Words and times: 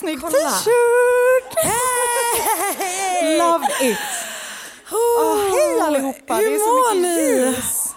Snygg 0.00 0.20
t-shirt! 0.20 1.54
Love 3.38 3.66
it! 3.80 3.98
Oh, 4.92 5.50
hej 5.52 5.80
allihopa! 5.80 6.34
Hur 6.34 6.50
det 6.50 6.54
är 6.54 6.58
så 6.58 6.66
mår 6.66 6.94
mycket 6.94 7.18
ni? 7.18 7.56
ljus. 7.56 7.94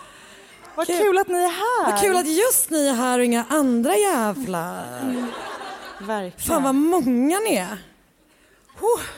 Vad 0.76 0.88
kul. 0.88 1.18
att 1.18 1.28
ni 1.28 1.38
är 1.38 1.48
här. 1.48 1.92
Vad 1.92 2.02
kul 2.02 2.16
att 2.18 2.28
just 2.28 2.70
ni 2.70 2.88
är 2.88 2.94
här 2.94 3.20
och 3.20 3.26
inga 3.26 3.46
andra 3.50 3.96
jävlar. 3.96 4.86
Verkligen. 6.02 6.48
Fan 6.48 6.64
vad 6.64 6.76
många 6.76 7.40
ni 7.40 7.56
är. 7.56 7.78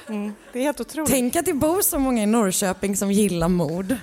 Mm, 0.10 0.34
det 0.54 0.60
är 0.60 0.64
helt 0.64 0.82
otroligt. 0.82 1.12
Tänk 1.12 1.36
att 1.36 1.46
det 1.46 1.54
bor 1.54 1.82
så 1.82 2.00
många 2.00 2.24
i 2.24 2.26
Norrköping 2.26 2.96
som 2.96 3.12
gillar 3.12 3.48
mord. 3.48 3.96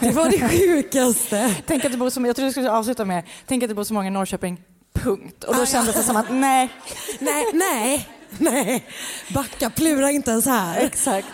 Det 0.00 0.10
var 0.10 0.30
det 0.30 0.48
sjukaste. 0.58 1.54
Tänk 1.66 1.84
att 1.84 1.92
det 1.92 1.98
bor 1.98 2.10
så, 2.10 2.20
jag 2.20 2.36
trodde 2.36 2.48
du 2.48 2.52
skulle 2.52 2.70
avsluta 2.70 3.04
med 3.04 3.22
Tänk 3.46 3.62
att 3.62 3.68
det 3.68 3.74
bor 3.74 3.84
så 3.84 3.94
många 3.94 4.06
i 4.06 4.10
Norrköping, 4.10 4.60
punkt. 4.98 5.44
Och 5.44 5.54
då 5.56 5.66
kändes 5.66 5.94
det 5.94 6.02
som 6.02 6.16
att 6.16 6.30
nej. 6.30 6.68
Nej, 7.18 7.46
nej, 7.52 8.08
nej. 8.38 8.86
Backa, 9.34 9.70
plura 9.70 10.10
inte 10.10 10.30
ens 10.30 10.46
här. 10.46 10.80
Exakt. 10.80 11.28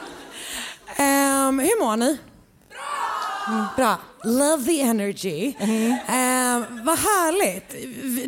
Ehm, 0.97 1.59
hur 1.59 1.85
mår 1.85 1.97
ni? 1.97 2.19
Bra. 2.71 3.67
Bra. 3.77 3.97
Love 4.25 4.65
the 4.65 4.81
energy. 4.81 5.55
Ehm, 5.61 6.65
vad 6.85 6.99
härligt. 6.99 7.75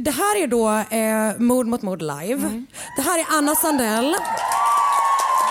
Det 0.04 0.10
här 0.10 0.42
är 0.42 0.46
då 0.46 0.68
eh, 0.96 1.38
Mord 1.38 1.66
mot 1.66 1.82
mord 1.82 2.02
live. 2.02 2.64
Det 2.96 3.02
här 3.02 3.18
är 3.18 3.26
Anna 3.28 3.54
Sandell. 3.54 4.16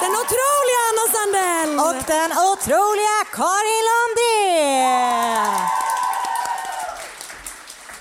Den 0.01 0.11
otroliga 0.11 0.81
Anna 0.89 1.05
Sandell! 1.15 1.79
Och 1.87 2.03
den 2.07 2.31
otroliga 2.49 3.17
Karin 3.33 3.83
Lundin! 3.89 5.53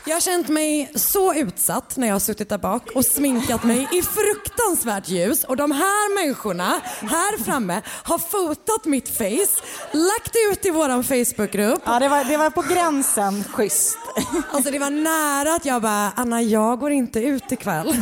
Jag 0.06 0.14
har 0.14 0.20
känt 0.20 0.48
mig 0.48 0.90
så 0.94 1.34
utsatt 1.34 1.96
när 1.96 2.06
jag 2.06 2.14
har 2.14 2.20
suttit 2.20 2.48
där 2.48 2.58
bak 2.58 2.90
och 2.94 3.04
sminkat 3.04 3.64
mig 3.64 3.88
i 3.92 4.02
fruktansvärt 4.02 5.08
ljus 5.08 5.44
och 5.44 5.56
de 5.56 5.70
här 5.70 6.14
människorna 6.14 6.80
här 7.00 7.44
framme 7.44 7.82
har 7.86 8.18
fotat 8.18 8.84
mitt 8.84 9.08
face, 9.08 9.62
lagt 9.92 10.32
ut 10.52 10.66
i 10.66 10.70
våran 10.70 11.04
Facebookgrupp. 11.04 11.82
Ja, 11.84 11.98
det 11.98 12.08
var, 12.08 12.24
det 12.24 12.36
var 12.36 12.50
på 12.50 12.62
gränsen 12.62 13.44
schysst. 13.44 13.98
Alltså 14.50 14.70
det 14.70 14.78
var 14.78 14.90
nära 14.90 15.54
att 15.54 15.64
jag 15.64 15.82
bara, 15.82 16.12
Anna 16.16 16.42
jag 16.42 16.80
går 16.80 16.90
inte 16.90 17.20
ut 17.20 17.52
ikväll. 17.52 17.96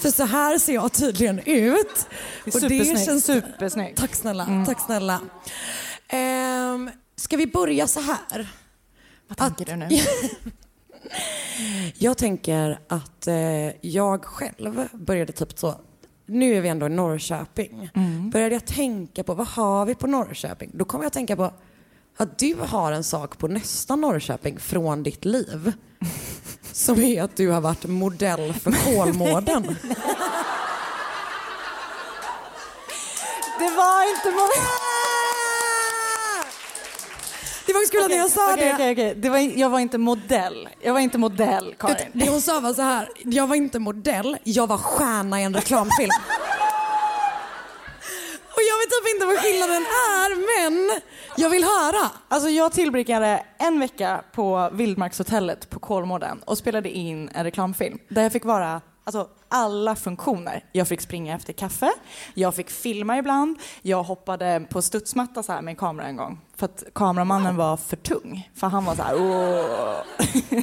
För 0.00 0.10
så 0.10 0.24
här 0.24 0.58
ser 0.58 0.74
jag 0.74 0.92
tydligen 0.92 1.38
ut. 1.38 2.06
Och 2.46 2.52
Supersnyggt. 2.52 3.24
Supersnyggt. 3.24 3.98
Tack 3.98 4.14
snälla, 4.14 4.64
tack 4.66 4.80
snälla. 4.80 5.20
Ehm, 6.08 6.90
ska 7.16 7.36
vi 7.36 7.46
börja 7.46 7.86
så 7.86 8.00
här? 8.00 8.48
Vad 9.28 9.38
tänker 9.38 9.64
du 9.64 9.76
nu? 9.76 9.88
Jag 11.94 12.18
tänker 12.18 12.78
att 12.88 13.26
eh, 13.26 13.86
jag 13.86 14.24
själv 14.24 14.88
började 14.92 15.32
typ 15.32 15.58
så, 15.58 15.74
nu 16.26 16.54
är 16.54 16.60
vi 16.60 16.68
ändå 16.68 16.86
i 16.86 16.88
Norrköping. 16.88 17.90
Började 18.32 18.54
jag 18.54 18.64
tänka 18.64 19.24
på, 19.24 19.34
vad 19.34 19.46
har 19.46 19.86
vi 19.86 19.94
på 19.94 20.06
Norrköping? 20.06 20.70
Då 20.74 20.84
kommer 20.84 21.04
jag 21.04 21.06
att 21.06 21.12
tänka 21.12 21.36
på 21.36 21.52
att 22.16 22.38
du 22.38 22.56
har 22.60 22.92
en 22.92 23.04
sak 23.04 23.38
på 23.38 23.48
nästa 23.48 23.96
Norrköping 23.96 24.58
från 24.58 25.02
ditt 25.02 25.24
liv. 25.24 25.72
Som 26.72 27.02
är 27.02 27.22
att 27.22 27.36
du 27.36 27.48
har 27.48 27.60
varit 27.60 27.84
modell 27.84 28.52
för 28.52 28.72
Kolmården. 28.72 29.62
Det 33.58 33.70
var 33.76 34.16
inte 34.16 34.30
många... 34.30 34.66
Det 37.66 37.72
var 37.72 37.90
kul 37.90 38.02
att 38.02 38.10
när 38.10 38.16
jag 38.16 38.30
sa 38.30 38.52
Okej, 38.52 38.64
det. 38.68 38.74
okej, 38.74 38.92
okej. 38.92 39.14
Det 39.14 39.28
var, 39.30 39.38
jag 39.38 39.70
var 39.70 39.78
inte 39.80 39.98
modell. 39.98 40.68
Jag 40.80 40.92
var 40.92 41.00
inte 41.00 41.18
modell, 41.18 41.74
Karin. 41.78 41.96
Det 42.12 42.28
hon 42.30 42.40
sa 42.40 42.60
var 42.60 42.74
så 42.74 42.82
här, 42.82 43.08
jag 43.24 43.46
var 43.46 43.56
inte 43.56 43.78
modell, 43.78 44.36
jag 44.44 44.66
var 44.66 44.78
stjärna 44.78 45.40
i 45.40 45.44
en 45.44 45.54
reklamfilm. 45.54 46.10
Och 48.56 48.62
jag 48.70 48.78
vet 48.78 48.90
typ 48.90 49.14
inte 49.14 49.26
vad 49.26 49.38
skillnaden 49.38 49.82
är, 49.82 50.60
men 50.60 51.00
jag 51.36 51.50
vill 51.50 51.64
höra. 51.64 52.10
Alltså 52.28 52.48
jag 52.48 52.72
tillbringade 52.72 53.42
en 53.58 53.80
vecka 53.80 54.20
på 54.32 54.70
Vildmarkshotellet 54.72 55.70
på 55.70 55.78
Kolmården 55.80 56.38
och 56.44 56.58
spelade 56.58 56.90
in 56.90 57.30
en 57.34 57.44
reklamfilm 57.44 57.98
där 58.08 58.22
jag 58.22 58.32
fick 58.32 58.44
vara 58.44 58.80
alltså, 59.06 59.28
alla 59.48 59.96
funktioner. 59.96 60.64
Jag 60.72 60.88
fick 60.88 61.00
springa 61.00 61.34
efter 61.34 61.52
kaffe, 61.52 61.92
jag 62.34 62.54
fick 62.54 62.70
filma 62.70 63.18
ibland, 63.18 63.58
jag 63.82 64.02
hoppade 64.02 64.66
på 64.70 64.82
studsmatta 64.82 65.42
så 65.42 65.52
här 65.52 65.62
med 65.62 65.72
en 65.72 65.76
kamera 65.76 66.06
en 66.06 66.16
gång 66.16 66.40
för 66.56 66.64
att 66.64 66.84
kameramannen 66.94 67.56
var 67.56 67.76
för 67.76 67.96
tung. 67.96 68.50
För 68.54 68.66
han 68.66 68.84
var 68.84 68.94
så 68.94 69.02
här 69.02 69.14
åh. 69.14 69.96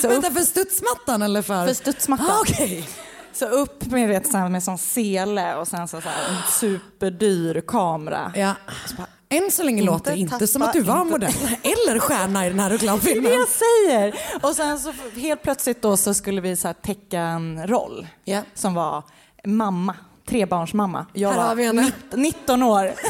så 0.00 0.06
upp, 0.08 0.12
Vänta, 0.12 0.30
för 0.30 0.40
studsmattan 0.40 1.22
eller 1.22 1.42
för? 1.42 1.66
för 1.66 1.74
studsmattan. 1.74 2.30
Ah, 2.30 2.40
Okej. 2.40 2.88
Så 3.32 3.46
upp 3.46 3.86
med, 3.86 4.08
vet, 4.08 4.30
så 4.30 4.38
här, 4.38 4.48
med 4.48 4.62
sån 4.62 4.78
sele 4.78 5.54
och 5.56 5.68
sen 5.68 5.88
så, 5.88 6.00
så 6.00 6.08
här, 6.08 6.28
en 6.28 6.52
superdyr 6.52 7.60
kamera. 7.66 8.32
Ja. 8.34 8.54
Så 8.86 8.94
bara, 8.96 9.06
Än 9.32 9.50
så 9.50 9.62
länge 9.62 9.80
Inte 9.82 9.92
låter 9.92 10.10
det 10.12 10.18
inte 10.18 10.46
som 10.46 10.62
att 10.62 10.72
du 10.72 10.80
var 10.80 11.00
inte- 11.00 11.10
modell 11.12 11.32
eller 11.62 11.98
stjärna 11.98 12.46
i 12.46 12.48
den 12.48 12.60
här 12.60 12.70
Det 12.70 12.74
är 12.74 12.78
det 12.78 12.84
reklamfilmen. 12.84 13.32
jag 13.32 13.48
säger! 13.48 14.14
Och 14.42 14.56
sen 14.56 14.78
så 14.78 14.92
helt 15.16 15.42
plötsligt 15.42 15.82
då 15.82 15.96
så 15.96 16.14
skulle 16.14 16.40
vi 16.40 16.56
så 16.56 16.68
här 16.68 16.74
täcka 16.74 17.20
en 17.20 17.66
roll 17.66 18.06
Ja. 18.24 18.40
som 18.54 18.74
var 18.74 19.02
mamma, 19.46 19.94
trebarnsmamma. 20.28 21.06
Jag 21.12 21.28
Här 21.30 21.36
var 21.36 21.44
har 21.44 21.54
vi 21.54 21.64
henne. 21.64 21.82
19, 21.82 22.22
19 22.22 22.62
år. 22.62 22.92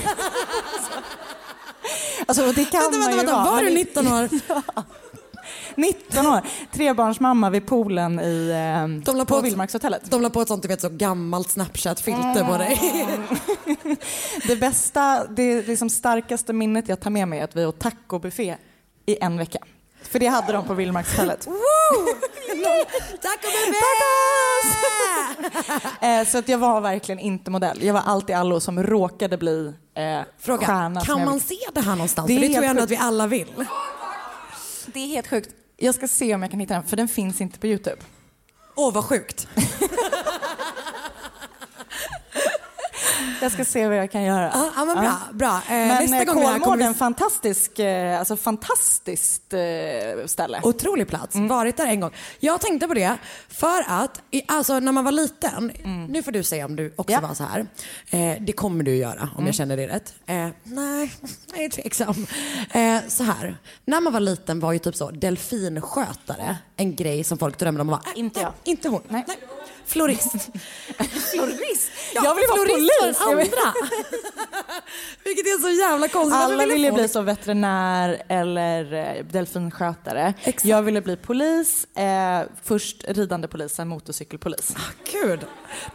alltså 2.27 2.53
det 2.53 2.65
kan 2.65 2.81
Vänta, 2.81 2.99
man 2.99 3.11
ju 3.11 3.17
vänta. 3.17 3.33
vara. 3.33 3.45
Var 3.51 3.61
du 3.63 3.69
det- 3.69 3.75
19 3.75 4.07
år? 4.13 4.29
19 5.77 6.27
år, 6.27 6.41
trebarnsmamma 6.73 7.51
vid 7.51 7.67
poolen 7.67 8.21
i, 8.21 8.49
eh, 8.51 8.89
De 9.05 9.17
la 9.17 9.25
på 9.25 9.35
på, 9.35 9.41
Vildmarkshotellet. 9.41 10.11
de 10.11 10.23
la 10.23 10.31
på 10.31 10.41
ett 10.43 10.49
sånt 10.49 10.63
du 10.63 10.69
vet, 10.69 10.81
så 10.81 10.89
gammalt 10.89 11.51
Snapchat-filter 11.51 12.45
på 12.45 12.59
dig. 12.59 13.07
Det 14.47 14.57
bästa, 14.57 15.27
det 15.27 15.67
liksom 15.67 15.91
starkaste 15.91 16.53
minnet 16.53 16.89
jag 16.89 17.01
tar 17.01 17.11
med 17.11 17.29
mig 17.29 17.39
är 17.41 17.45
att 17.45 17.57
vi 17.57 17.67
åt 17.67 17.79
tacobuffé 17.79 18.57
i 19.07 19.17
en 19.21 19.39
vecka. 19.39 19.59
För 20.03 20.19
det 20.19 20.27
hade 20.27 20.53
de 20.53 20.65
på 20.65 20.75
Vildmarkshotellet. 20.75 21.41
Tack 23.23 23.39
och 23.45 23.53
bebé! 23.67 23.77
Eh, 26.07 26.27
så 26.27 26.39
att 26.39 26.49
jag 26.49 26.59
var 26.59 26.81
verkligen 26.81 27.19
inte 27.19 27.51
modell. 27.51 27.83
Jag 27.83 27.95
var 27.95 28.01
allt 28.07 28.31
i 28.31 28.33
allo 28.33 28.61
som 28.61 28.83
råkade 28.83 29.39
bli 29.39 29.73
eh, 29.95 30.21
Fråga, 30.41 30.67
stjärna. 30.67 31.01
kan 31.05 31.25
man 31.25 31.33
vill- 31.35 31.43
se 31.43 31.57
det 31.73 31.81
här 31.81 31.93
någonstans? 31.93 32.29
Det 32.29 32.35
För 32.39 32.45
är 32.45 32.49
det 32.49 32.55
tror 32.55 32.65
jag 32.65 32.71
ändå 32.71 32.83
att 32.83 32.91
vi 32.91 32.97
alla 32.97 33.27
vill. 33.27 33.55
Det 34.87 35.01
är 35.01 35.07
helt 35.07 35.27
sjukt. 35.29 35.51
Jag 35.85 35.95
ska 35.95 36.09
se 36.09 36.35
om 36.35 36.43
jag 36.43 36.51
kan 36.51 36.61
hitta 36.61 36.75
den, 36.75 36.83
för 36.83 36.97
den 36.97 37.09
finns 37.09 37.41
inte 37.41 37.59
på 37.59 37.67
Youtube. 37.67 37.97
Åh, 38.75 38.95
vad 38.95 39.05
sjukt. 39.05 39.49
Jag 43.43 43.53
ska 43.53 43.65
se 43.65 43.89
vad 43.89 43.97
jag 43.97 44.11
kan 44.11 44.23
göra. 44.23 44.51
Ja, 44.55 44.71
ja, 44.77 44.85
men 44.85 44.97
bra. 44.97 45.19
bra. 45.33 45.57
Eh, 45.57 45.63
Men 45.71 45.89
nästa 45.89 46.17
eh, 46.17 46.25
gång 46.25 46.37
här 46.37 46.45
kommer 46.45 46.59
Kolmården, 46.59 46.93
vi... 46.93 46.99
fantastisk, 46.99 47.79
eh, 47.79 48.19
alltså 48.19 48.37
fantastiskt 48.37 49.53
eh, 49.53 49.61
ställe. 50.27 50.61
Otrolig 50.63 51.09
plats. 51.09 51.35
Mm. 51.35 51.49
Varit 51.49 51.77
där 51.77 51.87
en 51.87 52.01
gång. 52.01 52.11
Jag 52.41 52.61
tänkte 52.61 52.89
på 52.89 52.95
det 52.95 53.17
för 53.49 53.85
att 53.89 54.23
i, 54.31 54.43
alltså, 54.49 54.81
när 54.81 54.93
man 54.93 55.05
var 55.05 55.13
liten, 55.13 55.71
Mm. 55.85 56.05
nu 56.07 56.23
får 56.23 56.33
du 56.33 56.43
säga 56.43 56.65
om 56.65 56.77
du 56.77 56.93
också 56.97 57.13
Ja. 57.13 57.21
var 57.21 57.35
så 57.35 57.45
här. 57.45 57.67
Eh, 58.11 58.43
det 58.43 58.53
kommer 58.53 58.85
du 58.85 58.95
göra 58.97 59.23
om 59.23 59.29
Mm. 59.35 59.47
jag 59.47 59.55
känner 59.55 59.77
det 59.77 59.89
rätt. 59.89 60.15
Nej, 60.65 61.13
jag 61.55 61.65
är 61.65 61.69
tveksam. 61.69 62.27
Så 63.09 63.23
här, 63.25 63.57
när 63.85 64.01
man 64.01 64.13
var 64.13 64.21
liten 64.21 64.61
var 64.61 64.73
ju 64.73 64.79
typ 64.79 64.97
så 64.97 65.11
delfinskötare 65.11 66.57
en 66.77 66.97
grej 66.97 67.25
som 67.25 67.39
folk 67.39 67.59
drömde 67.59 67.81
om 67.81 67.89
att 67.91 68.05
vara. 68.07 68.15
Inte 68.17 68.41
jag. 68.41 68.53
Inte 68.65 68.89
hon. 68.89 69.03
Nej. 69.09 69.25
Florist. 69.87 70.33
Florist? 71.33 71.91
Ja, 72.15 72.25
jag 72.25 72.35
vill 72.35 72.45
vara 72.49 72.61
polis. 72.61 72.77
vill- 72.81 73.29
andra. 73.29 73.75
Vilket 75.25 75.47
är 75.47 75.63
så 75.63 75.69
jävla 75.69 76.09
konstigt. 76.09 76.35
Alla 76.35 76.67
ville 76.67 76.89
få 76.89 76.95
bli 76.95 77.09
så 77.09 77.21
veterinär 77.23 78.23
eller 78.29 78.93
eh, 79.19 79.25
delfinskötare. 79.25 80.35
Exakt. 80.45 80.65
Jag 80.65 80.83
ville 80.83 81.01
bli 81.01 81.17
polis, 81.17 81.85
eh, 81.97 82.43
först 82.65 83.05
ridande 83.09 83.49
polis, 83.49 83.73
sen 83.75 83.89
motorcykelpolis. 83.89 84.77
Gud, 85.13 85.41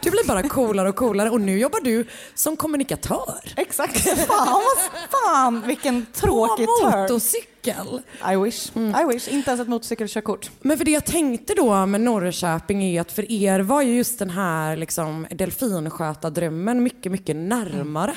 du 0.00 0.10
blir 0.10 0.26
bara 0.26 0.42
coolare 0.42 0.88
och 0.88 0.96
coolare 0.96 1.30
och 1.30 1.40
nu 1.40 1.58
jobbar 1.58 1.80
du 1.80 2.06
som 2.34 2.56
kommunikatör. 2.56 3.40
Exakt. 3.56 3.98
Fan, 4.26 4.46
vad, 4.46 5.10
fan 5.22 5.62
vilken 5.66 6.06
På 6.06 6.20
tråkig 6.20 6.66
turn. 6.82 7.00
motorcykel. 7.02 8.02
I 8.32 8.36
wish. 8.36 8.70
I 8.76 9.04
wish. 9.12 9.28
Inte 9.28 9.50
ens 9.50 9.60
ett 9.60 9.68
motorcykelkörkort. 9.68 10.50
Men 10.60 10.78
för 10.78 10.84
det 10.84 10.90
jag 10.90 11.04
tänkte 11.04 11.54
då 11.54 11.86
med 11.86 12.00
Norrköping 12.00 12.82
är 12.84 13.00
att 13.00 13.12
för 13.12 13.32
er 13.32 13.60
var 13.60 13.82
ju 13.82 13.96
just 13.96 14.18
den 14.18 14.30
här 14.30 14.76
liksom, 14.76 15.26
delfinskötardrömmen 15.30 16.82
mycket, 16.82 17.12
mycket 17.12 17.36
närmare. 17.36 18.14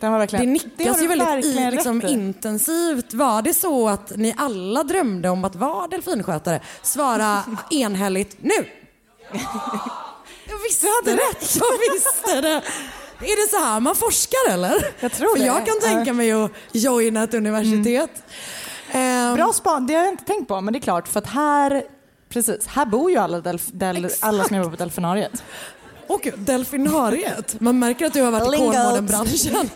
Den 0.00 0.12
var 0.12 0.18
Det 0.18 0.22
verkligen... 0.22 0.52
nickas 0.52 0.96
har 0.96 1.02
ju 1.02 1.08
väldigt 1.08 1.44
i, 1.44 1.70
liksom, 1.70 2.02
intensivt. 2.06 3.14
Var 3.14 3.42
det 3.42 3.54
så 3.54 3.88
att 3.88 4.12
ni 4.16 4.34
alla 4.36 4.82
drömde 4.84 5.28
om 5.28 5.44
att 5.44 5.56
vara 5.56 5.88
delfinskötare? 5.88 6.60
Svara 6.82 7.42
enhälligt 7.70 8.36
nu. 8.40 8.66
Jag 10.52 10.58
visste 10.58 10.86
hade 10.86 11.16
rätt. 11.16 11.56
Jag 11.60 11.92
visste 11.94 12.40
det. 12.40 12.62
Är 13.26 13.44
det 13.46 13.50
så 13.50 13.56
här 13.64 13.80
man 13.80 13.96
forskar 13.96 14.50
eller? 14.50 14.94
Jag 15.00 15.12
tror 15.12 15.30
För 15.36 15.38
det. 15.38 15.46
jag 15.46 15.66
kan 15.66 15.80
tänka 15.80 16.12
mig 16.12 16.32
att 16.32 16.50
joina 16.72 17.22
ett 17.22 17.34
universitet. 17.34 18.10
Ehm, 18.92 19.34
Bra 19.34 19.52
span, 19.52 19.86
det 19.86 19.94
har 19.94 20.02
jag 20.04 20.12
inte 20.12 20.24
tänkt 20.24 20.48
på, 20.48 20.60
men 20.60 20.72
det 20.72 20.78
är 20.78 20.80
klart 20.80 21.08
för 21.08 21.18
att 21.18 21.26
här, 21.26 21.82
precis, 22.28 22.66
här 22.66 22.86
bor 22.86 23.10
ju 23.10 23.16
alla, 23.16 23.40
delf, 23.40 23.66
del, 23.66 24.10
alla 24.20 24.44
som 24.44 24.56
jobbar 24.56 24.70
på 24.70 24.76
delfinariet. 24.76 25.42
Och 26.06 26.28
delfinariet. 26.36 27.60
Man 27.60 27.78
märker 27.78 28.06
att 28.06 28.12
du 28.12 28.22
har 28.22 28.30
varit 28.30 28.54
i. 28.54 28.56
Kolmården-branschen. 28.56 29.70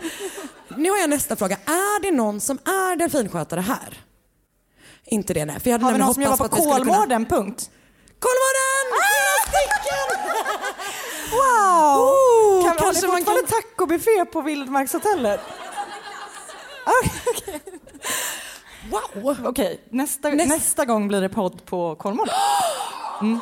Nu 0.75 0.89
har 0.89 0.97
jag 0.97 1.09
nästa 1.09 1.35
fråga. 1.35 1.57
Är 1.65 2.01
det 2.01 2.11
någon 2.11 2.41
som 2.41 2.57
är 2.65 2.95
delfinskötare 2.95 3.59
här? 3.61 4.01
Inte 5.05 5.33
det 5.33 5.45
nej. 5.45 5.59
För 5.59 5.69
jag 5.69 5.73
hade 5.79 5.85
Har 5.85 5.91
vi 5.93 5.99
någon 5.99 6.13
som 6.13 6.23
jobbar 6.23 6.37
på 6.47 6.55
skulle 6.55 6.73
kunna- 6.73 6.85
Kolmården, 6.85 7.25
punkt? 7.25 7.69
Kolmården! 8.19 8.85
Fyra 9.03 9.35
stycken! 9.47 10.33
Wow! 11.67 12.63
Kan, 12.63 12.69
har 12.69 12.73
ni 12.75 12.77
kanske 12.83 13.07
man 13.07 13.17
fortfarande 13.17 13.47
kan... 13.47 13.61
tacobuffé 13.61 14.25
på 14.25 14.41
Vildmarkshotellet? 14.41 15.39
Okej, 17.35 17.61
Wow! 18.91 19.45
Okej, 19.47 19.81
nästa, 19.89 20.29
Näst- 20.29 20.49
nästa 20.49 20.85
gång 20.85 21.07
blir 21.07 21.21
det 21.21 21.29
podd 21.29 21.65
på 21.65 21.95
Kolmården. 21.95 22.33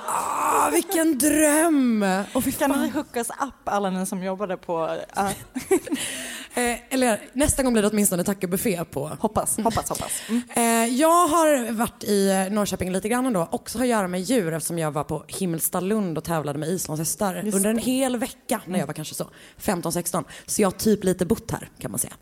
Ah, 0.08 0.70
vilken 0.70 1.18
dröm! 1.18 2.06
Och 2.34 2.44
Kan 2.60 2.72
ni 2.82 2.90
hookas 2.90 3.30
upp 3.30 3.62
alla 3.66 3.90
ni 3.90 4.06
som 4.06 4.24
jobbade 4.24 4.58
på... 4.58 4.98
ja, 5.16 5.30
Eh, 6.56 6.78
eller 6.90 7.22
nästa 7.34 7.64
gång 7.64 7.74
blir 7.74 7.84
det 7.84 7.90
åtminstone 7.90 8.24
tackobuffé 8.24 8.86
på 8.86 9.08
hoppas, 9.08 9.58
hoppas, 9.58 9.90
hoppas. 9.90 10.12
Mm. 10.30 10.42
Eh, 10.56 10.96
jag 10.96 11.28
har 11.28 11.72
varit 11.72 12.04
i 12.04 12.30
eh, 12.30 12.54
Norrköping 12.54 12.92
lite 12.92 13.10
grann 13.10 13.26
ändå. 13.26 13.48
Också 13.52 13.78
har 13.78 13.86
att 13.86 13.90
göra 13.90 14.08
med 14.08 14.22
djur 14.22 14.54
eftersom 14.54 14.80
jag 14.80 14.92
var 14.92 15.04
på 15.04 15.24
Himmelstalund 15.28 16.18
och 16.18 16.24
tävlade 16.24 16.60
med 16.60 16.70
islandshästar 16.70 17.52
under 17.54 17.70
en 17.70 17.78
hel 17.78 18.18
vecka 18.18 18.62
när 18.66 18.80
jag 18.80 18.88
var 18.88 18.94
kanske 18.94 19.16
så 19.16 19.30
15-16. 19.62 20.24
Så 20.46 20.62
jag 20.62 20.68
har 20.68 20.72
typ 20.72 21.04
lite 21.04 21.26
bott 21.26 21.52
här 21.52 21.70
kan 21.80 21.92
man 21.92 22.00
säga. 22.00 22.14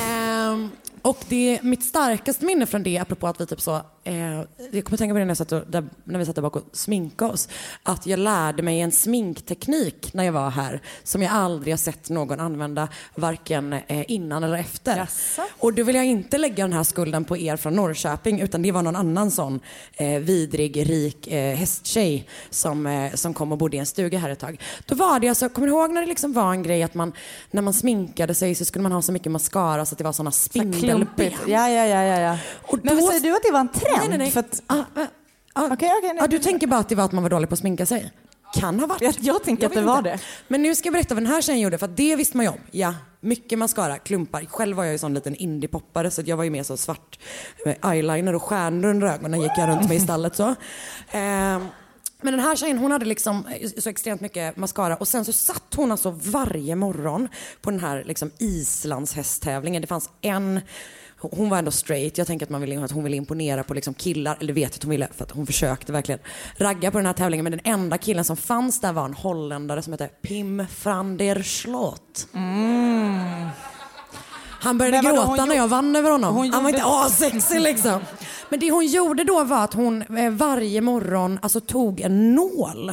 Ehm, 0.00 0.70
och 1.02 1.18
det, 1.28 1.62
mitt 1.62 1.84
starkaste 1.84 2.44
minne 2.44 2.66
från 2.66 2.82
det, 2.82 2.98
apropå 2.98 3.26
att 3.26 3.40
vi 3.40 3.46
typ 3.46 3.60
så, 3.60 3.80
eh, 4.06 4.42
jag 4.70 4.84
kommer 4.84 4.96
tänka 4.96 5.14
på 5.14 5.18
det 5.18 5.24
när, 5.24 5.30
jag 5.30 5.36
satt 5.36 5.52
och, 5.52 5.62
där, 5.68 5.84
när 6.04 6.18
vi 6.18 6.26
satt 6.26 6.34
där 6.34 6.42
bak 6.42 6.56
och 6.56 6.62
sminkade 6.72 7.32
oss, 7.32 7.48
att 7.82 8.06
jag 8.06 8.18
lärde 8.18 8.62
mig 8.62 8.80
en 8.80 8.92
sminkteknik 8.92 10.14
när 10.14 10.24
jag 10.24 10.32
var 10.32 10.50
här 10.50 10.80
som 11.02 11.22
jag 11.22 11.32
aldrig 11.32 11.72
har 11.72 11.78
sett 11.78 12.10
någon 12.10 12.40
använda 12.40 12.88
varken 13.14 13.72
eh, 13.72 14.10
innan 14.10 14.44
eller 14.44 14.56
efter. 14.56 14.96
Jaså? 14.96 15.42
Och 15.58 15.72
då 15.72 15.82
vill 15.82 15.96
jag 15.96 16.04
inte 16.04 16.38
lägga 16.38 16.64
den 16.64 16.72
här 16.72 16.82
skulden 16.84 17.24
på 17.24 17.36
er 17.36 17.56
från 17.56 17.74
Norrköping 17.74 18.40
utan 18.40 18.62
det 18.62 18.72
var 18.72 18.82
någon 18.82 18.96
annan 18.96 19.30
sån 19.30 19.60
eh, 19.96 20.18
vidrig, 20.18 20.88
rik 20.90 21.26
eh, 21.26 21.56
hästtjej 21.56 22.28
som, 22.50 22.86
eh, 22.86 23.12
som 23.14 23.34
kom 23.34 23.52
och 23.52 23.58
bodde 23.58 23.76
i 23.76 23.80
en 23.80 23.86
stuga 23.86 24.18
här 24.18 24.30
ett 24.30 24.38
tag. 24.38 24.60
Då 24.86 24.94
var 24.94 25.20
det 25.20 25.28
alltså, 25.28 25.48
kommer 25.48 25.66
du 25.66 25.72
ihåg 25.72 25.90
när 25.92 26.00
det 26.00 26.06
liksom 26.06 26.32
var 26.32 26.50
en 26.52 26.62
grej 26.62 26.82
att 26.82 26.94
man, 26.94 27.12
när 27.50 27.62
man 27.62 27.74
sminkade 27.74 28.34
sig 28.34 28.54
så 28.54 28.64
skulle 28.64 28.82
man 28.82 28.92
ha 28.92 29.02
så 29.02 29.12
mycket 29.12 29.32
mascara 29.32 29.86
så 29.86 29.94
att 29.94 29.98
det 29.98 30.04
var 30.04 30.12
såna 30.12 30.30
spindelben. 30.32 30.80
Klumpigt. 30.80 31.36
Ja, 31.46 31.68
ja, 31.68 31.86
ja, 31.86 32.02
ja, 32.02 32.20
ja. 32.20 32.38
Och 32.62 32.78
Men 32.82 32.96
då- 32.96 33.06
säger 33.06 33.20
du 33.20 33.36
att 33.36 33.42
det 33.42 33.52
var 33.52 33.60
en 33.60 33.68
trend? 33.68 33.95
Nej, 33.98 34.08
nej, 34.08 34.18
nej. 34.18 34.30
För 34.30 34.40
att, 34.40 34.62
Ah, 34.66 34.74
ah, 34.94 35.06
ah. 35.52 35.64
Okej, 35.72 35.90
okej, 35.98 36.12
nej. 36.14 36.18
ah, 36.20 36.26
du 36.26 36.38
tänker 36.38 36.66
bara 36.66 36.80
att 36.80 36.88
det 36.88 36.94
var 36.94 37.04
att 37.04 37.12
man 37.12 37.22
var 37.22 37.30
dålig 37.30 37.48
på 37.48 37.52
att 37.52 37.58
sminka 37.58 37.86
sig? 37.86 38.12
Kan 38.54 38.80
ha 38.80 38.86
varit. 38.86 39.02
Jag- 39.02 39.14
jag 39.20 39.44
tänker 39.44 39.66
att 39.66 39.72
vet 39.72 39.78
det 39.78 39.84
var 39.86 39.98
inte. 39.98 40.10
det. 40.10 40.18
Men 40.48 40.62
nu 40.62 40.74
ska 40.74 40.86
jag 40.86 40.92
berätta 40.92 41.14
vad 41.14 41.22
den 41.22 41.32
här 41.32 41.42
tjejen 41.42 41.60
gjorde 41.60 41.78
för 41.78 41.86
att 41.86 41.96
det 41.96 42.16
visste 42.16 42.36
man 42.36 42.46
ju 42.46 42.50
om. 42.52 42.58
Ja, 42.70 42.94
mycket 43.20 43.58
mascara, 43.58 43.98
klumpar. 43.98 44.44
Själv 44.44 44.76
var 44.76 44.84
jag 44.84 44.92
ju 44.92 44.98
sån 44.98 45.14
liten 45.14 45.34
indie-poppare 45.34 46.10
så 46.10 46.20
att 46.20 46.26
jag 46.28 46.36
var 46.36 46.44
ju 46.44 46.50
mer 46.50 46.62
så 46.62 46.76
svart 46.76 47.18
med 47.64 47.76
eyeliner 47.92 48.34
och 48.34 48.42
stjärnor 48.42 48.88
under 48.88 49.06
ögonen 49.06 49.40
gick 49.40 49.52
jag 49.56 49.68
runt 49.68 49.88
med 49.88 49.96
i 49.96 50.00
stallet 50.00 50.36
så. 50.36 50.54
Ehm, 51.10 51.66
men 52.20 52.32
den 52.32 52.40
här 52.40 52.56
tjejen 52.56 52.78
hon 52.78 52.90
hade 52.92 53.04
liksom 53.04 53.44
så 53.78 53.88
extremt 53.88 54.20
mycket 54.20 54.56
mascara 54.56 54.96
och 54.96 55.08
sen 55.08 55.24
så 55.24 55.32
satt 55.32 55.74
hon 55.76 55.92
alltså 55.92 56.10
varje 56.10 56.76
morgon 56.76 57.28
på 57.60 57.70
den 57.70 57.80
här 57.80 58.04
liksom 58.06 58.30
islandshästtävlingen. 58.38 59.80
Det 59.82 59.86
fanns 59.88 60.10
en 60.20 60.60
hon 61.20 61.48
var 61.50 61.58
ändå 61.58 61.70
straight. 61.70 62.18
Jag 62.18 62.26
tänker 62.26 62.46
att, 62.46 62.50
man 62.50 62.60
ville, 62.60 62.84
att 62.84 62.90
hon 62.90 63.04
ville 63.04 63.16
imponera 63.16 63.64
på 63.64 63.74
liksom 63.74 63.94
killar, 63.94 64.36
eller 64.40 64.52
vet 64.52 64.74
att 64.74 64.82
hon 64.82 64.90
ville 64.90 65.08
för 65.16 65.24
att 65.24 65.30
hon 65.30 65.46
försökte 65.46 65.92
verkligen 65.92 66.18
ragga 66.56 66.90
på 66.90 66.98
den 66.98 67.06
här 67.06 67.12
tävlingen. 67.12 67.44
Men 67.44 67.50
den 67.50 67.60
enda 67.64 67.98
killen 67.98 68.24
som 68.24 68.36
fanns 68.36 68.80
där 68.80 68.92
var 68.92 69.04
en 69.04 69.14
holländare 69.14 69.82
som 69.82 69.92
hette 69.92 70.08
Pim 70.22 70.66
van 70.84 71.16
der 71.16 71.42
Slot. 71.42 72.28
Han 74.60 74.78
började 74.78 75.08
gråta 75.08 75.44
när 75.44 75.56
jag 75.56 75.68
vann 75.68 75.96
över 75.96 76.10
honom. 76.10 76.34
hon 76.34 76.52
Han 76.52 76.62
var 76.64 76.70
gjorde- 76.70 76.78
inte 76.82 76.90
assexig 76.90 77.60
liksom. 77.60 78.00
Men 78.48 78.60
det 78.60 78.70
hon 78.70 78.86
gjorde 78.86 79.24
då 79.24 79.44
var 79.44 79.64
att 79.64 79.74
hon 79.74 80.02
eh, 80.02 80.30
varje 80.30 80.80
morgon 80.80 81.38
alltså, 81.42 81.60
tog 81.60 82.00
en 82.00 82.34
nål 82.34 82.92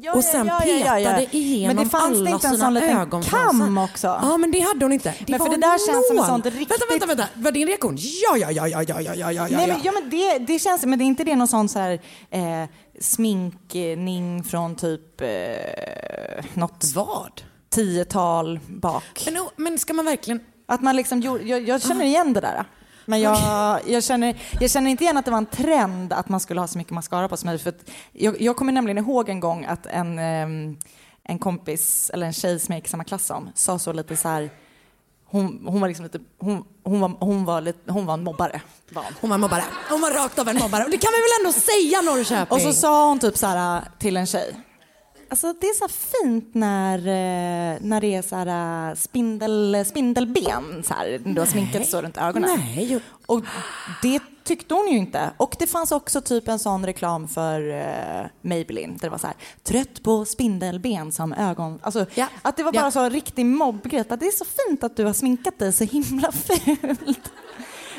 Ja, 0.00 0.12
och 0.12 0.24
sen 0.24 0.46
ja, 0.46 0.64
ja, 0.64 0.94
petade 0.94 1.26
igenom 1.36 1.76
Men 1.76 1.84
det 1.84 1.90
fanns 1.90 2.04
alla 2.20 2.30
inte 2.30 2.46
en 2.46 2.54
sina 2.54 2.66
sån 2.66 2.76
ögonfransar. 2.76 3.50
kam 3.66 3.78
också? 3.78 4.06
Ja, 4.06 4.36
men 4.36 4.50
det 4.50 4.60
hade 4.60 4.84
hon 4.84 4.92
inte. 4.92 5.14
Det 5.18 5.28
Men 5.32 5.40
för 5.40 5.48
det 5.48 5.56
där 5.56 5.72
en 5.72 5.78
känns 5.78 6.08
som 6.08 6.18
ett 6.18 6.26
sånt 6.26 6.46
riktigt- 6.46 6.70
Vänta, 6.70 6.86
vänta, 6.90 7.06
vänta. 7.06 7.28
Var 7.34 7.50
din 7.52 7.66
reaktion? 7.66 7.96
Ja, 7.98 8.36
ja, 8.36 8.50
ja, 8.50 8.68
ja, 8.68 8.82
ja, 8.82 9.00
ja, 9.00 9.14
ja, 9.14 9.32
ja, 9.32 9.48
Nej, 9.50 9.66
men, 9.68 9.76
ja, 9.82 9.92
men 9.92 10.10
det, 10.10 10.38
det 10.38 10.58
känns, 10.58 10.84
men 10.86 10.98
det 10.98 11.04
är 11.04 11.06
inte 11.06 11.24
det 11.24 11.36
någon 11.36 11.48
sån 11.48 11.68
så 11.68 11.78
här, 11.78 12.00
eh, 12.30 12.68
sminkning 13.00 14.44
från 14.44 14.74
typ 14.76 15.20
eh, 15.20 15.28
något 16.54 16.84
Vad? 16.94 17.42
tiotal 17.70 18.60
bak. 18.68 19.28
Men, 19.32 19.46
men 19.56 19.78
ska 19.78 19.92
man 19.92 20.04
verkligen... 20.04 20.40
Att 20.68 20.80
man 20.82 20.96
liksom 20.96 21.20
jag, 21.20 21.68
jag 21.68 21.82
känner 21.82 22.04
igen 22.04 22.32
det 22.32 22.40
där. 22.40 22.64
Men 23.06 23.20
jag, 23.20 23.80
jag, 23.86 24.04
känner, 24.04 24.36
jag 24.60 24.70
känner 24.70 24.90
inte 24.90 25.04
igen 25.04 25.16
att 25.16 25.24
det 25.24 25.30
var 25.30 25.38
en 25.38 25.46
trend 25.46 26.12
att 26.12 26.28
man 26.28 26.40
skulle 26.40 26.60
ha 26.60 26.66
så 26.66 26.78
mycket 26.78 26.92
mascara 26.92 27.28
på 27.28 27.36
sig. 27.36 27.58
För 27.58 27.74
jag, 28.12 28.40
jag 28.40 28.56
kommer 28.56 28.72
nämligen 28.72 28.98
ihåg 28.98 29.28
en 29.28 29.40
gång 29.40 29.64
att 29.64 29.86
en, 29.86 30.18
ehm, 30.18 30.76
en 31.24 31.38
kompis, 31.38 32.10
eller 32.14 32.26
en 32.26 32.32
tjej 32.32 32.58
som 32.58 32.72
jag 32.72 32.78
gick 32.78 32.86
i 32.86 32.90
samma 32.90 33.04
klass 33.04 33.26
som, 33.26 33.50
sa 33.54 33.78
så 33.78 33.92
lite 33.92 34.16
så 34.16 34.28
här, 34.28 34.50
hon, 35.28 35.66
hon 35.66 35.80
var 35.80 35.88
liksom 35.88 36.04
lite, 36.04 36.18
hon, 36.38 36.64
hon, 36.84 37.00
var, 37.00 37.16
hon, 37.20 37.44
var 37.44 37.60
lite, 37.60 37.92
hon 37.92 38.06
var 38.06 38.14
en 38.14 38.24
mobbare. 38.24 38.60
Var 38.90 39.02
hon. 39.02 39.12
Hon 39.20 39.30
var 39.30 39.38
mobbare. 39.38 39.64
Hon 39.90 40.00
var 40.00 40.10
rakt 40.10 40.38
av 40.38 40.48
en 40.48 40.58
mobbare. 40.58 40.84
Och 40.84 40.90
det 40.90 40.98
kan 40.98 41.10
vi 41.12 41.18
väl 41.18 41.46
ändå 41.46 41.52
säga 41.52 42.02
Norrköping? 42.02 42.54
Och 42.54 42.60
så 42.60 42.72
sa 42.72 43.08
hon 43.08 43.18
typ 43.18 43.36
så 43.36 43.46
här 43.46 43.82
till 43.98 44.16
en 44.16 44.26
tjej. 44.26 44.54
Alltså 45.28 45.52
det 45.60 45.66
är 45.66 45.74
så 45.74 45.88
fint 45.88 46.54
när, 46.54 46.98
eh, 46.98 47.78
när 47.80 48.00
det 48.00 48.14
är 48.14 48.22
så 48.22 48.36
här 48.36 48.88
eh, 48.90 48.94
spindel, 48.94 49.84
spindelben 49.86 50.82
så 50.86 50.94
här, 50.94 51.20
du 51.24 51.40
har 51.40 51.46
sminkat 51.46 51.88
så 51.88 52.02
runt 52.02 52.16
ögonen. 52.18 52.50
Nej. 52.76 53.00
Och 53.26 53.44
det 54.02 54.20
tyckte 54.44 54.74
hon 54.74 54.88
ju 54.88 54.98
inte. 54.98 55.30
Och 55.36 55.56
det 55.58 55.66
fanns 55.66 55.92
också 55.92 56.20
typ 56.20 56.48
en 56.48 56.58
sån 56.58 56.86
reklam 56.86 57.28
för 57.28 57.60
uh, 57.60 58.26
Maybelline 58.42 58.90
där 58.92 59.00
det 59.06 59.08
var 59.08 59.18
så 59.18 59.26
här, 59.26 59.36
trött 59.64 60.02
på 60.02 60.24
spindelben 60.24 61.12
som 61.12 61.32
ögon... 61.32 61.78
Alltså, 61.82 62.06
Ja. 62.14 62.26
att 62.42 62.56
det 62.56 62.62
var 62.62 62.72
bara 62.72 62.84
Ja. 62.84 62.90
så 62.90 63.00
en 63.00 63.10
riktig 63.10 63.46
mobbgrej. 63.46 64.00
Att 64.00 64.20
det 64.20 64.26
är 64.26 64.30
så 64.38 64.44
fint 64.68 64.84
att 64.84 64.96
du 64.96 65.04
har 65.04 65.12
sminkat 65.12 65.58
dig 65.58 65.72
så 65.72 65.84
himla 65.84 66.32
fult. 66.46 67.32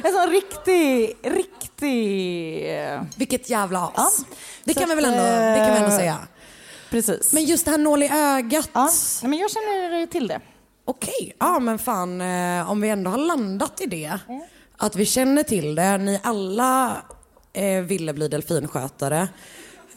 En 0.03 0.13
sån 0.13 0.29
riktig, 0.29 1.13
riktig... 1.24 2.79
eh, 2.93 3.01
Vilket 3.15 3.50
jävla 3.50 3.88
as. 3.96 4.25
Ja. 4.29 4.36
Det, 4.63 4.74
Så 4.74 4.79
kan 4.79 4.89
vi 4.89 4.96
väl 4.96 5.05
att, 5.05 5.12
ändå, 5.12 5.24
det 5.24 5.65
kan 5.65 5.74
vi 5.74 5.77
ändå 5.79 5.91
eh, 5.91 5.98
säga. 5.98 6.17
Precis. 6.89 7.34
Men 7.34 7.44
just 7.44 7.65
det 7.65 7.72
här 7.72 7.77
nål 7.77 8.03
i 8.03 8.10
ögat. 8.10 8.70
Ja, 8.74 8.89
nej, 9.22 9.29
men 9.29 9.39
jag 9.39 9.51
känner 9.51 10.06
till 10.06 10.27
det. 10.27 10.39
okej, 10.86 11.36
ja 11.39 11.60
men 11.60 11.79
fan 11.79 12.22
eh, 12.22 12.72
om 12.72 12.82
vi 12.82 12.89
ändå 12.89 13.12
har 13.12 13.17
landat 13.17 13.82
i 13.82 13.86
det. 13.86 14.20
Att 14.77 14.96
vi 14.96 15.06
känner 15.06 15.44
till 15.44 15.75
det. 15.75 15.98
Ni 15.98 16.20
alla 16.24 16.98
eh, 17.53 17.82
ville 17.82 18.13
bli 18.13 18.27
delfinskötare. 18.27 19.27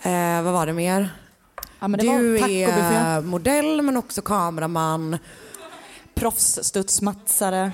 Eh, 0.03 0.43
vad 0.43 0.53
var 0.53 0.67
det 0.67 0.73
mer? 0.73 1.11
Ja, 1.81 1.89
men 1.89 2.01
det 2.01 2.19
du 2.19 2.39
var 2.39 2.49
är 2.49 3.21
modell 3.21 3.83
men 3.83 3.97
också 3.97 4.23
kameraman. 4.23 5.19
Proffsstudsmatsare. 6.15 7.73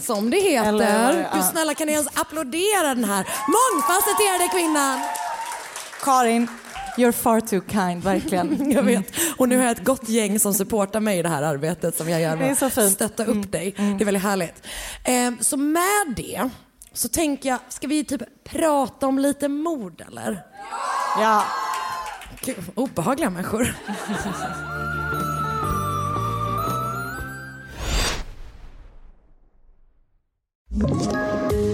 Som 0.00 0.30
det 0.30 0.40
heter. 0.40 0.68
Eller. 0.68 1.28
Hur 1.32 1.42
snälla 1.42 1.74
kan 1.74 1.86
ni 1.86 1.92
ens 1.92 2.08
applådera 2.14 2.94
den 2.94 3.04
här 3.04 3.26
mångfacetterade 3.48 4.48
kvinnan? 4.52 5.00
Karin, 6.02 6.48
you're 6.96 7.12
far 7.12 7.40
too 7.40 7.60
kind, 7.60 8.02
verkligen. 8.02 8.70
Jag 8.74 8.82
vet. 8.82 9.12
Och 9.36 9.48
nu 9.48 9.56
har 9.56 9.64
jag 9.64 9.72
ett 9.72 9.84
gott 9.84 10.08
gäng 10.08 10.38
som 10.38 10.54
supportar 10.54 11.00
mig 11.00 11.18
i 11.18 11.22
det 11.22 11.28
här 11.28 11.42
arbetet 11.42 11.96
som 11.96 12.08
jag 12.08 12.20
gör 12.20 12.36
med 12.36 12.62
att 12.62 12.92
stötta 12.92 13.24
upp 13.24 13.52
dig. 13.52 13.74
Det 13.76 13.82
är 13.82 14.04
väldigt 14.04 14.22
härligt. 14.22 14.66
Ehm, 15.04 15.38
så 15.40 15.56
med 15.56 16.14
det 16.16 16.50
så 16.92 17.08
tänker 17.08 17.48
jag, 17.48 17.58
ska 17.68 17.86
vi 17.86 18.04
typ 18.04 18.22
prata 18.44 19.06
om 19.06 19.18
lite 19.18 19.48
mord 19.48 20.04
eller? 20.08 20.42
Ja. 21.18 21.44
Gud, 22.44 22.56
obehagliga 22.74 23.30
människor. 23.30 23.74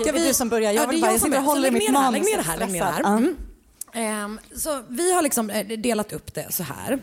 Ska 0.00 0.12
vi... 0.12 0.26
du 0.26 0.34
som 0.34 0.48
börjar. 0.48 0.72
Jag, 0.72 0.82
Ja, 0.82 0.86
det 0.86 0.90
vill 0.90 0.98
är 0.98 1.06
bara, 1.06 1.12
jag 1.12 1.20
sitter 1.20 1.38
och 1.38 1.44
håller 1.44 1.68
i 1.68 1.70
mitt 1.70 1.86
det 1.86 1.92
manus. 1.92 2.24
Lägg 2.24 2.32
ner 2.32 2.36
det 2.36 2.50
här, 2.50 2.58
lägg 2.58 2.70
ner 2.70 2.80
det 2.80 2.90
här. 2.90 3.00
Mm. 3.00 3.36
Ehm, 3.92 4.40
så 4.56 4.82
vi 4.88 5.14
har 5.14 5.22
liksom 5.22 5.50
eh, 5.50 5.66
delat 5.66 6.12
upp 6.12 6.34
det 6.34 6.54
så 6.54 6.62
här 6.62 6.98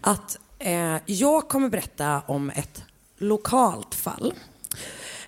att 0.00 0.38
eh, 0.58 0.96
jag 1.06 1.48
kommer 1.48 1.68
berätta 1.68 2.22
om 2.26 2.50
ett 2.50 2.82
lokalt 3.18 3.94
fall. 3.94 4.34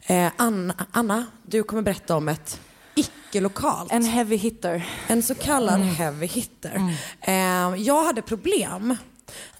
Eh, 0.07 0.33
Anna, 0.37 0.87
Anna, 0.93 1.27
du 1.43 1.63
kommer 1.63 1.83
berätta 1.83 2.17
om 2.17 2.29
ett 2.29 2.61
icke-lokalt. 2.95 3.93
En 3.93 4.05
heavy 4.05 4.37
hitter. 4.37 4.87
En 5.07 5.23
så 5.23 5.35
kallad 5.35 5.81
heavy 5.81 6.27
hitter. 6.27 6.97
Eh, 7.21 7.35
jag 7.77 8.05
hade 8.05 8.23
problem 8.23 8.97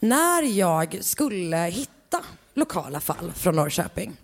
när 0.01 0.43
jag 0.43 0.99
skulle 1.01 1.57
hitta 1.57 1.94
lokala 2.55 3.01
fall 3.01 3.33
från 3.33 3.57
Norrköping. 3.57 4.17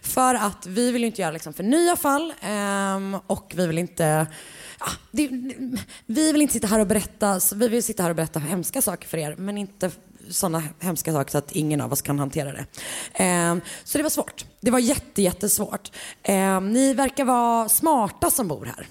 För 0.00 0.34
att 0.34 0.66
vi 0.66 0.92
vill 0.92 1.02
ju 1.02 1.06
inte 1.06 1.22
göra 1.22 1.32
liksom 1.32 1.52
för 1.52 1.62
nya 1.62 1.96
fall 1.96 2.34
ehm, 2.40 3.16
och 3.26 3.52
vi 3.56 3.66
vill 3.66 3.78
inte 3.78 4.26
Ja, 4.80 4.86
det, 5.10 5.28
vi 6.06 6.32
vill 6.32 6.42
inte 6.42 6.54
sitta 6.54 6.66
här 6.66 6.80
och 6.80 6.86
berätta, 6.86 7.40
vi 7.54 7.68
vill 7.68 7.82
sitta 7.82 8.02
här 8.02 8.10
och 8.10 8.16
berätta 8.16 8.38
hemska 8.38 8.82
saker 8.82 9.08
för 9.08 9.18
er 9.18 9.34
men 9.38 9.58
inte 9.58 9.90
sådana 10.28 10.62
hemska 10.80 11.12
saker 11.12 11.30
så 11.30 11.38
att 11.38 11.52
ingen 11.52 11.80
av 11.80 11.92
oss 11.92 12.02
kan 12.02 12.18
hantera 12.18 12.52
det. 12.52 12.66
Eh, 13.24 13.56
så 13.84 13.98
det 13.98 14.02
var 14.02 14.10
svårt. 14.10 14.44
Det 14.60 14.70
var 14.70 14.78
jätte, 14.78 15.22
jättesvårt. 15.22 15.92
Eh, 16.22 16.60
ni 16.60 16.94
verkar 16.94 17.24
vara 17.24 17.68
smarta 17.68 18.30
som 18.30 18.48
bor 18.48 18.66
här. 18.66 18.86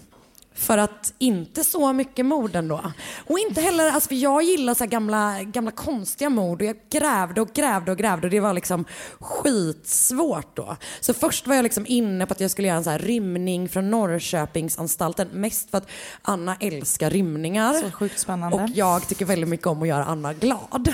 För 0.62 0.78
att 0.78 1.14
inte 1.20 1.64
så 1.64 1.94
mycket 1.94 2.26
mord 2.26 2.56
ändå. 2.56 2.92
Och 3.28 3.40
inte 3.40 3.62
heller, 3.62 3.92
alltså 3.92 4.08
för 4.08 4.16
jag 4.16 4.44
gillar 4.44 4.74
så 4.74 4.86
gamla, 4.86 5.44
gamla 5.44 5.72
konstiga 5.72 6.30
mord 6.30 6.62
och 6.62 6.68
jag 6.68 6.76
grävde 6.92 7.42
och 7.42 7.54
grävde 7.54 7.92
och 7.92 7.98
grävde 7.98 8.28
och 8.28 8.32
det 8.32 8.40
var 8.40 8.54
liksom 8.54 8.86
skitsvårt 9.20 10.56
då. 10.56 10.78
Så 11.00 11.14
först 11.14 11.48
var 11.48 11.56
jag 11.56 11.64
liksom 11.64 11.86
inne 11.88 12.26
på 12.26 12.34
att 12.34 12.40
jag 12.40 12.52
skulle 12.52 12.68
göra 12.68 12.78
en 12.78 12.84
så 12.84 12.90
här 12.90 13.00
rymning 13.00 13.70
från 13.70 13.92
Norrköpingsanstalten. 13.92 15.28
Mest 15.32 15.72
för 15.72 15.78
att 15.78 15.88
Anna 16.22 16.56
älskar 16.60 17.10
rymningar. 17.10 17.74
Så 17.74 17.92
sjukt 17.92 18.20
spännande. 18.20 18.58
Och 18.58 18.70
jag 18.74 19.08
tycker 19.08 19.26
väldigt 19.26 19.50
mycket 19.50 19.68
om 19.68 19.82
att 19.82 19.88
göra 19.88 20.06
Anna 20.06 20.34
glad. 20.34 20.94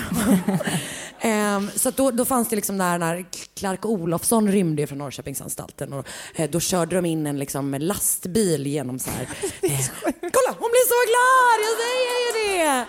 Ehm, 1.20 1.70
så 1.74 1.90
då, 1.90 2.10
då 2.10 2.24
fanns 2.24 2.48
det 2.48 2.56
liksom 2.56 2.78
där 2.78 2.98
när 2.98 3.24
Clark 3.54 3.86
Olofsson 3.86 4.52
rymde 4.52 4.86
från 4.86 4.98
Norrköpingsanstalten 4.98 5.92
och 5.92 6.06
eh, 6.34 6.50
då 6.50 6.60
körde 6.60 6.96
de 6.96 7.04
in 7.04 7.26
en 7.26 7.38
liksom 7.38 7.74
lastbil 7.78 8.66
genom 8.66 8.98
så 8.98 9.10
här. 9.10 9.28
Eh, 9.62 9.86
kolla, 10.20 10.56
hon 10.58 10.70
blir 10.70 10.86
så 10.88 11.00
glad! 11.10 11.58
Jag 11.68 11.76
säger 11.82 12.18
ju 12.24 12.58
det! 12.62 12.86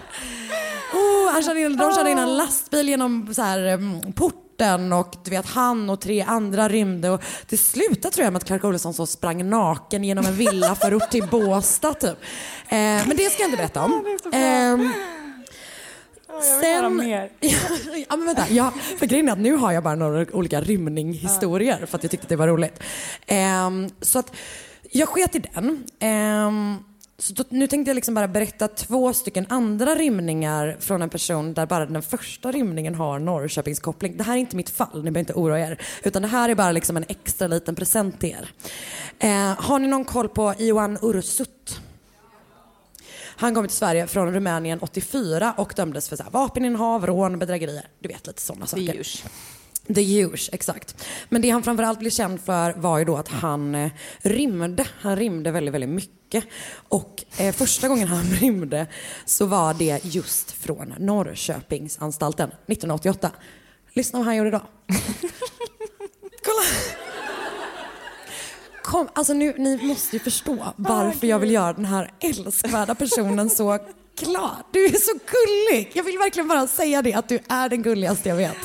Oh, 0.94 1.32
han 1.32 1.44
körde 1.44 1.60
in, 1.60 1.78
de 1.78 1.96
körde 1.96 2.12
in 2.12 2.18
en 2.18 2.38
lastbil 2.38 2.90
genom 2.90 3.34
så 3.34 3.42
här, 3.42 3.60
mm, 3.60 4.14
porten 4.14 4.94
och 4.94 5.16
du 5.24 5.32
vet 5.32 5.46
han 5.46 5.90
och 5.90 6.02
tre 6.02 6.22
andra 6.22 6.70
rymde 6.70 7.10
och 7.10 7.22
det 7.50 7.58
slutade 7.58 8.14
tror 8.16 8.24
jag 8.24 8.34
med 8.34 8.38
att 8.40 8.48
Clark 8.48 8.64
Olofsson 8.64 8.94
så 8.94 9.06
sprang 9.06 9.50
naken 9.50 10.04
genom 10.04 10.26
en 10.26 10.36
villaförort 10.36 11.10
till 11.10 11.28
Båstad 11.32 11.94
typ. 11.94 12.10
Eh, 12.70 12.78
men 12.78 13.18
det 13.18 13.32
ska 13.32 13.42
jag 13.42 13.48
inte 13.48 13.58
berätta 13.58 13.84
om. 13.84 14.18
Ehm, 14.34 14.94
Jag 16.28 16.60
vill 16.60 16.76
höra 16.76 16.90
mer. 16.90 17.32
ja, 18.10 18.16
men 18.16 18.26
vänta. 18.26 18.44
Ja, 18.50 18.74
för 19.00 19.06
grejen 19.06 19.28
är 19.30 19.34
att 19.34 19.40
nu 19.40 19.56
har 19.56 19.72
jag 19.72 19.84
bara 19.84 19.96
några 19.96 20.26
olika 20.34 20.62
rymninghistorier 20.62 21.86
för 21.86 21.98
att 21.98 22.04
jag 22.04 22.12
tyckte 22.12 22.26
att 22.26 22.30
det 22.30 22.36
var 22.36 22.48
roligt. 22.48 22.80
Ehm, 23.28 23.90
så 24.02 24.20
att 24.20 24.32
jag 24.92 25.10
sket 25.10 25.36
i 25.36 25.40
den. 25.40 25.84
Ehm, 26.00 26.76
så 27.18 27.34
då, 27.34 27.44
nu 27.50 27.68
tänkte 27.68 27.90
jag 27.90 27.96
liksom 27.96 28.16
bara 28.16 28.28
berätta 28.28 28.68
två 28.68 29.14
stycken 29.14 29.46
andra 29.50 29.96
rymningar 29.96 30.78
från 30.80 31.02
en 31.02 31.10
person 31.10 31.54
där 31.54 31.66
bara 31.66 31.86
den 31.86 32.02
första 32.02 32.52
rymningen 32.52 32.96
har 32.96 33.20
Norrköpingskoppling. 33.20 34.18
Det 34.18 34.24
här 34.24 34.34
är 34.34 34.38
inte 34.38 34.56
mitt 34.56 34.70
fall, 34.70 35.04
ni 35.04 35.12
behöver 35.12 35.20
inte 35.20 35.34
oroa 35.34 35.60
er. 35.60 35.82
Utan 36.04 36.22
det 36.22 36.28
här 36.28 36.50
är 36.50 36.56
bara 36.56 36.72
liksom 36.72 36.98
en 36.98 37.06
extra 37.08 37.48
liten 37.48 37.76
present 37.76 38.20
till 38.20 38.30
er. 38.30 38.52
Ehm, 39.20 39.56
har 39.60 39.80
ni 39.80 39.88
någon 39.88 40.06
koll 40.06 40.30
på 40.30 40.54
Ioan 40.58 40.98
Ursut? 41.02 41.80
Han 43.40 43.56
kom 43.56 43.68
till 43.68 43.78
Sverige 43.78 44.08
från 44.08 44.34
Rumänien 44.34 44.80
84 44.80 45.54
och 45.58 45.74
dömdes 45.76 46.10
för 46.10 46.16
så 46.16 46.24
här, 46.24 46.32
vapeninnehav, 46.32 47.06
rån, 47.06 47.40
bedrägerier. 47.40 47.88
Du 48.00 48.08
vet 48.08 48.28
lite 48.28 48.42
sådana 48.42 48.66
saker. 48.66 49.04
The 49.96 50.02
huge, 50.02 50.50
exakt. 50.52 51.06
Men 51.30 51.42
det 51.42 51.50
han 51.50 51.64
framförallt 51.64 52.00
blev 52.00 52.10
känd 52.10 52.42
för 52.42 52.74
var 52.74 53.00
ju 53.00 53.06
då 53.06 53.18
att 53.18 53.28
han 53.28 53.76
eh, 53.76 53.92
rymde. 54.22 54.88
Han 55.02 55.16
rymde 55.16 55.52
väldigt, 55.52 55.74
väldigt 55.74 55.90
mycket. 55.90 56.44
Och 56.90 57.24
eh, 57.38 57.54
första 57.54 57.88
gången 57.88 58.08
han 58.08 58.26
rymde 58.42 58.88
så 59.26 59.46
var 59.46 59.74
det 59.74 60.06
just 60.06 60.52
från 60.52 60.94
Norrköpingsanstalten 60.98 62.50
1988. 62.50 63.32
Lyssna 63.94 64.20
vad 64.20 64.26
han 64.26 64.36
gjorde 64.36 64.52
då. 64.52 64.62
Kolla! 66.46 66.64
Kom, 68.82 69.10
alltså 69.14 69.34
nu, 69.34 69.54
ni 69.58 69.88
måste 69.88 70.16
ju 70.16 70.20
förstå 70.20 70.74
varför 70.76 71.28
jag 71.28 71.40
vill 71.40 71.52
göra 71.52 71.74
den 71.74 71.86
här 71.86 72.12
älskvärda 72.20 72.96
personen 72.96 73.50
så 73.50 73.80
glad. 74.20 74.56
Du 74.72 74.86
är 74.86 74.98
så 74.98 75.14
gullig. 75.14 75.92
Jag 75.94 76.04
vill 76.04 76.18
verkligen 76.18 76.48
bara 76.48 76.68
säga 76.68 77.02
det, 77.02 77.14
att 77.14 77.30
du 77.30 77.40
är 77.48 77.70
den 77.70 77.82
gulligaste 77.82 78.30
jag 78.30 78.36
vet. 78.36 78.58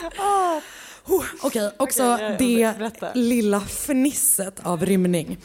Oh, 1.06 1.24
Okej, 1.42 1.70
också 1.78 2.14
Okej, 2.14 2.36
det 2.38 2.78
berätta. 2.78 3.08
lilla 3.14 3.60
fnisset 3.60 4.60
av 4.62 4.86
rymning. 4.86 5.38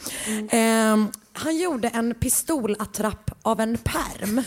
Ehm, 0.50 1.08
han 1.32 1.56
gjorde 1.58 1.88
en 1.88 2.14
pistolattrapp 2.14 3.30
av 3.42 3.60
en 3.60 3.78
perm. 3.78 4.42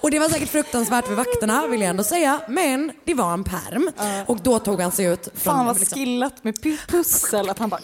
Och 0.00 0.10
det 0.10 0.18
var 0.18 0.28
säkert 0.28 0.48
fruktansvärt 0.48 1.06
för 1.06 1.14
vakterna 1.14 1.66
vill 1.66 1.80
jag 1.80 1.90
ändå 1.90 2.04
säga. 2.04 2.40
Men 2.48 2.92
det 3.04 3.14
var 3.14 3.32
en 3.32 3.44
perm. 3.44 3.90
Och 4.26 4.36
då 4.42 4.58
tog 4.58 4.80
han 4.80 4.92
sig 4.92 5.06
ut 5.06 5.24
från... 5.34 5.54
Fan 5.54 5.66
vad 5.66 5.78
liksom- 5.80 5.96
skillat 5.98 6.44
med 6.44 6.54
pu- 6.58 6.86
pussel. 6.88 7.48
Att 7.48 7.58
han 7.58 7.68
bara... 7.68 7.80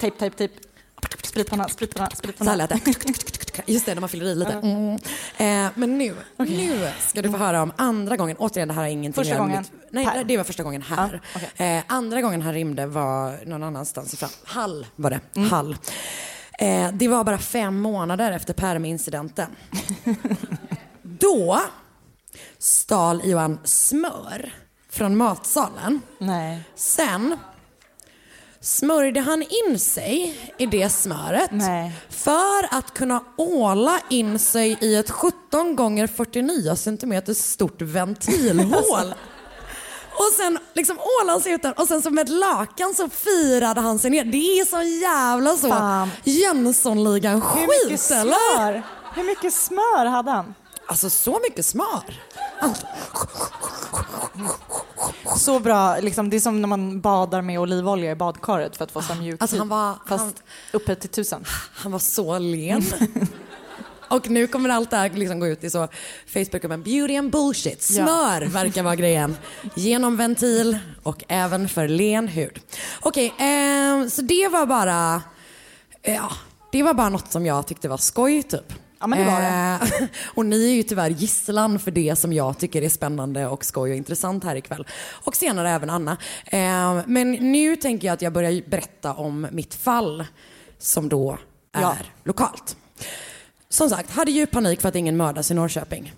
Tejp, 0.00 0.18
tejp, 0.18 0.36
tejp. 0.36 0.54
Spritpanna, 1.22 1.68
spritpanna, 1.68 2.10
spritpanna. 2.10 2.66
det. 2.66 2.80
Just 3.66 3.86
det, 3.86 3.94
när 3.94 4.00
man 4.00 4.08
fyller 4.08 4.26
i 4.26 4.34
lite. 4.34 4.52
Mm. 4.52 4.94
Eh, 5.36 5.72
men 5.74 5.98
nu, 5.98 6.14
nu 6.38 6.90
ska 7.08 7.22
du 7.22 7.30
få 7.30 7.36
höra 7.36 7.62
om 7.62 7.72
andra 7.76 8.16
gången. 8.16 8.36
Återigen, 8.36 8.68
det 8.68 8.74
här 8.74 8.82
har 8.82 8.88
ingenting 8.88 9.24
Första 9.24 9.38
gången? 9.38 9.58
mitt- 9.62 9.92
Nej, 9.92 10.04
Här? 10.04 10.24
det 10.24 10.36
var 10.36 10.44
första 10.44 10.62
gången 10.62 10.82
här. 10.82 11.20
Ja, 11.34 11.40
okej. 11.56 11.76
eh, 11.76 11.82
andra 11.86 12.20
gången 12.22 12.42
han 12.42 12.54
rymde 12.54 12.86
var 12.86 13.40
någon 13.46 13.62
annanstans 13.62 14.14
ifrån. 14.14 14.28
Hall 14.44 14.86
var 14.96 15.10
det. 15.10 15.20
Mm. 15.36 15.50
Hall. 15.50 15.76
Eh, 16.58 16.90
det 16.92 17.08
var 17.08 17.24
bara 17.24 17.38
fem 17.38 17.80
månader 17.80 18.32
efter 18.32 18.54
permincidenten. 18.54 19.48
Då 21.02 21.60
stal 22.58 23.20
Johan 23.24 23.58
smör 23.64 24.52
från 24.90 25.16
matsalen. 25.16 26.00
Nej. 26.18 26.62
Sen 26.74 27.36
smörjde 28.64 29.20
han 29.20 29.42
in 29.42 29.78
sig 29.78 30.38
i 30.58 30.66
det 30.66 30.88
smöret 30.88 31.50
Nej. 31.50 31.92
för 32.10 32.76
att 32.76 32.94
kunna 32.94 33.24
åla 33.36 34.00
in 34.10 34.38
sig 34.38 34.78
i 34.80 34.94
ett 34.94 35.10
17 35.10 35.76
gånger 35.76 36.06
49 36.06 36.76
centimeter 36.76 37.34
stort 37.34 37.82
ventilhål. 37.82 39.14
Och 40.10 40.32
sen 40.36 40.58
liksom 40.74 40.98
ålade 40.98 41.32
han 41.32 41.40
sig 41.40 41.52
ut 41.52 41.62
där 41.62 41.80
och 41.80 41.88
sen 41.88 42.02
som 42.02 42.18
ett 42.18 42.28
lakan 42.28 42.94
så 42.94 43.08
firade 43.08 43.80
han 43.80 43.98
sig 43.98 44.10
ner. 44.10 44.24
Det 44.24 44.60
är 44.60 44.64
så 44.64 44.82
jävla 45.02 45.56
så 45.56 45.68
Fan. 45.68 46.10
Jönssonligan 46.24 47.34
Hur 47.34 47.40
skit 47.40 47.90
mycket 47.90 48.10
eller? 48.10 48.56
smör? 48.56 48.82
Hur 49.14 49.24
mycket 49.24 49.54
smör 49.54 50.06
hade 50.06 50.30
han? 50.30 50.54
Alltså 50.88 51.10
så 51.10 51.40
mycket 51.48 51.66
smör. 51.66 52.02
Så 55.36 55.60
bra, 55.60 55.96
liksom, 56.00 56.30
det 56.30 56.36
är 56.36 56.40
som 56.40 56.60
när 56.60 56.68
man 56.68 57.00
badar 57.00 57.42
med 57.42 57.60
olivolja 57.60 58.10
i 58.10 58.14
badkaret 58.14 58.76
för 58.76 58.84
att 58.84 58.90
få 58.92 59.02
så 59.02 59.14
mjuk 59.14 59.42
Alltså, 59.42 59.58
han 59.58 59.68
var- 59.68 59.94
Fast 60.08 60.24
han- 60.24 60.32
upphöjt 60.72 61.00
till 61.00 61.10
tusen. 61.10 61.44
Han 61.74 61.92
var 61.92 61.98
så 61.98 62.38
len. 62.38 62.82
Och 64.08 64.30
nu 64.30 64.46
kommer 64.46 64.68
allt 64.68 64.90
det 64.90 64.96
här 64.96 65.10
liksom 65.10 65.40
gå 65.40 65.46
ut 65.46 65.64
i 65.64 65.70
så 65.70 65.88
Facebookgruppen 66.26 66.82
Beauty 66.82 67.16
and 67.16 67.30
bullshit. 67.30 67.82
Smör 67.82 68.40
verkar 68.46 68.82
vara 68.82 68.94
grejen. 68.96 69.36
Genom 69.74 70.16
ventil 70.16 70.78
och 71.02 71.24
även 71.28 71.68
för 71.68 71.88
len 71.88 72.28
hud. 72.28 72.60
Okej, 73.00 73.34
ehm, 73.38 74.10
så 74.10 74.22
det 74.22 74.48
var 74.48 74.66
bara, 74.66 75.22
ja, 76.02 76.30
det 76.72 76.82
var 76.82 76.94
bara 76.94 77.08
något 77.08 77.32
som 77.32 77.46
jag 77.46 77.66
tyckte 77.66 77.88
var 77.88 77.96
skoj 77.96 78.42
typ. 78.42 78.72
Ja, 79.04 79.08
men 79.08 79.18
det 79.18 79.24
var 79.24 79.40
det. 79.40 79.80
Eh, 80.00 80.08
och 80.34 80.46
ni 80.46 80.70
är 80.70 80.74
ju 80.74 80.82
tyvärr 80.82 81.10
gisslan 81.10 81.78
för 81.78 81.90
det 81.90 82.16
som 82.16 82.32
jag 82.32 82.58
tycker 82.58 82.82
är 82.82 82.88
spännande 82.88 83.46
och 83.46 83.64
skoj 83.64 83.90
och 83.90 83.96
intressant 83.96 84.44
här 84.44 84.56
ikväll. 84.56 84.86
Och 85.24 85.36
senare 85.36 85.70
även 85.70 85.90
Anna. 85.90 86.16
Eh, 86.46 86.98
men 87.06 87.32
nu 87.32 87.76
tänker 87.76 88.06
jag 88.08 88.14
att 88.14 88.22
jag 88.22 88.32
börjar 88.32 88.70
berätta 88.70 89.12
om 89.14 89.46
mitt 89.50 89.74
fall 89.74 90.24
som 90.78 91.08
då 91.08 91.38
är 91.72 91.80
Ja. 91.80 91.96
lokalt. 92.24 92.76
Som 93.68 93.90
sagt, 93.90 94.10
hade 94.10 94.30
djup 94.30 94.50
panik 94.50 94.80
för 94.80 94.88
att 94.88 94.96
ingen 94.96 95.16
mördas 95.16 95.50
i 95.50 95.54
Norrköping. 95.54 96.12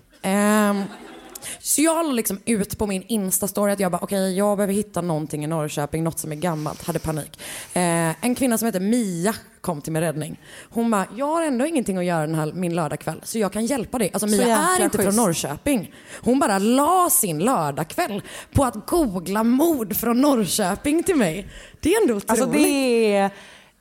Så 1.59 1.81
jag 1.81 2.05
la 2.05 2.11
liksom 2.11 2.39
ut 2.45 2.77
på 2.77 2.87
min 2.87 3.03
Insta-story 3.03 3.73
att 3.73 3.79
jag 3.79 3.91
bara, 3.91 4.01
okej, 4.01 4.37
jag 4.37 4.57
behöver 4.57 4.73
hitta 4.73 5.01
någonting 5.01 5.43
i 5.43 5.47
Norrköping, 5.47 6.03
något 6.03 6.19
som 6.19 6.31
är 6.31 6.35
gammalt, 6.35 6.83
hade 6.83 6.99
panik. 6.99 7.39
Eh, 7.73 8.25
en 8.25 8.35
kvinna 8.35 8.57
som 8.57 8.65
heter 8.65 8.79
Mia 8.79 9.35
kom 9.61 9.81
till 9.81 9.93
min 9.93 10.01
räddning. 10.01 10.39
Hon 10.69 10.91
bara, 10.91 11.05
jag 11.15 11.25
har 11.25 11.43
ändå 11.43 11.65
ingenting 11.65 11.97
att 11.97 12.05
göra 12.05 12.21
den 12.21 12.35
här, 12.35 12.51
min 12.53 12.75
lördagkväll, 12.75 13.21
så 13.23 13.39
jag 13.39 13.53
kan 13.53 13.65
hjälpa 13.65 13.97
dig. 13.97 14.09
Alltså 14.13 14.27
Mia 14.27 14.57
är 14.57 14.83
inte 14.83 14.97
från 14.97 15.05
schysst. 15.05 15.17
Norrköping. 15.17 15.93
Hon 16.21 16.39
bara 16.39 16.59
la 16.59 17.09
sin 17.11 17.39
lördagkväll 17.39 18.21
på 18.51 18.63
att 18.63 18.85
googla 18.87 19.43
mord 19.43 19.95
från 19.95 20.21
Norrköping 20.21 21.03
till 21.03 21.15
mig. 21.15 21.47
Det 21.79 21.93
är 21.93 22.01
ändå 22.01 22.13
otroligt. 22.13 22.29
Alltså 22.31 22.45
det 22.45 23.15
är 23.15 23.31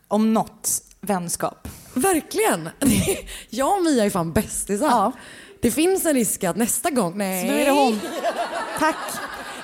om 0.08 0.34
något 0.34 0.82
vänskap. 1.00 1.68
Verkligen. 1.94 2.68
Jag 3.50 3.76
och 3.76 3.82
Mia 3.82 4.04
är 4.04 4.10
fan 4.10 4.32
bästisar. 4.32 4.86
Ja. 4.86 5.12
Det 5.66 5.70
finns 5.70 6.06
en 6.06 6.14
risk 6.14 6.44
att 6.44 6.56
nästa 6.56 6.90
gång, 6.90 7.18
nej. 7.18 7.40
Så 7.48 7.52
nu 7.54 7.60
är 7.60 7.64
det 7.66 7.70
hon. 7.70 8.00
Tack. 8.78 8.96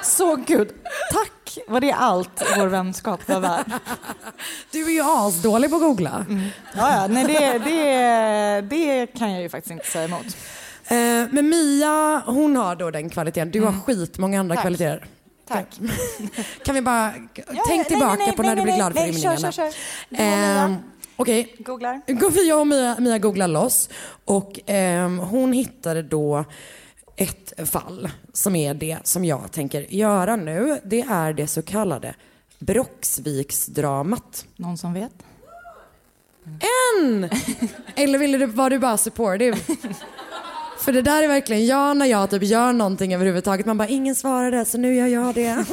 Så 0.03 0.37
gud. 0.37 0.69
Tack. 1.13 1.59
Var 1.69 1.81
det 1.81 1.93
allt 1.93 2.43
vår 2.59 2.67
vänskap 2.67 3.29
var 3.29 3.41
värd? 3.41 3.73
Du 4.71 4.85
är 4.85 4.91
ju 4.91 5.03
asdålig 5.03 5.71
på 5.71 5.77
att 5.77 5.83
googla. 5.83 6.27
Ja, 6.77 6.97
ja. 6.97 7.07
Nej, 7.07 7.25
det, 7.25 7.59
det, 7.59 8.61
det 8.77 9.07
kan 9.07 9.33
jag 9.33 9.43
ju 9.43 9.49
faktiskt 9.49 9.71
inte 9.73 9.87
säga 9.87 10.05
emot. 10.05 10.27
Eh, 10.85 10.97
men 11.31 11.49
Mia, 11.49 12.23
hon 12.27 12.57
har 12.57 12.77
då 12.77 12.91
den 12.91 13.11
kvaliteten. 13.11 13.51
Du 13.51 13.61
har 13.61 13.73
skitmånga 13.73 14.41
andra 14.41 14.55
Tack. 14.55 14.63
kvaliteter. 14.63 15.07
Tack. 15.49 15.67
Kan 16.65 16.75
vi 16.75 16.81
bara, 16.83 17.13
Ja, 17.35 17.43
tänk 17.67 17.79
nej, 17.79 17.85
tillbaka 17.85 18.15
nej, 18.17 18.27
nej, 18.27 18.37
på 18.37 18.43
när 18.43 18.57
du 18.57 18.63
blir 18.63 18.77
glad 18.77 18.93
för 18.93 19.01
nej, 19.01 19.11
rymningarna. 19.11 19.37
kör, 19.39 19.53
kör, 19.53 19.71
kör. 19.71 19.75
Du 20.69 20.77
Okej, 21.17 21.55
Googlar. 21.59 22.01
Går 22.07 22.31
vi, 22.31 22.49
jag 22.49 22.61
och 22.61 22.67
Mia, 22.67 22.97
Mia 23.01 23.19
googlar 23.19 23.49
loss 23.49 23.89
och 24.25 24.61
ehm, 24.67 25.19
hon 25.19 25.53
hittade 25.53 26.03
då 26.03 26.45
ett 27.17 27.71
fall 27.71 28.11
som 28.33 28.57
är 28.57 28.75
det 28.75 28.99
som 29.05 29.25
jag 29.25 29.53
tänker 29.53 29.95
göra 29.95 30.37
nu. 30.37 30.81
Det 30.85 31.01
är 31.01 31.33
det 31.33 31.47
så 31.47 31.63
kallade 31.63 32.15
Brocksviksdramat. 32.59 34.47
Någon 34.57 34.79
som 34.79 34.95
vet? 34.95 35.13
En! 36.45 37.29
Eller 37.95 38.19
ville 38.19 38.39
du, 38.39 38.47
var 38.47 38.71
du 38.71 38.79
bara 38.79 38.97
supportive? 38.97 39.57
För 40.79 40.93
det 40.93 41.03
där 41.03 41.23
är 41.23 41.29
verkligen 41.29 41.67
jag 41.67 41.97
när 41.97 42.07
jag 42.07 42.31
typ 42.31 42.43
gör 42.43 42.73
någonting 42.73 43.15
överhuvudtaget. 43.15 43.67
Man 43.67 43.79
bara, 43.79 43.89
ingen 43.89 44.15
svarade 44.15 44.65
så 44.65 44.79
nu 44.79 44.95
gör 44.95 45.07
jag 45.07 45.35
det. 45.35 45.65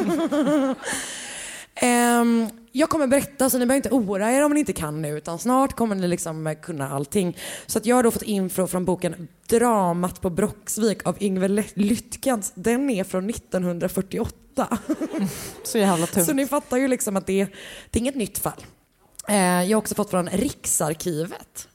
Ehm, 1.82 2.50
jag 2.72 2.90
kommer 2.90 3.08
berätta 3.08 3.50
så 3.50 3.58
ni 3.58 3.66
behöver 3.66 3.86
inte 3.86 3.96
oroa 3.96 4.32
er 4.32 4.44
om 4.46 4.54
ni 4.54 4.60
inte 4.60 4.74
kan 4.74 5.02
nu 5.02 5.18
utan 5.18 5.40
snart 5.40 5.76
kommer 5.76 5.96
ni 5.96 6.08
liksom 6.08 6.56
kunna 6.62 6.90
allting. 6.90 7.38
Så 7.66 7.78
att 7.78 7.86
jag 7.86 7.96
har 7.96 8.04
då 8.04 8.12
fått 8.12 8.22
info 8.22 8.68
från 8.68 8.86
boken 8.86 9.28
Dramat 9.48 10.22
på 10.22 10.30
Brocksvik 10.30 11.08
av 11.08 11.16
Ingvar 11.20 11.48
Ly- 11.48 11.72
Lytkens. 11.74 12.52
Den 12.56 12.90
är 12.90 13.04
från 13.04 13.30
1948. 13.30 14.78
Så 15.64 15.78
jävla 15.78 16.08
tungt. 16.08 16.26
Så 16.26 16.34
ni 16.34 16.48
fattar 16.48 16.78
ju 16.78 16.88
liksom 16.88 17.16
att 17.18 17.26
det, 17.28 17.46
det 17.90 17.98
är 17.98 18.02
inget 18.02 18.16
nytt 18.16 18.38
fall. 18.40 18.64
Eh, 19.28 19.36
jag 19.38 19.70
har 19.70 19.82
också 19.82 19.96
fått 19.96 20.10
från 20.10 20.30
Riksarkivet. 20.30 21.69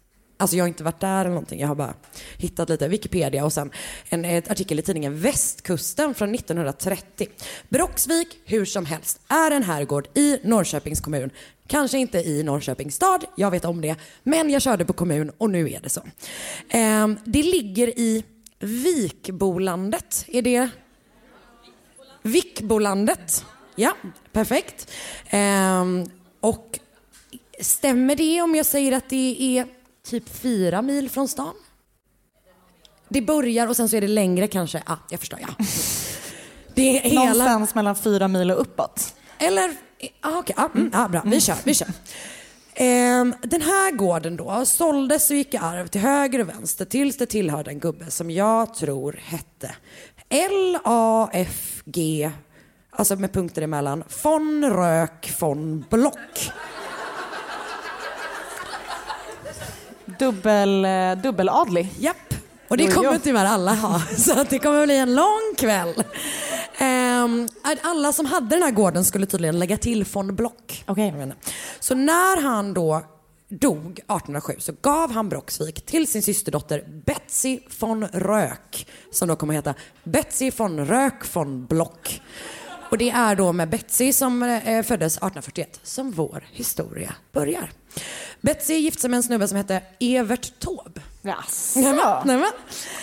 Alltså 0.44 0.57
jag 0.57 0.64
har 0.64 0.68
inte 0.68 0.85
varit 0.85 1.00
där 1.00 1.20
eller 1.20 1.30
någonting. 1.30 1.61
Jag 1.61 1.68
har 1.68 1.74
bara 1.74 1.94
hittat 2.38 2.68
lite 2.68 2.88
Wikipedia 2.88 3.44
och 3.44 3.52
sen 3.52 3.70
en 4.09 4.24
ett 4.24 4.50
artikel 4.50 4.78
i 4.78 4.83
tidningen 4.83 5.20
Västkusten 5.20 6.14
från 6.14 6.35
1930. 6.35 7.28
Broxvik, 7.68 8.28
hur 8.44 8.64
som 8.64 8.87
helst, 8.87 9.20
är 9.28 9.50
en 9.50 9.62
herrgård 9.62 10.09
i 10.14 10.38
Norrköpings 10.42 11.00
kommun. 11.00 11.30
Kanske 11.66 11.98
inte 11.98 12.18
i 12.18 12.42
Norrköpings 12.42 12.94
stad, 12.94 13.24
jag 13.37 13.50
vet 13.50 13.64
om 13.64 13.80
det. 13.80 13.96
Men 14.22 14.50
jag 14.50 14.62
körde 14.62 14.85
på 14.85 14.92
kommun 14.92 15.33
och 15.38 15.50
nu 15.50 15.70
är 15.70 15.80
det 15.80 15.88
så. 15.88 16.00
Eh, 16.68 17.09
det 17.24 17.42
ligger 17.42 17.98
i 17.98 18.24
Vikbolandet. 18.59 20.24
Är 20.28 20.42
det 20.42 20.68
Vikbolandet. 22.22 23.44
Ja, 23.76 23.96
perfekt. 24.33 24.90
Eh, 25.26 25.85
och 26.40 26.78
stämmer 27.61 28.16
det 28.16 28.42
om 28.42 28.54
jag 28.54 28.66
säger 28.66 28.92
att 28.92 29.09
det 29.09 29.37
är 29.40 29.66
typ 30.04 30.28
fyra 30.28 30.82
mil 30.82 31.10
från 31.10 31.28
stan? 31.28 31.54
Det 33.08 33.22
börjar 33.22 33.68
och 33.68 33.76
sen 33.76 33.88
så 33.88 33.96
är 33.96 34.00
det 34.00 34.08
längre 34.08 34.48
kanske. 34.48 34.82
Ah, 34.86 34.96
jag 35.10 35.20
förstår. 35.20 35.38
Ja. 35.42 35.64
Det 36.74 36.98
är 36.98 37.10
hela... 37.10 37.20
Någonstans 37.20 37.74
mellan 37.74 37.96
fyra 37.96 38.28
mil 38.28 38.50
och 38.50 38.60
uppåt. 38.60 39.14
Eller, 39.38 39.76
ah, 40.20 40.38
okej, 40.38 40.54
ah, 40.58 40.68
mm, 40.74 40.90
ah, 40.94 41.08
bra, 41.08 41.22
vi 41.24 41.40
kör, 41.40 41.56
vi 41.64 41.74
kör. 41.74 41.88
Ehm, 42.74 43.34
den 43.42 43.62
här 43.62 43.92
gården 43.92 44.36
då 44.36 44.66
såldes 44.66 45.30
och 45.30 45.36
gick 45.36 45.54
i 45.54 45.56
arv 45.56 45.86
till 45.86 46.00
höger 46.00 46.40
och 46.40 46.48
vänster 46.48 46.84
tills 46.84 47.16
det 47.16 47.26
tillhörde 47.26 47.70
en 47.70 47.78
gubbe 47.78 48.10
som 48.10 48.30
jag 48.30 48.74
tror 48.74 49.20
hette 49.22 49.74
L-A-F-G, 50.28 52.30
alltså 52.90 53.16
med 53.16 53.32
punkter 53.32 53.62
emellan, 53.62 54.04
von 54.22 54.64
Rök 54.64 55.34
von 55.40 55.84
Block. 55.90 56.52
Dubbel, 60.18 60.85
eh, 60.85 61.22
dubbeladlig. 61.22 61.88
Japp. 61.98 62.35
Och 62.68 62.77
det 62.77 62.87
kommer 62.87 63.18
tyvärr 63.18 63.44
alla 63.44 63.74
ha, 63.74 64.00
så 64.16 64.40
att 64.40 64.50
det 64.50 64.59
kommer 64.59 64.87
bli 64.87 64.96
en 64.96 65.14
lång 65.14 65.55
kväll. 65.57 66.05
Ehm, 66.79 67.48
alla 67.83 68.12
som 68.12 68.27
hade 68.27 68.46
den 68.46 68.62
här 68.62 68.70
gården 68.70 69.05
skulle 69.05 69.27
tydligen 69.27 69.59
lägga 69.59 69.77
till 69.77 70.05
von 70.12 70.37
Block. 70.37 70.85
Inte. 70.88 71.35
Så 71.81 71.94
när 71.94 72.42
han 72.42 72.74
då 72.74 73.03
dog 73.48 73.90
1807 73.98 74.55
så 74.59 74.72
gav 74.83 75.12
han 75.12 75.29
Brocksvik 75.29 75.87
till 75.87 76.07
sin 76.07 76.22
systerdotter 76.22 76.85
Betsy 77.07 77.59
von 77.81 78.07
Rök 78.12 78.87
som 79.11 79.29
då 79.29 79.37
kommer 79.37 79.55
att 79.55 79.66
heta 79.66 79.74
Betsy 80.05 80.50
von 80.57 80.87
Rök 80.87 81.35
von 81.35 81.66
Block. 81.66 82.20
Och 82.94 82.98
det 82.98 83.11
är 83.11 83.37
då 83.37 83.52
med 83.52 83.68
Betsy 83.68 84.12
som 84.12 84.42
eh, 84.42 84.83
föddes 84.83 85.16
1841 85.16 85.80
som 85.83 86.11
vår 86.11 86.44
historia 86.52 87.14
börjar. 87.33 87.70
Betsy 88.40 88.74
gifte 88.74 89.00
sig 89.00 89.11
med 89.11 89.16
en 89.16 89.22
snubbe 89.22 89.48
som 89.48 89.57
hette 89.57 89.83
Evert 90.00 90.52
Taube. 90.59 91.00
Jaså? 91.22 91.80
Nämen, 91.80 92.26
nämen. 92.26 92.50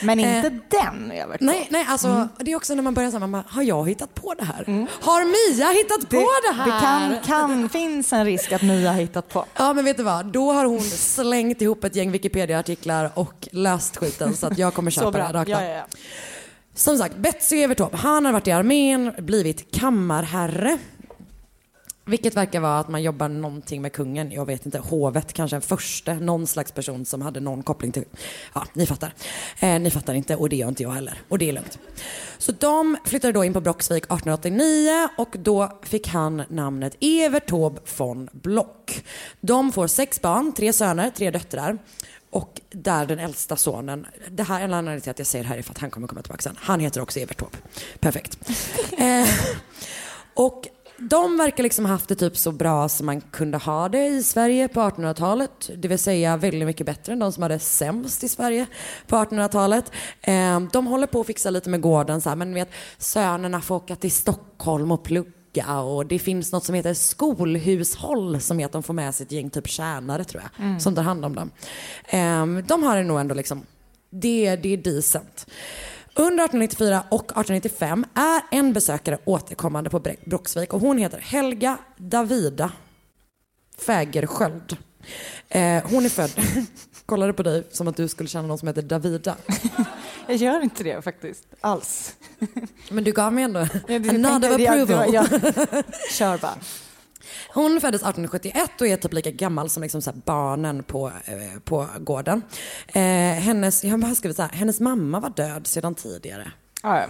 Men 0.02 0.20
inte 0.20 0.48
Eh, 0.48 0.54
den 0.70 1.12
Evert. 1.12 1.42
Nej, 1.42 1.68
nej 1.72 1.86
alltså 1.90 2.28
det 2.40 2.52
är 2.52 2.56
också 2.56 2.76
när 2.76 2.84
man 2.84 2.94
börjar 2.94 3.12
säga, 3.12 3.28
man 3.28 3.44
har 3.48 3.64
jag 3.64 3.90
hittat 3.90 4.14
på 4.14 4.34
det 4.34 4.46
här? 4.46 4.88
Har 5.02 5.26
Mia 5.26 5.70
hittat 5.70 6.10
på 6.10 6.30
det 6.50 6.56
här? 6.56 6.66
Det 6.66 7.22
kan, 7.26 7.50
kan, 7.60 7.70
finns 7.80 8.14
en 8.14 8.26
risk 8.26 8.52
att 8.52 8.62
Mia 8.62 8.92
har 8.92 9.00
hittat 9.00 9.30
på. 9.30 9.46
Ja 9.56 9.74
men 9.74 9.86
vet 9.86 9.98
du 9.98 10.04
vad, 10.04 10.26
då 10.26 10.52
har 10.52 10.66
hon 10.66 10.82
slängt 10.82 11.62
ihop 11.62 11.84
ett 11.84 11.96
gäng 11.96 12.12
Wikipedia-artiklar 12.12 13.12
och 13.14 13.48
löst 13.52 13.98
skiten 13.98 14.34
så 14.34 14.48
att 14.48 14.58
jag 14.58 14.74
kommer 14.74 14.92
köpa 14.92 15.12
det 15.12 15.24
här 15.24 15.34
rakt 15.34 15.50
Ja, 15.50 15.64
ja, 15.64 15.70
ja. 15.70 15.86
Som 16.74 16.98
sagt, 16.98 17.16
Betsy 17.16 17.58
Evertorp, 17.58 17.96
han 17.96 18.26
har 18.26 18.34
varit 18.34 18.48
i 18.48 18.52
armén, 18.52 19.12
blivit 19.18 19.72
kammarherre. 19.76 20.78
Vilket 22.06 22.36
verkar 22.36 22.60
vara 22.60 22.80
att 22.80 22.90
man 22.90 23.04
jobbar 23.04 23.30
någonting 23.30 23.82
med 23.82 23.94
kungen. 23.94 24.32
Jag 24.32 24.46
vet 24.46 24.66
inte. 24.66 24.80
Hovet 24.80 25.34
kanske 25.34 25.56
en 25.56 25.62
förste. 25.62 26.14
Någon 26.14 26.48
slags 26.48 26.72
person 26.72 27.06
som 27.06 27.22
hade 27.22 27.40
någon 27.40 27.64
koppling 27.64 27.92
till... 27.92 28.04
Ja, 28.54 28.66
ni 28.74 28.86
fattar. 28.86 29.14
Eh, 29.60 29.80
ni 29.80 29.92
fattar 29.92 30.14
inte 30.14 30.36
och 30.36 30.50
det 30.50 30.56
gör 30.56 30.68
inte 30.68 30.84
jag 30.84 30.92
heller. 30.92 31.22
Och 31.30 31.38
det 31.38 31.50
är 31.50 31.54
lugnt. 31.54 31.80
Så 32.38 32.52
de 32.52 32.98
flyttade 33.06 33.34
då 33.34 33.44
in 33.44 33.54
på 33.54 33.62
Brocksvik 33.62 34.04
1889 34.04 35.10
och 35.18 35.36
då 35.40 35.80
fick 35.84 36.08
han 36.08 36.44
namnet 36.50 36.98
Evert 37.00 37.48
Taube 37.48 37.82
von 37.98 38.30
Block. 38.32 39.04
De 39.42 39.72
får 39.72 39.88
sex 39.88 40.22
barn, 40.22 40.54
tre 40.54 40.74
söner, 40.74 41.10
tre 41.10 41.32
döttrar. 41.32 41.78
Och 42.32 42.62
där 42.70 43.06
den 43.06 43.20
äldsta 43.20 43.56
sonen, 43.56 44.08
det 44.30 44.44
här 44.44 44.60
är 44.60 44.64
en 44.64 44.74
anledning 44.74 45.02
till 45.02 45.12
att 45.12 45.20
jag 45.20 45.28
säger 45.28 45.44
det 45.44 45.50
här 45.50 45.58
är 45.58 45.62
för 45.62 45.72
att 45.72 45.78
han 45.78 45.92
kommer 45.92 46.08
komma 46.08 46.22
tillbaka 46.22 46.42
sen. 46.42 46.58
Han 46.60 46.80
heter 46.80 47.02
också 47.02 47.20
Evert 47.20 47.38
Taube. 47.38 47.58
Perfekt. 48.00 48.38
eh, 48.98 49.28
och 50.34 50.68
de 51.10 51.38
verkar 51.38 51.64
liksom 51.64 51.86
haft 51.86 52.08
det 52.08 52.16
typ 52.16 52.38
så 52.38 52.52
bra 52.52 52.90
som 52.90 53.06
man 53.06 53.22
kunde 53.22 53.58
ha 53.58 53.90
det 53.90 54.08
i 54.08 54.24
Sverige 54.24 54.68
på 54.68 54.80
1800-talet. 54.80 55.70
Det 55.78 55.88
vill 55.88 56.00
säga 56.00 56.38
väldigt 56.38 56.66
mycket 56.66 56.86
bättre 56.86 57.14
än 57.14 57.20
de 57.20 57.32
som 57.32 57.44
hade 57.44 57.60
sämst 57.60 58.24
i 58.24 58.30
Sverige 58.30 58.66
på 59.08 59.16
1800-talet. 59.16 59.92
Eh, 60.22 60.60
de 60.60 60.88
håller 60.88 61.08
på 61.08 61.22
att 61.22 61.28
fixa 61.28 61.50
lite 61.50 61.70
med 61.70 61.82
gården 61.82 62.22
så 62.22 62.30
här, 62.30 62.36
men 62.36 62.54
vet 62.54 62.70
sönerna 62.98 63.62
får 63.62 63.76
åka 63.76 63.96
till 63.96 64.12
Stockholm 64.12 64.92
och 64.92 65.04
plugga 65.04 65.32
och 65.84 66.06
det 66.06 66.20
finns 66.20 66.52
något 66.52 66.64
som 66.66 66.76
heter 66.76 66.94
skolhushåll 66.94 68.42
som 68.42 68.60
är 68.60 68.66
att 68.66 68.72
de 68.72 68.84
får 68.84 68.94
med 68.94 69.16
sig 69.16 69.26
ett 69.26 69.32
gäng 69.32 69.50
typ 69.50 69.68
tjänare 69.68 70.24
tror 70.24 70.44
jag 70.44 70.66
Mm. 70.66 70.80
som 70.80 70.96
tar 70.96 71.04
hand 71.04 71.26
om 71.26 71.36
dem. 71.36 71.52
Eh, 72.10 72.46
de 72.68 72.84
har 72.84 72.98
det 72.98 73.04
nog 73.04 73.20
ändå 73.20 73.36
liksom, 73.36 73.66
det, 74.10 74.56
det 74.56 74.74
är 74.74 74.78
decent. 74.78 75.46
Under 76.16 76.44
1894 76.46 77.04
och 77.12 77.24
1895 77.24 78.06
är 78.14 78.42
en 78.58 78.74
besökare 78.74 79.18
återkommande 79.26 79.90
på 79.90 80.00
Bro- 80.00 80.16
Brocksvik 80.26 80.74
och 80.74 80.82
hon 80.82 80.98
heter 80.98 81.18
Helga 81.20 81.78
Davida 81.98 82.72
Fägersköld. 83.78 84.78
Eh, 85.50 85.84
hon 85.90 86.06
är 86.06 86.10
född, 86.10 86.32
kollade 87.06 87.34
på 87.34 87.44
dig 87.44 87.64
som 87.72 87.88
att 87.88 87.98
du 87.98 88.08
skulle 88.08 88.30
känna 88.30 88.48
någon 88.48 88.58
som 88.58 88.68
heter 88.68 88.82
Davida. 88.82 89.36
Jag 90.28 90.36
gör 90.38 90.62
inte 90.64 90.84
det 90.84 91.02
faktiskt, 91.04 91.44
alls. 91.62 92.16
Men 92.90 93.04
du 93.04 93.12
gav 93.12 93.34
mig 93.34 93.44
ändå 93.44 93.60
Ja, 93.88 94.00
det- 94.00 94.10
a 94.10 94.14
nod 94.14 94.46
of 94.46 94.50
tänkte- 94.50 94.64
ja, 94.64 94.76
det 94.76 94.86
var- 94.96 95.04
approval. 95.04 95.14
ja. 95.72 95.84
Kör 96.12 96.38
bara. 96.38 96.56
Hon 97.54 97.82
föddes 97.82 98.02
1871 98.02 98.82
och 98.82 98.88
är 98.88 98.98
typ 98.98 99.14
lika 99.14 99.32
gammal 99.32 99.70
som 99.70 99.84
liksom 99.84 100.02
så 100.02 100.12
barnen 100.26 100.84
på, 100.84 101.08
eh, 101.26 101.60
på 101.64 101.88
gården. 102.00 102.42
Eh, 102.88 103.02
hennes, 103.42 103.84
jag 103.84 103.98
har 103.98 104.16
skrivit 104.16 104.38
så 104.38 104.44
här, 104.44 104.50
hennes 104.50 104.80
mamma 104.80 105.20
var 105.20 105.30
död 105.30 105.68
sedan 105.68 105.96
tidigare. 105.96 106.52
Ja, 106.84 107.00
ja. 107.02 107.08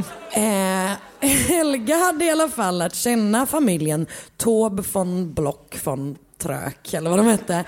Eh, 0.32 0.96
Helga 1.28 1.96
hade 1.96 2.24
i 2.24 2.30
alla 2.30 2.48
fall 2.48 2.78
lärt 2.78 2.94
känna 2.94 3.46
familjen 3.46 4.06
Taube 4.36 4.82
von 4.92 5.32
Block 5.34 5.78
von 5.84 6.18
Trök, 6.38 6.94
eller 6.94 7.10
vad 7.10 7.18
de 7.18 7.26
hette, 7.26 7.64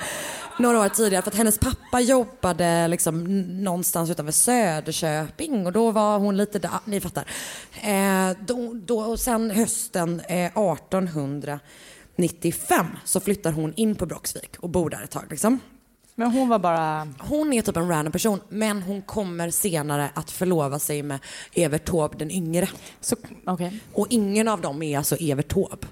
några 0.62 0.80
år 0.80 0.88
tidigare. 0.88 1.22
För 1.22 1.30
att 1.30 1.36
hennes 1.36 1.58
pappa 1.58 2.00
jobbade 2.00 2.88
liksom 2.88 3.24
någonstans 3.64 4.10
utanför 4.10 4.32
Söderköping 4.32 5.66
och 5.66 5.72
då 5.72 5.90
var 5.90 6.18
hon 6.18 6.36
lite 6.36 6.58
där, 6.58 6.70
ni 6.84 7.00
fattar. 7.00 7.24
Eh, 7.82 8.30
då, 8.46 8.74
då, 8.74 9.00
och 9.00 9.20
sen 9.20 9.50
hösten 9.50 10.20
eh, 10.28 10.44
1895 10.44 12.86
så 13.04 13.20
flyttar 13.20 13.52
hon 13.52 13.72
in 13.76 13.94
på 13.94 14.06
Brocksvik 14.06 14.56
och 14.60 14.68
bor 14.68 14.90
där 14.90 15.02
ett 15.02 15.10
tag. 15.10 15.24
Liksom. 15.30 15.58
Men 16.14 16.30
hon 16.30 16.48
var 16.48 16.58
bara... 16.58 17.08
Hon 17.18 17.52
är 17.52 17.62
typ 17.62 17.76
en 17.76 17.88
random 17.88 18.12
person, 18.12 18.40
men 18.48 18.82
hon 18.82 19.02
kommer 19.02 19.50
senare 19.50 20.10
att 20.14 20.30
förlova 20.30 20.78
sig 20.78 21.02
med 21.02 21.18
Evert 21.54 21.84
Taube 21.84 22.18
den 22.18 22.30
yngre. 22.30 22.68
Så, 23.00 23.16
okay. 23.46 23.70
Och 23.92 24.06
ingen 24.10 24.48
av 24.48 24.60
dem 24.60 24.82
är 24.82 24.98
alltså 24.98 25.16
Evert 25.16 25.48
Taube. 25.48 25.86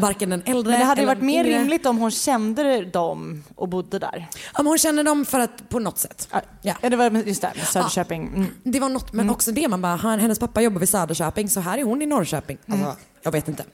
Varken 0.00 0.30
den 0.30 0.42
äldre 0.46 0.70
Men 0.70 0.80
det 0.80 0.86
hade 0.86 1.00
ju 1.00 1.06
varit 1.06 1.22
mer 1.22 1.44
yngre. 1.44 1.58
rimligt 1.58 1.86
om 1.86 1.98
hon 1.98 2.10
kände 2.10 2.84
dem 2.84 3.44
och 3.54 3.68
bodde 3.68 3.98
där. 3.98 4.28
Ja, 4.32 4.50
men 4.56 4.66
hon 4.66 4.78
känner 4.78 5.04
dem 5.04 5.24
för 5.24 5.40
att, 5.40 5.68
på 5.68 5.78
något 5.78 5.98
sätt. 5.98 6.28
Ja, 6.62 6.74
det 6.82 6.96
var 6.96 7.10
just 7.10 7.42
där, 7.42 7.52
med 7.56 7.66
Söderköping. 7.66 8.26
Mm. 8.26 8.46
Det 8.62 8.80
var 8.80 8.88
något, 8.88 9.12
men 9.12 9.30
också 9.30 9.52
det 9.52 9.68
man 9.68 9.82
bara, 9.82 9.96
hennes 9.96 10.38
pappa 10.38 10.60
jobbar 10.60 10.78
vid 10.80 10.88
Söderköping 10.88 11.48
så 11.48 11.60
här 11.60 11.78
är 11.78 11.82
hon 11.84 12.02
i 12.02 12.06
Norrköping. 12.06 12.58
Alltså, 12.66 12.84
Mm. 12.84 12.96
Jag 13.22 13.32
vet 13.32 13.48
inte. 13.48 13.64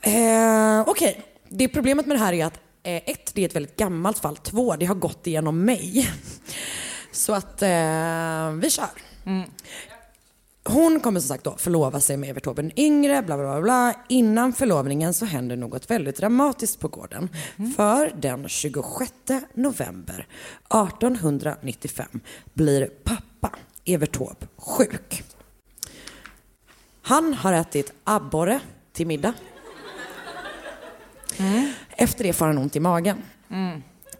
Eh, 0.00 0.80
Okej, 0.86 1.22
det 1.48 1.68
problemet 1.68 2.06
med 2.06 2.16
det 2.16 2.20
här 2.24 2.32
är 2.32 2.46
att 2.46 2.54
eh, 2.82 2.96
ett, 2.96 3.34
det 3.34 3.42
är 3.42 3.46
ett 3.48 3.56
väldigt 3.56 3.76
gammalt 3.76 4.18
fall. 4.18 4.36
Två, 4.36 4.76
det 4.76 4.86
har 4.86 4.94
gått 4.94 5.26
igenom 5.26 5.64
mig. 5.64 6.10
Så 7.12 7.32
att 7.34 7.62
eh, 7.62 8.50
vi 8.60 8.70
kör. 8.70 8.88
Hon 10.64 11.00
kommer 11.00 11.20
som 11.20 11.28
sagt 11.28 11.44
då 11.44 11.56
förlova 11.56 12.00
sig 12.00 12.16
med 12.16 12.30
Evert 12.30 12.44
Taube 12.44 12.62
den 12.62 12.78
yngre, 12.78 13.22
bla, 13.22 13.36
bla 13.36 13.46
bla 13.46 13.60
bla. 13.62 13.94
Innan 14.08 14.52
förlovningen 14.52 15.14
så 15.14 15.24
händer 15.24 15.56
något 15.56 15.90
väldigt 15.90 16.16
dramatiskt 16.16 16.80
på 16.80 16.88
gården. 16.88 17.28
För 17.76 18.12
den 18.16 18.48
26 18.48 19.12
november 19.54 20.26
1895 20.64 22.20
blir 22.54 22.86
pappa 23.04 23.50
Evert 23.84 24.12
Taube 24.12 24.46
sjuk. 24.56 25.22
Han 27.02 27.34
har 27.34 27.52
ätit 27.52 27.92
abborre 28.04 28.60
till 28.92 29.06
middag. 29.06 29.34
Efter 31.96 32.24
det 32.24 32.32
får 32.32 32.46
han 32.46 32.58
ont 32.58 32.76
i 32.76 32.80
magen. 32.80 33.22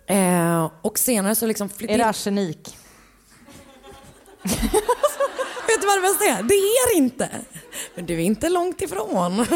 Eh, 0.06 0.70
och 0.82 0.98
senare 0.98 1.34
så 1.34 1.46
liksom. 1.46 1.68
Är 1.78 1.98
det 1.98 2.06
arsenik? 2.06 2.76
Du 6.02 6.08
vad 6.08 6.48
det 6.48 6.54
är? 6.54 6.96
Inte. 6.96 7.28
Men 7.94 8.06
du 8.06 8.14
är 8.14 8.18
inte 8.20 8.48
långt 8.48 8.80
ifrån. 8.80 9.46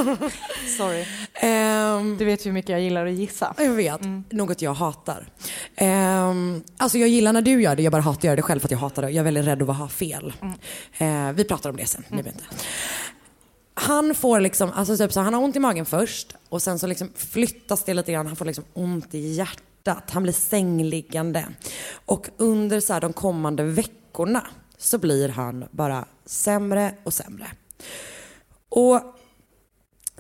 Sorry. 0.79 1.05
Ehm, 1.35 2.17
Du 2.19 2.25
vet 2.25 2.47
hur 2.47 2.53
mycket 2.53 2.69
jag 2.69 2.81
gillar 2.81 3.07
att 3.07 3.13
gissa. 3.13 3.55
jag 3.59 3.71
vet, 3.71 4.01
något 4.31 4.63
jag 4.63 4.75
hatar. 4.75 5.29
Ehm, 5.77 6.63
alltså 6.77 6.99
jag 6.99 7.09
gillar 7.09 7.33
när 7.33 7.43
du 7.43 7.63
gör 7.63 7.77
det, 7.77 7.83
jag 7.83 7.93
bara 7.93 8.03
hatar 8.03 8.19
att 8.19 8.25
göra 8.25 8.37
det 8.37 8.43
själv 8.43 8.61
för 8.61 8.67
att 8.67 8.71
jag 8.71 8.79
hatar 8.79 9.03
det. 9.03 9.11
Jag 9.11 9.17
är 9.17 9.25
väldigt 9.25 9.45
rädd 9.47 9.63
att 9.63 9.77
ha 9.77 9.89
fel. 9.89 10.33
Eh, 10.99 11.33
vi 11.33 11.45
pratar 11.45 11.71
om 11.71 11.77
det 11.77 11.87
sen, 11.87 12.05
nu 12.09 12.19
inte. 12.19 12.45
Han 13.75 14.15
får 14.15 14.41
liksom, 14.41 14.71
alltså 14.75 14.97
typ 14.97 15.13
så 15.13 15.21
han 15.21 15.35
har 15.35 15.43
ont 15.43 15.57
i 15.57 15.59
magen 15.59 15.87
först 15.87 16.35
och 16.49 16.63
sen 16.63 16.79
så 16.79 16.87
liksom 16.87 17.13
flyttas 17.17 17.85
det 17.85 17.95
lite 17.95 18.13
grann. 18.13 18.27
Han 18.27 18.37
får 18.37 18.45
liksom 18.45 18.65
ont 18.75 19.15
i 19.15 19.19
hjärtat. 19.19 20.11
Han 20.11 20.23
blir 20.23 20.33
sängliggande. 20.33 21.45
Och 22.07 22.29
under 22.37 22.81
så 22.81 22.93
här 22.93 23.01
de 23.01 23.13
kommande 23.13 23.63
veckorna 23.63 24.47
så 24.79 24.99
blir 24.99 25.29
han 25.29 25.65
bara 25.71 26.05
sämre 26.25 26.95
och 27.05 27.15
sämre. 27.15 27.47
Och 28.69 29.01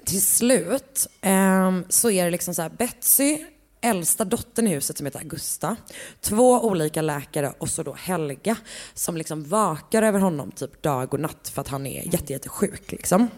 till 0.04 0.22
slut 0.22 1.06
eh, 1.20 1.72
så 1.88 2.10
är 2.10 2.24
det 2.24 2.30
liksom 2.30 2.54
så 2.54 2.62
här 2.62 2.70
Betsy, 2.70 3.38
äldsta 3.80 4.24
dottern 4.24 4.66
i 4.66 4.74
huset 4.74 4.96
som 4.96 5.06
heter 5.06 5.18
Augusta, 5.18 5.76
två 6.20 6.60
olika 6.60 7.02
läkare 7.02 7.52
och 7.58 7.68
så 7.68 7.82
då 7.82 7.92
Helga 7.92 8.56
som 8.94 9.16
liksom 9.16 9.44
vakar 9.44 10.02
över 10.02 10.18
honom 10.18 10.50
typ 10.50 10.82
dag 10.82 11.14
och 11.14 11.20
natt 11.20 11.48
för 11.54 11.60
att 11.60 11.68
han 11.68 11.86
är 11.86 12.14
jättejättesjuk 12.14 12.92
liksom. 12.92 13.28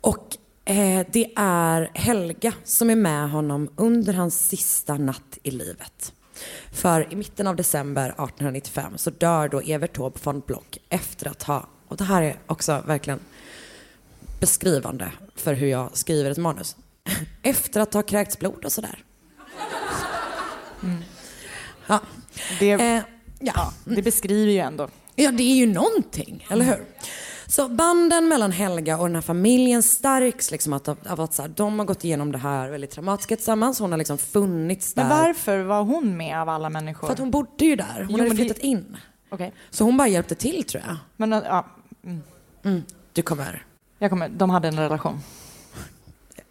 Och 0.00 0.36
eh, 0.64 1.06
det 1.12 1.32
är 1.36 1.90
Helga 1.94 2.52
som 2.64 2.90
är 2.90 2.96
med 2.96 3.30
honom 3.30 3.68
under 3.76 4.12
hans 4.12 4.48
sista 4.48 4.94
natt 4.94 5.38
i 5.42 5.50
livet. 5.50 6.12
För 6.72 7.12
i 7.12 7.16
mitten 7.16 7.46
av 7.46 7.56
december 7.56 8.08
1895 8.08 8.98
så 8.98 9.10
dör 9.10 9.48
då 9.48 9.60
Evert 9.60 9.92
Taube 9.96 10.18
von 10.22 10.40
Block 10.46 10.78
efter 10.88 11.28
att 11.28 11.42
ha, 11.42 11.66
och 11.88 11.96
det 11.96 12.04
här 12.04 12.22
är 12.22 12.36
också 12.46 12.82
verkligen 12.86 13.20
beskrivande 14.40 15.12
för 15.36 15.54
hur 15.54 15.66
jag 15.66 15.96
skriver 15.96 16.30
ett 16.30 16.38
manus. 16.38 16.76
Efter 17.42 17.80
att 17.80 17.94
ha 17.94 18.02
kräkts 18.02 18.38
blod 18.38 18.64
och 18.64 18.72
sådär. 18.72 19.04
Ja. 21.86 22.00
Det, 22.58 22.70
Eh, 22.72 23.02
ja. 23.40 23.72
det 23.84 24.02
beskriver 24.02 24.52
ju 24.52 24.58
ändå. 24.58 24.88
ja, 25.14 25.30
det 25.30 25.42
är 25.42 25.54
ju 25.56 25.66
någonting, 25.66 26.46
eller 26.50 26.64
hur? 26.64 26.84
Så 27.48 27.68
banden 27.68 28.28
mellan 28.28 28.52
Helga 28.52 28.98
och 28.98 29.06
den 29.06 29.14
här 29.14 29.22
familjen 29.22 29.82
stärks 29.82 30.50
liksom 30.50 30.72
att, 30.72 30.88
av 30.88 31.20
att 31.20 31.34
så 31.34 31.42
här, 31.42 31.48
de 31.48 31.78
har 31.78 31.86
gått 31.86 32.04
igenom 32.04 32.32
det 32.32 32.38
här 32.38 32.68
väldigt 32.70 32.90
traumatiska 32.90 33.36
tillsammans. 33.36 33.78
Hon 33.80 33.90
har 33.90 33.98
liksom 33.98 34.18
funnits 34.18 34.94
där. 34.94 35.02
Men 35.08 35.18
varför 35.18 35.58
var 35.62 35.82
hon 35.82 36.16
med 36.16 36.40
av 36.40 36.48
alla 36.48 36.70
människor? 36.70 37.06
För 37.06 37.12
att 37.12 37.18
hon 37.18 37.30
bodde 37.30 37.64
ju 37.64 37.76
där. 37.76 37.86
Hon 37.96 38.06
Jo, 38.08 38.12
hade 38.12 38.22
men 38.22 38.30
det- 38.30 38.36
flyttat 38.36 38.58
in. 38.58 38.96
Okej. 39.30 39.52
Så 39.70 39.84
hon 39.84 39.96
bara 39.96 40.08
hjälpte 40.08 40.34
till 40.34 40.64
tror 40.64 40.82
jag. 40.86 40.96
Men 41.16 41.32
ja, 41.32 41.66
Mm. 42.64 42.82
Du 43.12 43.22
kommer 43.22 43.64
jag 43.98 44.10
kommer, 44.10 44.28
de 44.28 44.50
hade 44.50 44.68
en 44.68 44.76
relation. 44.78 45.20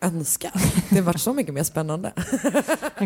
önska. 0.02 0.52
Det 0.90 1.02
varit 1.02 1.22
så 1.22 1.34
mycket 1.34 1.54
mer 1.54 1.64
spännande. 1.64 2.12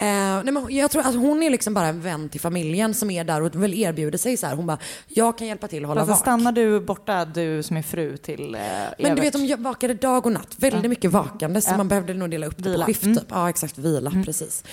Okej. 0.00 0.42
nej, 0.44 0.52
men 0.54 0.66
jag 0.76 0.90
tror 0.90 1.02
att 1.06 1.14
hon 1.14 1.42
är 1.42 1.50
liksom 1.50 1.74
bara 1.74 1.86
en 1.86 2.00
vän 2.00 2.28
till 2.28 2.40
familjen 2.40 2.94
som 2.94 3.10
är 3.10 3.24
där 3.24 3.42
och 3.42 3.62
vill 3.64 3.74
erbjuda 3.82 4.18
sig 4.18 4.36
så 4.36 4.46
här. 4.46 4.54
Hon 4.56 4.66
bara, 4.66 4.78
jag 5.08 5.38
kan 5.38 5.46
hjälpa 5.46 5.68
till 5.68 5.84
att 5.84 5.88
hålla 5.88 6.00
Alltså, 6.00 6.12
vak. 6.12 6.20
stannar 6.20 6.52
du 6.52 6.80
borta, 6.80 7.24
du 7.24 7.62
som 7.62 7.76
är 7.76 7.82
fru 7.82 8.16
till 8.16 8.54
eh, 8.54 8.60
Men 8.60 8.90
du 8.98 9.06
Evert? 9.06 9.24
vet, 9.24 9.32
de 9.56 9.56
vakade 9.62 9.94
dag 9.94 10.26
och 10.26 10.32
natt. 10.32 10.54
Väldigt 10.56 10.82
Ja. 10.82 10.88
mycket 10.88 11.10
vakande. 11.10 11.60
Så 11.60 11.70
Ja. 11.70 11.76
man 11.76 11.88
behövde 11.88 12.14
nog 12.14 12.30
dela 12.30 12.46
upp 12.46 12.54
det 12.56 12.70
Vila. 12.70 12.84
på 12.84 12.86
skift. 12.86 13.02
Mm. 13.02 13.16
Typ. 13.16 13.26
Ja, 13.30 13.48
exakt. 13.48 13.78
Vila, 13.78 14.12
precis. 14.24 14.64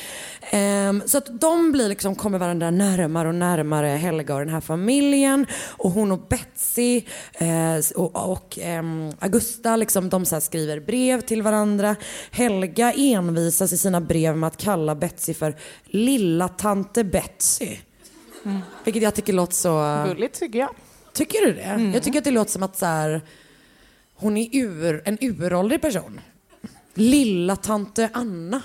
Ehm, 0.52 1.04
så 1.06 1.18
att 1.18 1.40
de 1.42 1.72
blir 1.72 1.90
liksom, 1.90 2.16
kommer 2.16 2.38
varandra 2.40 2.72
närmare 2.72 3.28
och 3.28 3.36
närmare, 3.36 3.88
Helga 3.88 4.34
och 4.34 4.40
den 4.40 4.50
här 4.50 4.62
familjen. 4.62 5.46
Och 5.70 5.92
hon 5.92 6.12
och 6.12 6.20
Betsy 6.30 7.02
eh, 7.34 7.48
och, 7.96 8.30
och 8.32 8.60
ehm, 8.62 9.12
Augusta, 9.20 9.76
liksom, 9.76 10.10
de 10.10 10.26
så 10.26 10.42
skriver 10.42 10.80
brev 10.80 11.22
till 11.22 11.42
varandra. 11.42 11.96
Helga 12.32 12.94
envisas 12.94 13.74
i 13.74 13.78
sina 13.78 14.02
brev 14.02 14.38
med 14.38 14.48
att 14.48 14.58
kalla 14.58 14.96
Betsy 14.96 15.17
för 15.22 15.56
lilla 15.86 16.48
tante 16.48 17.04
Betsy. 17.04 17.78
Vilket 18.84 19.04
jag 19.04 19.16
tycker 19.16 19.34
låter 19.34 19.54
så... 19.54 20.04
Gulligt 20.08 20.40
tycker 20.40 20.60
jag. 20.60 20.70
Tycker 21.14 21.46
du 21.46 21.54
det? 21.54 21.92
Jag 21.94 22.04
tycker 22.04 22.18
att 22.18 22.26
det 22.26 22.32
låter 22.32 22.52
som 22.52 22.64
att 22.64 22.78
så 22.78 22.86
här, 22.86 23.22
hon 24.16 24.38
är 24.38 24.50
ur, 24.52 25.02
en 25.06 25.18
uråldrig 25.22 25.82
person. 25.82 26.22
Lilla 26.94 27.56
tante 27.56 28.10
Anna. 28.14 28.62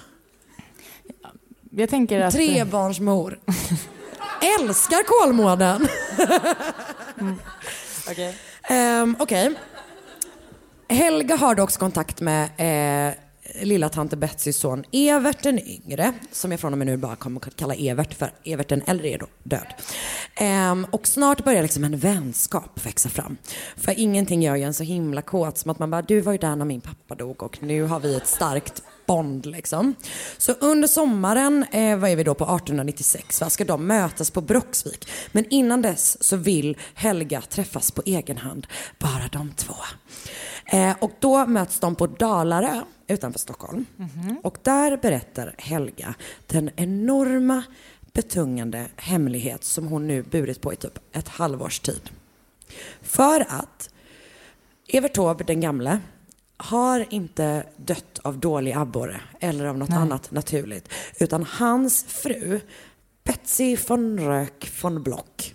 Jag 1.70 1.90
tänker 1.90 2.20
att... 2.20 2.34
Trebarnsmor. 2.34 3.38
Älskar 4.60 5.02
Kolmården. 5.06 5.88
Okej. 8.10 8.36
Ehm, 8.62 9.16
Okej. 9.18 9.54
Helga 10.88 11.36
har 11.36 11.54
då 11.54 11.62
också 11.62 11.80
kontakt 11.80 12.20
med 12.20 12.44
eh, 12.56 13.14
lilla 13.60 13.88
tante 13.88 14.16
Betsys 14.16 14.56
son 14.56 14.84
Evert 14.92 15.42
den 15.42 15.58
yngre, 15.58 16.12
som 16.32 16.50
jag 16.50 16.60
från 16.60 16.72
och 16.72 16.78
med 16.78 16.86
nu 16.86 16.96
bara 16.96 17.16
kommer 17.16 17.46
att 17.46 17.56
kalla 17.56 17.74
Evert 17.74 18.14
för 18.14 18.32
Evert 18.44 18.68
den 18.68 18.82
äldre 18.86 19.08
är 19.08 19.18
då 19.18 19.26
död. 19.42 19.66
Ehm, 20.34 20.86
och 20.90 21.06
snart 21.06 21.44
börjar 21.44 21.62
liksom 21.62 21.84
en 21.84 21.98
vänskap 21.98 22.86
växa 22.86 23.08
fram. 23.08 23.36
För 23.76 24.00
ingenting 24.00 24.42
gör 24.42 24.56
ju 24.56 24.62
en 24.62 24.74
så 24.74 24.82
himla 24.82 25.22
kåt 25.22 25.58
som 25.58 25.70
att 25.70 25.78
man 25.78 25.90
bara, 25.90 26.02
du 26.02 26.20
var 26.20 26.32
ju 26.32 26.38
där 26.38 26.56
när 26.56 26.64
min 26.64 26.80
pappa 26.80 27.14
dog 27.14 27.42
och 27.42 27.62
nu 27.62 27.82
har 27.82 28.00
vi 28.00 28.16
ett 28.16 28.26
starkt 28.26 28.82
bond 29.06 29.46
liksom. 29.46 29.94
Så 30.38 30.52
under 30.52 30.88
sommaren, 30.88 31.64
eh, 31.72 31.96
vad 31.98 32.10
är 32.10 32.16
vi 32.16 32.24
då 32.24 32.34
på 32.34 32.44
1896, 32.44 33.40
va, 33.40 33.50
ska 33.50 33.64
de 33.64 33.86
mötas 33.86 34.30
på 34.30 34.40
Broxvik? 34.40 35.08
Men 35.32 35.44
innan 35.50 35.82
dess 35.82 36.22
så 36.22 36.36
vill 36.36 36.76
Helga 36.94 37.40
träffas 37.40 37.90
på 37.90 38.02
egen 38.06 38.36
hand, 38.36 38.66
bara 38.98 39.28
de 39.32 39.52
två. 39.56 39.74
Eh, 40.66 40.96
och 41.01 41.11
då 41.20 41.46
möts 41.46 41.81
de 41.81 41.94
på 41.94 42.07
Dalarö 42.07 42.81
utanför 43.07 43.38
Stockholm. 43.38 43.87
Och 44.42 44.59
där 44.62 44.96
berättar 44.96 45.55
Helga 45.59 46.14
den 46.46 46.70
enorma 46.77 47.62
betungande 48.12 48.87
hemlighet 48.96 49.64
som 49.64 49.87
hon 49.87 50.07
nu 50.07 50.22
burit 50.22 50.61
på 50.61 50.72
i 50.72 50.77
typ 50.77 50.98
ett 51.12 51.29
halvårs 51.29 51.81
tid. 51.81 52.11
För 53.03 53.40
att 53.40 53.90
Evert 54.88 55.14
Taube 55.14 55.44
den 55.44 55.61
gamle 55.61 56.01
har 56.57 57.07
inte 57.11 57.64
dött 57.77 58.18
av 58.22 58.38
dålig 58.38 58.72
abborre 58.72 59.20
eller 59.40 59.64
av 59.66 59.79
något 59.79 59.90
annat 59.90 60.31
naturligt. 60.31 60.88
Utan 61.20 61.42
hans 61.42 62.05
fru, 62.05 62.61
Betsy 63.24 63.76
von 63.88 64.20
Röck 64.20 64.70
von 64.82 65.02
Block, 65.02 65.54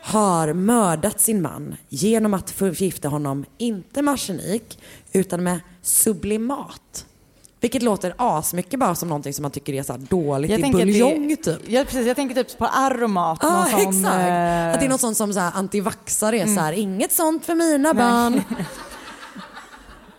har 0.00 0.52
mördat 0.52 1.20
sin 1.20 1.42
man 1.42 1.76
genom 1.88 2.34
att 2.34 2.50
förgifta 2.50 3.08
honom, 3.08 3.44
inte 3.58 4.02
med 4.02 4.14
arsenik, 4.14 4.78
utan 5.12 5.42
med 5.42 5.60
sublimat. 5.82 7.06
Vilket 7.60 7.82
låter 7.82 8.14
asmycket 8.18 8.80
bara 8.80 8.94
som 8.94 9.08
någonting 9.08 9.34
som 9.34 9.42
man 9.42 9.50
tycker 9.50 9.72
är 9.72 9.82
så 9.82 9.96
dåligt 9.96 10.50
i 10.50 10.54
tänker 10.62 10.78
att 10.78 10.84
buljong 10.86 11.28
det, 11.28 11.36
typ. 11.36 11.58
Ja, 11.68 11.84
precis. 11.84 12.06
Jag 12.06 12.16
tänker 12.16 12.44
typ 12.44 12.58
på 12.58 12.66
aromat. 12.66 13.38
Ja, 13.42 13.50
någon 13.52 13.66
sån, 13.70 13.80
exakt. 13.80 14.04
eh, 14.04 14.72
Att 14.72 14.80
det 14.80 14.86
är 14.86 14.88
något 14.88 15.00
sånt 15.00 15.16
som 15.16 15.32
så 15.32 15.40
här 15.40 15.52
antivaxare 15.54 16.38
är 16.40 16.46
så 16.46 16.60
här, 16.60 16.72
inget 16.72 17.12
sånt 17.12 17.46
för 17.46 17.54
mina 17.54 17.94
barn. 17.94 18.42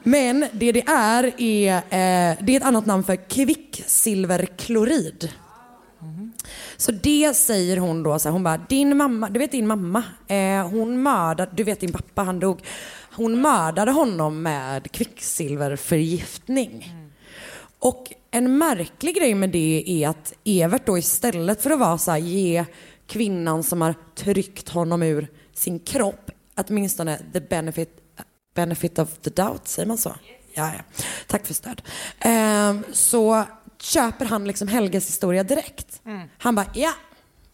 Men 0.03 0.45
det 0.53 0.71
det 0.71 0.83
är, 0.87 1.41
är, 1.41 1.75
eh, 1.77 1.81
det 2.41 2.53
är 2.53 2.57
ett 2.57 2.63
annat 2.65 2.85
namn 2.85 3.03
för 3.03 3.29
kvicksilverklorid. 3.29 5.29
Så 6.77 6.91
det 6.91 7.35
säger 7.35 7.77
hon 7.77 8.03
då, 8.03 8.19
så 8.19 8.29
här, 8.29 8.33
hon 8.33 8.43
bara, 8.43 8.57
din 8.57 8.97
mamma, 8.97 9.29
du 9.29 9.39
vet 9.39 9.51
din 9.51 9.67
mamma, 9.67 10.03
eh, 10.27 10.69
hon 10.69 11.03
mördade, 11.03 11.51
du 11.53 11.63
vet 11.63 11.79
din 11.79 11.91
pappa, 11.91 12.23
han 12.23 12.39
dog. 12.39 12.61
Hon 13.11 13.41
mördade 13.41 13.91
honom 13.91 14.41
med 14.41 14.91
kvicksilverförgiftning. 14.91 16.93
Och 17.79 18.13
en 18.31 18.57
märklig 18.57 19.15
grej 19.15 19.35
med 19.35 19.49
det 19.49 19.83
är 19.87 20.09
att 20.09 20.33
Evert 20.43 20.85
då 20.85 20.97
istället 20.97 21.61
för 21.61 21.69
att 21.69 21.79
vara 21.79 21.97
så 21.97 22.11
här, 22.11 22.17
ge 22.17 22.65
kvinnan 23.07 23.63
som 23.63 23.81
har 23.81 23.95
tryckt 24.15 24.69
honom 24.69 25.03
ur 25.03 25.27
sin 25.53 25.79
kropp, 25.79 26.31
åtminstone 26.55 27.19
the 27.33 27.39
benefit, 27.39 27.89
benefit 28.55 28.99
of 28.99 29.17
the 29.17 29.29
doubt, 29.29 29.67
säger 29.67 29.87
man 29.87 29.97
så? 29.97 30.15
Ja, 30.53 30.71
ja. 30.73 31.01
Tack 31.27 31.45
för 31.45 31.53
stöd. 31.53 31.81
Ehm, 32.19 32.83
så 32.91 33.43
köper 33.85 34.25
han 34.25 34.45
liksom 34.45 34.67
Helges 34.67 35.07
historia 35.07 35.43
direkt. 35.43 36.01
Han 36.37 36.55
bara, 36.55 36.67
ja, 36.73 36.91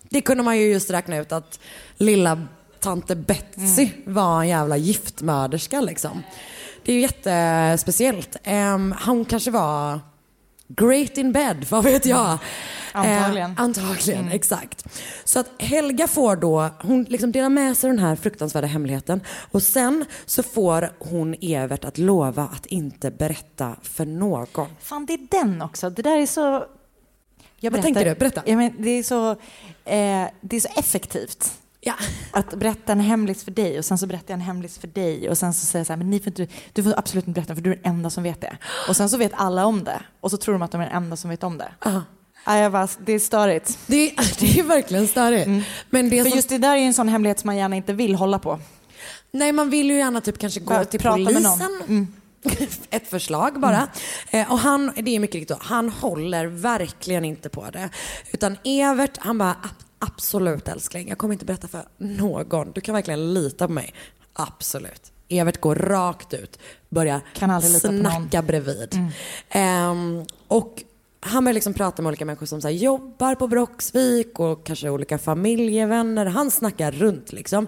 det 0.09 0.21
kunde 0.21 0.43
man 0.43 0.57
ju 0.57 0.71
just 0.71 0.91
räkna 0.91 1.17
ut 1.17 1.31
att 1.31 1.59
lilla 1.97 2.47
tante 2.79 3.15
Betsy 3.15 3.89
var 4.05 4.41
en 4.41 4.47
jävla 4.47 4.77
giftmörderska 4.77 5.81
liksom. 5.81 6.23
Det 6.83 6.91
är 6.91 6.95
ju 6.95 7.01
jättespeciellt. 7.01 8.35
Um, 8.47 8.95
hon 9.05 9.25
kanske 9.25 9.51
var 9.51 9.99
great 10.75 11.17
in 11.17 11.31
bed, 11.31 11.65
vad 11.69 11.83
vet 11.83 12.05
jag? 12.05 12.37
Antagligen. 12.93 13.51
Eh, 13.51 13.61
antagligen, 13.61 14.31
exakt. 14.31 14.85
Så 15.23 15.39
att 15.39 15.47
Helga 15.57 16.07
får 16.07 16.35
då, 16.35 16.69
hon 16.81 17.03
liksom 17.03 17.31
delar 17.31 17.49
med 17.49 17.77
sig 17.77 17.89
den 17.89 17.99
här 17.99 18.15
fruktansvärda 18.15 18.67
hemligheten 18.67 19.21
och 19.51 19.63
sen 19.63 20.05
så 20.25 20.43
får 20.43 20.91
hon 20.99 21.35
Evert 21.41 21.85
att 21.85 21.97
lova 21.97 22.43
att 22.43 22.65
inte 22.65 23.11
berätta 23.11 23.75
för 23.81 24.05
någon. 24.05 24.67
Fan, 24.79 25.05
det 25.05 25.13
är 25.13 25.27
den 25.31 25.61
också. 25.61 25.89
Det 25.89 26.01
där 26.01 26.17
är 26.17 26.25
så... 26.25 26.65
Jag 27.59 27.71
Vad 27.71 27.81
tänker 27.81 28.05
du? 28.05 28.15
Berätta. 28.15 28.41
Ja, 28.45 28.55
men 28.55 28.73
det, 28.79 28.89
är 28.89 29.03
så, 29.03 29.31
eh, 29.31 30.27
det 30.41 30.55
är 30.55 30.59
så 30.59 30.69
effektivt. 30.75 31.61
Ja. 31.83 31.93
Att 32.31 32.53
berätta 32.53 32.91
en 32.91 32.99
hemlis 32.99 33.43
för 33.43 33.51
dig 33.51 33.79
och 33.79 33.85
sen 33.85 33.97
så 33.97 34.07
berättar 34.07 34.25
jag 34.33 34.35
en 34.35 34.41
hemlis 34.45 34.77
för 34.77 34.87
dig 34.87 35.29
och 35.29 35.37
sen 35.37 35.53
så 35.53 35.65
säger 35.65 35.79
jag 35.79 35.87
så 35.87 35.93
här, 35.93 35.97
men 35.97 36.09
ni 36.09 36.19
får 36.19 36.27
inte, 36.27 36.47
du 36.73 36.83
får 36.83 36.93
absolut 36.97 37.27
inte 37.27 37.39
berätta 37.41 37.55
för 37.55 37.61
du 37.61 37.71
är 37.71 37.75
den 37.75 37.85
enda 37.93 38.09
som 38.09 38.23
vet 38.23 38.41
det. 38.41 38.57
Och 38.87 38.95
sen 38.95 39.09
så 39.09 39.17
vet 39.17 39.31
alla 39.35 39.65
om 39.65 39.83
det 39.83 40.01
och 40.21 40.31
så 40.31 40.37
tror 40.37 40.53
de 40.53 40.61
att 40.61 40.71
de 40.71 40.81
är 40.81 40.85
den 40.85 40.95
enda 40.95 41.15
som 41.15 41.29
vet 41.29 41.43
om 41.43 41.57
det. 41.57 41.71
Ja. 41.85 42.03
Ja, 42.45 42.57
jag 42.57 42.71
bara, 42.71 42.87
det 43.05 43.13
är 43.13 43.19
störigt. 43.19 43.77
Det, 43.87 44.09
det 44.39 44.59
är 44.59 44.63
verkligen 44.63 45.07
störigt. 45.07 45.67
Men 45.89 46.09
det 46.09 46.23
För 46.23 46.29
som, 46.29 46.35
just 46.37 46.49
det 46.49 46.57
där 46.57 46.71
är 46.71 46.77
ju 46.77 46.83
en 46.85 46.93
sån 46.93 47.07
hemlighet 47.07 47.39
som 47.39 47.47
man 47.47 47.57
gärna 47.57 47.75
inte 47.75 47.93
vill 47.93 48.15
hålla 48.15 48.39
på. 48.39 48.59
nej, 49.31 49.51
man 49.51 49.69
vill 49.69 49.89
ju 49.89 49.97
gärna 49.97 50.21
typ 50.21 50.37
kanske 50.37 50.59
gå 50.59 50.85
till 50.85 50.99
polisen. 50.99 51.81
Mm. 51.87 52.07
Ett 52.89 53.07
förslag 53.09 53.59
bara. 53.59 53.87
Eh, 54.31 54.51
och 54.51 54.59
han, 54.59 54.91
det 54.95 55.15
är 55.15 55.19
mycket 55.19 55.35
riktigt 55.35 55.57
så, 55.57 55.63
han 55.63 55.89
håller 55.89 56.45
verkligen 56.45 57.25
inte 57.25 57.49
på 57.49 57.69
det. 57.69 57.89
Utan 58.33 58.57
Evert, 58.63 59.17
han 59.17 59.37
bara 59.37 59.53
"Ab- 59.53 59.85
absolut 60.01 60.67
älskling, 60.67 61.09
jag 61.09 61.17
kommer 61.17 61.33
inte 61.33 61.45
berätta 61.45 61.67
för 61.67 61.83
någon. 61.97 62.71
Du 62.71 62.81
kan 62.81 62.95
verkligen 62.95 63.33
lita 63.33 63.67
på 63.67 63.73
mig. 63.73 63.93
Absolut. 64.33 65.11
Evert 65.29 65.61
går 65.61 65.75
rakt 65.75 66.33
ut, 66.33 66.59
börjar 66.89 67.21
Kan 67.33 67.61
snacka 67.61 68.41
bredvid. 68.41 68.95
Ehm, 69.49 70.25
och 70.47 70.83
han 71.19 71.43
börjar 71.43 71.53
liksom 71.53 71.73
prata 71.73 72.01
med 72.01 72.09
olika 72.09 72.25
människor 72.25 72.45
som 72.45 72.61
så 72.61 72.69
jobbar 72.69 73.35
på 73.35 73.47
Brocksvik 73.47 74.39
och 74.39 74.65
kanske 74.65 74.89
olika 74.89 75.17
familjevänner. 75.17 76.25
Han 76.25 76.51
snackar 76.51 76.91
runt 76.91 77.33
liksom. 77.33 77.67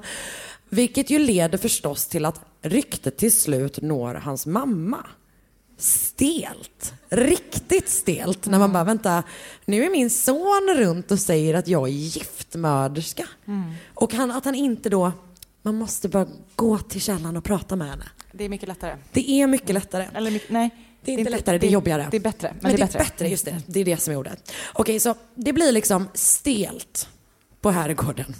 Vilket 0.69 1.09
ju 1.09 1.19
leder 1.19 1.57
förstås 1.57 2.07
till 2.07 2.25
att 2.25 2.41
ryktet 2.61 3.17
till 3.17 3.31
slut 3.31 3.81
når 3.81 4.15
hans 4.15 4.45
mamma. 4.45 5.05
Stelt. 5.83 6.93
Riktigt 7.09 7.89
stelt. 7.89 8.45
När 8.45 8.59
man 8.59 8.73
bara, 8.73 8.83
vänta, 8.83 9.23
nu 9.65 9.85
är 9.85 9.89
min 9.89 10.09
son 10.09 10.75
runt 10.77 11.11
och 11.11 11.19
säger 11.19 11.53
att 11.53 11.67
jag 11.67 11.87
är 11.87 11.91
giftmörderska. 11.91 13.27
Och 13.93 14.13
han, 14.13 14.31
att 14.31 14.45
han 14.45 14.55
inte 14.55 14.89
då, 14.89 15.11
man 15.61 15.75
måste 15.75 16.09
bara 16.09 16.27
gå 16.55 16.77
till 16.77 17.01
källan 17.01 17.37
och 17.37 17.43
prata 17.43 17.75
med 17.75 17.89
henne. 17.89 18.05
Det 18.31 18.43
är 18.43 18.49
mycket 18.49 18.67
lättare. 18.67 18.97
Det 19.11 19.31
är 19.31 19.47
mycket 19.47 19.73
lättare. 19.73 20.07
Eller 20.13 20.31
mycket, 20.31 20.49
nej. 20.49 20.69
Det 21.01 21.13
är 21.13 21.17
inte 21.17 21.31
lättare, 21.31 21.57
det 21.57 21.67
är 21.67 21.71
jobbigare. 21.71 22.07
Det 22.11 22.17
är 22.17 22.21
bättre. 22.21 22.47
Men, 22.61 22.71
Men, 22.71 22.75
det 22.75 22.95
är 22.95 22.99
bättre. 22.99 23.27
just 23.27 23.45
det. 23.45 23.61
Det 23.67 23.79
är 23.79 23.85
det 23.85 23.97
som 23.97 24.13
är 24.13 24.17
ordet. 24.17 24.51
Okej, 24.73 24.99
så 24.99 25.15
det 25.35 25.53
blir 25.53 25.71
liksom 25.71 26.09
stelt 26.13 27.07
på 27.61 27.71
herrgården. 27.71 28.35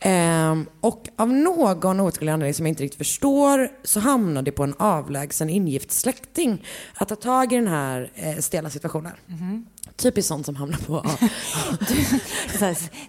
Ehm, 0.00 0.66
och 0.80 1.08
av 1.16 1.32
någon 1.32 2.00
outgrundlig 2.00 2.32
anledning 2.32 2.54
som 2.54 2.66
jag 2.66 2.70
inte 2.70 2.82
riktigt 2.82 2.98
förstår 2.98 3.68
så 3.82 4.00
hamnar 4.00 4.42
det 4.42 4.52
på 4.52 4.62
en 4.64 4.74
avlägsen 4.78 5.50
ingift 5.50 5.90
släkting 5.90 6.64
att 6.94 7.08
ta 7.08 7.16
tag 7.16 7.52
i 7.52 7.56
den 7.56 7.66
här 7.66 8.10
eh, 8.14 8.36
stela 8.36 8.70
situationen. 8.70 9.12
Mm-hmm. 9.26 9.64
Typiskt 9.96 10.28
sånt 10.28 10.46
som 10.46 10.56
hamnar 10.56 10.78
på... 10.78 11.04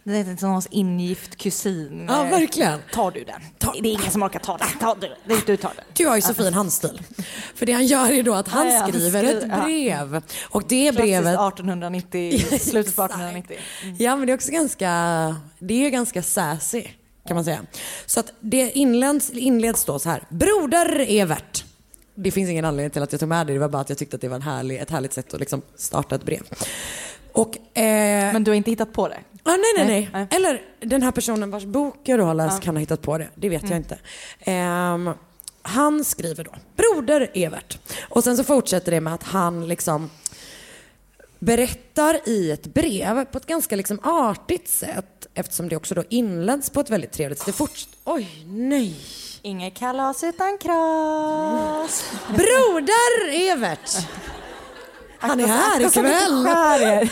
Det 0.03 0.17
är 0.17 0.29
en 0.29 0.37
sån 0.37 0.61
ingift 0.71 1.35
kusin. 1.35 2.05
Ja, 2.09 2.23
verkligen. 2.23 2.79
Tar 2.93 3.11
du 3.11 3.23
den? 3.23 3.41
Det 3.83 3.89
är 3.89 3.93
ingen 3.93 4.11
som 4.11 4.23
orkar 4.23 4.39
ta 4.39 4.57
den. 4.57 4.67
Ta 4.79 4.95
du, 4.95 5.41
du 5.45 5.57
tar 5.57 5.73
den. 5.75 5.85
Du 5.93 6.07
har 6.07 6.15
ju 6.15 6.21
så 6.21 6.33
fin 6.33 6.53
handstil. 6.53 7.01
För 7.55 7.65
det 7.65 7.71
han 7.73 7.85
gör 7.85 8.11
är 8.11 8.23
då 8.23 8.33
att 8.33 8.47
han 8.47 8.67
Ja, 8.67 8.73
ja, 8.73 8.79
han 8.79 8.91
skriver 8.91 9.23
skriver- 9.23 9.37
ett 9.37 9.45
ja. 9.49 9.63
brev. 9.63 10.21
Och 10.49 10.63
det 10.67 10.95
brevet... 10.95 11.33
1890, 11.33 12.39
slutet 12.59 12.95
på 12.95 13.03
1890. 13.03 13.57
Ja, 13.97 14.15
men 14.15 14.25
det 14.27 14.31
är 14.33 14.35
också 14.35 14.51
ganska, 14.51 14.87
det 15.59 15.73
är 15.73 15.79
ju 15.79 15.89
ganska 15.89 16.23
sassy 16.23 16.83
kan 17.27 17.35
man 17.35 17.45
säga. 17.45 17.59
Så 18.05 18.19
att 18.19 18.33
det 18.39 18.71
inleds, 18.71 19.29
inleds 19.29 19.85
då 19.85 19.99
så 19.99 20.09
här. 20.09 20.23
Broder 20.29 21.05
Evert. 21.09 21.63
Det 22.19 22.31
finns 22.31 22.49
ingen 22.49 22.65
anledning 22.65 22.89
till 22.89 23.03
att 23.03 23.11
jag 23.11 23.19
tog 23.19 23.29
med 23.29 23.47
det. 23.47 23.53
Det 23.53 23.59
var 23.59 23.69
bara 23.69 23.81
att 23.81 23.89
jag 23.89 23.97
tyckte 23.97 24.15
att 24.15 24.21
det 24.21 24.27
var 24.27 24.35
en 24.35 24.41
härlig, 24.41 24.77
ett 24.77 24.89
härligt 24.89 25.13
sätt 25.13 25.33
att 25.33 25.39
liksom 25.39 25.61
starta 25.75 26.15
ett 26.15 26.23
brev. 26.23 26.41
Och, 27.31 27.77
eh, 27.77 28.33
Men 28.33 28.43
du 28.43 28.51
har 28.51 28.55
inte 28.55 28.71
hittat 28.71 28.93
på 28.93 29.07
det? 29.07 29.19
Ah, 29.43 29.51
nej, 29.51 29.59
nej, 29.77 29.85
Nej, 29.87 30.09
nej. 30.13 30.27
Eller 30.31 30.61
den 30.79 31.03
här 31.03 31.11
personen 31.11 31.51
vars 31.51 31.65
bok 31.65 31.95
jag 32.03 32.19
då 32.19 32.25
har 32.25 32.33
läst 32.33 32.61
kan 32.61 32.75
ha 32.75 32.79
hittat 32.79 33.01
på 33.01 33.17
det. 33.17 33.27
Det 33.35 33.49
vet 33.49 33.69
jag 33.69 33.77
inte. 33.77 33.99
Ehm, 34.39 35.09
han 35.61 36.05
skriver 36.05 36.43
då, 36.43 36.51
Broder 36.75 37.31
Evert. 37.33 37.79
Och 38.09 38.23
sen 38.23 38.37
så 38.37 38.43
fortsätter 38.43 38.91
det 38.91 39.01
med 39.01 39.13
att 39.13 39.23
han 39.23 39.67
liksom 39.67 40.09
berättar 41.39 42.29
i 42.29 42.51
ett 42.51 42.73
brev 42.73 43.25
på 43.25 43.37
ett 43.37 43.45
ganska 43.45 43.75
liksom 43.75 43.99
artigt 44.03 44.69
sätt 44.69 45.27
eftersom 45.33 45.69
det 45.69 45.75
också 45.75 45.95
då 45.95 46.03
inleds 46.09 46.69
på 46.69 46.79
ett 46.79 46.89
väldigt 46.89 47.11
trevligt 47.11 47.39
sätt. 47.39 47.55
Oj, 48.03 48.45
nej. 48.45 48.95
Inget 49.47 49.73
kalas 49.73 50.23
utan 50.23 50.57
kras. 50.57 52.11
Broder 52.27 53.29
Evert! 53.31 53.91
Han 55.19 55.39
är 55.39 55.47
här 55.47 55.81
ikväll. 55.81 57.09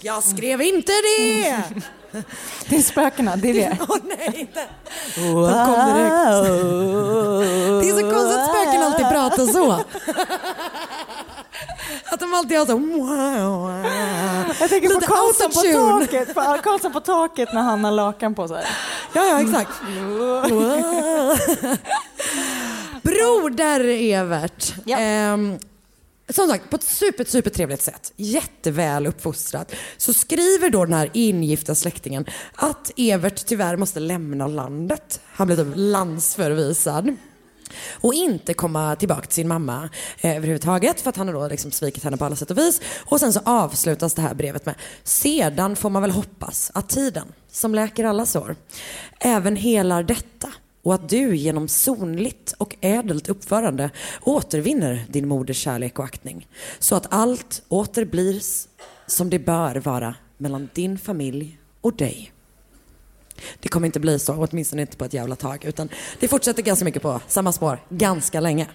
Jag 0.00 0.22
skrev 0.22 0.62
inte 0.62 0.92
det! 0.92 1.62
Det 2.68 2.76
är 2.76 2.82
spökena, 2.82 3.36
det 3.36 3.50
är 3.50 3.54
det. 3.54 3.78
Åh 3.88 3.96
nej, 4.02 4.40
inte. 4.40 4.66
De 5.14 5.22
kom 5.32 5.96
direkt. 5.96 6.22
Det 7.82 7.88
är 7.88 8.00
så 8.00 8.10
konstigt 8.10 8.38
att 8.38 8.48
spöken 8.48 8.82
alltid 8.82 9.08
pratar 9.08 9.46
så. 9.46 9.84
Att 12.12 12.20
de 12.20 12.34
alltid 12.34 12.58
har 12.58 12.66
så. 12.66 12.72
Jag 14.60 14.70
tänker 14.70 14.88
på 14.88 15.00
Karlsson 15.00 15.50
på 15.50 15.60
taket, 15.60 16.34
på 16.34 16.40
Karlsson 16.62 16.92
på 16.92 17.00
taket 17.00 17.52
när 17.52 17.62
han 17.62 17.84
har 17.84 17.92
lakan 17.92 18.34
på 18.34 18.48
sig. 18.48 18.64
Ja, 19.12 19.24
ja, 19.24 19.40
exakt. 19.40 19.70
Broder 23.02 23.80
Evert. 23.84 24.74
Ja. 24.84 24.98
Ehm, 24.98 25.58
som 26.28 26.48
sagt, 26.48 26.70
på 26.70 26.76
ett 26.76 26.82
super, 26.82 27.24
super 27.24 27.50
trevligt 27.50 27.82
sätt. 27.82 28.12
Jätteväl 28.16 29.06
uppfostrat. 29.06 29.74
Så 29.96 30.14
skriver 30.14 30.70
då 30.70 30.84
den 30.84 30.94
här 30.94 31.10
ingifta 31.12 31.74
släktingen 31.74 32.26
att 32.54 32.90
Evert 32.96 33.46
tyvärr 33.46 33.76
måste 33.76 34.00
lämna 34.00 34.46
landet. 34.46 35.20
Han 35.32 35.46
blir 35.46 35.56
typ 35.56 35.72
landsförvisad. 35.74 37.16
Och 37.92 38.14
inte 38.14 38.54
komma 38.54 38.96
tillbaka 38.96 39.26
till 39.26 39.34
sin 39.34 39.48
mamma 39.48 39.88
eh, 40.20 40.36
överhuvudtaget 40.36 41.00
för 41.00 41.10
att 41.10 41.16
han 41.16 41.26
har 41.26 41.34
då 41.34 41.48
liksom 41.48 41.70
svikit 41.70 42.04
henne 42.04 42.16
på 42.16 42.24
alla 42.24 42.36
sätt 42.36 42.50
och 42.50 42.58
vis. 42.58 42.80
Och 43.06 43.20
sen 43.20 43.32
så 43.32 43.40
avslutas 43.44 44.14
det 44.14 44.22
här 44.22 44.34
brevet 44.34 44.66
med 44.66 44.74
Sedan 45.02 45.76
får 45.76 45.90
man 45.90 46.02
väl 46.02 46.10
hoppas 46.10 46.70
att 46.74 46.88
tiden, 46.88 47.26
som 47.50 47.74
läker 47.74 48.04
alla 48.04 48.26
sår, 48.26 48.56
även 49.20 49.56
helar 49.56 50.02
detta 50.02 50.48
och 50.82 50.94
att 50.94 51.08
du 51.08 51.36
genom 51.36 51.68
sonligt 51.68 52.54
och 52.58 52.76
ädelt 52.80 53.28
uppförande 53.28 53.90
återvinner 54.22 55.04
din 55.08 55.28
moders 55.28 55.56
kärlek 55.56 55.98
och 55.98 56.04
aktning. 56.04 56.48
Så 56.78 56.96
att 56.96 57.06
allt 57.10 57.62
åter 57.68 58.04
blir 58.04 58.40
som 59.06 59.30
det 59.30 59.38
bör 59.38 59.76
vara 59.76 60.14
mellan 60.38 60.68
din 60.74 60.98
familj 60.98 61.58
och 61.80 61.96
dig. 61.96 62.32
Det 63.60 63.68
kommer 63.68 63.86
inte 63.86 64.00
bli 64.00 64.18
så, 64.18 64.34
åtminstone 64.34 64.82
inte 64.82 64.96
på 64.96 65.04
ett 65.04 65.14
jävla 65.14 65.36
tag. 65.36 65.64
Utan 65.64 65.88
det 66.20 66.28
fortsätter 66.28 66.62
ganska 66.62 66.84
mycket 66.84 67.02
på 67.02 67.20
samma 67.28 67.52
spår, 67.52 67.78
ganska 67.88 68.40
länge. 68.40 68.68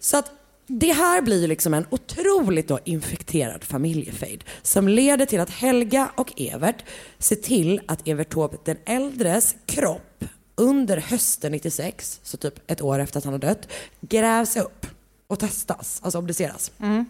Så 0.00 0.16
att 0.16 0.32
det 0.66 0.92
här 0.92 1.22
blir 1.22 1.40
ju 1.40 1.46
liksom 1.46 1.74
en 1.74 1.86
otroligt 1.90 2.68
då 2.68 2.78
infekterad 2.84 3.64
familjefejd 3.64 4.44
som 4.62 4.88
leder 4.88 5.26
till 5.26 5.40
att 5.40 5.50
Helga 5.50 6.10
och 6.14 6.40
Evert 6.40 6.84
ser 7.18 7.36
till 7.36 7.80
att 7.86 8.08
Evert 8.08 8.30
Taube 8.30 8.56
den 8.64 8.76
äldres 8.86 9.56
kropp 9.66 10.24
under 10.54 10.96
hösten 10.96 11.52
96, 11.52 12.20
så 12.22 12.36
typ 12.36 12.70
ett 12.70 12.82
år 12.82 12.98
efter 12.98 13.18
att 13.18 13.24
han 13.24 13.34
har 13.34 13.40
dött, 13.40 13.68
grävs 14.00 14.56
upp 14.56 14.86
och 15.26 15.38
testas, 15.38 16.00
alltså 16.02 16.18
obduceras. 16.18 16.72
Mm. 16.80 17.06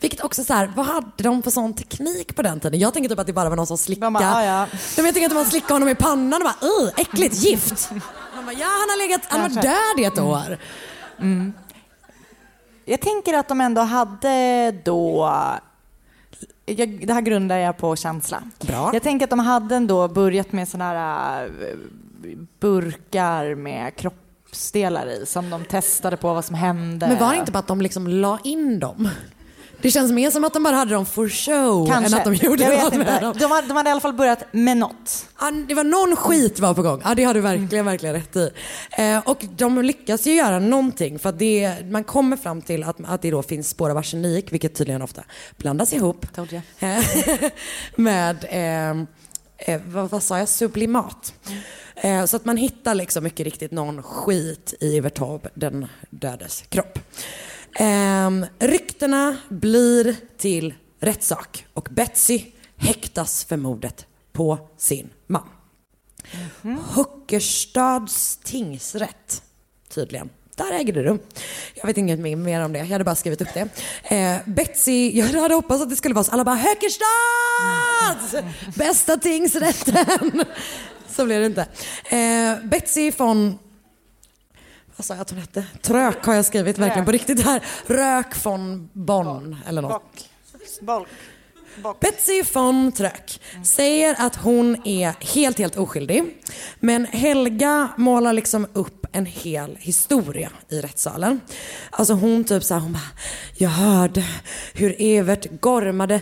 Vilket 0.00 0.24
också 0.24 0.44
så 0.44 0.54
här, 0.54 0.72
vad 0.76 0.86
hade 0.86 1.06
de 1.22 1.42
för 1.42 1.50
sån 1.50 1.74
teknik 1.74 2.36
på 2.36 2.42
den 2.42 2.60
tiden? 2.60 2.80
Jag 2.80 2.92
tänker 2.94 3.08
typ 3.10 3.18
att 3.18 3.26
det 3.26 3.32
bara 3.32 3.48
var 3.48 3.56
någon 3.56 3.66
som 3.66 3.78
slickade. 3.78 4.06
De 4.06 4.12
bara, 4.12 4.34
"Ah, 4.34 4.44
ja." 4.44 4.66
Jag 4.96 5.14
tänker 5.14 5.26
att 5.26 5.34
man 5.34 5.44
slickade 5.44 5.72
honom 5.74 5.88
i 5.88 5.94
pannan 5.94 6.42
och 6.42 6.48
bara, 6.60 6.68
uh, 6.84 6.90
äckligt 6.96 7.34
gift. 7.34 7.90
Man 8.34 8.44
bara, 8.44 8.52
ja 8.52 8.66
han 8.66 8.88
har 8.90 8.98
legat, 9.08 9.20
han 9.28 9.40
var 9.40 9.62
död 9.62 9.98
i 9.98 10.04
ett 10.04 10.18
år. 10.18 10.58
Jag 12.84 13.00
tänker 13.00 13.34
att 13.34 13.48
de 13.48 13.60
ändå 13.60 13.80
hade 13.80 14.70
då 14.84 15.30
jag, 16.66 17.06
det 17.06 17.12
här 17.12 17.20
grundar 17.20 17.56
jag 17.58 17.76
på 17.76 17.96
känsla. 17.96 18.42
Bra. 18.60 18.90
Jag 18.92 19.02
tänker 19.02 19.24
att 19.26 19.30
de 19.30 19.38
hade 19.38 19.76
ändå 19.76 20.08
börjat 20.08 20.52
med 20.52 20.68
såna 20.68 20.84
här 20.84 21.44
äh, 21.44 21.50
burkar 22.60 23.54
med 23.54 23.96
kroppsdelar 23.96 25.06
i 25.06 25.26
som 25.26 25.50
de 25.50 25.64
testade 25.64 26.16
på 26.16 26.34
vad 26.34 26.44
som 26.44 26.54
hände. 26.54 27.08
Men 27.08 27.18
var 27.18 27.32
det 27.32 27.38
inte 27.38 27.52
bara 27.52 27.58
att 27.58 27.66
de 27.66 27.80
liksom 27.80 28.08
la 28.08 28.38
in 28.44 28.78
dem? 28.78 29.08
Det 29.82 29.90
känns 29.90 30.12
mer 30.12 30.30
som 30.30 30.44
att 30.44 30.52
de 30.52 30.62
bara 30.62 30.76
hade 30.76 30.94
dem 30.94 31.06
for 31.06 31.28
show 31.28 31.86
Kanske. 31.86 32.06
än 32.06 32.18
att 32.18 32.24
de 32.24 32.34
gjorde 32.34 32.62
jag 32.64 32.84
något 32.84 32.94
med 32.94 33.22
dem. 33.22 33.34
De 33.38 33.44
hade, 33.50 33.68
de 33.68 33.76
hade 33.76 33.88
i 33.88 33.92
alla 33.92 34.00
fall 34.00 34.12
börjat 34.12 34.44
med 34.52 34.76
något. 34.76 35.26
Ja, 35.40 35.50
det 35.68 35.74
var 35.74 35.84
någon 35.84 36.16
skit 36.16 36.60
var 36.60 36.74
på 36.74 36.82
gång. 36.82 37.02
Ja, 37.04 37.14
det 37.14 37.24
har 37.24 37.34
du 37.34 37.40
verkligen, 37.40 37.84
verkligen 37.84 38.14
rätt 38.14 38.36
i. 38.36 38.50
Eh, 38.98 39.18
och 39.18 39.44
de 39.56 39.82
lyckas 39.82 40.26
ju 40.26 40.34
göra 40.34 40.58
någonting 40.58 41.18
för 41.18 41.28
att 41.28 41.38
det, 41.38 41.74
man 41.90 42.04
kommer 42.04 42.36
fram 42.36 42.62
till 42.62 42.82
att, 42.82 42.96
att 43.04 43.22
det 43.22 43.30
då 43.30 43.42
finns 43.42 43.68
spår 43.68 43.90
av 43.90 43.96
arsenik, 43.96 44.52
vilket 44.52 44.74
tydligen 44.74 45.02
ofta 45.02 45.22
blandas 45.56 45.92
ihop 45.92 46.26
eh, 46.80 46.98
med, 47.96 48.44
eh, 48.50 48.90
eh, 49.74 49.80
vad, 49.86 50.10
vad 50.10 50.22
sa 50.22 50.38
jag, 50.38 50.48
sublimat. 50.48 51.34
Eh, 51.96 52.24
så 52.24 52.36
att 52.36 52.44
man 52.44 52.56
hittar 52.56 52.94
liksom 52.94 53.24
mycket 53.24 53.44
riktigt 53.44 53.70
någon 53.70 54.02
skit 54.02 54.74
i 54.80 54.96
Evert 54.96 55.14
Taube, 55.14 55.48
den 55.54 55.86
dödes 56.10 56.64
kropp. 56.68 56.98
Eh, 57.78 58.30
ryktena 58.58 59.36
blir 59.48 60.16
till 60.38 60.74
rättssak 61.00 61.66
och 61.74 61.88
Betsy 61.90 62.42
häktas 62.76 63.44
för 63.44 63.56
mordet 63.56 64.06
på 64.32 64.58
sin 64.76 65.10
man. 65.26 65.48
Huckerstads 66.94 68.36
tingsrätt, 68.36 69.42
tydligen. 69.88 70.30
Där 70.56 70.72
äger 70.72 70.92
det 70.92 71.02
rum. 71.02 71.18
Jag 71.74 71.86
vet 71.86 71.98
inget 71.98 72.18
mer- 72.18 72.64
om 72.64 72.72
det. 72.72 72.78
Jag 72.78 72.86
hade 72.86 73.04
bara 73.04 73.14
skrivit 73.14 73.40
upp 73.40 73.48
det. 73.54 73.68
Eh, 74.16 74.38
Betsy, 74.46 75.10
jag 75.18 75.26
hade 75.26 75.54
hoppats 75.54 75.82
att 75.82 75.90
det 75.90 75.96
skulle 75.96 76.14
vara 76.14 76.24
så. 76.24 76.32
Alla 76.32 76.44
bara 76.44 76.56
Höckerstads! 76.56 78.34
Bästa 78.76 79.16
tingsrätten. 79.16 80.44
så 81.08 81.24
blev 81.24 81.40
det 81.40 81.46
inte. 81.46 81.66
Eh, 82.16 82.68
Betsy 82.68 83.12
von 83.16 83.58
vad 85.00 85.04
sa 85.04 85.14
jag 85.14 85.20
att 85.20 85.30
hon 85.30 85.38
hette? 85.38 85.64
Trök 85.82 86.24
har 86.24 86.34
jag 86.34 86.44
skrivit 86.44 86.78
verkligen 86.78 87.04
på 87.04 87.12
riktigt 87.12 87.42
här. 87.42 87.64
Rök 87.86 88.44
von 88.44 88.90
Bonn 88.92 89.56
eller 89.66 89.82
något. 89.82 90.02
Bolk. 90.80 91.08
Betsy 92.00 92.42
von 92.52 92.92
Trök 92.92 93.40
säger 93.64 94.16
att 94.18 94.36
hon 94.36 94.86
är 94.86 95.14
helt, 95.34 95.58
helt 95.58 95.76
oskyldig. 95.76 96.42
Men 96.80 97.06
Helga 97.06 97.88
målar 97.96 98.32
liksom 98.32 98.66
upp 98.72 99.06
en 99.12 99.26
hel 99.26 99.76
historia 99.80 100.50
i 100.68 100.80
rättssalen. 100.80 101.40
Alltså 101.90 102.14
hon 102.14 102.44
typ 102.44 102.64
så 102.64 102.74
här, 102.74 102.80
hon 102.80 102.92
bara, 102.92 103.10
jag 103.58 103.70
hörde 103.70 104.24
hur 104.74 104.96
Evert 104.98 105.60
gormade. 105.60 106.20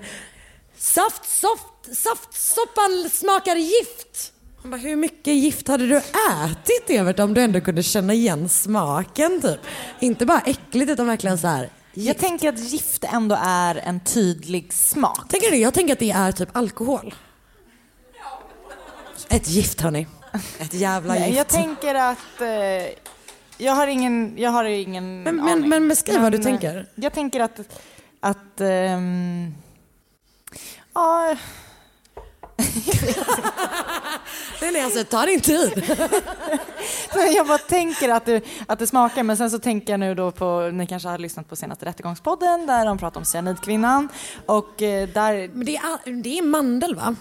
Saft, 0.77 1.25
soft, 1.25 1.97
saftsoppan 1.97 3.11
smakar 3.11 3.57
gift. 3.57 4.33
Bara, 4.71 4.77
hur 4.77 4.97
mycket 4.97 5.35
gift 5.35 5.69
hade 5.69 5.87
du 5.87 5.97
ätit 5.97 6.91
Evert 6.91 7.19
om 7.19 7.35
du 7.35 7.41
ändå 7.43 7.61
kunde 7.61 7.83
känna 7.83 8.13
igen 8.15 8.49
smaken 8.49 9.41
typ? 9.43 9.61
Inte 10.01 10.27
bara 10.27 10.41
äckligt 10.41 10.91
utan 10.91 11.07
verkligen 11.07 11.39
så 11.39 11.47
här. 11.47 11.71
Jag 11.95 12.19
tänker 12.19 12.49
att 12.49 12.59
gift 12.59 13.05
ändå 13.05 13.39
är 13.43 13.75
en 13.75 14.01
tydlig 14.01 14.73
smak. 14.73 15.29
Tänker 15.29 15.51
du? 15.51 15.57
Jag 15.57 15.75
tänker 15.75 15.93
att 15.93 15.99
det 15.99 16.11
är 16.11 16.33
typ 16.33 16.57
alkohol. 16.57 17.15
Ett 19.29 19.49
gift 19.49 19.81
hörni. 19.81 20.07
Ett 20.59 20.75
jävla 20.75 21.15
Nej, 21.15 21.23
gift. 21.27 21.37
jag 21.37 21.49
tänker 21.49 21.95
att 21.95 22.41
eh, 22.41 22.49
jag 23.59 23.73
har 23.73 23.87
ingen, 23.87 24.35
jag 24.39 24.51
har 24.51 24.65
ingen 24.65 25.23
Men- 25.23 25.37
men- 25.37 25.49
aning. 25.49 25.69
men 25.69 25.89
beskriv 25.89 26.21
vad 26.21 26.33
du 26.33 26.39
eh, 26.39 26.45
tänker. 26.45 26.87
Jag 26.95 27.13
tänker 27.13 27.41
att, 27.41 27.61
att 28.21 28.61
ehm, 28.61 29.55
ja, 30.95 31.37
Nej, 34.61 34.73
nej, 34.73 34.83
alltså 34.83 35.05
ta 35.05 35.27
din 35.27 35.41
tid. 35.41 35.73
Men 37.15 37.33
jag 37.33 37.47
bara 37.47 37.59
tänker 37.59 38.09
att 38.09 38.27
det, 38.27 38.45
att 38.67 38.79
det 38.79 38.87
smakar, 38.87 39.23
men 39.23 39.37
sen 39.37 39.51
så 39.51 39.59
tänker 39.59 39.93
jag 39.93 40.01
nu 40.01 40.15
då 40.15 40.31
på, 40.31 40.71
ni 40.73 40.87
kanske 40.87 41.09
har 41.09 41.19
lyssnat 41.19 41.49
på 41.49 41.57
senaste 41.57 41.87
Rättegångspodden 41.87 42.67
där 42.67 42.87
de 42.87 42.99
pratar 42.99 43.21
om 43.21 43.25
cyanidkvinnan 43.25 44.09
och 44.47 44.83
eh, 44.83 45.09
där... 45.09 45.51
Men 45.53 45.67
det 45.67 45.77
är, 45.77 46.23
det 46.23 46.39
är 46.39 46.43
mandel 46.43 46.95
va? 46.95 47.17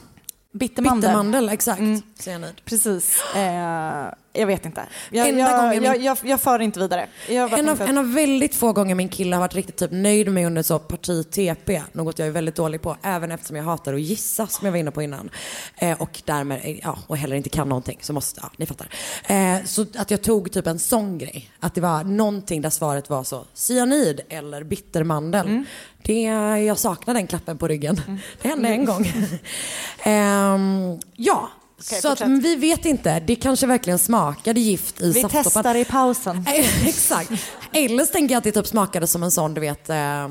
Bittermandel. 0.52 1.10
Bittermandel, 1.10 1.50
exakt. 1.50 1.80
Mm. 1.80 2.02
Cyanid. 2.20 2.62
Precis. 2.66 3.22
Eh, 3.36 4.08
jag 4.40 4.48
vet 4.48 4.66
inte. 4.66 4.82
Jag, 5.10 5.28
jag, 5.28 5.36
gången 5.36 5.84
jag, 5.84 5.94
min- 5.94 6.04
jag, 6.04 6.18
jag 6.24 6.42
för 6.42 6.60
inte 6.60 6.80
vidare. 6.80 7.08
En 7.28 7.70
av, 7.70 7.82
en 7.82 7.98
av 7.98 8.14
väldigt 8.14 8.56
få 8.56 8.74
gånger 8.74 8.96
min 8.96 9.10
kille 9.10 9.36
har 9.36 9.42
varit 9.42 9.56
riktigt 9.56 9.78
typ 9.78 9.92
nöjd 9.92 10.28
med 10.28 10.34
mig 10.34 10.46
under 10.46 10.64
så 10.64 10.80
parti 10.80 11.32
TP, 11.32 11.82
något 11.92 12.20
jag 12.20 12.28
är 12.28 12.32
väldigt 12.32 12.56
dålig 12.56 12.82
på, 12.82 12.98
även 13.02 13.32
eftersom 13.32 13.56
jag 13.56 13.64
hatar 13.64 13.94
att 13.94 14.02
gissa 14.02 14.48
som 14.48 14.66
jag 14.66 14.72
var 14.72 14.80
inne 14.80 14.92
på 14.92 15.02
innan. 15.02 15.30
Eh, 15.76 16.02
och 16.02 16.22
därmed, 16.26 16.62
eh, 16.64 16.80
ja, 16.84 16.98
och 17.08 17.18
heller 17.18 17.36
inte 17.36 17.50
kan 17.50 17.70
någonting, 17.70 17.98
så 18.02 18.14
måste, 18.14 18.40
ja, 18.44 18.50
ni 18.58 18.66
fattar. 18.66 18.88
Eh, 19.28 19.64
så 19.66 19.86
att 19.98 20.12
jag 20.12 20.22
tog 20.22 20.52
typ 20.52 20.68
en 20.68 20.80
sån 20.80 21.18
grej, 21.18 21.52
att 21.60 21.76
det 21.76 21.82
var 21.82 22.04
någonting 22.04 22.62
där 22.62 22.70
svaret 22.70 23.10
var 23.10 23.24
så, 23.24 23.46
cyanid 23.54 24.22
eller 24.30 24.64
bittermandel. 24.64 25.48
Mm. 25.48 25.66
Det, 26.02 26.22
jag 26.66 26.78
saknar 26.78 27.14
den 27.14 27.28
klappen 27.28 27.58
på 27.58 27.68
ryggen. 27.68 28.02
Det 28.42 28.48
hände 28.48 28.70
en 28.70 28.86
gång. 28.86 29.12
Ehm, 30.04 31.00
ja, 31.16 31.50
Okej, 31.80 32.02
så 32.02 32.08
att, 32.12 32.20
fortsätt. 32.20 32.44
vi 32.44 32.56
vet 32.56 32.86
inte. 32.86 33.20
Det 33.20 33.36
kanske 33.36 33.68
verkligen 33.68 34.00
smakade 34.00 34.60
gift 34.60 35.02
i 35.02 35.12
Vi 35.12 35.22
safttoppan. 35.22 35.44
testar 35.44 35.76
i 35.76 35.86
pausen. 35.86 36.46
Exakt. 36.86 37.32
Eller 37.74 38.06
så 38.06 38.12
tänker 38.12 38.34
jag 38.36 38.38
att 38.38 38.44
det 38.44 38.52
typ 38.52 38.68
smakade 38.68 39.08
som 39.08 39.24
en 39.24 39.32
sån, 39.32 39.54
du 39.54 39.62
vet, 39.62 39.90
eh, 39.90 40.28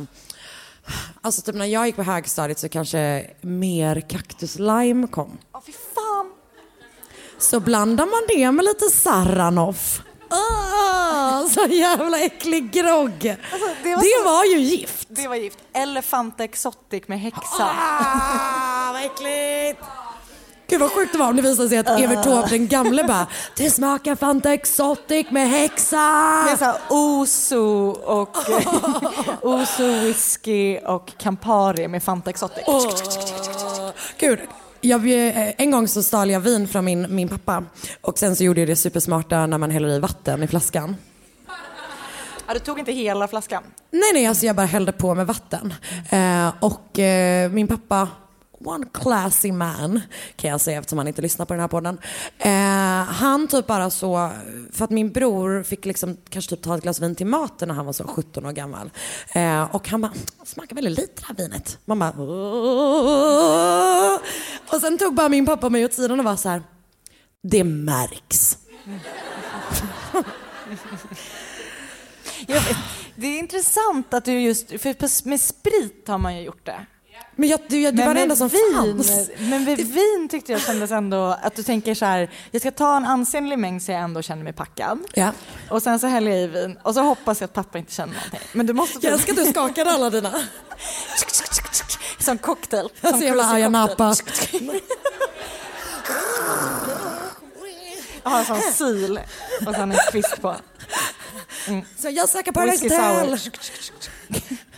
alltså 1.20 1.42
typ 1.42 1.54
när 1.54 1.64
jag 1.66 1.86
gick 1.86 1.96
på 1.96 2.02
högstadiet 2.02 2.58
så 2.58 2.68
kanske 2.68 3.26
mer 3.40 4.00
kaktuslime 4.00 5.06
kom. 5.06 5.38
Åh, 5.54 5.60
fy 5.66 5.72
fan. 5.72 6.32
Så 7.38 7.60
blandar 7.60 8.06
man 8.06 8.22
det 8.28 8.52
med 8.52 8.64
lite 8.64 8.84
Saranoff. 8.84 10.02
Oh, 10.30 11.48
så 11.48 11.66
jävla 11.70 12.20
äcklig 12.20 12.70
grogg. 12.72 13.36
Alltså, 13.52 13.68
det 13.82 13.88
det, 13.88 13.94
var 13.96 14.24
var 14.24 14.44
så- 14.44 14.52
ju 14.52 14.58
gift. 14.60 15.06
Det 15.08 15.28
var 15.28 15.36
gift. 15.36 15.58
Elefanta 15.72 16.44
Exotic 16.44 17.02
med 17.08 17.20
häxa. 17.20 17.70
Ah, 17.80 18.92
vad 18.92 19.04
äckligt. 19.04 19.80
Gud 20.68 20.80
vad 20.80 20.92
sjukt 20.92 21.12
det 21.12 21.18
var 21.18 21.28
om 21.28 21.36
det 21.36 21.42
visade 21.42 21.68
sig 21.68 21.78
att 21.78 22.00
Evert 22.00 22.24
Taube 22.24 22.48
den 22.48 22.68
gamle 22.68 23.04
bara 23.04 23.26
Det 23.56 23.70
smakar 23.70 24.16
Fanta 24.16 24.52
Exotic 24.52 25.26
med 25.30 25.50
häxa. 25.50 25.96
Med 26.44 26.58
så 26.58 26.64
här 26.64 26.76
Oso 26.90 27.88
och 27.90 28.36
Oso 29.42 29.84
whisky 30.00 30.78
och 30.78 31.12
Campari 31.18 31.88
med 31.88 32.02
Fanta 32.02 32.30
Exotic. 32.30 32.64
Gud. 34.18 34.38
Jag, 34.80 35.10
eh, 35.10 35.52
en 35.56 35.70
gång 35.70 35.88
så 35.88 36.02
stal 36.02 36.30
jag 36.30 36.40
vin 36.40 36.68
från 36.68 36.84
min, 36.84 37.14
min 37.14 37.28
pappa 37.28 37.64
och 38.00 38.18
sen 38.18 38.36
så 38.36 38.44
gjorde 38.44 38.60
jag 38.60 38.68
det 38.68 38.76
supersmarta 38.76 39.46
när 39.46 39.58
man 39.58 39.70
häller 39.70 39.88
i 39.88 39.98
vatten 39.98 40.42
i 40.42 40.46
flaskan. 40.46 40.96
Ja, 42.46 42.54
du 42.54 42.60
tog 42.60 42.78
inte 42.78 42.92
hela 42.92 43.28
flaskan? 43.28 43.62
Nej, 43.90 44.10
nej, 44.12 44.26
alltså 44.26 44.46
jag 44.46 44.56
bara 44.56 44.66
hällde 44.66 44.92
på 44.92 45.14
med 45.14 45.26
vatten. 45.26 45.74
Eh, 46.10 46.52
och 46.60 46.98
eh, 46.98 47.50
min 47.50 47.68
pappa, 47.68 48.08
one 48.64 48.86
classy 48.92 49.52
man 49.52 50.00
kan 50.36 50.50
jag 50.50 50.60
säga 50.60 50.78
eftersom 50.78 50.98
han 50.98 51.08
inte 51.08 51.22
lyssnar 51.22 51.46
på 51.46 51.52
den 51.54 51.60
här 51.60 51.68
podden. 51.68 51.98
Eh, 52.38 53.04
han 53.14 53.48
typ 53.48 53.66
bara 53.66 53.90
så, 53.90 54.30
för 54.72 54.84
att 54.84 54.90
min 54.90 55.12
bror 55.12 55.62
fick 55.62 55.84
liksom 55.84 56.16
kanske 56.28 56.56
typ 56.56 56.62
ta 56.64 56.76
ett 56.76 56.82
glas 56.82 57.00
vin 57.00 57.14
till 57.14 57.26
maten 57.26 57.68
när 57.68 57.74
han 57.74 57.86
var 57.86 57.92
så 57.92 58.04
17 58.04 58.46
år 58.46 58.52
gammal. 58.52 58.90
Eh, 59.32 59.74
och 59.74 59.88
han 59.88 60.00
bara, 60.00 60.12
smakar 60.44 60.76
väldigt 60.76 60.98
lite 60.98 61.12
det 61.20 61.26
här 61.26 61.34
vinet. 61.34 61.78
Man 61.84 61.98
bara, 61.98 62.14
"Åh." 62.18 63.36
Och 64.72 64.80
sen 64.80 64.98
tog 64.98 65.14
bara 65.14 65.28
min 65.28 65.46
pappa 65.46 65.68
mig 65.68 65.84
åt 65.84 65.94
sidan 65.94 66.18
och 66.20 66.24
var 66.24 66.36
så 66.36 66.48
här, 66.48 66.62
det 67.42 67.64
märks. 67.64 68.58
Jag 72.46 72.60
vet, 72.60 72.76
det 73.16 73.26
är 73.26 73.38
intressant 73.38 74.14
att 74.14 74.24
du 74.24 74.40
just, 74.40 74.68
för 74.68 75.28
med 75.28 75.40
sprit 75.40 76.08
har 76.08 76.18
man 76.18 76.36
ju 76.36 76.42
gjort 76.42 76.66
det. 76.66 76.86
Men 77.38 77.48
jag, 77.48 77.60
det, 77.68 77.90
det 77.90 78.06
var 78.06 78.14
med 78.14 78.22
enda 78.22 78.36
som 78.36 78.48
vin, 78.48 78.72
fanns. 78.74 79.30
Men 79.38 79.64
med 79.64 79.76
vin 79.78 80.28
tyckte 80.30 80.52
jag 80.52 80.60
kändes 80.60 80.90
ändå 80.90 81.38
att 81.42 81.56
du 81.56 81.62
tänker 81.62 81.94
så 81.94 82.04
här, 82.04 82.30
jag 82.50 82.62
ska 82.62 82.70
ta 82.70 82.96
en 82.96 83.04
ansenlig 83.04 83.58
mängd 83.58 83.82
så 83.82 83.92
jag 83.92 84.00
ändå 84.00 84.22
känner 84.22 84.44
mig 84.44 84.52
packad. 84.52 84.98
Ja. 85.14 85.32
Och 85.70 85.82
sen 85.82 85.98
så 85.98 86.06
häller 86.06 86.30
jag 86.30 86.40
i 86.40 86.46
vin 86.46 86.78
och 86.82 86.94
så 86.94 87.00
hoppas 87.02 87.40
jag 87.40 87.48
att 87.48 87.52
pappa 87.54 87.78
inte 87.78 87.92
känner 87.94 88.14
någonting. 88.14 88.40
Men 88.52 88.66
du 88.66 88.72
måste 88.72 88.94
typ- 88.94 89.04
Jag 89.04 89.12
älskar 89.12 89.32
att 89.32 89.38
du 89.38 89.44
skakade 89.50 89.90
alla 89.90 90.10
dina. 90.10 90.32
Som 92.18 92.38
cocktail. 92.38 92.88
Så 93.00 93.08
Som 93.08 93.20
jävla 93.22 93.42
cruisy 93.42 93.54
Ayia. 93.56 93.68
Napa. 93.68 94.14
Jag 98.22 98.30
har 98.30 98.38
en 98.38 98.44
sån 98.44 98.60
sil 98.78 99.14
och 99.66 99.74
sen 99.74 99.92
en 99.92 99.98
kvist 100.10 100.40
på. 100.40 100.56
Så 101.98 102.10
jag 102.10 102.28
söker 102.28 102.52
Paradise. 102.52 102.84
Hotel. 102.84 103.38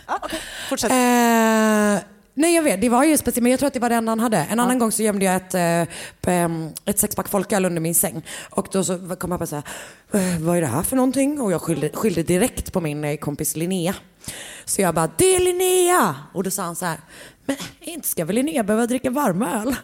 Ja, 0.07 0.19
okej. 0.21 0.39
Fortsätt. 0.69 0.91
Eh, 0.91 2.09
nej 2.39 2.55
jag 2.55 2.63
vet, 2.63 2.81
det 2.81 2.89
var 2.89 3.03
ju 3.03 3.17
speciellt, 3.17 3.43
men 3.43 3.51
jag 3.51 3.59
tror 3.59 3.67
att 3.67 3.73
det 3.73 3.79
var 3.79 3.89
det 3.89 3.95
enda 3.95 4.11
han 4.11 4.19
hade. 4.19 4.37
En 4.37 4.59
annan 4.59 4.79
gång 4.79 4.91
så 4.91 5.03
gömde 5.03 5.25
jag 5.25 5.35
ett, 5.35 5.53
eh, 5.53 6.45
ett 6.85 6.99
sexpack 6.99 7.27
folköl 7.29 7.65
under 7.65 7.81
min 7.81 7.95
säng. 7.95 8.21
Och 8.49 8.67
då 8.71 8.83
så 8.83 9.15
kom 9.15 9.29
pappa 9.29 9.45
så 9.45 9.55
här, 9.55 9.63
eh, 10.13 10.39
vad 10.39 10.57
är 10.57 10.61
det 10.61 10.67
här 10.67 10.83
för 10.83 10.95
någonting? 10.95 11.41
Och 11.41 11.51
jag 11.51 11.61
skyllde, 11.61 11.89
skyllde 11.93 12.23
direkt 12.23 12.73
på 12.73 12.81
min 12.81 13.03
eh, 13.03 13.17
kompis 13.17 13.55
Linnea. 13.55 13.95
Så 14.65 14.81
jag 14.81 14.95
bara, 14.95 15.09
det 15.17 15.35
är 15.35 15.39
Linnea! 15.39 16.15
Och 16.33 16.43
då 16.43 16.51
sa 16.51 16.63
han 16.63 16.75
så 16.75 16.85
här, 16.85 16.97
men 17.45 17.57
inte 17.81 18.07
ska 18.07 18.25
väl 18.25 18.35
Linnea 18.35 18.63
behöva 18.63 18.87
dricka 18.87 19.09
varmöl? 19.09 19.75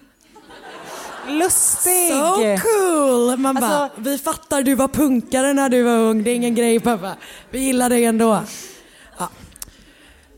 Lustig! 1.28 2.12
So 2.12 2.58
cool! 2.68 3.38
Man 3.38 3.56
bara, 3.56 3.66
Alltså- 3.66 4.02
vi 4.02 4.18
fattar 4.18 4.62
du 4.62 4.76
var 4.76 4.88
punkare 4.88 5.54
när 5.54 5.70
du 5.70 5.84
var 5.84 5.98
ung, 5.98 6.24
det 6.24 6.32
är 6.32 6.36
ingen 6.36 6.56
grej 6.56 6.80
pappa. 6.80 7.16
Vi 7.52 7.60
gillar 7.60 7.90
dig 7.90 8.06
ändå. 8.06 8.42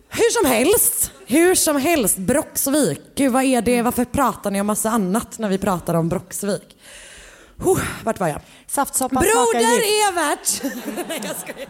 Hur 0.10 0.30
som 0.32 0.52
helst, 0.52 1.12
hur 1.26 1.56
som 1.56 1.78
helst, 1.78 2.18
Broxvik. 2.18 3.02
Gud 3.16 3.32
vad 3.32 3.44
är 3.44 3.62
det, 3.62 3.82
varför 3.82 4.06
pratar 4.06 4.52
ni 4.52 4.62
om 4.62 4.68
massa 4.68 4.90
annat 4.90 5.40
när 5.40 5.50
vi 5.50 5.58
pratar 5.58 5.94
om 5.94 6.10
Broxvik? 6.10 6.78
Oh, 7.64 7.82
vart 8.04 8.20
var 8.20 8.28
jag? 8.28 8.42
Saftsoppan 8.68 9.24
Broder. 9.24 9.82
Evert! 10.10 10.64
Nej 11.08 11.22
jag 11.24 11.36
skojar. 11.36 11.70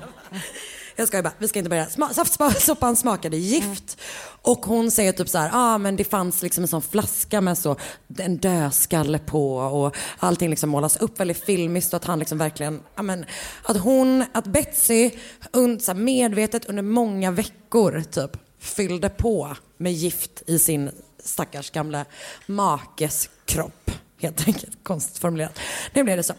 Jag 1.00 1.08
skojar 1.08 1.24
bara, 1.24 1.34
vi 1.38 1.48
ska 1.48 1.60
inte 1.60 1.70
börja. 1.70 1.86
Sma- 1.86 2.14
Saftsoppan 2.14 2.95
smakade 2.95 3.38
gift. 3.38 3.98
Och 4.41 4.66
hon 4.66 4.91
säger 4.91 5.12
typ 5.12 5.30
så 5.30 5.38
här, 5.38 5.50
ah, 5.54 5.78
men 5.78 5.95
det 5.95 6.04
fanns 6.04 6.41
liksom 6.41 6.64
en 6.64 6.68
sån 6.68 6.82
flaska 6.82 7.41
med 7.41 7.58
så 7.58 7.76
en 8.18 8.38
dödskalle 8.38 9.20
på 9.20 9.58
och 9.58 9.95
allting 10.20 10.50
liksom 10.50 10.70
målas 10.70 10.98
upp 10.98 11.20
väldigt 11.20 11.45
filmiskt 11.45 11.93
och 11.93 11.98
att 11.98 12.06
han 12.06 12.20
liksom 12.20 12.38
verkligen, 12.38 12.82
ja 12.95 13.02
men 13.02 13.26
att 13.64 13.78
hon, 13.78 14.26
att 14.34 14.45
Betsy 14.45 15.12
un, 15.52 15.80
så 15.80 15.91
här, 15.91 16.00
medvetet 16.00 16.66
under 16.66 16.84
många 16.84 17.32
veckor 17.32 18.04
typ 18.12 18.32
fyllde 18.60 19.10
på 19.10 19.56
med 19.78 19.93
gift 19.93 20.43
i 20.48 20.60
sin 20.60 20.91
stackars 21.24 21.70
gamla 21.70 22.06
makes 22.45 23.30
kropp. 23.45 23.91
Helt 24.22 24.48
enkelt, 24.48 24.84
konstigt 24.84 25.18
formulerat. 25.18 25.60
Nu 25.93 26.04
blev 26.04 26.18
det 26.18 26.24
så. 26.24 26.34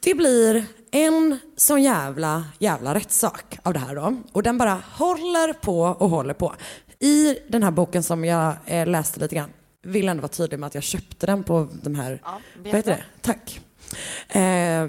Det 0.00 0.14
blir 0.14 0.64
en 0.90 1.38
sån 1.56 1.82
jävla, 1.82 2.44
jävla 2.58 2.94
rättssak 2.94 3.58
av 3.62 3.72
det 3.72 3.78
här 3.78 3.94
då. 3.94 4.16
Och 4.32 4.42
den 4.42 4.58
bara 4.58 4.82
håller 4.92 5.52
på 5.52 5.80
och 5.82 6.10
håller 6.10 6.34
på. 6.34 6.54
I 6.98 7.38
den 7.48 7.62
här 7.62 7.70
boken 7.70 8.02
som 8.02 8.24
jag 8.24 8.54
eh, 8.66 8.86
läste 8.86 9.20
lite 9.20 9.34
grann, 9.34 9.50
vill 9.82 10.08
ändå 10.08 10.20
vara 10.20 10.28
tydlig 10.32 10.58
med 10.58 10.66
att 10.66 10.74
jag 10.74 10.84
köpte 10.84 11.26
den 11.26 11.44
på 11.44 11.68
de 11.82 11.94
här, 11.94 12.20
Ja, 12.24 12.40
vad 12.64 12.74
heter 12.74 12.90
det? 12.90 13.04
Tack. 13.20 13.60
Eh, 14.28 14.86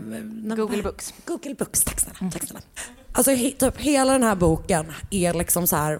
Google 0.55 0.83
Books. 0.83 1.13
Google 1.25 1.55
Books, 1.55 1.83
tack 1.83 1.99
snälla. 1.99 2.31
Tack 2.31 2.43
snälla. 2.47 2.65
Alltså 3.11 3.31
he, 3.31 3.51
typ 3.51 3.77
hela 3.77 4.13
den 4.13 4.23
här 4.23 4.35
boken 4.35 4.93
är 5.09 5.33
liksom 5.33 5.67
så 5.67 5.75
här 5.75 5.99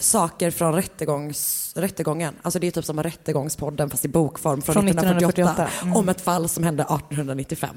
saker 0.00 0.50
från 0.50 0.74
rättegångs, 0.74 1.72
rättegången. 1.76 2.34
Alltså 2.42 2.58
det 2.58 2.66
är 2.66 2.70
typ 2.70 2.84
som 2.84 3.02
rättegångspodden 3.02 3.90
fast 3.90 4.04
i 4.04 4.08
bokform 4.08 4.62
från, 4.62 4.74
Från 4.74 4.88
1948. 4.88 5.50
1948. 5.50 5.82
Mm. 5.82 5.96
Om 5.96 6.08
ett 6.08 6.20
fall 6.20 6.48
som 6.48 6.64
hände 6.64 6.82
1895. 6.82 7.76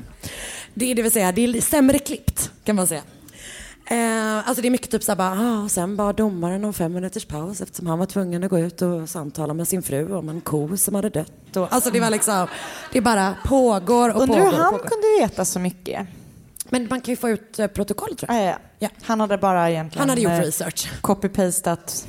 Det 0.74 0.92
är 0.92 0.96
det 0.96 1.02
vill 1.02 1.12
säga, 1.12 1.32
det 1.32 1.42
är 1.42 1.62
sämre 1.62 2.00
klippt 2.00 2.52
kan 2.64 2.76
man 2.76 2.88
säga. 2.88 3.02
Eh, 3.86 4.48
alltså 4.48 4.62
det 4.62 4.68
är 4.68 4.70
mycket 4.70 4.92
typ 4.92 5.04
såhär 5.04 5.18
bara, 5.18 5.64
ah, 5.64 5.70
sen 5.70 5.96
bad 5.96 6.16
domaren 6.16 6.66
om 6.66 6.74
fem 6.74 6.94
minuters 6.94 7.26
paus 7.26 7.62
eftersom 7.62 7.88
han 7.88 8.00
var 8.00 8.06
tvungen 8.06 8.44
att 8.44 8.50
gå 8.50 8.60
ut 8.60 8.82
och 8.82 9.10
samtala 9.10 9.54
med 9.54 9.68
sin 9.68 9.84
fru 9.84 10.14
om 10.16 10.30
en 10.30 10.42
ko 10.42 10.78
som 10.78 10.96
hade 10.96 11.10
dött. 11.10 11.56
Och, 11.58 11.74
alltså 11.74 11.92
det 11.92 12.00
var 12.00 12.10
liksom, 12.10 12.48
det 12.94 13.02
bara 13.02 13.36
pågår 13.46 14.10
och 14.16 14.22
Undrar 14.22 14.38
pågår 14.38 14.52
hur 14.52 14.58
och 14.58 14.64
han 14.64 14.72
pågår. 14.74 14.88
kunde 14.88 15.08
veta 15.20 15.46
så 15.46 15.60
mycket. 15.60 16.08
Men 16.74 16.88
man 16.90 17.02
kan 17.02 17.12
ju 17.12 17.16
få 17.16 17.30
ut 17.30 17.60
eh, 17.60 17.68
protokoll 17.68 18.16
tror 18.16 18.32
jag. 18.34 18.44
Ja, 18.44 18.50
ja. 18.52 18.58
Ja. 18.80 18.90
Han 19.02 19.20
hade 19.20 19.38
bara 19.38 19.70
egentligen 19.70 20.00
Han 20.00 20.10
hade 20.10 20.22
gjort 20.22 20.32
eh, 20.32 20.40
research. 20.40 20.92
copy-pastat. 21.02 22.08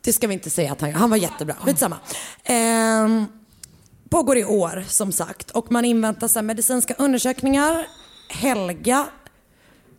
Det 0.00 0.12
ska 0.12 0.26
vi 0.26 0.34
inte 0.34 0.50
säga 0.50 0.72
att 0.72 0.80
han 0.80 0.92
Han 0.92 1.10
var 1.10 1.16
jättebra. 1.16 1.54
Skitsamma. 1.54 1.96
Ehm, 2.44 3.26
pågår 4.10 4.38
i 4.38 4.44
år 4.44 4.84
som 4.88 5.12
sagt 5.12 5.50
och 5.50 5.72
man 5.72 5.84
inväntar 5.84 6.28
så 6.28 6.38
här, 6.38 6.44
medicinska 6.44 6.94
undersökningar. 6.98 7.86
Helga, 8.28 9.06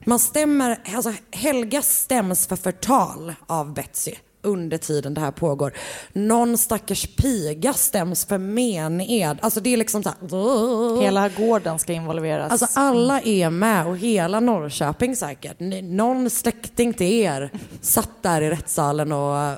man 0.06 0.20
stämmer, 0.20 0.80
alltså 0.96 1.14
Helga 1.32 1.82
stäms 1.82 2.48
för 2.48 2.56
förtal 2.56 3.34
av 3.48 3.74
Betsy 3.74 4.14
under 4.42 4.78
tiden 4.78 5.14
det 5.14 5.22
här 5.22 5.32
pågår. 5.32 5.74
Någon 6.14 6.58
stackars 6.58 7.16
piga 7.16 7.74
stäms 7.74 8.26
för 8.26 8.38
mened. 8.38 9.38
Alltså 9.42 9.60
det 9.60 9.74
är 9.74 9.78
liksom 9.78 10.04
så 10.04 10.10
här, 10.10 11.02
Hela 11.02 11.30
gården 11.30 11.80
ska 11.80 11.94
involveras. 11.94 12.52
Alltså 12.52 12.80
alla 12.80 13.22
är 13.22 13.50
med 13.50 13.88
och 13.88 13.98
hela 13.98 14.40
Norrköping 14.40 15.16
säkert. 15.16 15.60
Någon 15.84 16.30
släkting 16.30 16.94
till 16.94 17.08
er 17.08 17.52
satt 17.82 18.24
där 18.24 18.42
i 18.42 18.50
rättssalen 18.50 19.12
och 19.12 19.58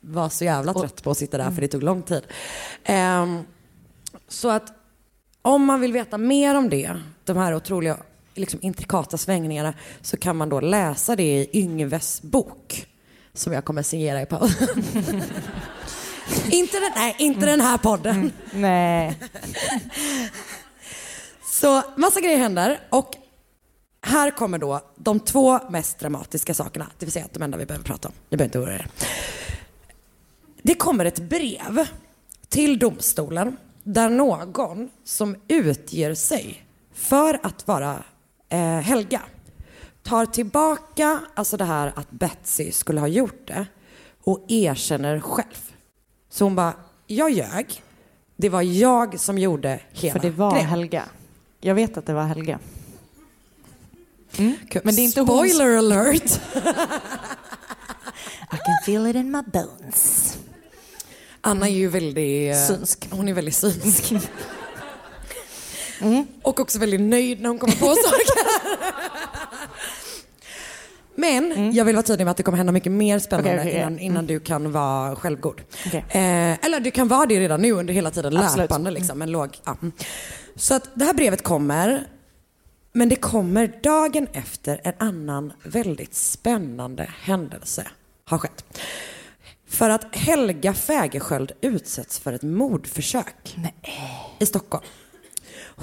var 0.00 0.28
så 0.28 0.44
jävla 0.44 0.74
trött 0.74 1.02
på 1.02 1.10
att 1.10 1.18
sitta 1.18 1.38
där 1.38 1.50
för 1.50 1.60
det 1.60 1.68
tog 1.68 1.82
lång 1.82 2.02
tid. 2.02 2.22
Ehm, 2.84 3.42
så 4.28 4.50
att 4.50 4.72
om 5.42 5.64
man 5.64 5.80
vill 5.80 5.92
veta 5.92 6.18
mer 6.18 6.54
om 6.54 6.68
det, 6.68 6.96
de 7.24 7.36
här 7.36 7.54
otroliga 7.54 7.96
liksom, 8.34 8.60
intrikata 8.62 9.18
svängningarna, 9.18 9.74
så 10.00 10.16
kan 10.16 10.36
man 10.36 10.48
då 10.48 10.60
läsa 10.60 11.16
det 11.16 11.22
i 11.22 11.48
Yngves 11.52 12.22
bok 12.22 12.86
som 13.40 13.52
jag 13.52 13.64
kommer 13.64 13.82
signera 13.82 14.22
i 14.22 14.26
pausen. 14.26 14.68
inte, 16.50 16.80
den, 16.80 16.92
nej, 16.96 17.16
inte 17.18 17.46
den 17.46 17.60
här 17.60 17.78
podden. 17.78 18.32
Nej. 18.52 19.18
Så 21.44 21.82
massa 21.96 22.20
grejer 22.20 22.38
händer 22.38 22.80
och 22.90 23.16
här 24.02 24.30
kommer 24.30 24.58
då 24.58 24.80
de 24.96 25.20
två 25.20 25.58
mest 25.70 25.98
dramatiska 25.98 26.54
sakerna, 26.54 26.86
det 26.98 27.06
vill 27.06 27.12
säga 27.12 27.26
de 27.32 27.42
enda 27.42 27.58
vi 27.58 27.66
behöver 27.66 27.84
prata 27.84 28.08
om. 28.08 28.14
Ni 28.28 28.36
behöver 28.36 28.48
inte 28.48 28.58
oroa 28.58 28.74
er. 28.74 28.86
Det 30.62 30.74
kommer 30.74 31.04
ett 31.04 31.18
brev 31.18 31.88
till 32.48 32.78
domstolen 32.78 33.56
där 33.82 34.08
någon 34.08 34.90
som 35.04 35.36
utger 35.48 36.14
sig 36.14 36.64
för 36.94 37.40
att 37.42 37.66
vara 37.66 38.04
eh, 38.48 38.58
Helga 38.58 39.20
tar 40.02 40.26
tillbaka 40.26 41.20
alltså 41.34 41.56
det 41.56 41.64
här 41.64 41.92
att 41.96 42.10
Betsy 42.10 42.72
skulle 42.72 43.00
ha 43.00 43.08
gjort 43.08 43.46
det 43.46 43.66
och 44.24 44.44
erkänner 44.48 45.20
själv. 45.20 45.72
Så 46.30 46.44
hon 46.44 46.54
bara, 46.54 46.74
jag 47.06 47.30
ljög. 47.30 47.82
Det 48.36 48.48
var 48.48 48.62
jag 48.62 49.20
som 49.20 49.38
gjorde 49.38 49.80
hela 49.92 50.12
För 50.12 50.20
det 50.20 50.30
var 50.30 50.50
grejen. 50.52 50.68
Helga. 50.68 51.04
Jag 51.60 51.74
vet 51.74 51.96
att 51.96 52.06
det 52.06 52.12
var 52.12 52.22
Helga. 52.24 52.58
Kul. 54.68 54.82
Men 54.84 54.94
det 54.94 55.02
är 55.02 55.04
inte 55.04 55.20
hon 55.20 55.28
Spoiler 55.28 55.76
alert! 55.78 56.40
I 58.52 58.56
can 58.56 58.76
feel 58.84 59.06
it 59.06 59.16
in 59.16 59.30
my 59.30 59.42
bones. 59.42 60.38
Anna 61.40 61.68
är 61.68 61.72
ju 61.72 61.88
väldigt... 61.88 62.54
eh, 62.56 62.66
Synsk. 62.66 63.08
Hon 63.10 63.28
är 63.28 63.32
väldigt 63.34 63.54
synsk. 63.54 64.12
Och 66.42 66.60
också 66.60 66.78
väldigt 66.78 67.00
nöjd 67.00 67.40
när 67.40 67.48
hon 67.48 67.58
kommer 67.58 67.74
på 67.74 67.86
saker. 67.86 68.26
Men 71.20 71.72
jag 71.74 71.84
vill 71.84 71.96
vara 71.96 72.02
tydlig 72.02 72.24
med 72.24 72.30
att 72.30 72.36
det 72.36 72.42
kommer 72.42 72.58
hända 72.58 72.72
mycket 72.72 72.92
mer 72.92 73.18
spännande 73.18 73.50
Okej, 73.50 73.68
okej, 73.68 73.80
innan, 73.80 73.98
innan 73.98 74.26
du 74.26 74.40
kan 74.40 74.72
vara 74.72 75.16
självgod. 75.16 75.60
Okej. 75.86 76.04
Eh, 76.08 76.64
eller 76.64 76.80
du 76.80 76.90
kan 76.90 77.08
vara 77.08 77.26
det 77.26 77.40
redan 77.40 77.62
nu 77.62 77.72
under 77.72 77.94
hela 77.94 78.10
tiden 78.10 78.36
Absolut. 78.36 78.70
löpande 78.70 78.90
liksom. 78.90 79.18
Men 79.18 79.30
låg, 79.30 79.58
ja. 79.64 79.76
Mm. 79.82 79.92
Så 80.56 80.74
att 80.74 80.90
det 80.94 81.04
här 81.04 81.14
brevet 81.14 81.42
kommer. 81.42 82.06
Men 82.92 83.08
det 83.08 83.16
kommer 83.16 83.80
dagen 83.82 84.26
efter 84.32 84.80
en 84.84 84.92
annan 84.98 85.52
väldigt 85.62 86.14
spännande 86.14 87.10
händelse 87.22 87.86
har 88.24 88.38
skett. 88.38 88.64
För 89.68 89.90
att 89.90 90.16
Helga 90.16 90.74
Fägerskjöld 90.74 91.52
utsätts 91.60 92.18
för 92.18 92.32
ett 92.32 92.42
mordförsök 92.42 93.56
i 94.38 94.46
Stockholm. 94.46 94.84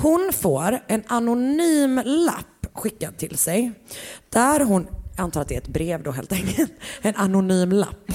Hon 0.02 0.32
får 0.34 0.80
en 0.88 1.04
anonym 1.08 2.02
lapp 2.06 2.46
skickad 2.74 3.18
till 3.18 3.38
sig 3.38 3.72
där 4.30 4.60
hon, 4.60 4.88
antar 5.18 5.42
att 5.42 5.48
det 5.48 5.56
är 5.56 5.62
ett 5.62 5.68
brev 5.68 6.04
då 6.04 6.12
helt 6.12 6.32
enkelt, 6.32 6.72
en 7.02 7.16
anonym 7.16 7.72
lapp. 7.72 8.12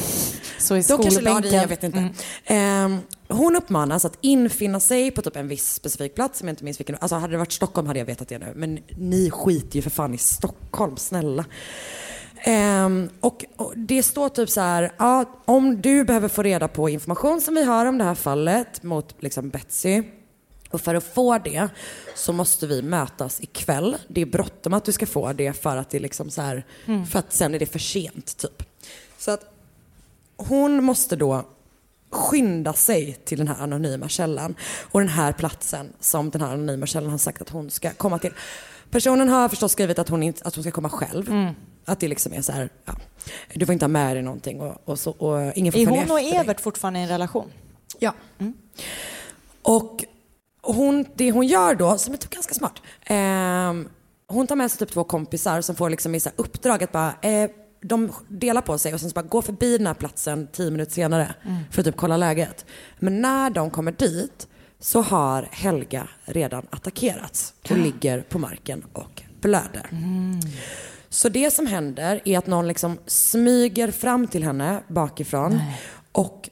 Så 0.59 0.77
i 0.77 0.83
skolbänken. 0.83 1.53
jag 1.53 1.69
vet 1.69 1.83
inte. 1.83 2.09
Ehm, 2.45 2.99
hon 3.29 3.57
uppmanas 3.57 4.05
att 4.05 4.19
infinna 4.21 4.81
sig 4.81 5.11
på 5.11 5.23
typ 5.23 5.37
en 5.37 5.49
viss 5.49 5.75
specifik 5.75 6.15
plats, 6.15 6.39
som 6.39 6.49
jag 6.49 6.53
inte 6.53 6.65
minns 6.65 6.81
vilken. 6.81 6.97
Alltså 7.01 7.17
hade 7.17 7.33
det 7.33 7.39
varit 7.39 7.53
Stockholm 7.53 7.87
hade 7.87 7.99
jag 7.99 8.07
vetat 8.07 8.29
det 8.29 8.39
nu. 8.39 8.53
Men 8.57 8.79
ni 8.97 9.31
skiter 9.31 9.77
ju 9.77 9.83
för 9.83 9.91
fan 9.91 10.15
i 10.15 10.19
Stockholm, 10.19 10.97
snälla. 10.97 11.45
Ehm, 12.45 13.09
och, 13.21 13.45
och 13.57 13.73
det 13.77 14.03
står 14.03 14.29
typ 14.29 14.51
så 14.51 14.61
här, 14.61 14.93
ja, 14.99 15.25
om 15.45 15.83
du 15.83 16.05
behöver 16.05 16.29
få 16.29 16.43
reda 16.43 16.69
på 16.69 16.89
information 16.89 17.41
som 17.41 17.55
vi 17.55 17.65
har 17.65 17.87
om 17.87 17.99
det 17.99 18.05
här 18.05 18.15
fallet 18.15 18.83
mot 18.83 19.23
liksom 19.23 19.51
Betsy. 19.51 20.03
Och 20.73 20.81
för 20.81 20.95
att 20.95 21.05
få 21.05 21.39
det 21.39 21.69
så 22.15 22.33
måste 22.33 22.67
vi 22.67 22.83
mötas 22.83 23.41
ikväll. 23.41 23.97
Det 24.09 24.21
är 24.21 24.27
bråttom 24.27 24.75
att 24.75 24.85
du 24.85 24.93
ska 24.93 25.07
få 25.07 25.33
det 25.33 25.53
för 25.53 25.77
att 25.77 25.91
det 25.91 25.99
är 25.99 26.01
liksom 26.01 26.31
så 26.31 26.43
här, 26.43 26.67
för 27.11 27.19
att 27.19 27.33
sen 27.33 27.55
är 27.55 27.59
det 27.59 27.67
för 27.67 27.79
sent 27.79 28.37
typ. 28.37 28.63
Så 29.19 29.31
att 29.31 29.45
hon 30.37 30.85
måste 30.85 31.17
då 31.17 31.45
skynda 32.11 32.73
sig 32.73 33.19
till 33.25 33.39
den 33.39 33.49
här 33.49 33.63
anonyma 33.63 34.09
källan 34.09 34.55
och 34.91 35.01
den 35.01 35.09
här 35.09 35.33
platsen 35.33 35.93
som 36.01 36.31
den 36.31 36.41
här 36.41 36.53
anonyma 36.53 36.87
källan 36.87 37.11
har 37.11 37.19
sagt 37.19 37.43
att 37.43 37.49
hon 37.49 37.71
ska 37.71 37.91
komma 37.91 38.19
till. 38.19 38.33
Personen 38.91 39.29
har 39.29 39.49
förstås 39.49 39.73
skrivit 39.73 39.99
att 39.99 40.09
hon, 40.09 40.23
inte, 40.23 40.45
att 40.45 40.55
hon 40.55 40.65
ska 40.65 40.71
komma 40.71 40.91
själv. 40.91 41.55
Att 41.85 42.01
det 42.01 42.09
liksom 42.09 42.33
är 42.33 42.43
så 42.43 42.53
här, 42.53 42.69
ja, 42.85 42.95
du 43.55 43.67
får 43.67 43.73
inte 43.73 43.85
ha 43.85 43.89
med 43.89 44.17
dig 44.17 44.23
någonting 44.23 44.61
och, 44.61 44.83
och, 44.85 44.99
så, 44.99 45.11
och 45.11 45.53
ingen 45.57 45.73
får 45.73 45.81
Är 45.81 45.87
hon 45.87 45.99
och 46.11 46.21
efter 46.21 46.31
dig. 46.31 46.41
Evert 46.41 46.61
fortfarande 46.61 47.01
i 47.01 47.03
en 47.03 47.09
relation? 47.09 47.53
Ja. 47.99 48.15
Och 49.63 50.05
hon, 50.63 51.07
det 51.15 51.31
hon 51.31 51.47
gör 51.47 51.75
då, 51.75 51.99
som 51.99 52.15
är 52.15 52.19
typ 52.19 52.31
ganska 52.31 52.55
smart. 52.55 52.83
ehm, 53.07 53.89
hon 54.29 54.47
tar 54.47 54.57
med 54.57 54.71
sig 54.71 54.79
typ 54.79 54.93
två 54.95 55.05
kompisar 55.05 55.61
som 55.61 55.77
får 55.77 55.91
liksom 55.91 56.15
i 56.15 56.21
så 56.21 56.31
uppdrag 56.37 56.85
att 56.85 56.93
bara, 56.93 57.15
eh, 57.23 57.51
de 57.83 58.13
delar 58.29 58.61
på 58.63 58.79
sig 58.79 58.95
och 58.95 59.01
sen 59.01 59.11
så 59.11 59.15
bara 59.15 59.23
gå 59.23 59.43
förbi 59.43 59.79
den 59.79 59.87
här 59.87 59.95
platsen 59.95 60.49
tio 60.53 60.71
minuter 60.71 60.93
senare 60.93 61.35
för 61.71 61.81
att 61.81 61.87
typ 61.87 61.97
kolla 61.97 62.17
läget. 62.17 62.65
Men 62.99 63.21
när 63.21 63.51
de 63.51 63.71
kommer 63.71 63.93
dit 63.93 64.49
så 64.81 65.03
har 65.03 65.49
Helga 65.51 66.09
redan 66.25 66.67
attackerats 66.71 67.55
och 67.71 67.77
ligger 67.79 68.21
på 68.21 68.39
marken 68.39 68.85
och 68.93 69.23
blöder. 69.41 69.91
Så 71.09 71.29
det 71.29 71.51
som 71.51 71.67
händer 71.67 72.21
är 72.25 72.39
att 72.39 72.47
någon 72.47 72.69
liksom 72.69 72.99
smyger 73.07 73.91
fram 73.91 74.27
till 74.27 74.43
henne 74.45 74.83
bakifrån 74.89 75.61
och 76.13 76.51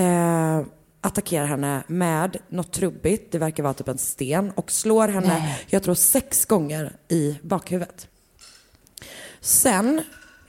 eh, 0.00 0.62
attackerar 1.02 1.46
henne 1.46 1.82
med 1.86 2.36
något 2.48 2.72
trubbigt, 2.72 3.32
det 3.32 3.38
verkar 3.38 3.62
vara 3.62 3.74
typ 3.74 3.88
en 3.88 3.98
sten, 3.98 4.50
och 4.50 4.70
slår 4.70 5.08
henne, 5.08 5.58
jag 5.66 5.82
tror 5.82 5.94
sex 5.94 6.44
gånger 6.44 6.96
i 7.08 7.38
bakhuvudet. 7.42 8.08
Sen 9.40 10.02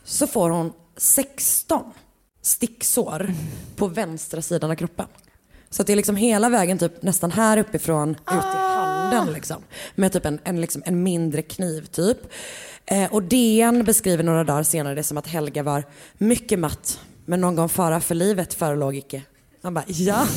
så 0.04 0.28
får 0.28 0.50
hon 0.50 0.74
16 0.98 1.94
sticksår 2.42 3.34
på 3.76 3.88
vänstra 3.88 4.42
sidan 4.42 4.72
av 4.72 4.76
kroppen. 4.76 5.08
Så 5.70 5.82
att 5.82 5.88
det 5.88 5.94
är 5.94 5.98
liksom 5.98 6.16
hela 6.16 6.50
vägen 6.50 6.78
typ 6.78 7.02
nästan 7.02 7.32
här 7.32 7.58
uppifrån 7.58 8.10
ut 8.12 8.18
i 8.28 8.58
handen 8.58 9.34
liksom. 9.34 9.64
Med 9.96 10.12
typ 10.12 10.26
en, 10.26 10.40
en, 10.44 10.62
liksom, 10.62 10.84
en 10.86 11.04
mindre 11.04 11.42
kniv 11.42 11.86
typ. 11.86 12.18
Eh, 12.86 13.14
och 13.14 13.24
DN 13.24 13.84
beskriver 13.84 14.24
några 14.24 14.44
dagar 14.44 14.64
senare 14.64 14.96
det 14.96 15.04
som 15.04 15.18
att 15.18 15.28
Helga 15.28 15.64
var 15.64 15.84
mycket 16.18 16.60
matt 16.60 17.00
men 17.26 17.42
någon 17.42 17.56
gång 17.56 17.70
fara 17.70 18.02
för 18.02 18.16
livet 18.16 18.54
förelåg 18.54 18.96
icke. 18.96 19.22
Han 19.64 19.74
bara 19.74 19.84
ja, 19.88 20.28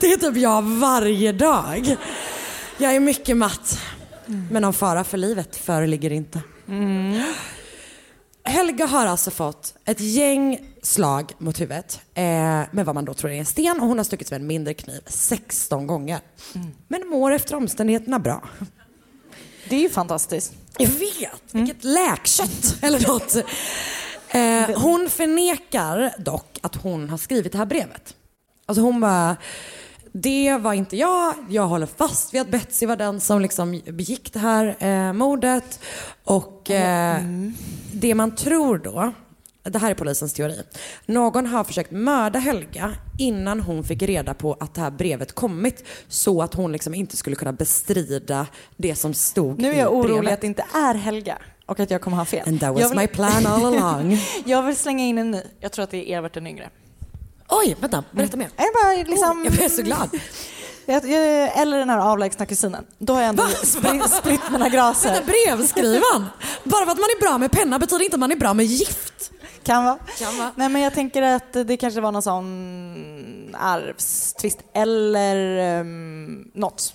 det 0.00 0.12
är 0.12 0.16
typ 0.16 0.36
jag 0.36 0.62
varje 0.62 1.32
dag. 1.32 1.96
Jag 2.78 2.94
är 2.94 3.00
mycket 3.00 3.36
matt 3.36 3.78
men 4.50 4.62
någon 4.62 4.72
fara 4.72 5.04
för 5.04 5.18
livet 5.18 5.56
föreligger 5.56 6.12
inte. 6.12 6.40
Helga 8.44 8.86
har 8.86 9.06
alltså 9.06 9.30
fått 9.30 9.74
ett 9.84 10.00
gäng 10.00 10.60
slag 10.82 11.32
mot 11.38 11.60
huvudet 11.60 12.00
eh, 12.14 12.22
med 12.70 12.84
vad 12.84 12.94
man 12.94 13.04
då 13.04 13.14
tror 13.14 13.30
är 13.30 13.38
en 13.38 13.46
sten 13.46 13.80
och 13.80 13.86
hon 13.86 13.98
har 13.98 14.04
stuckits 14.04 14.30
med 14.30 14.40
en 14.40 14.46
mindre 14.46 14.74
kniv 14.74 15.00
16 15.06 15.86
gånger. 15.86 16.20
Men 16.88 17.08
mår 17.08 17.32
efter 17.32 17.54
omständigheterna 17.54 18.18
bra. 18.18 18.48
Det 19.68 19.76
är 19.76 19.80
ju 19.80 19.90
fantastiskt. 19.90 20.52
Jag 20.78 20.88
vet, 20.88 21.42
vilket 21.50 21.84
läkkött 21.84 22.76
eller 22.82 23.08
något. 23.08 23.36
Eh, 24.28 24.80
hon 24.80 25.10
förnekar 25.10 26.14
dock 26.18 26.58
att 26.62 26.76
hon 26.76 27.08
har 27.08 27.18
skrivit 27.18 27.52
det 27.52 27.58
här 27.58 27.66
brevet. 27.66 28.14
Alltså 28.66 28.82
hon 28.82 29.00
bara, 29.00 29.36
det 30.12 30.56
var 30.56 30.72
inte 30.72 30.96
jag, 30.96 31.34
jag 31.48 31.66
håller 31.66 31.86
fast 31.86 32.34
vid 32.34 32.40
att 32.40 32.48
Betsy 32.48 32.86
var 32.86 32.96
den 32.96 33.20
som 33.20 33.40
liksom 33.40 33.80
begick 33.86 34.32
det 34.32 34.38
här 34.38 34.76
eh, 34.78 35.12
mordet. 35.12 35.80
Och 36.24 36.70
eh, 36.70 37.20
det 37.92 38.14
man 38.14 38.34
tror 38.34 38.78
då, 38.78 39.12
det 39.62 39.78
här 39.78 39.90
är 39.90 39.94
polisens 39.94 40.32
teori. 40.32 40.62
Någon 41.06 41.46
har 41.46 41.64
försökt 41.64 41.90
mörda 41.90 42.38
Helga 42.38 42.92
innan 43.18 43.60
hon 43.60 43.84
fick 43.84 44.02
reda 44.02 44.34
på 44.34 44.56
att 44.60 44.74
det 44.74 44.80
här 44.80 44.90
brevet 44.90 45.32
kommit 45.32 45.84
så 46.08 46.42
att 46.42 46.54
hon 46.54 46.72
liksom 46.72 46.94
inte 46.94 47.16
skulle 47.16 47.36
kunna 47.36 47.52
bestrida 47.52 48.46
det 48.76 48.94
som 48.94 49.14
stod 49.14 49.60
Nu 49.60 49.68
är 49.70 49.74
i 49.74 49.78
jag 49.78 49.94
orolig 49.94 50.18
brevet. 50.18 50.32
att 50.34 50.40
det 50.40 50.46
inte 50.46 50.64
är 50.74 50.94
Helga 50.94 51.38
och 51.66 51.80
att 51.80 51.90
jag 51.90 52.00
kommer 52.00 52.16
ha 52.16 52.24
fel. 52.24 52.48
And 52.48 52.60
that 52.60 52.74
was 52.74 52.90
vill, 52.90 52.98
my 52.98 53.06
plan 53.06 53.46
all 53.46 53.64
along. 53.74 54.18
jag 54.44 54.62
vill 54.62 54.76
slänga 54.76 55.04
in 55.04 55.18
en 55.18 55.30
ny. 55.30 55.40
Jag 55.60 55.72
tror 55.72 55.82
att 55.82 55.90
det 55.90 56.10
är 56.12 56.18
Evert 56.18 56.34
den 56.34 56.46
yngre. 56.46 56.70
Oj, 57.48 57.76
vänta, 57.80 58.04
berätta 58.10 58.36
mer. 58.36 58.48
Jag 58.56 58.66
bara 58.84 58.92
liksom... 59.10 59.44
Jag 59.44 59.52
blir 59.52 59.68
så 59.68 59.82
glad. 59.82 60.10
Eller 61.56 61.78
den 61.78 61.90
här 61.90 61.98
avlägsna 61.98 62.46
kusinen. 62.46 62.84
Då 62.98 63.12
har 63.14 63.20
jag 63.20 63.28
ändå 63.28 63.42
Va? 63.42 63.48
spri- 63.48 64.08
spritt 64.18 64.50
mina 64.50 64.68
graser. 64.68 65.08
Vänta, 65.12 65.26
brevskrivaren. 65.26 66.24
Bara 66.64 66.84
för 66.84 66.92
att 66.92 66.98
man 66.98 67.04
är 67.16 67.20
bra 67.20 67.38
med 67.38 67.50
penna 67.52 67.78
betyder 67.78 68.04
inte 68.04 68.14
att 68.16 68.20
man 68.20 68.32
är 68.32 68.36
bra 68.36 68.54
med 68.54 68.66
gift. 68.66 69.30
Kan 69.62 69.84
vara. 69.84 69.98
Kan 70.18 70.38
vara. 70.38 70.50
Nej 70.56 70.68
men 70.68 70.82
jag 70.82 70.94
tänker 70.94 71.22
att 71.22 71.52
det 71.52 71.76
kanske 71.76 72.00
var 72.00 72.12
någon 72.12 72.22
sån 72.22 73.54
arvstvist 73.58 74.58
eller 74.74 75.80
um, 75.80 76.50
något. 76.54 76.94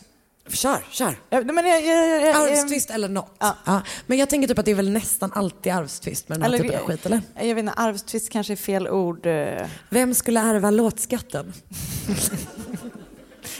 Kör, 0.49 0.85
kör. 0.91 1.15
Ja, 1.29 1.41
Men 1.43 1.65
jag, 1.65 1.85
jag, 1.85 2.35
Arvstvist 2.35 2.89
eller 2.89 3.09
något. 3.09 3.35
Ja. 3.39 3.81
Men 4.07 4.17
jag 4.17 4.29
tänker 4.29 4.47
typ 4.47 4.59
att 4.59 4.65
det 4.65 4.71
är 4.71 4.75
väl 4.75 4.89
nästan 4.91 5.31
alltid 5.33 5.73
arvstvist 5.73 6.29
med 6.29 6.35
den 6.39 6.41
här 6.41 6.49
Eller- 6.49 6.63
typen 6.63 6.79
av 6.81 6.85
skit, 6.87 7.05
eller? 7.05 7.21
jag 7.35 7.55
vet 7.55 7.57
inte, 7.57 7.73
arvstvist 7.73 8.29
kanske 8.29 8.53
är 8.53 8.57
fel 8.57 8.87
ord. 8.87 9.25
eh. 9.25 9.67
Vem 9.89 10.13
skulle 10.13 10.39
ärva 10.39 10.69
låtskatten? 10.71 11.53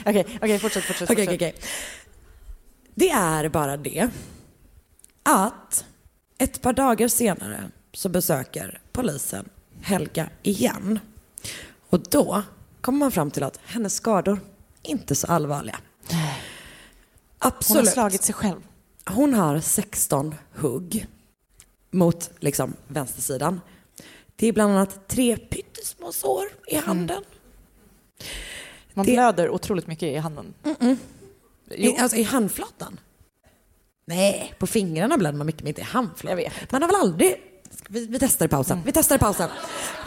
Okej, 0.06 0.26
okej 0.42 0.58
fortsätt, 0.58 0.84
fortsätt. 0.84 1.10
Okej, 1.10 1.26
fortsätt. 1.26 1.34
okej. 1.36 1.54
Det 2.94 3.10
är 3.10 3.48
bara 3.48 3.76
det 3.76 4.08
att 5.22 5.84
ett 6.38 6.62
par 6.62 6.72
dagar 6.72 7.08
senare 7.08 7.70
så 7.92 8.08
besöker 8.08 8.80
polisen 8.92 9.48
Helga 9.82 10.28
igen. 10.42 10.98
Och 11.90 12.00
då 12.10 12.42
kommer 12.80 12.98
man 12.98 13.12
fram 13.12 13.30
till 13.30 13.42
att 13.42 13.60
hennes 13.64 13.94
skador 13.94 14.40
inte 14.82 15.12
är 15.12 15.16
så 15.16 15.26
allvarliga. 15.26 15.78
Hon 17.42 17.50
har 17.50 17.56
Absolut. 17.58 17.88
slagit 17.92 18.22
sig 18.22 18.34
själv. 18.34 18.60
Hon 19.06 19.34
har 19.34 19.60
16 19.60 20.34
hugg 20.54 21.06
mot 21.90 22.30
liksom 22.40 22.74
vänstersidan. 22.88 23.60
Det 24.36 24.46
är 24.46 24.52
bland 24.52 24.72
annat 24.72 25.08
tre 25.08 25.36
pyttesmå 25.36 26.12
sår 26.12 26.44
i 26.68 26.76
handen. 26.76 27.22
Man 28.94 29.06
Det- 29.06 29.12
blöder 29.12 29.50
otroligt 29.50 29.86
mycket 29.86 30.02
i 30.08 30.16
handen. 30.16 30.54
I, 31.70 31.96
alltså 31.98 32.16
i 32.16 32.22
handflatan? 32.22 33.00
Nej, 34.06 34.54
på 34.58 34.66
fingrarna 34.66 35.18
blöder 35.18 35.38
man 35.38 35.46
mycket, 35.46 35.62
men 35.62 35.68
inte 35.68 35.80
i 35.80 35.84
handflatan. 35.84 36.50
Man 36.70 36.82
har 36.82 36.88
väl 36.88 36.96
aldrig... 37.00 37.36
Vi, 37.88 38.06
vi 38.06 38.18
testar 38.18 38.46
i 38.46 38.48
pausen. 38.48 38.80
Vi 38.84 38.92
testar 38.92 39.16
i 39.16 39.18
pausen. 39.18 39.50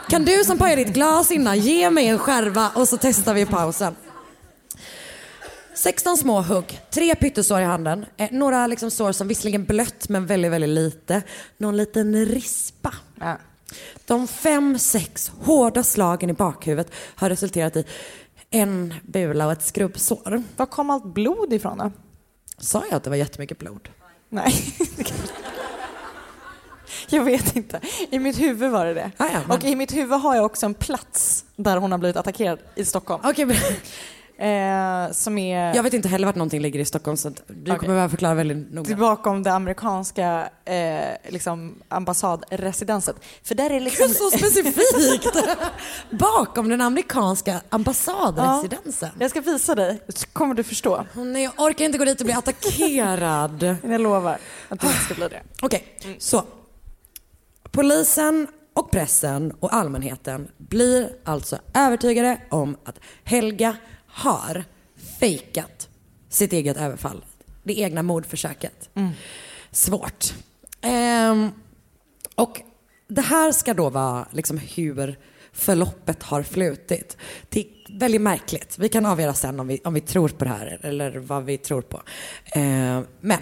Kan 0.09 0.25
du 0.25 0.43
som 0.43 0.57
pajar 0.57 0.75
ditt 0.77 0.93
glas 0.93 1.31
innan 1.31 1.59
ge 1.59 1.89
mig 1.89 2.07
en 2.07 2.19
skärva 2.19 2.71
och 2.75 2.87
så 2.87 2.97
testar 2.97 3.33
vi 3.33 3.41
i 3.41 3.45
pausen. 3.45 3.95
16 5.75 6.17
små 6.17 6.41
hugg, 6.41 6.81
tre 6.89 7.15
pyttesår 7.15 7.61
i 7.61 7.63
handen, 7.63 8.05
eh, 8.17 8.27
några 8.31 8.67
liksom 8.67 8.91
sår 8.91 9.11
som 9.11 9.27
visserligen 9.27 9.65
blött 9.65 10.09
men 10.09 10.25
väldigt, 10.25 10.51
väldigt 10.51 10.69
lite. 10.69 11.21
Någon 11.57 11.77
liten 11.77 12.25
rispa. 12.25 12.93
Ja. 13.19 13.37
De 14.05 14.27
fem, 14.27 14.79
sex 14.79 15.31
hårda 15.41 15.83
slagen 15.83 16.29
i 16.29 16.33
bakhuvudet 16.33 16.91
har 17.15 17.29
resulterat 17.29 17.75
i 17.75 17.85
en 18.49 18.93
bula 19.03 19.45
och 19.45 19.51
ett 19.51 19.63
skrubbsår. 19.63 20.43
Var 20.57 20.65
kom 20.65 20.89
allt 20.89 21.05
blod 21.05 21.53
ifrån 21.53 21.77
då? 21.77 21.91
Sa 22.57 22.83
jag 22.89 22.97
att 22.97 23.03
det 23.03 23.09
var 23.09 23.17
jättemycket 23.17 23.57
blod? 23.59 23.89
Nej. 24.29 24.53
jag 27.09 27.23
vet 27.23 27.55
inte. 27.55 27.79
I 28.09 28.19
mitt 28.19 28.39
huvud 28.39 28.71
var 28.71 28.85
det 28.85 28.93
det. 28.93 29.11
Ah, 29.17 29.25
ja, 29.33 29.39
men- 29.47 29.57
Och 29.57 29.63
i 29.63 29.75
mitt 29.75 29.93
huvud 29.93 30.19
har 30.19 30.35
jag 30.35 30.45
också 30.45 30.65
en 30.65 30.73
plats 30.73 31.45
där 31.55 31.77
hon 31.77 31.91
har 31.91 31.99
blivit 31.99 32.17
attackerad 32.17 32.59
i 32.75 32.85
Stockholm. 32.85 33.21
Okej, 33.25 33.45
men 33.45 33.55
Eh, 34.37 35.11
som 35.11 35.37
är 35.37 35.75
jag 35.75 35.83
vet 35.83 35.93
inte 35.93 36.07
heller 36.07 36.25
vart 36.25 36.35
någonting 36.35 36.61
ligger 36.61 36.79
i 36.79 36.85
Stockholm 36.85 37.17
så 37.17 37.29
du 37.29 37.35
Okej. 37.37 37.65
kommer 37.65 37.93
behöva 37.93 38.09
förklara 38.09 38.33
väldigt 38.33 38.57
det 38.57 38.73
är 38.73 38.75
noga. 38.75 38.95
bakom 38.95 39.43
det 39.43 39.51
amerikanska 39.51 40.49
eh, 40.65 41.31
liksom 41.31 41.75
ambassadresidenset. 41.87 43.15
För 43.43 43.55
där 43.55 43.69
är 43.69 43.79
liksom... 43.79 44.09
Så 44.09 44.29
specifikt! 44.29 45.35
Bakom 46.09 46.69
den 46.69 46.81
amerikanska 46.81 47.61
ambassadresidensen. 47.69 49.09
Jag 49.19 49.29
ska 49.29 49.41
visa 49.41 49.75
dig, 49.75 49.99
så 50.07 50.27
kommer 50.27 50.55
du 50.55 50.63
förstå. 50.63 51.05
Nej, 51.13 51.43
jag 51.43 51.53
orkar 51.57 51.85
inte 51.85 51.97
gå 51.97 52.05
dit 52.05 52.19
och 52.19 52.25
bli 52.25 52.33
attackerad. 52.33 53.63
Jag 53.83 54.01
lovar 54.01 54.37
att 54.69 54.79
du 54.79 54.87
inte 54.87 54.99
ska 54.99 55.13
bli 55.13 55.27
det. 55.27 55.41
Okej, 55.61 55.97
så. 56.19 56.43
Polisen 57.71 58.47
och 58.73 58.91
pressen 58.91 59.53
och 59.59 59.73
allmänheten 59.73 60.47
blir 60.57 61.09
alltså 61.23 61.57
övertygade 61.73 62.41
om 62.49 62.77
att 62.83 62.99
Helga 63.23 63.75
har 64.15 64.63
fejkat 65.19 65.89
sitt 66.29 66.53
eget 66.53 66.77
överfall. 66.77 67.25
Det 67.63 67.79
egna 67.79 68.03
mordförsöket. 68.03 68.89
Svårt. 69.71 70.33
Ehm, 70.81 71.51
och 72.35 72.61
det 73.07 73.21
här 73.21 73.51
ska 73.51 73.73
då 73.73 73.89
vara 73.89 74.27
liksom 74.31 74.57
hur 74.57 75.19
förloppet 75.51 76.23
har 76.23 76.43
flutit. 76.43 77.17
Det 77.49 77.59
är 77.59 77.99
väldigt 77.99 78.21
märkligt. 78.21 78.77
Vi 78.79 78.89
kan 78.89 79.05
avgöra 79.05 79.33
sen 79.33 79.59
om 79.59 79.67
vi, 79.67 79.81
om 79.83 79.93
vi 79.93 80.01
tror 80.01 80.29
på 80.29 80.43
det 80.43 80.49
här 80.49 80.79
eller 80.81 81.17
vad 81.17 81.43
vi 81.43 81.57
tror 81.57 81.81
på. 81.81 82.01
Ehm, 82.45 83.05
men 83.21 83.39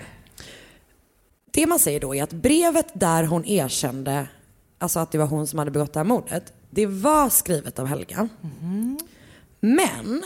det 1.52 1.68
man 1.68 1.80
säger 1.80 2.00
då 2.00 2.16
är 2.16 2.24
att 2.24 2.34
brevet 2.34 2.88
där 2.94 3.24
hon 3.24 3.46
erkände 3.46 4.28
alltså 4.78 5.00
att 5.00 5.12
det 5.12 5.18
var 5.18 5.28
hon 5.28 5.48
som 5.48 5.60
hade 5.60 5.72
begått 5.72 5.94
det 5.94 6.00
här 6.00 6.06
mordet, 6.06 6.54
det 6.70 6.86
var 6.86 7.30
skrivet 7.30 7.80
av 7.80 7.86
Helga. 7.86 8.30
Men 9.60 10.24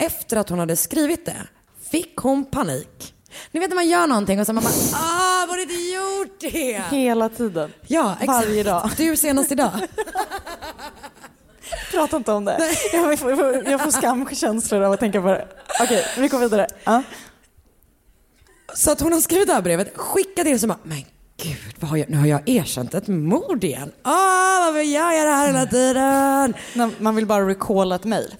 efter 0.00 0.36
att 0.36 0.48
hon 0.48 0.58
hade 0.58 0.76
skrivit 0.76 1.26
det 1.26 1.46
fick 1.90 2.16
hon 2.16 2.44
panik. 2.44 3.14
Ni 3.50 3.60
vet 3.60 3.68
när 3.68 3.74
man 3.74 3.88
gör 3.88 4.06
någonting 4.06 4.40
och 4.40 4.46
så 4.46 4.52
man 4.52 4.64
bara 4.64 4.72
ah, 4.94 5.46
borde 5.46 5.62
inte 5.62 5.74
gjort 5.74 6.40
det? 6.40 6.82
Hela 6.90 7.28
tiden. 7.28 7.72
Ja, 7.86 8.16
exakt. 8.20 8.46
Varje 8.46 8.62
dag. 8.62 8.90
Du 8.96 9.16
senast 9.16 9.52
idag. 9.52 9.70
Prata 11.90 12.16
inte 12.16 12.32
om 12.32 12.44
det. 12.44 12.58
Jag 12.92 13.18
får, 13.18 13.30
jag 13.30 13.38
får, 13.38 13.68
jag 13.68 13.80
får 13.80 13.90
skamkänslor 13.90 14.82
av 14.82 14.92
att 14.92 15.00
tänka 15.00 15.22
på 15.22 15.28
det. 15.28 15.48
Okej, 15.82 16.06
vi 16.18 16.28
går 16.28 16.38
vidare. 16.38 16.66
Ja. 16.84 17.02
Så 18.74 18.92
att 18.92 19.00
hon 19.00 19.12
har 19.12 19.20
skrivit 19.20 19.46
det 19.48 19.54
här 19.54 19.62
brevet, 19.62 19.96
skickat 19.96 20.44
det 20.44 20.54
och 20.54 20.60
så 20.60 20.66
bara, 20.66 20.78
men 20.82 21.04
gud, 21.42 21.74
vad 21.80 21.90
har 21.90 21.96
jag, 21.96 22.10
nu 22.10 22.16
har 22.16 22.26
jag 22.26 22.48
erkänt 22.48 22.94
ett 22.94 23.08
mord 23.08 23.64
igen. 23.64 23.92
Ah, 24.02 24.10
varför 24.60 24.80
gör 24.80 25.12
jag 25.12 25.26
det 25.26 25.32
här 25.32 25.46
hela 25.46 25.66
tiden? 25.66 26.54
Man 26.98 27.16
vill 27.16 27.26
bara 27.26 27.48
recalla 27.48 27.94
ett 27.94 28.04
mejl. 28.04 28.34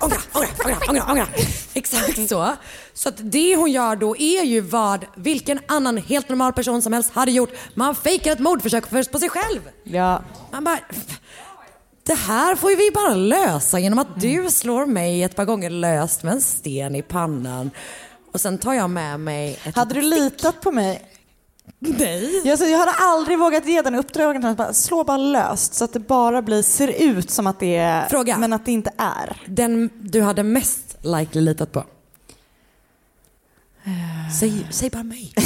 Ångra, 0.00 0.16
ångra, 0.34 0.48
ångra, 0.64 0.76
ångra, 0.88 1.04
ångra. 1.10 1.26
Exakt 1.74 2.28
så. 2.28 2.56
Så 2.94 3.08
att 3.08 3.14
det 3.18 3.56
hon 3.56 3.70
gör 3.72 3.96
då 3.96 4.16
är 4.16 4.44
ju 4.44 4.60
vad 4.60 5.04
vilken 5.16 5.60
annan 5.66 5.96
helt 5.96 6.28
normal 6.28 6.52
person 6.52 6.82
som 6.82 6.92
helst 6.92 7.10
hade 7.14 7.30
gjort. 7.32 7.50
Man 7.74 7.94
fejkar 7.94 8.32
ett 8.32 8.38
mordförsök 8.38 8.86
först 8.86 9.12
på 9.12 9.18
sig 9.18 9.28
själv. 9.28 9.60
Ja. 9.84 10.22
Man 10.52 10.64
bara, 10.64 10.78
det 12.06 12.14
här 12.14 12.56
får 12.56 12.70
ju 12.70 12.76
vi 12.76 12.90
bara 12.94 13.14
lösa 13.14 13.78
genom 13.78 13.98
att 13.98 14.20
du 14.20 14.50
slår 14.50 14.86
mig 14.86 15.22
ett 15.22 15.36
par 15.36 15.44
gånger 15.44 15.70
löst 15.70 16.22
med 16.22 16.32
en 16.32 16.40
sten 16.40 16.94
i 16.94 17.02
pannan. 17.02 17.70
Och 18.32 18.40
sen 18.40 18.58
tar 18.58 18.74
jag 18.74 18.90
med 18.90 19.20
mig 19.20 19.58
ett 19.64 19.76
Hade 19.76 19.94
du 19.94 20.02
litat 20.02 20.60
på 20.60 20.72
mig? 20.72 21.02
Nej. 21.78 22.42
Jag, 22.44 22.58
så 22.58 22.64
jag 22.64 22.78
hade 22.78 22.92
aldrig 22.98 23.38
vågat 23.38 23.66
ge 23.66 23.82
den 23.82 23.94
uppdraget 23.94 24.44
att 24.44 24.56
bara 24.56 24.72
slå 24.72 25.04
bara 25.04 25.16
löst 25.16 25.74
så 25.74 25.84
att 25.84 25.92
det 25.92 26.00
bara 26.00 26.42
blir, 26.42 26.62
ser 26.62 26.88
ut 26.88 27.30
som 27.30 27.46
att 27.46 27.60
det 27.60 27.76
är, 27.76 28.08
Fråga. 28.08 28.38
men 28.38 28.52
att 28.52 28.64
det 28.64 28.72
inte 28.72 28.92
är. 28.98 29.42
Den 29.46 29.90
du 30.02 30.22
hade 30.22 30.42
mest 30.42 30.96
likely 31.02 31.40
litat 31.40 31.72
på? 31.72 31.84
Säg, 34.40 34.66
säg 34.70 34.90
bara 34.90 35.02
mig. 35.02 35.32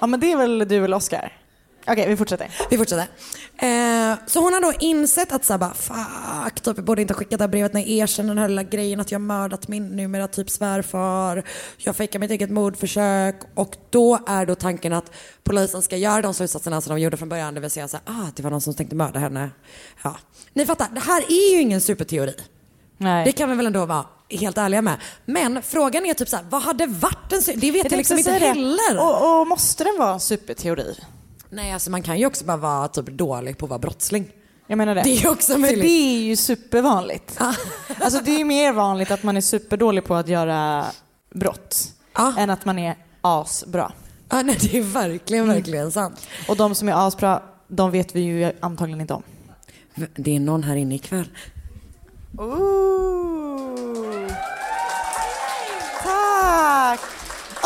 Ja 0.00 0.06
men 0.06 0.20
det 0.20 0.32
är 0.32 0.36
väl 0.36 0.58
du 0.58 0.84
eller 0.84 0.96
Oscar? 0.96 1.32
Okej, 1.90 2.08
vi 2.08 2.16
fortsätter. 2.16 2.50
Vi 2.70 2.78
fortsätter. 2.78 3.06
Eh, 3.58 4.18
så 4.26 4.40
hon 4.40 4.52
har 4.52 4.60
då 4.60 4.72
insett 4.80 5.32
att 5.32 5.44
så 5.44 5.52
här 5.52 5.58
bara, 5.58 5.74
fuck, 5.74 6.60
typ, 6.60 6.76
jag 6.76 6.84
borde 6.84 7.02
inte 7.02 7.14
ha 7.14 7.18
skickat 7.18 7.38
det 7.38 7.42
här 7.42 7.48
brevet 7.48 7.72
när 7.72 7.80
jag 7.80 7.88
erkänner 7.90 8.28
den 8.28 8.38
här 8.38 8.48
lilla 8.48 8.62
grejen 8.62 9.00
att 9.00 9.12
jag 9.12 9.20
mördat 9.20 9.68
min 9.68 9.88
numera 9.96 10.28
typ 10.28 10.50
svärfar. 10.50 11.42
Jag 11.78 11.96
fejkar 11.96 12.18
mitt 12.18 12.30
eget 12.30 12.50
mordförsök 12.50 13.40
och 13.54 13.76
då 13.90 14.18
är 14.26 14.46
då 14.46 14.54
tanken 14.54 14.92
att 14.92 15.12
polisen 15.44 15.82
ska 15.82 15.96
göra 15.96 16.22
de 16.22 16.34
slutsatserna 16.34 16.80
som 16.80 16.94
de 16.96 17.00
gjorde 17.02 17.16
från 17.16 17.28
början, 17.28 17.54
det 17.54 17.60
vill 17.60 17.70
säga 17.70 17.88
så 17.88 17.98
här, 18.06 18.14
ah, 18.14 18.26
det 18.36 18.42
var 18.42 18.50
någon 18.50 18.60
som 18.60 18.74
tänkte 18.74 18.96
mörda 18.96 19.18
henne. 19.18 19.50
Ja. 20.02 20.16
Ni 20.52 20.66
fattar, 20.66 20.88
det 20.94 21.00
här 21.00 21.22
är 21.28 21.54
ju 21.54 21.60
ingen 21.60 21.80
superteori. 21.80 22.34
Nej. 22.98 23.24
Det 23.24 23.32
kan 23.32 23.50
vi 23.50 23.54
väl 23.56 23.66
ändå 23.66 23.86
vara 23.86 24.04
helt 24.30 24.58
ärliga 24.58 24.82
med. 24.82 24.96
Men 25.24 25.62
frågan 25.62 26.06
är 26.06 26.14
typ 26.14 26.28
så 26.28 26.36
här, 26.36 26.44
vad 26.50 26.62
hade 26.62 26.86
varit 26.86 27.32
en 27.32 27.40
su- 27.40 27.56
Det 27.56 27.70
vet 27.70 27.74
jag, 27.74 27.90
tänkte 27.90 27.96
liksom 27.96 28.18
inte 28.18 28.30
heller. 28.30 28.98
Och, 28.98 29.40
och 29.40 29.46
måste 29.46 29.84
den 29.84 29.96
vara 29.98 30.12
en 30.12 30.20
superteori? 30.20 30.94
Nej, 31.50 31.72
alltså 31.72 31.90
man 31.90 32.02
kan 32.02 32.18
ju 32.18 32.26
också 32.26 32.44
bara 32.44 32.56
vara 32.56 32.88
typ 32.88 33.06
dålig 33.06 33.58
på 33.58 33.66
att 33.66 33.70
vara 33.70 33.78
brottsling. 33.78 34.30
Jag 34.66 34.76
menar 34.76 34.94
det. 34.94 35.02
Det 35.02 35.22
är 35.22 35.30
också 35.30 35.52
För 35.52 35.76
det 35.76 35.86
är 35.88 36.20
ju 36.22 36.36
supervanligt. 36.36 37.38
Alltså 38.00 38.20
det 38.24 38.40
är 38.40 38.44
mer 38.44 38.72
vanligt 38.72 39.10
att 39.10 39.22
man 39.22 39.36
är 39.36 39.40
superdålig 39.40 40.04
på 40.04 40.14
att 40.14 40.28
göra 40.28 40.86
brott 41.34 41.76
Ja. 42.14 42.34
än 42.38 42.50
att 42.50 42.64
man 42.64 42.78
är 42.78 42.96
asbra. 43.20 43.92
Ja, 44.28 44.42
nej, 44.42 44.56
det 44.60 44.78
är 44.78 44.82
verkligen, 44.82 45.48
verkligen 45.48 45.92
sant. 45.92 46.26
Och 46.48 46.56
de 46.56 46.74
som 46.74 46.88
är 46.88 47.06
asbra, 47.06 47.42
de 47.68 47.90
vet 47.90 48.16
vi 48.16 48.20
ju 48.20 48.52
antagligen 48.60 49.00
inte 49.00 49.14
om. 49.14 49.22
Det 50.16 50.36
är 50.36 50.40
någon 50.40 50.62
här 50.62 50.76
inne 50.76 50.94
ikväll. 50.94 51.28
Ooh. 52.38 53.69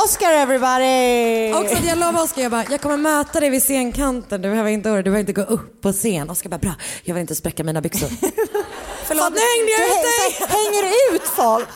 Oscar 0.04 0.32
everybody! 0.32 1.52
Också 1.54 1.76
att 1.76 1.86
jag 1.86 1.98
lovar 1.98 2.22
Oskar, 2.22 2.42
jag, 2.42 2.50
bara, 2.50 2.64
jag 2.70 2.80
kommer 2.80 2.96
möta 2.96 3.40
dig 3.40 3.50
vid 3.50 3.62
scenkanten. 3.62 4.42
Du 4.42 4.50
behöver 4.50 4.70
inte 4.70 4.88
oroa 4.88 4.94
dig, 4.94 5.02
du 5.02 5.10
behöver 5.10 5.20
inte 5.20 5.32
gå 5.32 5.42
upp 5.42 5.80
på 5.80 5.92
scen. 5.92 6.30
Oskar 6.30 6.50
bara, 6.50 6.58
bra, 6.58 6.74
jag 7.04 7.14
vill 7.14 7.20
inte 7.20 7.34
spräcka 7.34 7.64
mina 7.64 7.80
byxor. 7.80 8.08
Förlåt, 9.04 9.32
nu 9.32 9.38
hängde 9.38 9.72
jag 9.78 9.86
ut 9.86 10.02
dig! 10.02 10.48
hänger 10.48 11.14
ut 11.14 11.22
folk. 11.22 11.68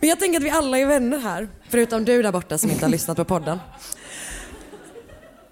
Men 0.00 0.08
jag 0.08 0.20
tänker 0.20 0.38
att 0.38 0.44
vi 0.44 0.50
alla 0.50 0.78
är 0.78 0.86
vänner 0.86 1.18
här. 1.18 1.48
Förutom 1.68 2.04
du 2.04 2.22
där 2.22 2.32
borta 2.32 2.58
som 2.58 2.70
inte 2.70 2.84
har 2.84 2.90
lyssnat 2.90 3.16
på 3.16 3.24
podden. 3.24 3.58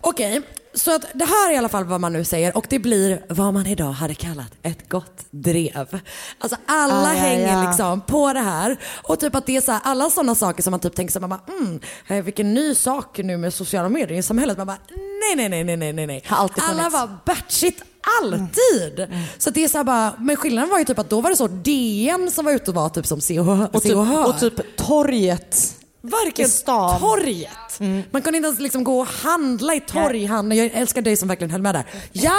Okej, 0.00 0.42
Så 0.74 0.94
att 0.94 1.04
det 1.14 1.24
här 1.24 1.50
är 1.50 1.54
i 1.54 1.56
alla 1.56 1.68
fall 1.68 1.84
vad 1.84 2.00
man 2.00 2.12
nu 2.12 2.24
säger 2.24 2.56
och 2.56 2.66
det 2.68 2.78
blir 2.78 3.24
vad 3.28 3.54
man 3.54 3.66
idag 3.66 3.92
hade 3.92 4.14
kallat 4.14 4.52
ett 4.62 4.88
gott 4.88 5.24
drev. 5.30 6.00
Alltså 6.38 6.58
alla 6.66 6.94
Ah, 6.94 7.14
ja, 7.14 7.20
hänger 7.20 7.52
ja. 7.62 7.68
liksom 7.68 8.00
på 8.00 8.32
det 8.32 8.40
här 8.40 8.76
och 9.02 9.20
typ 9.20 9.34
att 9.34 9.46
det 9.46 9.56
är 9.56 9.60
så 9.60 9.72
här, 9.72 9.80
alla 9.84 10.10
sådana 10.10 10.34
saker 10.34 10.62
som 10.62 10.70
man 10.70 10.80
typ 10.80 10.94
tänker 10.94 11.12
så 11.12 11.20
här, 11.20 11.28
man 11.28 11.38
bara, 11.46 11.58
mm, 11.58 11.80
eh, 12.06 12.24
vilken 12.24 12.54
ny 12.54 12.74
sak 12.74 13.18
nu 13.18 13.36
med 13.36 13.54
sociala 13.54 13.88
medier 13.88 14.18
i 14.18 14.22
samhället. 14.22 14.58
Man 14.58 14.66
bara, 14.66 14.78
nej, 14.88 15.48
nej, 15.48 15.64
nej, 15.64 15.76
nej, 15.76 15.92
nej, 15.92 16.06
nej. 16.06 16.24
Alltid 16.28 16.64
alla 16.64 16.88
var 16.88 17.18
batshit 17.26 17.82
alltid. 18.22 19.06
Så 19.38 19.48
att 19.48 19.54
det 19.54 19.64
är 19.64 19.68
så 19.68 19.76
här 19.76 19.84
bara, 19.84 20.14
men 20.18 20.36
skillnaden 20.36 20.70
var 20.70 20.78
ju 20.78 20.84
typ 20.84 20.98
att 20.98 21.10
då 21.10 21.20
var 21.20 21.30
det 21.30 21.36
så 21.36 21.46
DN 21.48 22.30
som 22.30 22.44
var 22.44 22.52
ute 22.52 22.70
och 22.70 22.74
var 22.74 22.88
typ 22.88 23.06
som 23.06 23.20
Se 23.20 23.40
och. 23.40 23.74
Och 23.74 23.82
typ, 23.82 23.96
och 23.96 24.40
typ 24.40 24.76
torget. 24.76 25.76
Verkligen 26.00 26.48
i 26.48 26.52
stan. 26.52 27.00
torget. 27.00 27.80
Man 28.10 28.22
kunde 28.22 28.36
inte 28.36 28.46
ens 28.46 28.60
liksom 28.60 28.84
gå 28.84 29.00
och 29.00 29.06
handla 29.06 29.74
i 29.74 29.80
torghandeln. 29.80 30.58
Jag 30.58 30.70
älskar 30.80 31.02
dig 31.02 31.16
som 31.16 31.28
verkligen 31.28 31.50
höll 31.50 31.62
med 31.62 31.74
där. 31.74 31.84
Ja! 32.12 32.38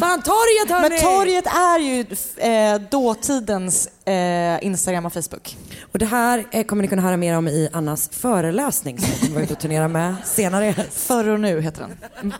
Fan 0.00 0.22
torget 0.22 0.70
hörni! 0.70 0.88
Men 0.88 1.00
torget 1.00 1.46
är 1.46 1.78
ju 1.78 2.06
eh, 2.36 2.80
dåtidens 2.90 3.88
eh, 4.04 4.64
Instagram 4.66 5.06
och 5.06 5.12
Facebook. 5.12 5.56
Och 5.92 5.98
det 5.98 6.06
här 6.06 6.44
eh, 6.50 6.64
kommer 6.64 6.82
ni 6.82 6.88
kunna 6.88 7.02
höra 7.02 7.16
mer 7.16 7.36
om 7.36 7.48
i 7.48 7.68
Annas 7.72 8.08
föreläsning 8.12 8.98
som 8.98 9.10
hon 9.20 9.34
vara 9.34 9.44
ute 9.44 9.52
och 9.52 9.60
turnera 9.60 9.88
med 9.88 10.14
senare. 10.24 10.74
Förr 10.92 11.28
och 11.28 11.40
nu 11.40 11.60
heter 11.60 11.88
den. 12.20 12.34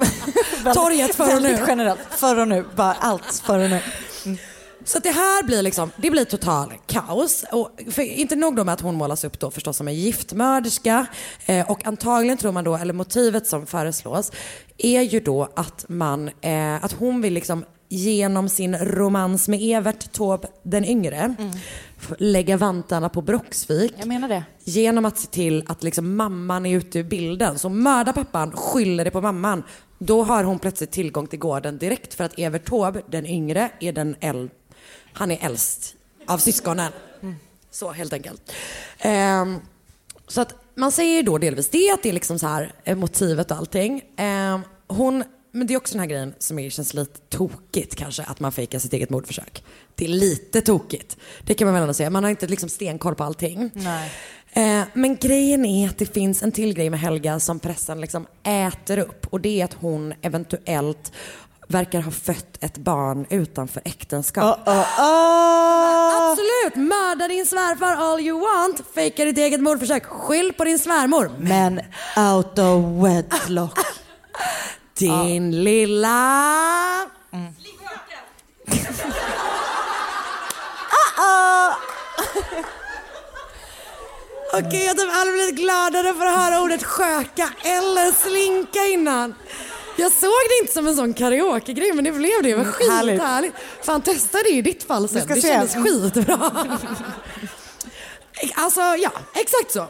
Torget 0.75 1.15
förr 1.15 1.37
och 1.37 1.43
nu. 1.43 1.49
Väldigt 1.49 1.69
generellt. 1.69 2.01
Förr 2.11 2.39
och 2.39 2.49
nu. 2.49 2.65
Bara 2.77 2.93
allt 3.01 3.43
förr 3.47 3.59
och 3.59 3.71
nu. 3.71 3.81
Så 4.85 4.99
det 4.99 5.11
här 5.11 5.43
blir 5.47 5.63
liksom, 5.63 5.91
det 5.97 6.11
blir 6.11 6.25
total 6.25 6.73
kaos. 6.87 7.45
Och 7.53 7.71
inte 7.99 8.37
nog 8.37 8.57
då 8.57 8.65
med 8.65 8.73
att 8.75 8.81
hon 8.81 8.95
målas 8.95 9.25
upp 9.25 9.39
då 9.41 9.51
förstås 9.51 9.77
som 9.77 9.89
en 9.89 9.95
giftmörderska 9.95 11.07
eh, 11.47 11.71
och 11.71 11.87
antagligen 11.87 12.37
tror 12.39 12.53
man 12.53 12.65
då, 12.65 12.77
eller 12.77 12.95
motivet 12.95 13.47
som 13.47 13.67
föreslås 13.67 14.33
är 14.79 15.03
ju 15.03 15.21
då 15.21 15.49
att 15.57 15.85
man, 15.89 16.31
eh, 16.41 16.85
att 16.85 16.93
hon 16.93 17.21
vill 17.23 17.35
liksom 17.35 17.65
genom 17.89 18.49
sin 18.49 18.77
romans 18.77 19.49
med 19.49 19.61
Evert 19.63 20.13
Taube 20.13 20.49
den 20.63 20.85
yngre 20.85 21.35
f- 22.01 22.13
lägga 22.19 22.57
vantarna 22.57 23.09
på 23.09 23.23
Broxvik 23.23 23.93
Jag 23.99 24.07
menar 24.09 24.29
det. 24.29 24.45
genom 24.65 25.05
att 25.05 25.19
se 25.19 25.27
till 25.29 25.65
att 25.67 25.83
liksom 25.83 26.17
mamman 26.17 26.67
är 26.67 26.77
ute 26.77 26.99
ur 26.99 27.03
bilden. 27.05 27.59
Så 27.59 27.69
mördar 27.69 28.13
pappan, 28.13 28.53
skyller 28.53 29.05
det 29.05 29.11
på 29.11 29.21
mamman. 29.21 29.63
Då 29.99 30.23
har 30.23 30.45
hon 30.45 30.59
plötsligt 30.59 30.91
tillgång 30.91 31.27
till 31.27 31.39
gården 31.39 31.79
direkt 31.79 32.15
för 32.15 32.25
att 32.25 32.39
Evert 32.39 32.65
Taube, 32.69 33.03
den 33.11 33.27
yngre, 33.27 33.71
är 33.81 33.93
den 33.93 34.17
äl- 34.17 34.51
han 35.15 35.31
är 35.31 35.39
äldst 35.47 35.95
av 36.27 36.39
syskonen. 36.39 36.93
Så 37.71 37.93
helt 37.93 38.13
enkelt. 38.13 38.53
Ehm, 38.99 39.61
så 40.29 40.41
att 40.41 40.55
man 40.75 40.93
säger 40.93 41.23
då 41.23 41.39
delvis 41.39 41.69
det, 41.69 41.91
att 41.91 42.03
det 42.03 42.09
är 42.09 42.13
liksom 42.13 42.39
så 42.39 42.47
här 42.47 42.73
eh, 42.85 42.97
motivet 42.97 43.51
och 43.51 43.57
allting. 43.57 44.03
Ehm, 44.17 44.61
hon, 44.87 45.25
men 45.53 45.67
det 45.67 45.75
är 45.75 45.77
också 45.79 45.95
den 45.95 46.01
här 46.01 46.07
grejen 46.07 46.35
som 46.39 46.59
är, 46.59 46.71
känns 46.71 46.95
lite 46.95 47.21
tokigt 47.21 47.95
kanske, 47.95 48.23
att 48.23 48.41
man 48.41 48.53
fejkar 48.53 48.79
sitt 48.79 48.93
eget 48.93 49.11
mordförsök. 49.11 49.65
Det 49.95 50.05
är 50.05 50.09
lite 50.09 50.61
tokigt. 50.61 51.17
Det 51.45 51.55
kan 51.55 51.67
man 51.67 51.75
väl 51.75 51.83
ändå 51.83 51.95
säga. 51.95 52.11
Man 52.11 52.25
har 52.25 52.31
inte 52.31 52.47
liksom 52.47 52.69
stenkoll 52.69 53.15
på 53.15 53.25
allting. 53.25 53.71
Nej. 53.75 54.13
Eh, 54.53 54.85
men 54.93 55.17
grejen 55.17 55.65
är 55.65 55.89
att 55.89 55.99
det 55.99 56.15
finns 56.15 56.43
en 56.43 56.53
till 56.53 56.75
grej 56.75 56.91
med 56.91 57.01
Helga 57.01 57.41
som 57.41 57.61
pressen 57.61 58.01
liksom 58.01 58.27
äter 58.43 58.99
upp 58.99 59.27
och 59.27 59.41
det 59.41 59.61
är 59.61 59.65
att 59.65 59.75
hon 59.75 60.15
eventuellt 60.23 61.13
verkar 61.69 62.01
ha 62.01 62.11
fött 62.11 62.65
ett 62.65 62.79
barn 62.79 63.27
utanför 63.31 63.83
äktenskap. 63.85 64.69
Oh, 64.69 64.99
oh. 64.99 66.31
Absolut! 66.31 66.89
Mörda 66.89 67.29
din 67.29 67.47
svärfar 67.47 67.93
all 67.93 68.21
you 68.21 68.41
want, 68.41 68.81
fejka 68.95 69.25
ditt 69.25 69.39
eget 69.39 69.61
mordförsök, 69.61 70.05
skyll 70.05 70.53
på 70.53 70.65
din 70.65 70.79
svärmor. 70.79 71.31
Men 71.39 71.81
out 72.17 72.59
of 72.59 73.05
wedlock. 73.05 73.79
Din 74.99 75.65
lilla... 75.65 77.11
Okej, 84.53 84.85
jag 84.85 84.89
har 84.89 84.95
typ 84.95 85.11
aldrig 85.15 85.35
blivit 85.35 85.57
gladare 85.57 86.15
för 86.15 86.27
att 86.27 86.37
höra 86.37 86.61
ordet 86.61 86.85
sköka 86.85 87.49
eller 87.63 88.13
slinka 88.13 88.87
innan. 88.87 89.35
Jag 89.97 90.13
såg 90.13 90.31
det 90.49 90.63
inte 90.63 90.73
som 90.73 90.87
en 90.87 90.97
sån 90.97 91.15
karaoke-grej 91.15 91.93
men 91.93 92.05
det 92.05 92.13
blev 92.13 92.43
det. 92.43 92.49
Det 92.49 92.55
var 92.55 92.65
härligt. 92.65 93.15
skithärligt. 93.21 93.55
Fan 93.83 94.03
testa 94.03 94.39
det 94.43 94.51
i 94.51 94.63
ditt 94.63 94.83
fall 94.83 95.09
sen. 95.09 95.23
ska 95.23 95.35
Det 95.35 95.41
se. 95.43 95.49
kändes 95.49 95.75
skitbra. 95.75 96.51
Alltså 98.55 98.81
ja, 98.81 99.11
exakt 99.35 99.73
så. 99.73 99.87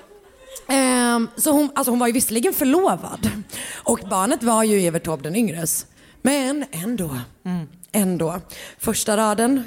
Ehm, 0.73 1.29
så 1.37 1.51
hon, 1.51 1.71
alltså 1.75 1.91
hon 1.93 1.99
var 1.99 2.07
ju 2.07 2.13
visserligen 2.13 2.55
förlovad 2.55 3.31
och 3.75 4.01
barnet 4.11 4.43
var 4.43 4.63
ju 4.65 4.87
Evert 4.87 5.05
Taube 5.05 5.23
den 5.23 5.37
yngres. 5.37 5.87
Men 6.23 6.65
ändå, 6.73 7.19
ändå. 7.93 8.41
Första 8.79 9.17
raden, 9.17 9.65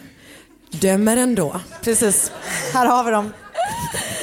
dömer 0.72 1.18
ändå. 1.18 1.60
Precis. 1.82 2.32
Här 2.74 2.86
har 2.86 3.04
vi 3.04 3.12
dem. 3.12 3.34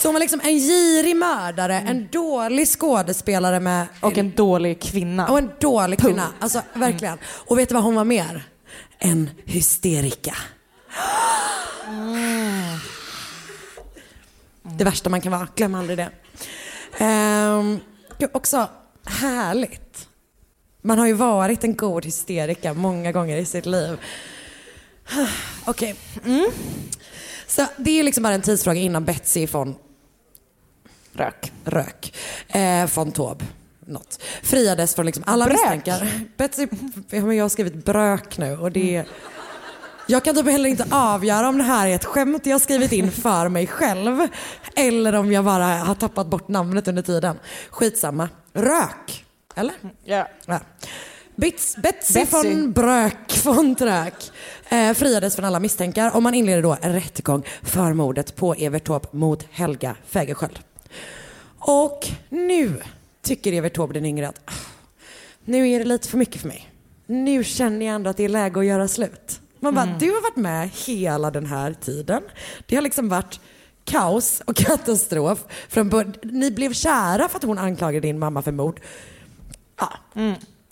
Så 0.00 0.08
hon 0.08 0.14
var 0.14 0.20
liksom 0.20 0.40
en 0.44 0.58
girig 0.58 1.16
mördare, 1.16 1.74
en 1.80 2.08
dålig 2.12 2.68
skådespelare 2.68 3.60
med 3.60 3.86
Och 4.00 4.18
en 4.18 4.30
dålig 4.30 4.82
kvinna. 4.82 5.28
och 5.28 5.38
en 5.38 5.50
dålig 5.60 5.98
kvinna. 5.98 6.26
Alltså 6.38 6.62
verkligen. 6.74 7.18
Och 7.24 7.58
vet 7.58 7.68
du 7.68 7.74
vad 7.74 7.84
hon 7.84 7.94
var 7.94 8.04
mer? 8.04 8.42
En 8.98 9.30
hysterika. 9.44 10.36
Det 14.62 14.84
värsta 14.84 15.10
man 15.10 15.20
kan 15.20 15.32
vara, 15.32 15.48
glöm 15.54 15.74
aldrig 15.74 15.98
det. 15.98 16.10
Ehm, 16.98 17.80
också 18.32 18.68
härligt. 19.04 20.08
Man 20.82 20.98
har 20.98 21.06
ju 21.06 21.12
varit 21.12 21.64
en 21.64 21.76
god 21.76 22.04
hysterika 22.04 22.74
många 22.74 23.12
gånger 23.12 23.36
i 23.36 23.44
sitt 23.44 23.66
liv. 23.66 23.98
Okej. 25.64 25.94
Mm. 26.24 26.46
Så 27.46 27.66
det 27.76 27.90
är 28.00 28.02
liksom 28.02 28.22
bara 28.22 28.34
en 28.34 28.42
tidsfråga 28.42 28.80
innan 28.80 29.04
Betsy 29.04 29.46
från 29.46 29.74
Rök. 31.12 31.52
rök. 31.64 32.14
Eh, 32.48 32.90
von 32.94 33.12
Taube. 33.12 33.44
Något. 33.86 34.22
Friades 34.42 34.94
från 34.94 35.06
liksom 35.06 35.24
alla 35.26 35.44
Brök? 35.44 35.56
misstankar. 35.56 36.10
Betsy, 36.36 36.66
jag 37.10 37.44
har 37.44 37.48
skrivit 37.48 37.84
brök 37.84 38.38
nu 38.38 38.56
och 38.56 38.72
det 38.72 39.04
jag 40.06 40.24
kan 40.24 40.34
typ 40.34 40.46
heller 40.46 40.68
inte 40.68 40.86
avgöra 40.90 41.48
om 41.48 41.58
det 41.58 41.64
här 41.64 41.88
är 41.88 41.94
ett 41.94 42.04
skämt 42.04 42.46
jag 42.46 42.60
skrivit 42.60 42.92
in 42.92 43.10
för 43.12 43.48
mig 43.48 43.66
själv 43.66 44.26
eller 44.76 45.14
om 45.14 45.32
jag 45.32 45.44
bara 45.44 45.64
har 45.64 45.94
tappat 45.94 46.26
bort 46.26 46.48
namnet 46.48 46.88
under 46.88 47.02
tiden. 47.02 47.38
Skitsamma. 47.70 48.28
Rök. 48.52 49.24
Eller? 49.54 49.74
Ja. 50.04 50.28
Ja. 50.46 50.60
Bits, 51.36 51.76
Betsy, 51.76 52.14
Betsy. 52.14 52.36
von 52.36 52.72
Brök 52.72 53.44
von 53.44 53.74
Trök 53.74 54.14
eh, 54.68 54.92
friades 54.94 55.36
från 55.36 55.44
alla 55.44 55.60
misstankar 55.60 56.16
och 56.16 56.22
man 56.22 56.34
inleder 56.34 56.62
då 56.62 56.76
en 56.82 56.92
rättegång 56.92 57.46
för 57.62 57.92
mordet 57.92 58.36
på 58.36 58.54
Evert 58.54 58.84
Taube 58.84 59.08
mot 59.12 59.46
Helga 59.50 59.96
Fägerskjöld. 60.06 60.58
Och 61.60 62.08
nu 62.28 62.82
tycker 63.22 63.52
Evert 63.52 63.74
Taube 63.74 63.94
den 63.94 64.06
yngre 64.06 64.28
att 64.28 64.40
ah, 64.44 64.52
nu 65.44 65.68
är 65.68 65.78
det 65.78 65.84
lite 65.84 66.08
för 66.08 66.18
mycket 66.18 66.40
för 66.40 66.48
mig. 66.48 66.70
Nu 67.06 67.44
känner 67.44 67.86
jag 67.86 67.94
ändå 67.94 68.10
att 68.10 68.16
det 68.16 68.24
är 68.24 68.28
läge 68.28 68.60
att 68.60 68.66
göra 68.66 68.88
slut. 68.88 69.40
Man 69.60 69.74
bara, 69.74 69.86
du 69.86 70.10
har 70.10 70.22
varit 70.22 70.36
med 70.36 70.70
hela 70.86 71.30
den 71.30 71.46
här 71.46 71.72
tiden. 71.72 72.22
Det 72.66 72.74
har 72.76 72.82
liksom 72.82 73.08
varit 73.08 73.40
kaos 73.84 74.42
och 74.44 74.56
katastrof. 74.56 75.44
Från 75.68 76.14
Ni 76.22 76.50
blev 76.50 76.72
kära 76.72 77.28
för 77.28 77.36
att 77.36 77.44
hon 77.44 77.58
anklagade 77.58 78.06
din 78.06 78.18
mamma 78.18 78.42
för 78.42 78.52
mord. 78.52 78.80
Ja. 79.78 79.92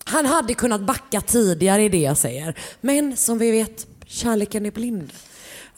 Han 0.04 0.26
hade 0.26 0.54
kunnat 0.54 0.80
backa 0.80 1.20
tidigare 1.20 1.82
i 1.82 1.88
det 1.88 2.00
jag 2.00 2.16
säger. 2.16 2.58
Men 2.80 3.16
som 3.16 3.38
vi 3.38 3.50
vet, 3.50 3.86
kärleken 4.06 4.66
är 4.66 4.70
blind 4.70 5.12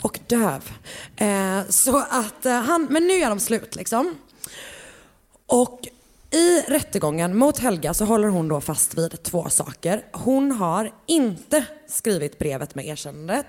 och 0.03 0.19
döv. 0.27 0.71
Eh, 1.17 1.61
så 1.69 1.99
att 1.99 2.47
eh, 2.47 2.53
han, 2.53 2.87
men 2.91 3.07
nu 3.07 3.15
är 3.15 3.29
de 3.29 3.41
slut 3.41 3.77
liksom. 3.77 4.15
Och 5.51 5.89
i 6.31 6.61
rättegången 6.61 7.37
mot 7.37 7.59
Helga 7.59 7.95
så 7.95 8.05
håller 8.05 8.29
hon 8.29 8.49
då 8.49 8.61
fast 8.61 8.99
vid 8.99 9.23
två 9.23 9.49
saker. 9.49 10.05
Hon 10.13 10.53
har 10.53 10.93
inte 11.07 11.65
skrivit 11.87 12.39
brevet 12.39 12.75
med 12.75 12.87
erkännandet. 12.87 13.47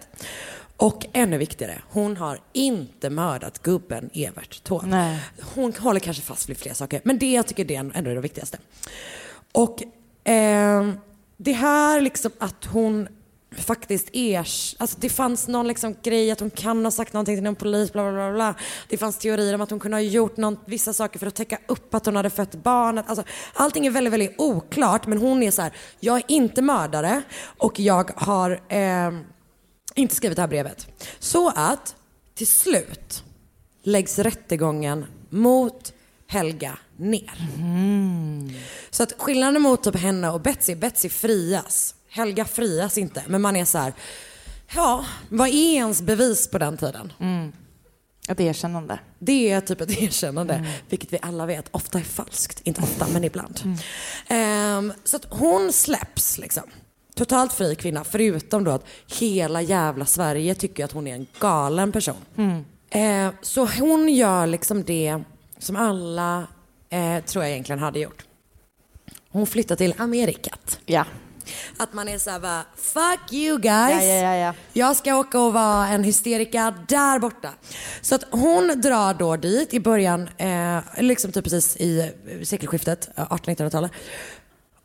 Och 0.77 1.05
ännu 1.13 1.37
viktigare, 1.37 1.81
hon 1.89 2.17
har 2.17 2.39
inte 2.53 3.09
mördat 3.09 3.63
gubben 3.63 4.09
Evert 4.13 4.63
Taube. 4.63 5.19
Hon 5.55 5.73
håller 5.73 5.99
kanske 5.99 6.23
fast 6.23 6.49
vid 6.49 6.57
fler 6.57 6.73
saker, 6.73 7.01
men 7.03 7.19
det 7.19 7.31
jag 7.31 7.47
tycker 7.47 7.65
det 7.65 7.75
är 7.75 7.91
ändå 7.93 8.13
det 8.13 8.21
viktigaste. 8.21 8.57
Och 9.51 9.83
ehm, 10.23 10.97
det 11.37 11.53
här 11.53 12.01
liksom 12.01 12.31
att 12.37 12.65
hon 12.65 13.07
faktiskt 13.57 14.09
är, 14.13 14.37
alltså 14.37 14.97
det 14.99 15.09
fanns 15.09 15.47
någon 15.47 15.67
liksom 15.67 15.95
grej 16.03 16.31
att 16.31 16.39
hon 16.39 16.49
kan 16.49 16.83
ha 16.85 16.91
sagt 16.91 17.13
någonting 17.13 17.35
till 17.35 17.43
någon 17.43 17.55
polis, 17.55 17.93
bla 17.93 18.03
bla 18.03 18.11
bla. 18.11 18.31
bla. 18.31 18.55
Det 18.89 18.97
fanns 18.97 19.17
teorier 19.17 19.55
om 19.55 19.61
att 19.61 19.69
hon 19.69 19.79
kunde 19.79 19.97
ha 19.97 20.01
gjort 20.01 20.37
någon, 20.37 20.57
vissa 20.65 20.93
saker 20.93 21.19
för 21.19 21.27
att 21.27 21.35
täcka 21.35 21.57
upp 21.67 21.95
att 21.95 22.05
hon 22.05 22.15
hade 22.15 22.29
fött 22.29 22.55
barnet. 22.55 23.05
Alltså, 23.07 23.23
allting 23.53 23.85
är 23.85 23.91
väldigt, 23.91 24.13
väldigt 24.13 24.35
oklart 24.37 25.07
men 25.07 25.17
hon 25.17 25.43
är 25.43 25.51
så 25.51 25.61
här, 25.61 25.73
jag 25.99 26.17
är 26.17 26.23
inte 26.27 26.61
mördare 26.61 27.21
och 27.43 27.79
jag 27.79 28.11
har 28.15 28.61
ehm, 28.69 29.23
inte 29.95 30.15
skrivit 30.15 30.35
det 30.35 30.41
här 30.41 30.49
brevet. 30.49 30.87
Så 31.19 31.49
att 31.55 31.95
till 32.35 32.47
slut 32.47 33.23
läggs 33.83 34.19
rättegången 34.19 35.05
mot 35.29 35.93
Helga 36.27 36.77
ner. 36.97 37.33
Så 38.89 39.03
att 39.03 39.13
skillnaden 39.17 39.61
mot 39.61 39.83
typ 39.83 39.95
henne 39.95 40.29
och 40.29 40.41
Betsy, 40.41 40.75
Betsy 40.75 41.09
frias. 41.09 41.95
Helga 42.13 42.45
frias 42.45 42.97
inte. 42.97 43.23
Men 43.27 43.41
man 43.41 43.55
är 43.55 43.65
så 43.65 43.77
här, 43.77 43.93
ja, 44.75 45.05
vad 45.29 45.47
är 45.47 45.73
ens 45.73 46.01
bevis 46.01 46.47
på 46.47 46.57
den 46.57 46.77
tiden? 46.77 47.13
Ett 48.27 48.39
erkännande. 48.39 48.99
Det 49.19 49.51
är 49.51 49.61
typ 49.61 49.81
ett 49.81 50.01
erkännande, 50.01 50.65
vilket 50.89 51.13
vi 51.13 51.17
alla 51.21 51.45
vet 51.45 51.65
ofta 51.71 51.99
är 51.99 52.03
falskt. 52.03 52.61
Inte 52.63 52.81
ofta, 52.81 53.07
men 53.13 53.23
ibland. 53.23 53.61
Ehm, 54.27 54.93
så 55.03 55.15
att 55.15 55.25
hon 55.29 55.73
släpps 55.73 56.37
liksom. 56.37 56.63
Totalt 57.15 57.53
fri 57.53 57.75
kvinna, 57.75 58.03
förutom 58.03 58.63
då 58.63 58.71
att 58.71 58.85
hela 59.19 59.61
jävla 59.61 60.05
Sverige 60.05 60.55
tycker 60.55 60.85
att 60.85 60.91
hon 60.91 61.07
är 61.07 61.15
en 61.15 61.27
galen 61.39 61.91
person. 61.91 62.15
Ehm, 62.89 63.33
så 63.41 63.65
hon 63.65 64.09
gör 64.09 64.47
liksom 64.47 64.83
det 64.83 65.21
som 65.57 65.75
alla, 65.75 66.47
eh, 66.89 67.23
tror 67.23 67.43
jag 67.43 67.51
egentligen 67.51 67.79
hade 67.79 67.99
gjort. 67.99 68.25
Hon 69.29 69.47
flyttar 69.47 69.75
till 69.75 69.93
Amerikat. 69.97 70.79
Ja. 70.85 71.05
Att 71.77 71.93
man 71.93 72.07
är 72.07 72.17
såhär 72.17 72.39
bara, 72.39 72.65
fuck 72.75 73.33
you 73.33 73.59
guys. 73.59 74.03
Ja, 74.03 74.03
ja, 74.03 74.23
ja, 74.23 74.35
ja. 74.35 74.53
Jag 74.73 74.95
ska 74.95 75.15
åka 75.15 75.39
och 75.39 75.53
vara 75.53 75.87
en 75.87 76.03
hysterika 76.03 76.73
där 76.87 77.19
borta. 77.19 77.49
Så 78.01 78.15
att 78.15 78.23
hon 78.31 78.81
drar 78.81 79.13
då 79.13 79.35
dit 79.35 79.73
i 79.73 79.79
början, 79.79 80.29
eh, 80.37 80.79
liksom 80.97 81.31
typ 81.31 81.43
precis 81.43 81.77
i 81.77 81.99
eh, 81.99 82.43
sekelskiftet, 82.43 83.09
eh, 83.15 83.25
1800-1900-talet. 83.25 83.91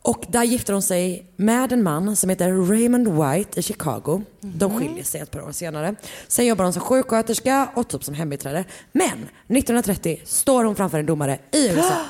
Och 0.03 0.25
där 0.29 0.43
gifter 0.45 0.73
hon 0.73 0.83
sig 0.83 1.27
med 1.37 1.73
en 1.73 1.83
man 1.83 2.17
som 2.17 2.31
heter 2.31 2.71
Raymond 2.71 3.09
White 3.09 3.61
i 3.61 3.63
Chicago. 3.63 4.23
De 4.41 4.79
skiljer 4.79 5.05
sig 5.05 5.21
ett 5.21 5.31
par 5.31 5.43
år 5.43 5.53
senare. 5.53 5.95
Sen 6.29 6.47
jobbar 6.47 6.65
hon 6.65 6.73
som 6.73 6.83
sjuksköterska 6.83 7.69
och 7.75 7.89
typ 7.89 8.05
som 8.05 8.15
hembiträde. 8.15 8.65
Men 8.93 9.29
1930 9.49 10.21
står 10.25 10.65
hon 10.65 10.77
framför 10.77 10.99
en 10.99 11.07
domare 11.07 11.39
i 11.53 11.69
USA. 11.77 12.05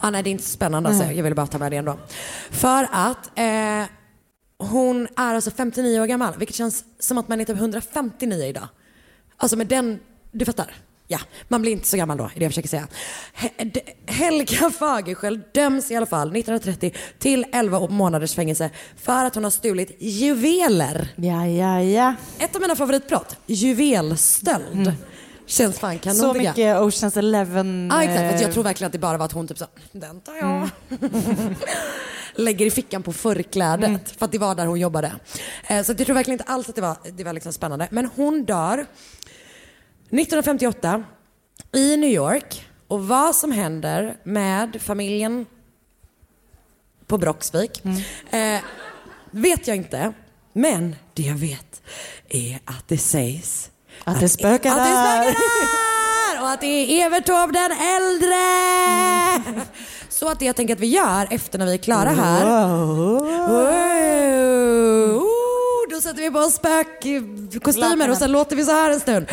Ah, 0.00 0.10
nej, 0.10 0.22
det 0.22 0.30
är 0.30 0.32
inte 0.32 0.44
så 0.44 0.50
spännande 0.50 0.88
alltså. 0.88 1.04
Jag 1.04 1.22
ville 1.22 1.34
bara 1.34 1.46
ta 1.46 1.58
med 1.58 1.72
det 1.72 1.76
ändå. 1.76 1.98
För 2.50 2.88
att 2.92 3.38
eh, 3.38 3.84
hon 4.58 5.08
är 5.16 5.34
alltså 5.34 5.50
59 5.50 6.00
år 6.00 6.06
gammal, 6.06 6.34
vilket 6.38 6.56
känns 6.56 6.84
som 6.98 7.18
att 7.18 7.28
man 7.28 7.40
är 7.40 7.44
typ 7.44 7.56
159 7.56 8.44
idag. 8.44 8.68
Alltså 9.36 9.56
med 9.56 9.66
den, 9.66 10.00
du 10.32 10.44
fattar? 10.44 10.74
Ja, 11.10 11.18
man 11.48 11.62
blir 11.62 11.72
inte 11.72 11.88
så 11.88 11.96
gammal 11.96 12.16
då, 12.16 12.24
är 12.24 12.30
det 12.34 12.44
jag 12.44 12.50
försöker 12.50 12.68
säga. 12.68 12.88
Helga 14.06 14.70
Fagerskjöld 14.70 15.42
döms 15.54 15.90
i 15.90 15.96
alla 15.96 16.06
fall 16.06 16.28
1930 16.36 16.92
till 17.18 17.46
11 17.52 17.88
månaders 17.88 18.34
fängelse 18.34 18.70
för 18.96 19.24
att 19.24 19.34
hon 19.34 19.44
har 19.44 19.50
stulit 19.50 19.96
juveler. 19.98 21.08
Ja, 21.16 21.46
ja, 21.46 21.82
ja. 21.82 22.14
Ett 22.38 22.54
av 22.56 22.62
mina 22.62 22.76
favoritbrott, 22.76 23.36
juvelstöld. 23.46 24.92
Känns 25.48 25.78
fan 25.78 25.98
kanon 25.98 26.16
Så 26.16 26.26
jag. 26.26 26.36
mycket 26.36 26.80
Oceans 26.80 27.16
Eleven. 27.16 27.88
Ja 27.92 28.02
exakt, 28.02 28.18
för 28.18 28.32
jag 28.32 28.42
eh, 28.42 28.50
tror 28.52 28.62
verkligen 28.64 28.86
att 28.86 28.92
det 28.92 28.98
bara 28.98 29.18
var 29.18 29.26
att 29.26 29.32
hon 29.32 29.48
typ 29.48 29.58
så, 29.58 29.66
den 29.92 30.20
tar 30.20 30.34
jag. 30.36 30.68
Lägger 32.34 32.66
i 32.66 32.70
fickan 32.70 33.02
på 33.02 33.12
förklädet 33.12 34.10
för 34.18 34.24
att 34.24 34.32
det 34.32 34.38
var 34.38 34.54
där 34.54 34.66
hon 34.66 34.80
jobbade. 34.80 35.12
Eh, 35.68 35.82
Så 35.82 35.92
jag 35.98 36.06
tror 36.06 36.14
verkligen 36.14 36.40
inte 36.40 36.52
alls 36.52 36.68
att 36.68 36.74
det 36.74 36.80
var, 36.80 36.96
det 37.12 37.24
var 37.24 37.32
liksom 37.32 37.52
spännande. 37.52 37.88
Men 37.90 38.06
hon 38.16 38.44
dör 38.44 38.78
1958 40.10 41.04
i 41.72 41.96
New 41.96 42.10
York 42.10 42.66
och 42.88 43.08
vad 43.08 43.36
som 43.36 43.52
händer 43.52 44.16
med 44.24 44.82
familjen 44.82 45.46
på 47.06 47.18
Broxvik 47.18 47.82
eh, 48.30 48.60
vet 49.30 49.66
jag 49.68 49.76
inte. 49.76 50.12
Men 50.52 50.96
det 51.14 51.22
jag 51.22 51.34
vet 51.34 51.82
är 52.28 52.58
att 52.64 52.88
det 52.88 52.98
sägs 52.98 53.70
Att 54.08 54.20
det 54.20 54.28
spökar 54.28 54.70
att 54.70 54.76
det 54.76 54.82
där. 54.82 55.22
spökar 55.22 55.40
där! 56.34 56.42
Och 56.42 56.50
att 56.50 56.60
det 56.60 56.66
är 56.66 57.06
Evert 57.06 57.26
Taube 57.26 57.52
den 57.52 57.72
äldre! 57.72 58.44
Så 60.08 60.28
att 60.28 60.38
det 60.38 60.44
jag 60.44 60.56
tänker 60.56 60.74
att 60.74 60.80
vi 60.80 60.86
gör 60.86 61.26
efter 61.30 61.58
när 61.58 61.66
vi 61.66 61.74
är 61.74 61.78
klara 61.78 62.08
här. 62.10 62.44
Wow. 62.44 63.22
Oh, 65.22 65.90
då 65.90 66.00
sätter 66.00 66.22
vi 66.22 66.30
på 66.30 66.38
oss 66.38 66.54
spökkostymer 66.54 68.10
och 68.10 68.16
sen 68.16 68.32
låter 68.32 68.56
vi 68.56 68.64
så 68.64 68.72
här 68.72 68.90
en 68.90 69.00
stund. 69.00 69.26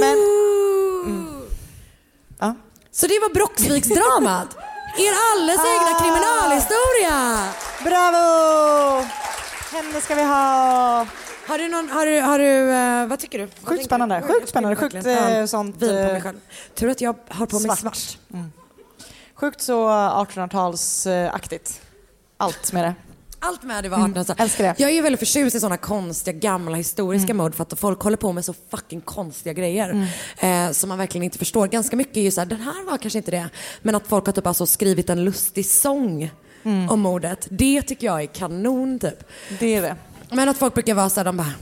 Men- 0.00 0.18
Mm. 1.06 1.26
Ja. 2.40 2.54
Så 2.92 3.06
det 3.06 3.18
var 3.20 3.34
Broxviksdramat. 3.34 4.56
Er 4.98 5.12
alldeles 5.32 5.60
egna 5.60 6.00
kriminalhistoria. 6.00 7.48
Bravo! 7.84 9.06
Henne 9.72 10.00
ska 10.00 10.14
vi 10.14 10.22
ha. 10.22 11.06
Har 11.48 11.58
du 11.58 11.68
någon, 11.68 11.88
har 11.88 12.06
du, 12.06 12.20
har 12.20 12.38
du 12.38 12.70
eh, 12.72 13.06
vad 13.06 13.18
tycker 13.18 13.38
du? 13.38 13.44
Vad 13.44 13.54
tänker 13.54 13.70
Sjukt 13.70 13.84
spännande, 13.84 14.22
du? 14.26 14.32
sjukt 14.34 14.48
spännande, 14.48 14.76
sjukt, 14.76 14.94
Verkligen. 14.94 15.28
eh, 15.32 15.38
Ja, 15.38 15.46
sånt, 15.46 15.76
Vin 15.76 15.88
på 15.88 15.94
mig 15.94 16.16
eh, 16.16 16.22
själv. 16.22 16.36
Tur 16.74 16.88
att 16.90 17.00
jag 17.00 17.14
har 17.28 17.46
på 17.46 17.58
mig 17.60 17.76
svart. 17.76 17.96
svart. 17.96 18.18
Sjukt 19.34 19.60
så 19.60 19.88
1800-talsaktigt. 19.88 21.80
Allt 22.36 22.72
med 22.72 22.84
det. 22.84 22.94
Allt 23.40 23.62
med 23.62 23.84
det 23.84 23.88
var 23.88 23.96
1800 23.98 24.34
älskar 24.38 24.64
det. 24.64 24.74
Jag 24.78 24.90
är 24.90 25.02
väldigt 25.02 25.18
förtjust 25.18 25.56
i 25.56 25.60
sådana 25.60 25.76
konstiga 25.76 26.38
gamla 26.38 26.76
historiska 26.76 27.34
mode 27.34 27.56
för 27.56 27.62
att 27.62 27.80
folk 27.80 28.00
håller 28.02 28.16
på 28.16 28.32
med 28.32 28.44
så 28.44 28.54
fucking 28.70 29.00
konstiga 29.00 29.52
grejer. 29.52 30.08
Eh, 30.38 30.70
som 30.70 30.88
man 30.88 30.98
verkligen 30.98 31.22
inte 31.22 31.38
förstår. 31.38 31.66
Ganska 31.66 31.96
mycket 31.96 32.16
är 32.16 32.20
ju 32.20 32.30
såhär, 32.30 32.46
den 32.46 32.60
här 32.60 32.84
var 32.90 32.98
kanske 32.98 33.18
inte 33.18 33.30
det. 33.30 33.48
Men 33.82 33.94
att 33.94 34.06
folk 34.06 34.26
har 34.26 34.32
typ 34.32 34.46
alltså 34.46 34.66
skrivit 34.66 35.10
en 35.10 35.24
lustig 35.24 35.66
sång 35.66 36.30
om 36.90 37.00
mordet. 37.00 37.46
Det 37.50 37.82
tycker 37.82 38.06
jag 38.06 38.22
är 38.22 38.26
kanon 38.26 38.98
typ. 38.98 39.24
Det 39.58 39.74
är 39.74 39.82
det. 39.82 39.96
Men 40.30 40.48
att 40.48 40.58
folk 40.58 40.74
brukar 40.74 40.94
vara 40.94 41.10
såhär, 41.10 41.24
de 41.24 41.36
bara 41.36 41.52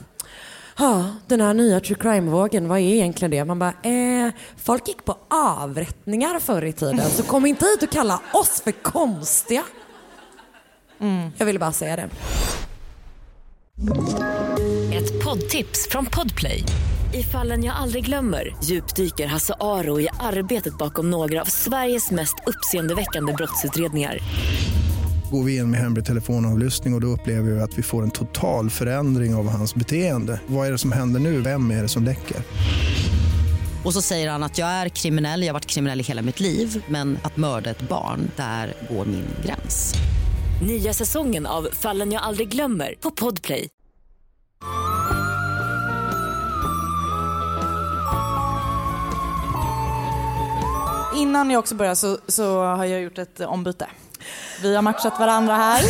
Ja, 0.79 1.05
den 1.27 1.41
här 1.41 1.55
nya 1.55 1.81
true 1.81 1.99
crime-vågen, 1.99 2.69
vad 2.69 2.79
är 2.79 2.83
egentligen 2.83 3.31
det? 3.31 3.45
Man 3.45 3.59
bara, 3.59 3.75
eh, 3.83 4.33
folk 4.57 4.89
gick 4.89 5.05
på 5.05 5.17
avrättningar 5.31 6.39
förr 6.39 6.65
i 6.65 6.73
tiden, 6.73 7.11
så 7.11 7.23
kom 7.23 7.47
inte 7.47 7.65
hit 7.65 7.83
och 7.83 7.91
kalla 7.91 8.21
oss 8.33 8.61
för 8.61 8.73
konstiga. 8.73 9.63
Jag 11.37 11.47
ville 11.47 11.59
bara 11.59 11.73
säga 11.73 11.97
det. 11.97 12.09
Ett 14.97 15.25
poddtips 15.25 15.89
från 15.91 16.07
Podplay. 16.07 16.63
I 17.15 17.23
fallen 17.23 17.65
jag 17.65 17.77
aldrig 17.77 18.05
glömmer 18.05 18.57
djupdyker 18.65 19.27
Hasse 19.27 19.55
Aro 19.61 20.01
i 20.01 20.09
arbetet 20.21 20.79
bakom 20.79 21.11
några 21.11 21.41
av 21.41 21.45
Sveriges 21.45 22.11
mest 22.11 22.35
uppseendeväckande 22.47 23.33
brottsutredningar. 23.33 24.19
Går 25.31 25.43
vi 25.43 25.57
in 25.57 25.71
med 25.71 25.81
hemlig 25.81 26.05
telefonavlyssning 26.05 26.95
och, 26.95 26.99
och 26.99 27.01
då 27.01 27.07
upplever 27.07 27.51
vi 27.51 27.61
att 27.61 27.79
vi 27.79 27.83
får 27.83 28.03
en 28.03 28.11
total 28.11 28.71
förändring 28.71 29.35
av 29.35 29.49
hans 29.49 29.75
beteende. 29.75 30.41
Vad 30.47 30.67
är 30.67 30.73
det 30.73 30.79
som 30.79 30.93
händer 30.93 31.21
nu? 31.21 31.41
Vem 31.41 31.71
är 31.71 31.83
det 31.83 31.89
som 31.89 32.05
läcker? 32.05 32.37
Och 33.85 33.93
så 33.93 34.03
säger 34.03 34.31
han 34.31 34.43
att 34.43 34.59
jag 34.59 34.69
är 34.69 34.89
kriminell, 34.89 35.41
jag 35.41 35.49
har 35.49 35.53
varit 35.53 35.67
kriminell 35.67 36.01
i 36.01 36.03
hela 36.03 36.23
mitt 36.23 36.41
liv 36.41 36.85
men 36.89 37.19
att 37.23 37.37
mörda 37.37 37.71
ett 37.71 37.89
barn, 37.89 38.31
där 38.37 38.75
går 38.91 39.05
min 39.05 39.27
gräns. 39.45 39.95
Nya 40.67 40.93
säsongen 40.93 41.47
av 41.47 41.69
Fallen 41.73 42.13
jag 42.13 42.23
aldrig 42.23 42.49
glömmer 42.49 42.95
på 43.01 43.11
Podplay. 43.11 43.69
Innan 51.17 51.51
jag 51.51 51.59
också 51.59 51.75
börjar 51.75 51.95
så, 51.95 52.19
så 52.27 52.65
har 52.65 52.85
jag 52.85 53.03
gjort 53.03 53.19
ett 53.19 53.41
ombyte. 53.41 53.87
Vi 54.63 54.75
har 54.75 54.83
matchat 54.83 55.19
varandra 55.19 55.55
här. 55.55 55.83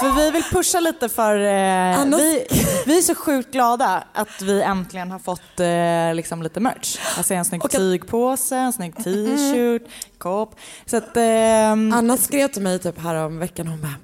Så 0.00 0.12
vi 0.12 0.30
vill 0.30 0.42
pusha 0.42 0.80
lite 0.80 1.08
för... 1.08 1.36
Eh, 1.36 1.98
Annars- 2.00 2.20
vi, 2.20 2.46
vi 2.86 2.98
är 2.98 3.02
så 3.02 3.14
sjukt 3.14 3.52
glada 3.52 4.04
att 4.12 4.42
vi 4.42 4.62
äntligen 4.62 5.10
har 5.10 5.18
fått 5.18 5.60
eh, 5.60 6.14
liksom 6.14 6.42
lite 6.42 6.60
merch. 6.60 6.98
Alltså 7.16 7.34
en 7.34 7.44
snygg 7.44 7.64
att- 7.64 7.70
tygpåse, 7.70 8.56
en 8.56 8.72
snygg 8.72 8.96
t-shirt, 8.96 9.82
kopp. 10.18 10.54
Så 10.86 10.96
att... 10.96 11.16
ehm, 11.16 11.92
Anna 11.92 12.16
skrev 12.16 12.48
till 12.48 12.62
mig 12.62 12.78
typ 12.78 12.98
här 13.02 13.14
om 13.14 13.38
veckan 13.38 13.66
hon 13.66 13.80
bara, 13.80 13.94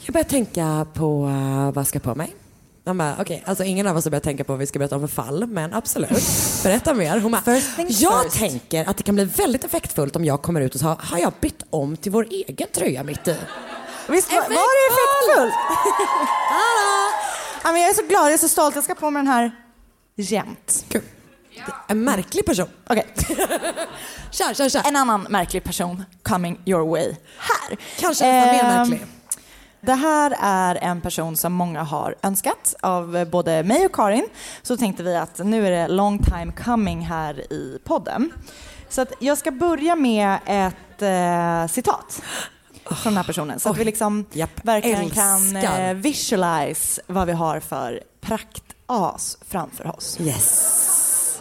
jag 0.00 0.12
börjar 0.12 0.24
tänka 0.24 0.86
på 0.94 1.24
uh, 1.26 1.64
vad 1.64 1.76
jag 1.76 1.86
ska 1.86 1.98
på 2.00 2.14
mig. 2.14 2.34
Man 2.84 2.98
bara, 2.98 3.16
okej, 3.20 3.42
alltså 3.46 3.64
ingen 3.64 3.86
av 3.86 3.96
oss 3.96 4.04
har 4.04 4.10
börjat 4.10 4.22
tänka 4.24 4.44
på 4.44 4.52
vad 4.52 4.58
vi 4.60 4.66
ska 4.66 4.78
berätta 4.78 4.94
om 4.96 5.00
för 5.08 5.22
fall, 5.22 5.46
men 5.46 5.74
absolut. 5.74 6.10
Berätta 6.62 6.94
mer. 6.94 7.20
Hon 7.20 7.32
bara, 7.32 7.42
jag 7.88 8.24
first." 8.24 8.38
tänker 8.38 8.88
att 8.90 8.96
det 8.96 9.02
kan 9.02 9.14
bli 9.14 9.24
väldigt 9.24 9.64
effektfullt 9.64 10.16
om 10.16 10.24
jag 10.24 10.42
kommer 10.42 10.60
ut 10.60 10.74
och 10.74 10.80
så 10.80 10.86
har, 11.00 11.18
jag 11.18 11.32
bytt 11.40 11.62
om 11.70 11.96
till 11.96 12.12
vår 12.12 12.26
egen 12.30 12.68
tröja 12.72 13.02
mitt 13.02 13.28
i. 13.28 13.36
Visst 14.08 14.32
var, 14.32 14.38
var 14.38 14.48
det 14.48 14.92
effektfullt? 14.92 15.54
ja, 17.64 17.72
men 17.72 17.80
jag 17.80 17.90
är 17.90 17.94
så 17.94 18.06
glad, 18.06 18.24
jag 18.26 18.32
är 18.32 18.38
så 18.38 18.48
stolt. 18.48 18.74
Jag 18.74 18.84
ska 18.84 18.94
på 18.94 19.10
mig 19.10 19.20
den 19.20 19.26
här 19.32 19.50
jämt. 20.16 20.84
Är 20.92 21.02
En 21.88 22.04
märklig 22.04 22.46
person. 22.46 22.68
Okej, 22.86 23.06
Kör, 24.30 24.54
kör, 24.54 24.68
kör. 24.68 24.82
en 24.88 24.96
annan 24.96 25.26
märklig 25.30 25.64
person 25.64 26.04
coming 26.22 26.60
your 26.66 26.88
way 26.90 27.14
här. 27.38 27.76
Kanske 27.98 28.32
nästan 28.32 28.56
mer 28.56 28.64
Ehm, 28.64 28.88
märklig. 28.90 29.06
Det 29.80 29.94
här 29.94 30.36
är 30.40 30.74
en 30.74 31.00
person 31.00 31.36
som 31.36 31.52
många 31.52 31.82
har 31.82 32.14
önskat 32.22 32.74
av 32.80 33.16
eh, 33.16 33.28
både 33.28 33.62
mig 33.62 33.86
och 33.86 33.92
Karin. 33.92 34.26
Så 34.62 34.76
tänkte 34.76 35.02
vi 35.02 35.16
att 35.16 35.38
nu 35.38 35.66
är 35.66 35.70
det 35.70 35.88
long 35.88 36.18
time 36.18 36.52
coming 36.64 37.00
här 37.00 37.52
i 37.52 37.78
podden. 37.84 38.32
Så 38.88 39.02
att 39.02 39.12
jag 39.18 39.38
ska 39.38 39.50
börja 39.50 39.96
med 39.96 40.38
ett 40.46 41.02
eh, 41.02 41.72
citat 41.74 42.22
från 42.84 43.12
den 43.12 43.16
här 43.16 43.24
personen. 43.24 43.60
Så 43.60 43.70
att 43.70 43.78
vi 43.78 43.84
liksom 43.84 44.26
Japp, 44.32 44.64
verkligen 44.64 45.10
kan 45.10 45.56
älskar. 45.56 45.88
eh, 45.88 45.94
visualize 45.94 47.02
vad 47.06 47.26
vi 47.26 47.32
har 47.32 47.60
för 47.60 48.02
praktas 48.20 49.38
framför 49.48 49.96
oss. 49.96 50.20
Yes. 50.20 51.40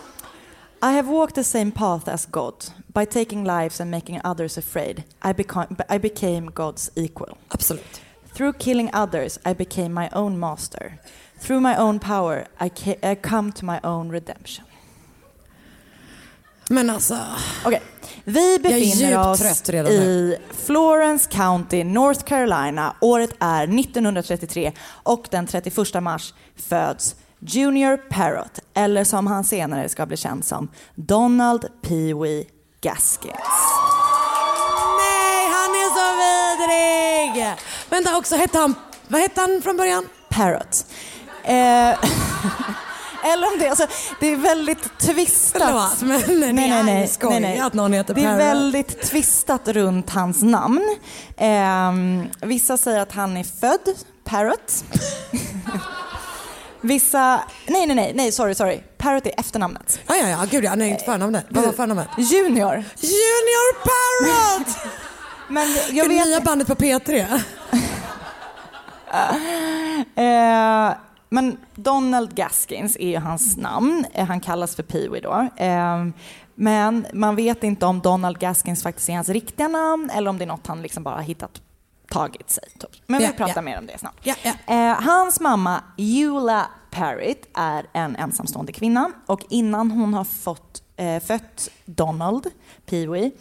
I 0.82 0.86
have 0.86 1.02
walked 1.12 1.36
the 1.36 1.44
same 1.44 1.72
path 1.72 2.10
as 2.14 2.26
God. 2.26 2.54
By 2.88 3.06
taking 3.06 3.44
lives 3.44 3.82
and 3.82 3.92
making 3.92 4.22
others 4.24 4.58
afraid, 4.58 5.04
I, 5.24 5.34
I 5.96 6.00
became 6.00 6.52
God's 6.52 6.92
equal. 6.96 7.38
Absolut. 7.48 8.02
Through 8.40 8.54
killing 8.54 8.90
others, 8.94 9.38
I 9.46 9.54
became 9.54 9.90
my 9.90 10.10
own 10.14 10.40
master. 10.40 10.98
Through 11.40 11.60
my 11.60 11.76
own 11.76 12.00
power, 12.00 12.48
I, 12.58 12.72
I 13.04 13.16
come 13.16 13.52
to 13.52 13.66
my 13.66 13.80
own 13.84 14.12
redemption. 14.12 14.66
Men 16.70 16.90
alltså... 16.90 17.18
Okej, 17.66 17.82
vi 18.24 18.60
befinner 18.60 19.30
oss 19.30 19.70
i 19.70 20.38
Florence 20.52 21.30
County, 21.32 21.84
North 21.84 22.24
Carolina. 22.24 22.96
Året 23.02 23.32
är 23.40 23.80
1933 23.80 24.72
och 24.88 25.28
den 25.32 25.48
31 25.48 26.04
mars 26.04 26.34
föds 26.56 27.16
Junior 27.40 27.98
Parrott, 27.98 28.60
eller 28.74 29.04
som 29.04 29.28
han 29.28 29.44
senare 29.44 29.90
ska 29.90 30.06
bli 30.06 30.18
känd 30.18 30.46
som 30.46 30.68
Donald 30.96 31.66
Pee 31.82 32.14
Wee 32.14 32.46
Gaskins. 32.82 33.34
Vidrig! 36.70 37.56
Vänta 37.90 38.18
också, 38.18 38.36
hette 38.36 38.58
han... 38.58 38.76
Vad 39.08 39.22
hette 39.22 39.42
han 39.42 39.62
från 39.64 39.78
början? 39.78 40.08
Parrot. 40.30 40.86
Eh, 41.44 41.54
eller 43.24 43.48
om 43.54 43.60
det, 43.60 43.70
alltså, 43.70 43.88
det 44.20 44.28
är 44.28 44.36
väldigt 44.36 44.98
twistat. 45.00 45.94
Förlåt, 46.00 46.22
men 46.24 46.56
det 46.86 46.92
är 46.92 47.08
skoj 47.08 47.60
att 47.60 47.74
någon 47.74 47.94
heter 47.94 48.14
Det 48.14 48.22
är 48.22 48.26
Parrot. 48.26 48.40
väldigt 48.40 49.02
twistat 49.02 49.68
runt 49.68 50.10
hans 50.10 50.42
namn. 50.42 50.98
Eh, 51.38 51.92
vissa 52.48 52.78
säger 52.78 53.00
att 53.00 53.12
han 53.12 53.38
är 53.38 53.44
född 53.44 53.96
Parrot. 54.24 54.84
Vissa, 56.82 57.42
nej 57.68 57.86
nej 57.88 57.96
nej, 57.96 58.12
nej 58.16 58.32
sorry 58.32 58.56
sorry. 58.56 58.80
Parrot 58.98 59.26
är 59.26 59.40
efternamnet. 59.40 60.00
Ja, 60.08 60.16
ja, 60.16 60.28
ja, 60.30 60.46
gud 60.52 60.64
ja, 60.64 60.76
nej, 60.76 60.90
inte 60.90 61.04
förnamnet. 61.04 61.46
Vad 61.50 61.66
var 61.66 61.72
förnamnet? 61.72 62.08
Junior. 62.18 62.84
Junior 63.02 63.74
Parrot! 63.84 64.68
Men 65.50 65.68
Det 65.68 65.92
jag 65.94 66.08
vet... 66.08 66.26
nya 66.28 66.42
bandet 66.42 66.68
på 66.68 66.76
P3. 66.76 67.42
Eh, 70.16 70.94
men 71.30 71.58
Donald 71.76 72.36
Gaskins 72.36 72.98
är 73.00 73.08
ju 73.08 73.18
hans 73.18 73.58
namn. 73.58 74.06
Eh, 74.14 74.26
Han 74.28 74.40
kallas 74.40 74.76
för 74.76 74.84
Pee-Wee 74.84 75.22
då. 75.22 75.64
Eh, 75.64 76.06
men 76.56 77.06
man 77.14 77.36
vet 77.36 77.64
inte 77.64 77.86
om 77.86 78.00
Donald 78.00 78.40
Gaskins 78.40 78.84
faktiskt 78.84 79.10
är 79.10 79.14
hans 79.16 79.30
riktiga 79.30 79.68
namn 79.68 80.10
eller 80.10 80.30
om 80.30 80.38
det 80.38 80.44
är 80.44 80.48
något 80.48 80.68
han 80.68 80.82
liksom 80.82 81.04
bara 81.04 81.20
hittat 81.22 81.62
tagit 82.10 82.50
sig. 82.50 82.64
Typ. 82.80 82.90
Men 83.08 83.22
Ja, 83.22 83.28
vi 83.32 83.38
pratar 83.38 83.54
ja. 83.56 83.62
mer 83.62 83.78
om 83.80 83.86
det 83.86 83.98
snart. 83.98 84.16
Ja. 84.24 84.36
Eh, 84.68 85.02
hans 85.02 85.40
mamma 85.40 85.84
Eula 85.98 86.66
Parrott 86.92 87.48
är 87.54 87.86
en 87.94 88.16
ensamstående 88.16 88.72
kvinna 88.72 89.12
och 89.26 89.42
innan 89.50 89.92
hon 89.92 90.14
har 90.14 90.24
fått, 90.24 90.84
eh, 90.98 91.20
fött 91.24 91.70
Donald 91.86 92.48
Pee-Wee 92.90 93.32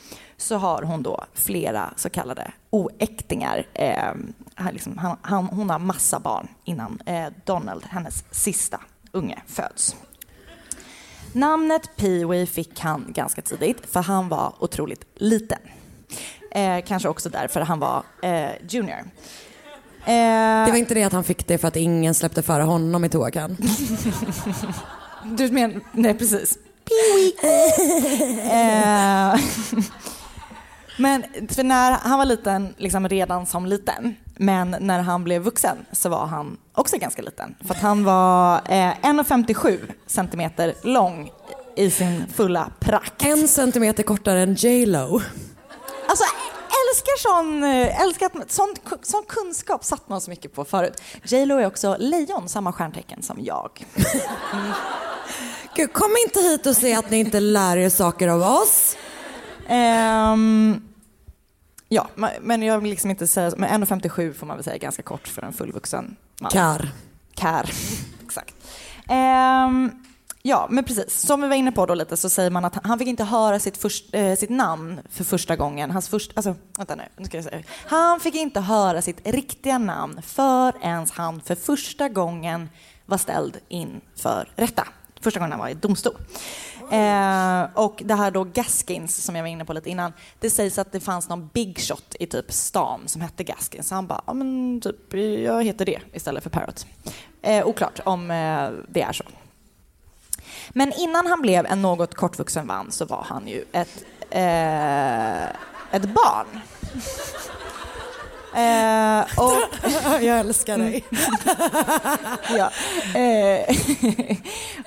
så 0.40 0.56
har 0.56 0.82
hon 0.82 1.02
då 1.02 1.24
flera 1.34 1.92
så 1.96 2.10
kallade 2.10 2.50
oäktingar. 2.70 3.66
Eh, 3.74 4.12
han 4.54 4.72
liksom, 4.72 4.98
han, 4.98 5.16
han, 5.22 5.44
hon 5.46 5.70
har 5.70 5.78
massa 5.78 6.20
barn 6.20 6.48
innan 6.64 6.98
eh, 7.06 7.26
Donald, 7.44 7.84
hennes 7.90 8.24
sista 8.30 8.80
unge, 9.12 9.42
föds. 9.46 9.96
Namnet 11.32 11.90
Pee-Wee 11.96 12.46
fick 12.46 12.80
han 12.80 13.04
ganska 13.08 13.42
tidigt 13.42 13.86
för 13.92 14.00
han 14.02 14.28
var 14.28 14.52
otroligt 14.58 15.04
liten. 15.14 15.58
Eh, 16.50 16.84
kanske 16.86 17.08
också 17.08 17.28
därför 17.28 17.60
han 17.60 17.78
var 17.78 18.02
eh, 18.22 18.50
junior. 18.68 18.98
Eh, 18.98 20.64
Det 20.64 20.70
var 20.70 20.76
inte 20.76 20.94
det 20.94 21.02
att 21.04 21.12
han 21.12 21.24
fick 21.24 21.46
det 21.46 21.58
för 21.58 21.68
att 21.68 21.76
ingen 21.76 22.14
släppte 22.14 22.42
före 22.42 22.62
honom 22.62 23.04
i 23.04 23.08
toakön. 23.08 23.56
Du 25.24 25.50
menar, 25.52 25.80
nej 25.92 26.18
precis. 26.18 26.58
eh, 28.42 29.40
men 30.98 31.24
för 31.48 31.62
när 31.62 31.92
han 31.92 32.18
var 32.18 32.24
liten, 32.24 32.74
liksom 32.76 33.08
redan 33.08 33.46
som 33.46 33.66
liten, 33.66 34.14
men 34.36 34.76
när 34.80 35.00
han 35.00 35.24
blev 35.24 35.42
vuxen 35.42 35.76
så 35.92 36.08
var 36.08 36.26
han 36.26 36.56
också 36.74 36.96
ganska 36.96 37.22
liten. 37.22 37.54
För 37.66 37.74
att 37.74 37.80
han 37.80 38.04
var 38.04 38.54
eh, 38.56 38.94
1,57 39.02 39.78
centimeter 40.06 40.74
lång 40.82 41.30
i 41.76 41.90
sin 41.90 42.24
fulla 42.34 42.70
prakt. 42.80 43.24
En 43.24 43.48
centimeter 43.48 44.02
kortare 44.02 44.42
än 44.42 44.54
J 44.54 44.86
Lo. 44.86 45.20
Alltså, 46.08 46.24
älskar 46.88 47.18
sån, 47.18 47.64
eh, 47.64 48.02
älskar 48.02 48.30
sån, 48.48 48.74
sån 49.02 49.24
kunskap 49.28 49.84
satt 49.84 50.08
man 50.08 50.20
så 50.20 50.30
mycket 50.30 50.54
på 50.54 50.64
förut. 50.64 51.02
J 51.22 51.46
Lo 51.46 51.58
är 51.58 51.66
också 51.66 51.96
lejon, 51.98 52.48
samma 52.48 52.72
stjärntecken 52.72 53.22
som 53.22 53.44
jag. 53.44 53.86
Gud, 55.74 55.92
kom 55.92 56.10
inte 56.26 56.40
hit 56.40 56.66
och 56.66 56.76
säg 56.76 56.94
att 56.94 57.10
ni 57.10 57.18
inte 57.18 57.40
lär 57.40 57.76
er 57.76 57.88
saker 57.88 58.28
av 58.28 58.42
oss. 58.42 58.96
Ehm, 59.68 60.87
ja, 61.88 62.08
men 62.40 62.62
jag 62.62 62.78
vill 62.80 62.90
liksom 62.90 63.10
inte 63.10 63.26
säga, 63.26 63.52
men 63.56 63.84
1,57 63.84 64.32
får 64.32 64.46
man 64.46 64.56
väl 64.56 64.64
säga 64.64 64.78
ganska 64.78 65.02
kort 65.02 65.28
för 65.28 65.42
en 65.42 65.52
fullvuxen 65.52 66.16
man. 66.40 66.50
Kar. 66.50 66.88
Kar, 67.34 67.70
exakt. 68.24 68.54
Ehm, 69.08 69.90
ja, 70.42 70.66
men 70.70 70.84
precis. 70.84 71.20
Som 71.20 71.40
vi 71.42 71.48
var 71.48 71.54
inne 71.54 71.72
på 71.72 71.86
då 71.86 71.94
lite 71.94 72.16
så 72.16 72.28
säger 72.28 72.50
man 72.50 72.64
att 72.64 72.86
han- 72.86 72.98
fick 72.98 73.08
inte 73.08 73.24
höra 73.24 73.60
sitt, 73.60 73.76
först, 73.76 74.14
eh, 74.14 74.34
sitt 74.34 74.50
namn 74.50 75.00
för 75.10 75.24
första 75.24 75.56
gången. 75.56 75.90
Hans 75.90 76.08
först, 76.08 76.32
alltså, 76.34 76.54
vänta 76.78 76.94
nu, 76.94 77.02
nu 77.16 77.24
ska 77.24 77.36
jag 77.36 77.44
säga. 77.44 77.62
Han 77.86 78.20
fick 78.20 78.34
inte 78.34 78.60
höra 78.60 79.02
sitt 79.02 79.20
riktiga 79.28 79.78
namn 79.78 80.20
förrän 80.22 81.06
han 81.12 81.40
för 81.40 81.54
första 81.54 82.08
gången 82.08 82.68
var 83.06 83.18
ställd 83.18 83.56
inför 83.68 84.48
rätta. 84.56 84.88
Första 85.20 85.40
gången 85.40 85.52
han 85.52 85.60
var 85.60 85.68
i 85.68 85.74
domstol. 85.74 86.14
Eh, 86.90 87.66
och 87.74 88.02
det 88.04 88.14
här 88.14 88.30
då 88.30 88.44
Gaskins 88.44 89.24
som 89.24 89.36
jag 89.36 89.42
var 89.42 89.48
inne 89.48 89.64
på 89.64 89.72
lite 89.72 89.90
innan. 89.90 90.12
Det 90.40 90.50
sägs 90.50 90.78
att 90.78 90.92
det 90.92 91.00
fanns 91.00 91.28
någon 91.28 91.48
big 91.48 91.80
shot 91.80 92.16
i 92.20 92.26
typ 92.26 92.52
stan 92.52 93.00
som 93.06 93.20
hette 93.20 93.44
Gaskins. 93.44 93.88
Så 93.88 93.94
han 93.94 94.06
bara, 94.06 94.22
ja 94.26 94.34
men 94.34 94.80
typ 94.80 95.14
jag 95.44 95.64
heter 95.64 95.84
det 95.84 96.00
istället 96.12 96.42
för 96.42 96.50
Parrot. 96.50 96.86
Eh, 97.42 97.66
oklart 97.66 98.00
om 98.04 98.30
eh, 98.30 98.70
det 98.88 99.02
är 99.02 99.12
så. 99.12 99.24
Men 100.68 100.92
innan 100.92 101.26
han 101.26 101.42
blev 101.42 101.66
en 101.66 101.82
något 101.82 102.14
kortvuxen 102.14 102.66
man 102.66 102.92
så 102.92 103.04
var 103.04 103.26
han 103.28 103.48
ju 103.48 103.64
ett, 103.72 104.04
eh, 104.30 105.44
ett 105.90 106.14
barn. 106.14 106.60
Eh, 108.54 109.20
och, 109.20 109.52
Jag 110.22 110.40
älskar 110.40 110.78
dig. 110.78 111.04
ja. 112.58 112.70
Eh, 113.20 113.76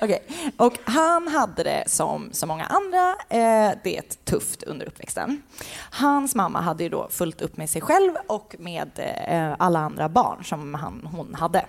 Okej. 0.00 0.22
Och 0.56 0.78
han 0.84 1.28
hade 1.28 1.62
det 1.62 1.84
som 1.86 2.28
så 2.32 2.46
många 2.46 2.64
andra, 2.64 3.16
eh, 3.28 3.78
det 3.84 4.24
tufft 4.24 4.62
under 4.62 4.86
uppväxten. 4.86 5.42
Hans 5.90 6.34
mamma 6.34 6.60
hade 6.60 6.82
ju 6.82 6.88
då 6.88 7.08
fullt 7.10 7.42
upp 7.42 7.56
med 7.56 7.70
sig 7.70 7.82
själv 7.82 8.12
och 8.26 8.56
med 8.58 8.90
eh, 9.26 9.54
alla 9.58 9.78
andra 9.78 10.08
barn 10.08 10.44
som 10.44 10.74
han, 10.74 11.08
hon 11.12 11.34
hade. 11.34 11.66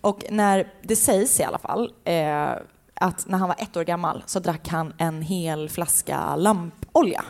Och 0.00 0.24
när 0.30 0.72
det 0.82 0.96
sägs 0.96 1.40
i 1.40 1.44
alla 1.44 1.58
fall 1.58 1.92
eh, 2.04 2.50
att 2.94 3.26
när 3.26 3.38
han 3.38 3.48
var 3.48 3.56
ett 3.58 3.76
år 3.76 3.84
gammal 3.84 4.22
så 4.26 4.40
drack 4.40 4.68
han 4.68 4.94
en 4.98 5.22
hel 5.22 5.68
flaska 5.68 6.36
lampolja. 6.36 7.24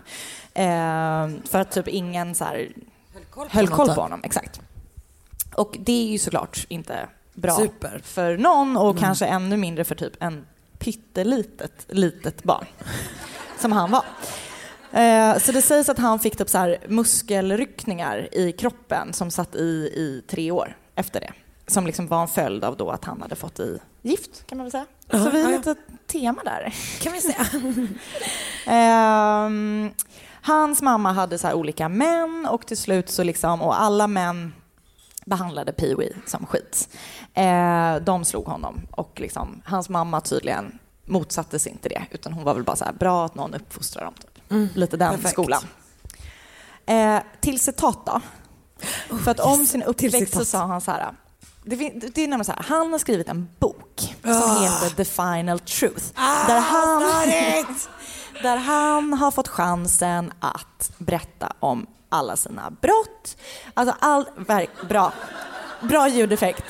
Eh, 0.55 1.29
för 1.45 1.59
att 1.59 1.73
typ 1.73 1.89
ingen 1.89 2.35
så 2.35 2.45
här, 2.45 2.73
höll 3.51 3.69
koll 3.69 3.87
på 3.87 3.87
typ. 3.87 3.97
honom. 3.97 4.21
Exakt. 4.25 4.61
Och 5.55 5.77
det 5.81 5.93
är 5.93 6.07
ju 6.13 6.19
såklart 6.19 6.67
inte 6.69 7.09
bra 7.35 7.57
Super. 7.57 8.01
för 8.05 8.37
någon 8.37 8.77
och 8.77 8.99
kanske 8.99 9.27
ännu 9.27 9.57
mindre 9.57 9.85
för 9.85 9.95
typ 9.95 10.13
en 10.23 10.47
pyttelitet 10.79 11.87
litet 11.89 12.43
barn 12.45 12.67
som 13.61 13.73
han 13.73 13.91
var. 13.91 14.05
Eh, 15.01 15.39
Så 15.39 15.53
det 15.53 15.63
sägs 15.63 15.89
att 15.89 15.99
han 15.99 16.19
fick 16.19 16.37
typ 16.37 16.49
så 16.49 16.59
här 16.59 16.79
muskelryckningar 16.89 18.29
i 18.35 18.53
kroppen 18.53 19.13
som 19.13 19.31
satt 19.31 19.55
i 19.55 19.59
i 19.97 20.23
tre 20.29 20.51
år 20.51 20.77
efter 20.95 21.21
det. 21.21 21.33
Som 21.67 21.87
liksom 21.87 22.07
var 22.07 22.23
en 22.23 22.29
följd 22.29 22.65
av 22.65 22.77
då 22.77 22.91
att 22.91 23.05
han 23.05 23.23
hade 23.23 23.37
fått 23.37 23.61
i 23.61 23.79
gift 24.03 24.47
kan 24.47 24.59
man 24.59 24.65
väl 24.65 24.71
säga. 24.73 24.87
Ja, 25.09 25.25
Så 25.25 25.31
vi 25.31 25.43
har 25.43 25.51
ja. 25.51 25.57
lite 25.57 25.75
tema 26.07 26.43
där. 26.45 26.75
Kan 27.01 27.13
vi 27.13 27.21
säga. 27.21 27.47
Ehm, 28.67 29.91
hans 30.43 30.83
mamma 30.83 31.13
hade 31.13 31.39
så 31.39 31.53
olika 31.53 31.89
män 31.89 32.47
och 32.51 32.67
till 32.67 32.77
slut 32.77 33.11
så 33.11 33.23
liksom, 33.23 33.63
och 33.63 33.81
alla 33.83 34.07
män 34.07 34.55
behandlade 35.27 35.73
Pee-Wee 35.73 36.13
som 36.27 36.47
skit. 36.47 36.89
Eh, 37.35 37.97
de 37.97 38.25
slog 38.25 38.45
honom 38.47 38.81
och 38.91 39.21
liksom, 39.21 39.63
hans 39.65 39.89
mamma 39.89 40.21
tydligen 40.21 40.79
motsatte 41.07 41.59
sig 41.59 41.73
inte 41.73 41.89
det 41.89 42.07
utan 42.11 42.33
hon 42.33 42.45
var 42.45 42.55
väl 42.55 42.63
bara 42.65 42.77
så 42.77 42.85
här, 42.85 42.93
bra 42.93 43.25
att 43.27 43.35
någon 43.35 43.55
uppfostrar 43.55 44.05
dem. 44.05 44.15
Typ. 44.15 44.77
Lite 44.77 44.97
den 44.97 45.15
perfekt. 45.15 45.33
skolan. 45.33 45.63
Eh, 46.87 47.19
till 47.41 47.61
citat 47.61 48.07
då. 48.07 48.21
För 49.25 49.31
att 49.31 49.41
om 49.41 49.67
sin 49.67 49.83
uppväxt 49.83 50.35
så 50.35 50.45
sa 50.45 50.59
han 50.67 50.81
så 50.81 50.91
här, 50.91 51.11
det, 51.65 51.77
det 52.15 52.23
är 52.25 52.29
nämligen 52.29 52.45
så 52.45 52.53
här, 52.53 52.65
han 52.69 52.93
har 52.93 52.99
skrivit 52.99 53.29
en 53.29 53.49
bok 53.59 54.15
som 54.23 54.33
Ah. 54.33 54.61
heter 54.63 54.97
The 54.97 55.05
Final 55.05 55.59
Truth. 55.59 56.05
där, 56.47 56.61
han, 56.61 57.03
där 58.43 58.57
han 58.57 59.13
har 59.13 59.31
fått 59.31 59.49
chansen 59.49 60.33
att 60.41 60.93
berätta 60.99 61.53
om 61.61 61.87
alla 62.09 62.37
sina 62.37 62.71
brott. 62.71 63.37
Alltså 63.75 63.97
all, 64.01 64.25
bra, 64.89 65.13
bra 65.83 66.09
ljudeffekt. 66.09 66.65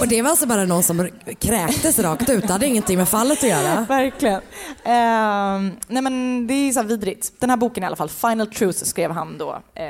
Och 0.00 0.08
det 0.08 0.22
var 0.22 0.30
alltså 0.30 0.46
bara 0.46 0.64
någon 0.64 0.82
som 0.82 1.08
kräktes 1.38 1.98
rakt 1.98 2.30
ut. 2.30 2.46
Det 2.46 2.52
hade 2.52 2.66
ingenting 2.66 2.98
med 2.98 3.08
fallet 3.08 3.38
att 3.38 3.48
göra. 3.48 3.86
Verkligen. 3.88 4.40
Ehm, 4.84 5.76
nej 5.88 6.02
men 6.02 6.46
det 6.46 6.54
är 6.54 6.72
så 6.72 6.82
vidrigt. 6.82 7.32
Den 7.40 7.50
här 7.50 7.56
boken 7.56 7.82
i 7.82 7.86
alla 7.86 7.96
fall, 7.96 8.08
Final 8.08 8.46
Truth, 8.46 8.84
skrev 8.84 9.10
han 9.10 9.38
då. 9.38 9.62
Eh, 9.74 9.84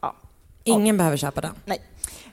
ja. 0.00 0.16
Ingen 0.64 0.96
behöver 0.96 1.16
köpa 1.16 1.40
den. 1.40 1.54
Nej. 1.64 1.82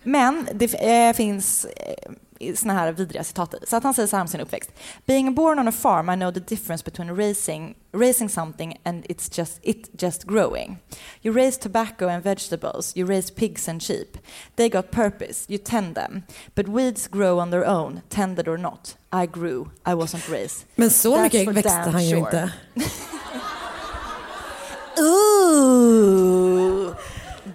Men 0.04 0.48
det 0.54 0.74
eh, 0.74 1.14
finns 1.14 1.66
eh, 1.66 2.12
såna 2.56 2.74
här 2.74 2.92
vidriga 2.92 3.24
citat 3.24 3.54
i. 3.54 3.58
Så 3.68 3.76
att 3.76 3.84
han 3.84 3.94
säger 3.94 4.08
så 4.08 4.16
här 4.16 4.22
om 4.22 4.28
sin 4.28 4.42
uppväxt. 4.42 4.72
Being 5.06 5.34
born 5.34 5.60
on 5.60 5.68
a 5.68 5.72
farm 5.72 6.10
I 6.10 6.16
know 6.16 6.32
the 6.32 6.40
difference 6.40 6.86
between 6.86 7.16
raising, 7.16 7.76
raising 7.92 8.30
something 8.30 8.78
and 8.84 9.06
it's 9.06 9.40
just, 9.40 9.60
it 9.62 10.04
just 10.04 10.24
growing. 10.24 10.78
You 11.22 11.36
raise 11.36 11.60
tobacco 11.60 12.08
and 12.08 12.24
vegetables, 12.24 12.98
you 12.98 13.08
raise 13.08 13.34
pigs 13.34 13.70
and 13.70 13.84
sheep. 13.84 14.18
They 14.56 14.70
got 14.70 14.92
purpose, 14.92 15.46
you 15.48 15.60
tend 15.64 15.96
them. 15.96 16.24
But 16.56 16.68
weeds 16.68 17.08
grow 17.08 17.40
on 17.40 17.52
their 17.52 17.66
own, 17.66 18.02
tended 18.10 18.48
or 18.48 18.58
not. 18.58 18.96
I 19.12 19.26
grew, 19.26 19.70
I 19.86 19.94
wasn't 19.94 20.32
raised. 20.32 20.66
Men 20.76 20.90
så 20.90 21.16
That's 21.16 21.22
mycket 21.22 21.48
växte 21.48 21.72
han 21.72 22.06
ju 22.06 22.10
sure. 22.10 22.20
inte. 22.20 22.52
Ooh! 25.02 26.83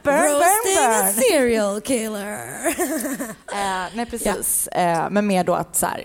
Burn, 0.08 0.32
Roasting 0.32 0.76
burn, 0.76 0.92
a 0.94 1.02
burn. 1.02 1.14
serial 1.14 1.80
killer. 1.80 2.38
Eh, 3.52 3.86
nej, 3.94 4.06
precis. 4.10 4.66
Eh, 4.68 5.10
men 5.10 5.26
mer 5.26 5.44
då 5.44 5.54
att 5.54 5.76
så 5.76 5.86
här, 5.86 6.04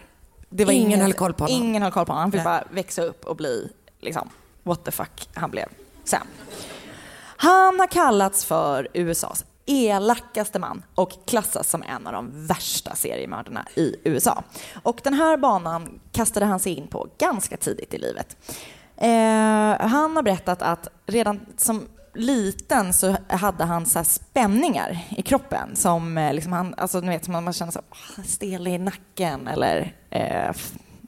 det 0.49 0.65
var 0.65 0.71
Ingen 0.73 0.87
inget- 0.87 1.01
höll 1.01 1.13
koll 1.13 1.33
på 1.33 1.43
honom. 1.43 1.57
Ingen 1.63 1.81
höll 1.83 1.91
koll 1.91 2.05
på 2.05 2.11
honom. 2.11 2.21
Han 2.21 2.31
fick 2.31 2.37
Nej. 2.37 2.45
bara 2.45 2.63
växa 2.71 3.01
upp 3.01 3.25
och 3.25 3.35
bli 3.35 3.69
liksom, 4.01 4.29
what 4.63 4.85
the 4.85 4.91
fuck 4.91 5.29
han 5.33 5.51
blev 5.51 5.65
sen. 6.03 6.21
Han 7.37 7.79
har 7.79 7.87
kallats 7.87 8.45
för 8.45 8.87
USAs 8.93 9.45
elakaste 9.65 10.59
man 10.59 10.83
och 10.95 11.11
klassas 11.27 11.69
som 11.69 11.83
en 11.83 12.07
av 12.07 12.13
de 12.13 12.47
värsta 12.47 12.95
seriemördarna 12.95 13.65
i 13.75 13.95
USA. 14.03 14.43
Och 14.83 14.99
den 15.03 15.13
här 15.13 15.37
banan 15.37 15.99
kastade 16.11 16.45
han 16.45 16.59
sig 16.59 16.73
in 16.73 16.87
på 16.87 17.07
ganska 17.17 17.57
tidigt 17.57 17.93
i 17.93 17.97
livet. 17.97 18.37
Eh, 18.97 19.87
han 19.87 20.15
har 20.15 20.21
berättat 20.23 20.61
att 20.61 20.87
redan 21.05 21.39
som 21.57 21.87
liten 22.13 22.93
så 22.93 23.15
hade 23.27 23.63
han 23.63 23.85
så 23.85 24.03
spänningar 24.03 24.99
i 25.09 25.21
kroppen 25.21 25.75
som 25.75 26.17
eh, 26.17 26.33
liksom 26.33 26.53
han, 26.53 26.73
alltså 26.77 26.99
ni 26.99 27.09
vet, 27.09 27.27
man 27.27 27.43
man 27.43 27.53
känner 27.53 27.71
så 27.71 27.81
stel 28.25 28.67
i 28.67 28.77
nacken 28.77 29.47
eller 29.47 29.95
eh, 30.09 30.51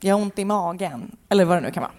jag 0.02 0.16
har 0.16 0.22
ont 0.22 0.40
i 0.40 0.46
magen 0.46 1.16
eller 1.30 1.46
vad 1.46 1.58
det 1.58 1.62
nu 1.62 1.72
kan 1.72 1.84
vara. 1.84 1.94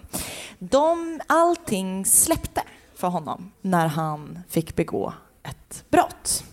De, 0.59 1.21
allting 1.27 2.05
släppte 2.05 2.61
för 2.95 3.07
honom 3.07 3.51
när 3.61 3.87
han 3.87 4.39
fick 4.49 4.75
begå 4.75 5.13
ett 5.43 5.83
brott. 5.89 6.43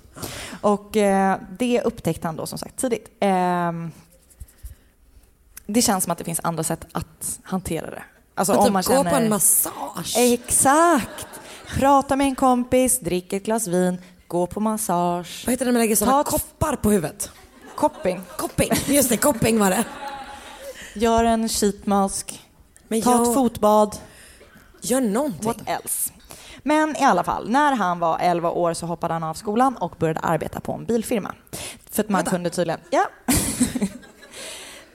Och 0.61 0.97
eh, 0.97 1.39
det 1.59 1.83
upptäckte 1.83 2.29
han 2.29 2.37
då 2.37 2.47
som 2.47 2.59
sagt 2.59 2.77
tidigt. 2.77 3.09
Ehm, 3.21 3.93
det 5.67 5.83
känns 5.83 6.05
som 6.05 6.11
att 6.11 6.19
det 6.19 6.25
finns 6.25 6.41
andra 6.43 6.63
sätt 6.63 6.87
att 6.93 7.41
hantera 7.43 7.91
det. 7.91 8.03
Alltså 8.35 8.53
Att 8.53 8.59
om 8.59 8.65
typ 8.65 8.73
man 8.73 8.83
gå 8.83 8.93
känner... 8.93 9.11
på 9.11 9.17
en 9.17 9.29
massage. 9.29 10.15
Exakt! 10.17 11.27
Prata 11.79 12.17
med 12.17 12.27
en 12.27 12.35
kompis, 12.35 13.01
drick 13.01 13.33
ett 13.33 13.43
glas 13.45 13.67
vin, 13.69 13.99
gå 14.29 14.47
på 14.47 14.61
massage. 14.61 15.43
Vad 15.47 15.53
heter 15.53 15.65
det 15.65 15.71
när 15.71 15.73
man 15.73 15.81
lägger 15.83 15.97
sådana 15.97 16.25
koppar 16.25 16.77
på 16.77 16.91
huvudet? 16.91 17.31
Kopping. 17.75 18.21
Kopping, 18.37 18.71
just 18.87 19.09
det, 19.09 19.17
kopping 19.17 19.59
var 19.59 19.71
det. 19.71 19.85
Gör 20.95 21.25
en 21.25 21.49
sheetmask. 21.49 22.41
Men 22.89 23.03
Ta 23.03 23.11
jag- 23.13 23.29
ett 23.29 23.35
fotbad. 23.35 23.97
Gör 24.83 25.01
någonting. 25.01 25.47
What 25.47 25.69
else? 25.69 26.13
Men 26.63 26.97
i 26.97 27.03
alla 27.05 27.25
fall, 27.25 27.49
när 27.51 27.73
han 27.73 27.99
var 27.99 28.19
11 28.21 28.51
år 28.51 28.75
så 28.75 28.87
hoppade 28.87 29.15
han 29.15 29.23
av 29.23 29.35
skolan 29.35 29.77
och 29.77 29.95
började 29.99 30.21
arbeta 30.21 30.61
på 30.61 30.73
en 30.73 30.85
bilfirma. 30.85 31.35
För 31.91 32.03
att 32.03 32.09
man 32.09 32.19
Vänta. 32.19 32.31
kunde 32.31 32.51
tydligen... 32.51 32.81
Ja. 32.91 33.07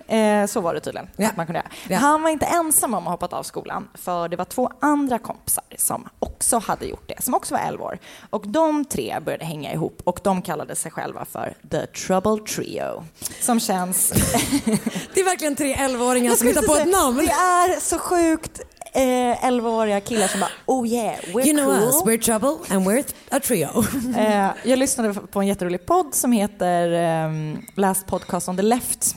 Eh, 0.09 0.45
så 0.45 0.61
var 0.61 0.73
det 0.73 0.79
tydligen. 0.79 1.07
Ja. 1.15 1.27
Att 1.27 1.37
man 1.37 1.45
kunde 1.45 1.59
göra. 1.59 1.69
Ja. 1.87 1.97
Han 1.97 2.21
var 2.21 2.29
inte 2.29 2.45
ensam 2.45 2.93
om 2.93 2.97
att 2.97 3.03
ha 3.03 3.11
hoppat 3.11 3.33
av 3.33 3.43
skolan, 3.43 3.89
för 3.93 4.27
det 4.27 4.35
var 4.35 4.45
två 4.45 4.71
andra 4.79 5.19
kompisar 5.19 5.63
som 5.77 6.09
också 6.19 6.57
hade 6.59 6.85
gjort 6.85 7.07
det, 7.07 7.23
som 7.23 7.33
också 7.33 7.53
var 7.53 7.61
11 7.61 7.83
år. 7.83 7.99
Och 8.29 8.47
de 8.47 8.85
tre 8.85 9.19
började 9.25 9.45
hänga 9.45 9.73
ihop 9.73 10.01
och 10.03 10.19
de 10.23 10.41
kallade 10.41 10.75
sig 10.75 10.91
själva 10.91 11.25
för 11.25 11.53
The 11.71 11.85
Trouble 11.85 12.37
Trio. 12.55 13.03
Som 13.41 13.59
känns... 13.59 14.09
Det 15.13 15.19
är 15.21 15.25
verkligen 15.25 15.55
tre 15.55 15.75
11-åringar 15.75 16.29
Jag 16.29 16.37
som 16.37 16.47
hittar 16.47 16.61
på 16.61 16.75
ett 16.75 16.87
namn. 16.87 17.17
Det 17.17 17.31
är 17.31 17.79
så 17.79 17.99
sjukt 17.99 18.61
eh, 18.93 19.01
11-åriga 19.49 20.01
killar 20.01 20.27
som 20.27 20.39
bara 20.39 20.49
oh 20.65 20.87
yeah, 20.87 21.15
we're 21.15 21.47
You 21.47 21.53
know 21.53 21.65
cool. 21.65 21.83
us, 21.83 22.03
we're 22.05 22.21
trouble 22.21 22.75
and 22.75 22.87
we're 22.87 23.03
a 23.31 23.39
trio. 23.39 23.83
Eh, 24.17 24.47
jag 24.63 24.79
lyssnade 24.79 25.13
på 25.13 25.39
en 25.39 25.47
jätterolig 25.47 25.85
podd 25.85 26.15
som 26.15 26.31
heter 26.31 26.91
ehm, 26.91 27.61
Last 27.75 28.07
Podcast 28.07 28.49
on 28.49 28.57
the 28.57 28.63
Left. 28.63 29.15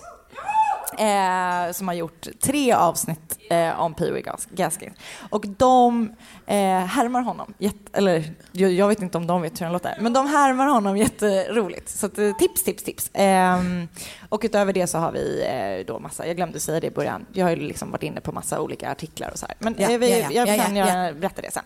Eh, 0.99 1.73
som 1.73 1.89
har 1.89 1.95
gjort 1.95 2.27
tre 2.41 2.73
avsnitt 2.73 3.39
eh, 3.51 3.81
om 3.81 3.95
Pee 3.95 4.11
Wee 4.13 4.23
Gas- 4.23 4.49
Gaskins. 4.51 4.97
Och 5.31 5.45
de 5.49 6.13
eh, 6.47 6.57
härmar 6.79 7.23
honom. 7.23 7.55
Jätte, 7.59 7.77
eller 7.93 8.35
jag, 8.53 8.73
jag 8.73 8.89
vet 8.89 9.03
inte 9.03 9.19
om 9.19 9.27
de 9.27 9.43
vet 9.43 9.61
hur 9.61 9.65
han 9.67 9.73
låter. 9.73 9.97
Men 10.01 10.13
de 10.13 10.27
härmar 10.27 10.67
honom 10.67 10.97
jätteroligt. 10.97 11.89
Så 11.89 12.07
att, 12.07 12.19
eh, 12.19 12.37
tips, 12.37 12.65
tips, 12.65 12.83
tips. 12.85 13.11
Ehm, 13.15 13.89
och 14.29 14.41
utöver 14.45 14.73
det 14.73 14.87
så 14.87 14.99
har 14.99 15.13
vi 15.13 15.45
eh, 15.47 15.87
då 15.87 15.99
massa, 15.99 16.27
jag 16.27 16.37
glömde 16.37 16.61
säga 16.61 16.81
det 16.81 16.87
i 16.87 16.91
början, 16.91 17.27
jag 17.33 17.47
har 17.47 17.51
ju 17.51 17.57
liksom 17.57 17.91
varit 17.91 18.03
inne 18.03 18.21
på 18.21 18.33
massa 18.33 18.61
olika 18.61 18.91
artiklar 18.91 19.31
och 19.31 19.39
så 19.39 19.47
här. 19.47 19.55
Men 19.59 19.75
Ja, 19.79 19.91
eh, 19.91 19.99
vi, 19.99 20.11
ja, 20.21 20.29
ja, 20.31 20.47
jag 20.47 20.57
ja, 20.57 20.63
kan 20.65 20.77
ja, 20.77 21.13
berätta 21.13 21.43
det 21.43 21.51
sen. 21.53 21.65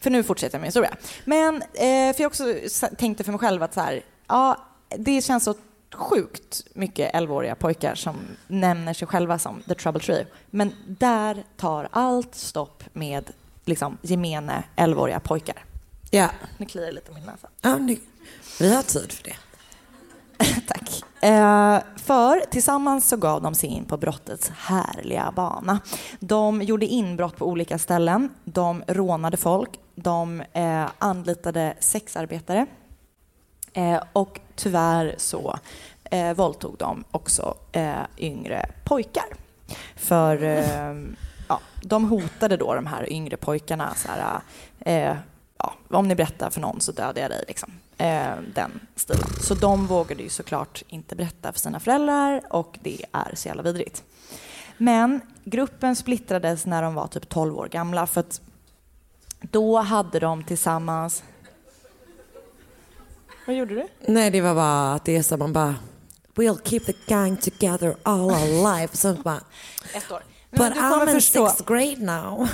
För 0.00 0.10
nu 0.10 0.22
fortsätter 0.22 0.54
jag 0.54 0.60
min 0.60 0.66
historia. 0.68 0.90
Men 1.24 1.62
för 2.14 2.22
jag 2.22 2.26
också 2.26 2.44
tänkte 2.98 3.24
för 3.24 3.32
mig 3.32 3.38
själv 3.38 3.62
att 3.62 3.74
så 3.74 3.80
här, 3.80 4.02
ja, 4.28 4.56
det 4.98 5.22
känns 5.24 5.44
så 5.44 5.54
sjukt 5.94 6.66
mycket 6.74 7.14
11-åriga 7.14 7.54
pojkar 7.54 7.94
som 7.94 8.16
nämner 8.46 8.94
sig 8.94 9.08
själva 9.08 9.38
som 9.38 9.62
the 9.62 9.74
trouble 9.74 10.00
tree. 10.00 10.26
Men 10.50 10.72
där 10.86 11.44
tar 11.56 11.88
allt 11.92 12.34
stopp 12.34 12.84
med 12.92 13.30
liksom 13.64 13.98
gemene 14.02 14.64
11-åriga 14.76 15.20
pojkar. 15.20 15.64
Ja. 16.10 16.30
Nu 16.56 16.66
kliar 16.66 16.86
det 16.86 16.92
lite 16.92 17.10
i 17.10 17.14
min 17.14 17.24
näsa. 17.24 17.48
ja 17.62 17.78
det, 17.78 17.98
vi 18.60 18.74
har 18.74 18.82
tid 18.82 19.12
för 19.12 19.24
det. 19.24 19.36
Tack. 20.66 21.04
Eh, 21.22 21.80
för 21.96 22.50
tillsammans 22.50 23.08
så 23.08 23.16
gav 23.16 23.42
de 23.42 23.54
sig 23.54 23.68
in 23.68 23.84
på 23.84 23.96
brottets 23.96 24.48
härliga 24.48 25.32
bana. 25.36 25.80
De 26.20 26.62
gjorde 26.62 26.86
inbrott 26.86 27.36
på 27.36 27.46
olika 27.46 27.78
ställen, 27.78 28.34
de 28.44 28.84
rånade 28.86 29.36
folk, 29.36 29.70
de 29.94 30.42
eh, 30.52 30.86
anlitade 30.98 31.74
sexarbetare 31.80 32.66
eh, 33.78 34.02
och 34.12 34.40
tyvärr 34.56 35.14
så 35.18 35.58
eh, 36.04 36.34
våldtog 36.34 36.76
de 36.78 37.04
också 37.10 37.54
eh, 37.72 38.02
yngre 38.18 38.66
pojkar. 38.84 39.24
För 39.96 40.42
eh, 40.42 40.94
ja, 41.48 41.60
de 41.82 42.04
hotade 42.10 42.56
då 42.56 42.74
de 42.74 42.86
här 42.86 43.12
yngre 43.12 43.36
pojkarna 43.36 43.94
så 43.94 44.08
här, 44.08 44.40
eh, 44.80 45.16
ja, 45.58 45.74
om 45.90 46.08
ni 46.08 46.14
berättar 46.14 46.50
för 46.50 46.60
någon 46.60 46.80
så 46.80 46.92
dödar 46.92 47.22
jag 47.22 47.30
dig. 47.30 47.44
Liksom. 47.48 47.72
Eh, 47.98 48.36
den 48.54 48.80
stilen. 48.96 49.28
Så 49.40 49.54
de 49.54 49.86
vågade 49.86 50.22
ju 50.22 50.28
såklart 50.28 50.82
inte 50.88 51.16
berätta 51.16 51.52
för 51.52 51.60
sina 51.60 51.80
föräldrar 51.80 52.42
och 52.50 52.78
det 52.82 53.04
är 53.12 53.34
så 53.34 53.48
jävla 53.48 53.62
vidrigt. 53.62 54.04
Men 54.76 55.20
gruppen 55.44 55.96
splittrades 55.96 56.66
när 56.66 56.82
de 56.82 56.94
var 56.94 57.06
typ 57.06 57.28
12 57.28 57.58
år 57.58 57.68
gamla 57.68 58.06
för 58.06 58.20
att 58.20 58.40
då 59.40 59.78
hade 59.78 60.20
de 60.20 60.44
tillsammans... 60.44 61.22
Vad 63.48 63.56
gjorde 63.56 63.74
du? 63.74 63.86
Nej, 64.06 64.30
det 64.30 64.40
var 64.40 64.54
bara 64.54 64.92
att 64.94 65.04
det 65.04 65.16
är 65.16 65.22
så 65.22 65.36
man 65.36 65.52
bara 65.52 65.74
We'll 66.34 66.58
keep 66.64 66.80
the 66.80 66.92
gang 67.06 67.36
together 67.36 67.96
all 68.02 68.20
our 68.20 68.78
life. 68.80 68.96
Så 68.96 69.14
bara, 69.14 69.40
Ett 69.94 70.12
år. 70.12 70.22
But 70.50 70.60
Men 70.60 70.72
du 70.72 70.78
kommer 70.78 70.96
I'm 71.06 71.08
in 71.08 71.14
förstå. 71.14 71.48
sixth 71.48 71.68
grade 71.72 71.96
now. 71.96 72.48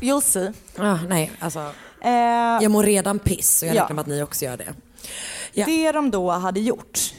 You'll 0.00 0.20
see. 0.20 0.52
Ah, 0.78 0.98
nej, 1.08 1.32
alltså. 1.40 1.58
Eh, 2.00 2.10
Jag 2.62 2.70
mår 2.70 2.82
redan 2.82 3.18
piss 3.18 3.62
och 3.62 3.68
jag 3.68 3.74
Ja. 3.76 3.82
räknar 3.82 3.94
med 3.94 4.00
att 4.02 4.06
ni 4.06 4.22
också 4.22 4.44
gör 4.44 4.56
det. 4.56 4.74
Ja. 5.52 5.66
Det 5.66 5.92
de 5.92 6.10
då 6.10 6.30
hade 6.30 6.60
gjort 6.60 7.14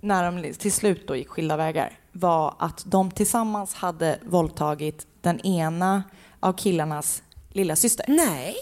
när 0.00 0.32
de 0.32 0.54
till 0.54 0.72
slut 0.72 1.08
då 1.08 1.16
gick 1.16 1.28
skilda 1.28 1.56
vägar 1.56 1.98
var 2.12 2.54
att 2.58 2.82
de 2.86 3.10
tillsammans 3.10 3.74
hade 3.74 4.18
våldtagit 4.22 5.06
den 5.20 5.40
ena 5.40 6.02
av 6.40 6.52
killarnas 6.52 7.22
lilla 7.48 7.76
syster. 7.76 8.04
Nej. 8.08 8.56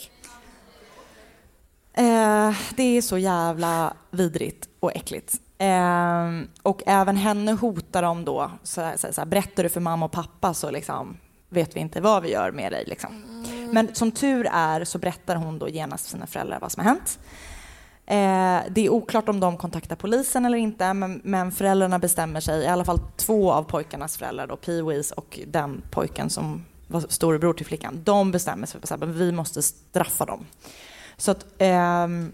Eh, 1.94 2.54
det 2.76 2.82
är 2.82 3.02
så 3.02 3.18
jävla 3.18 3.94
vidrigt 4.10 4.68
och 4.80 4.96
äckligt. 4.96 5.40
Eh, 5.58 6.30
och 6.62 6.82
även 6.86 7.16
henne 7.16 7.52
hotar 7.52 8.02
de 8.02 8.24
då. 8.24 8.50
Så 8.62 8.92
så 8.96 9.12
så 9.12 9.24
berättar 9.24 9.62
du 9.62 9.68
för 9.68 9.80
mamma 9.80 10.06
och 10.06 10.12
pappa 10.12 10.54
så 10.54 10.70
liksom 10.70 11.16
vet 11.48 11.76
vi 11.76 11.80
inte 11.80 12.00
vad 12.00 12.22
vi 12.22 12.30
gör 12.30 12.52
med 12.52 12.72
dig. 12.72 12.84
Liksom. 12.86 13.44
Men 13.72 13.94
som 13.94 14.10
tur 14.10 14.48
är 14.52 14.84
så 14.84 14.98
berättar 14.98 15.36
hon 15.36 15.58
då 15.58 15.68
genast 15.68 16.04
för 16.04 16.10
sina 16.10 16.26
föräldrar 16.26 16.58
vad 16.60 16.72
som 16.72 16.84
har 16.84 16.90
hänt. 16.90 17.18
Eh, 18.06 18.72
det 18.74 18.86
är 18.86 18.88
oklart 18.88 19.28
om 19.28 19.40
de 19.40 19.56
kontaktar 19.56 19.96
polisen 19.96 20.44
eller 20.44 20.58
inte, 20.58 20.94
men, 20.94 21.20
men 21.24 21.52
föräldrarna 21.52 21.98
bestämmer 21.98 22.40
sig, 22.40 22.62
i 22.62 22.66
alla 22.66 22.84
fall 22.84 23.00
två 23.16 23.52
av 23.52 23.62
pojkarnas 23.62 24.16
föräldrar, 24.16 24.46
då, 24.46 24.56
Pee-Wees 24.56 25.12
och 25.12 25.40
den 25.46 25.82
pojken 25.90 26.30
som 26.30 26.64
var 26.88 27.04
storebror 27.08 27.54
till 27.54 27.66
flickan, 27.66 28.00
de 28.04 28.30
bestämmer 28.30 28.66
sig 28.66 28.80
för 28.80 28.94
att 28.94 29.02
vi 29.02 29.32
måste 29.32 29.62
straffa 29.62 30.24
dem. 30.24 30.46
Så 31.16 31.30
att, 31.30 31.46
ehm, 31.58 32.32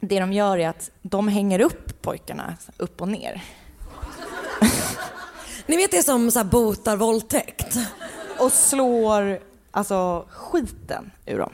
det 0.00 0.20
de 0.20 0.32
gör 0.32 0.58
är 0.58 0.68
att 0.68 0.90
de 1.02 1.28
hänger 1.28 1.60
upp 1.60 2.02
pojkarna 2.02 2.56
upp 2.76 3.00
och 3.00 3.08
ner. 3.08 3.44
Ni 5.66 5.76
vet 5.76 5.90
det 5.90 6.02
som 6.02 6.30
så 6.30 6.38
här 6.38 6.44
botar 6.46 6.96
våldtäkt? 6.96 7.76
Och 8.38 8.52
slår 8.52 9.38
alltså 9.70 10.24
skiten 10.30 11.10
ur 11.26 11.38
dem. 11.38 11.52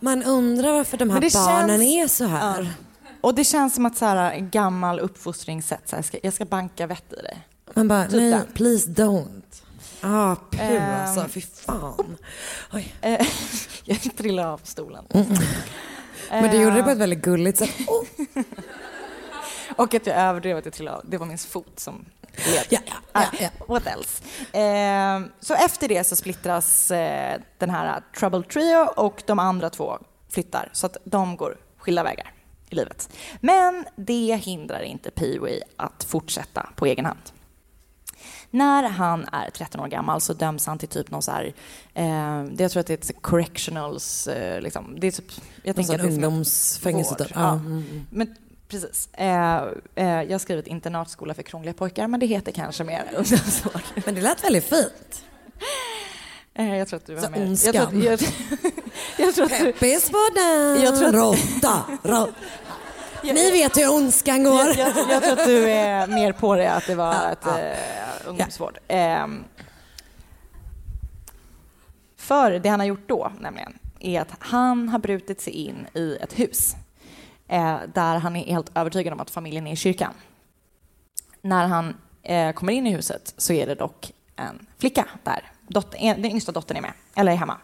Man 0.00 0.22
undrar 0.22 0.72
varför 0.72 0.96
de 0.96 1.10
här 1.10 1.20
barnen 1.20 1.68
känns- 1.80 1.82
är 1.82 2.08
så 2.08 2.24
här. 2.24 2.62
Ja. 2.62 2.68
Och 3.20 3.34
det 3.34 3.44
känns 3.44 3.74
som 3.74 3.86
att 3.86 3.96
så 3.96 4.04
här, 4.04 4.36
gammal 4.38 5.00
uppfostringssätt, 5.00 5.88
så 5.88 5.96
här, 5.96 5.98
jag, 5.98 6.04
ska, 6.04 6.18
jag 6.22 6.32
ska 6.32 6.44
banka 6.44 6.86
vett 6.86 7.12
i 7.12 7.16
dig. 7.16 7.38
Man 7.74 7.88
bara, 7.88 8.04
Typ 8.04 8.12
nej, 8.12 8.30
den. 8.30 8.46
please 8.54 8.90
don't. 8.90 9.62
Ah, 10.04 10.36
puh 10.50 10.60
Ehm. 10.60 11.00
alltså, 11.00 11.28
fy 11.28 11.40
fan. 11.40 12.16
Oj. 12.72 12.94
Jag 13.84 14.16
trillade 14.16 14.48
av 14.48 14.60
stolen. 14.64 15.04
Men 16.30 16.50
du 16.50 16.62
gjorde 16.62 16.76
det 16.76 16.82
på 16.82 16.90
ett 16.90 16.98
väldigt 16.98 17.22
gulligt 17.22 17.58
sätt. 17.58 17.70
Oh. 17.86 18.04
Och 19.76 19.94
att 19.94 20.06
jag 20.06 20.16
överdrev 20.16 20.56
att 20.56 20.64
jag 20.64 20.74
trillade 20.74 20.96
av. 20.96 21.02
Det 21.08 21.18
var 21.18 21.26
min 21.26 21.38
fot 21.38 21.80
som 21.80 22.04
led. 22.34 22.64
Ja, 22.70 22.78
ja, 22.86 22.94
Ah, 23.12 23.24
ja, 23.40 23.48
What 23.68 23.86
else? 23.86 24.22
Eh, 24.58 25.20
så 25.40 25.54
efter 25.54 25.88
det 25.88 26.04
så 26.04 26.16
splittras 26.16 26.90
eh, 26.90 27.40
den 27.58 27.70
här 27.70 28.02
Trouble 28.18 28.42
Trio 28.42 28.88
och 28.96 29.22
de 29.26 29.38
andra 29.38 29.70
två 29.70 29.98
flyttar 30.30 30.68
så 30.72 30.86
att 30.86 30.96
de 31.04 31.36
går 31.36 31.56
skilda 31.78 32.02
vägar 32.02 32.32
i 32.70 32.74
livet. 32.74 33.08
Men 33.40 33.84
det 33.96 34.40
hindrar 34.44 34.80
inte 34.82 35.10
Pee-Wee 35.10 35.60
att 35.76 36.04
fortsätta 36.04 36.68
på 36.76 36.86
egen 36.86 37.04
hand. 37.04 37.20
När 38.54 38.82
han 38.82 39.28
är 39.32 39.50
13 39.50 39.80
år 39.80 39.86
gammal 39.88 40.20
så 40.20 40.32
döms 40.32 40.66
han 40.66 40.78
till 40.78 40.88
typ 40.88 41.10
någon 41.10 41.22
så 41.22 41.30
här, 41.30 41.44
eh, 41.94 42.44
det- 42.44 42.62
jag 42.62 42.70
tror 42.70 42.80
att 42.80 42.86
det 42.86 42.92
är 42.92 43.10
ett 43.12 43.22
correctionals, 43.22 44.26
eh, 44.26 44.60
liksom, 44.60 44.96
det 45.00 45.06
är 45.06 45.10
typ, 45.10 45.32
jag 45.62 45.76
tänker 45.76 45.94
att 45.94 46.00
ungdomsfängelse 46.04 47.14
typ. 47.14 47.30
Ja, 47.34 47.50
mm, 47.52 47.66
mm. 47.72 48.06
Men 48.10 48.34
precis. 48.68 49.08
Eh, 49.12 49.56
eh, 49.94 50.22
jag 50.22 50.30
har 50.30 50.38
skrivit 50.38 50.66
internatskola 50.66 51.34
för 51.34 51.42
krångliga 51.42 51.74
pojkar, 51.74 52.08
men 52.08 52.20
det 52.20 52.26
heter 52.26 52.52
kanske 52.52 52.84
mer 52.84 53.04
ungdomsvård. 53.16 53.82
Men 54.06 54.14
det 54.14 54.20
lät 54.20 54.44
väldigt 54.44 54.64
fint. 54.64 55.24
Eh, 56.54 56.76
jag 56.76 56.88
tror 56.88 56.96
att 56.96 57.06
du 57.06 57.14
var 57.14 57.22
Så 57.22 57.30
med. 57.30 57.40
Jag 57.40 57.48
ondskan. 57.48 57.86
tror, 57.90 58.02
jag, 58.04 58.20
jag 59.18 59.34
tror 59.34 59.44
att 59.44 59.58
du... 59.58 59.72
Peppis 59.72 60.10
Jag 60.82 60.98
tror 60.98 61.08
att- 61.08 61.14
råtta, 61.14 61.82
Ni 63.32 63.50
vet 63.50 63.76
hur 63.76 63.88
ondskan 63.94 64.44
går. 64.44 64.60
Jag, 64.66 64.76
jag, 64.96 65.10
jag 65.10 65.22
tror 65.22 65.32
att 65.32 65.46
du 65.46 65.70
är 65.70 66.06
mer 66.06 66.32
på 66.32 66.56
det, 66.56 66.72
att 66.72 66.86
det 66.86 66.94
var 66.94 67.32
ett 67.32 67.46
eh, 67.46 68.28
ungdomsvård. 68.28 68.78
Ehm, 68.88 69.44
för 72.16 72.50
det 72.50 72.68
han 72.68 72.80
har 72.80 72.86
gjort 72.86 73.08
då, 73.08 73.32
nämligen, 73.40 73.78
är 74.00 74.20
att 74.20 74.28
han 74.38 74.88
har 74.88 74.98
brutit 74.98 75.40
sig 75.40 75.52
in 75.52 75.86
i 75.94 76.16
ett 76.20 76.38
hus 76.38 76.74
eh, 77.48 77.76
där 77.94 78.18
han 78.18 78.36
är 78.36 78.44
helt 78.46 78.70
övertygad 78.74 79.12
om 79.12 79.20
att 79.20 79.30
familjen 79.30 79.66
är 79.66 79.72
i 79.72 79.76
kyrkan. 79.76 80.14
När 81.42 81.66
han 81.66 81.96
eh, 82.22 82.52
kommer 82.52 82.72
in 82.72 82.86
i 82.86 82.90
huset 82.94 83.34
så 83.36 83.52
är 83.52 83.66
det 83.66 83.74
dock 83.74 84.12
en 84.36 84.66
flicka 84.78 85.04
där. 85.22 85.50
Dotter, 85.68 85.98
en- 85.98 86.22
den 86.22 86.30
yngsta 86.30 86.52
dottern 86.52 86.76
är 86.76 86.80
med, 86.82 86.92
eller 87.16 87.32
är 87.32 87.36
hemma. 87.36 87.56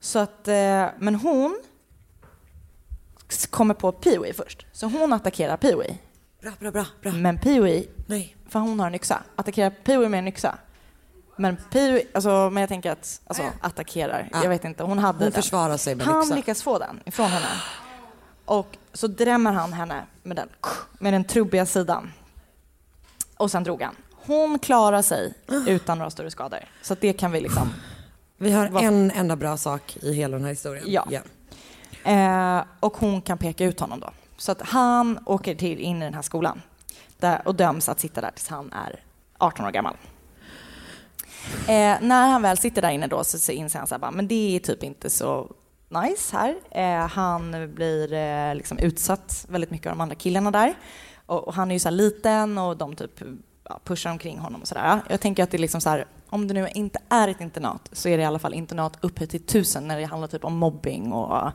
Så 0.00 0.18
att, 0.18 0.48
eh, 0.48 0.86
men 0.98 1.14
hon 1.14 1.58
kommer 3.50 3.74
på 3.74 3.92
Pee-Wee 3.92 4.32
först. 4.32 4.66
Så 4.72 4.86
hon 4.86 5.12
attackerar 5.12 5.56
Pee-Wee. 5.56 5.94
Bra, 6.42 6.52
bra, 6.60 6.70
bra. 6.70 6.86
bra. 7.02 7.12
Men 7.12 7.38
Pee-Wee, 7.38 7.86
Nej. 8.06 8.36
för 8.48 8.58
hon 8.58 8.80
har 8.80 8.86
en 8.86 8.94
yxa, 8.94 9.22
attackerar 9.36 9.70
Pee-Wee 9.84 10.08
med 10.08 10.18
en 10.18 10.28
yxa. 10.28 10.58
Men 11.36 11.56
Pee-Wee, 11.70 12.02
alltså, 12.14 12.50
men 12.52 12.60
jag 12.60 12.68
tänker 12.68 12.90
att, 12.92 13.20
alltså 13.26 13.42
attackerar, 13.60 14.28
Ja. 14.32 14.42
jag 14.42 14.48
vet 14.50 14.64
inte, 14.64 14.82
hon 14.82 14.98
hade 14.98 15.18
Hon 15.18 15.22
den. 15.32 15.42
försvarar 15.42 15.76
sig 15.76 15.94
med 15.94 16.06
Han 16.06 16.22
yxa. 16.22 16.34
lyckas 16.34 16.62
få 16.62 16.78
den 16.78 17.00
ifrån 17.04 17.26
henne. 17.26 17.46
Och 18.44 18.76
så 18.92 19.06
drämmer 19.06 19.52
han 19.52 19.72
henne 19.72 20.02
med 20.22 20.36
den, 20.36 20.48
med 20.98 21.12
den 21.14 21.24
trubbiga 21.24 21.66
sidan. 21.66 22.12
Och 23.36 23.50
sen 23.50 23.64
drog 23.64 23.82
han. 23.82 23.96
Hon 24.12 24.58
klarar 24.58 25.02
sig 25.02 25.34
utan 25.66 25.98
några 25.98 26.10
större 26.10 26.30
skador. 26.30 26.58
Så 26.82 26.96
det 27.00 27.12
kan 27.12 27.32
vi 27.32 27.40
liksom... 27.40 27.68
Vi 28.36 28.52
har 28.52 28.82
en 28.82 29.10
enda 29.10 29.36
bra 29.36 29.56
sak 29.56 29.96
i 30.02 30.12
hela 30.12 30.36
den 30.36 30.44
här 30.44 30.50
historien. 30.50 30.84
Ja. 30.86 31.04
Eh, 32.04 32.62
och 32.80 32.96
hon 32.96 33.22
kan 33.22 33.38
peka 33.38 33.64
ut 33.64 33.80
honom 33.80 34.00
då. 34.00 34.10
Så 34.36 34.52
att 34.52 34.62
han 34.62 35.18
åker 35.26 35.54
till, 35.54 35.78
in 35.78 36.02
i 36.02 36.04
den 36.04 36.14
här 36.14 36.22
skolan 36.22 36.62
där, 37.18 37.42
och 37.44 37.54
döms 37.54 37.88
att 37.88 38.00
sitta 38.00 38.20
där 38.20 38.30
tills 38.30 38.48
han 38.48 38.72
är 38.72 39.02
18 39.38 39.66
år 39.66 39.70
gammal. 39.70 39.96
Eh, 41.68 41.96
när 42.00 42.28
han 42.28 42.42
väl 42.42 42.58
sitter 42.58 42.82
där 42.82 42.90
inne 42.90 43.06
då 43.06 43.24
så, 43.24 43.38
så 43.38 43.52
inser 43.52 43.78
han 43.78 44.02
att 44.02 44.14
men 44.14 44.28
det 44.28 44.56
är 44.56 44.60
typ 44.60 44.82
inte 44.82 45.10
så 45.10 45.52
nice 45.88 46.36
här. 46.36 46.56
Eh, 46.70 47.08
han 47.08 47.74
blir 47.74 48.12
eh, 48.12 48.54
liksom 48.54 48.78
utsatt 48.78 49.46
väldigt 49.48 49.70
mycket 49.70 49.86
av 49.86 49.92
de 49.92 50.00
andra 50.00 50.14
killarna 50.14 50.50
där. 50.50 50.74
Och, 51.26 51.48
och 51.48 51.54
han 51.54 51.70
är 51.70 51.74
ju 51.74 51.78
så 51.78 51.88
här 51.88 51.96
liten 51.96 52.58
och 52.58 52.76
de 52.76 52.96
typ 52.96 53.22
pushar 53.84 54.10
omkring 54.10 54.38
honom 54.38 54.60
och 54.62 54.68
sådär. 54.68 55.00
Jag 55.08 55.20
tänker 55.20 55.42
att 55.42 55.50
det 55.50 55.56
är 55.56 55.60
liksom 55.60 55.80
så 55.80 55.88
här, 55.90 56.06
om 56.28 56.48
det 56.48 56.54
nu 56.54 56.68
inte 56.74 56.98
är 57.08 57.28
ett 57.28 57.40
internat 57.40 57.88
så 57.92 58.08
är 58.08 58.16
det 58.16 58.22
i 58.22 58.26
alla 58.26 58.38
fall 58.38 58.54
internat 58.54 58.92
uppe 59.00 59.26
till 59.26 59.42
tusen 59.42 59.88
när 59.88 59.98
det 59.98 60.04
handlar 60.04 60.28
typ 60.28 60.44
om 60.44 60.56
mobbing 60.56 61.12
och 61.12 61.52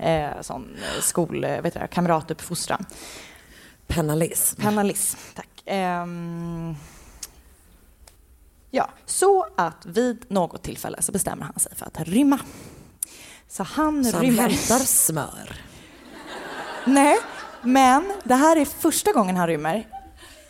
eh, 0.00 0.40
sån 0.40 0.76
eh, 0.76 1.00
skol, 1.02 1.44
eh, 1.44 1.60
vet 1.60 1.74
du, 1.74 1.86
kamratuppfostran. 1.90 2.84
Pennalism. 3.86 4.62
Pennalism, 4.62 5.18
tack. 5.34 5.48
Ehm, 5.66 6.74
ja, 8.70 8.88
så 9.06 9.46
att 9.56 9.86
vid 9.86 10.24
något 10.28 10.62
tillfälle 10.62 11.02
så 11.02 11.12
bestämmer 11.12 11.44
han 11.44 11.58
sig 11.58 11.72
för 11.76 11.86
att 11.86 12.00
rymma. 12.00 12.38
Så 13.48 13.62
han 13.62 14.04
Så 14.04 14.16
han 14.16 14.26
rymmer. 14.26 14.42
hämtar 14.42 14.78
smör. 14.78 15.60
Nej, 16.84 17.16
men 17.62 18.12
det 18.24 18.34
här 18.34 18.56
är 18.56 18.64
första 18.64 19.12
gången 19.12 19.36
han 19.36 19.46
rymmer. 19.46 19.86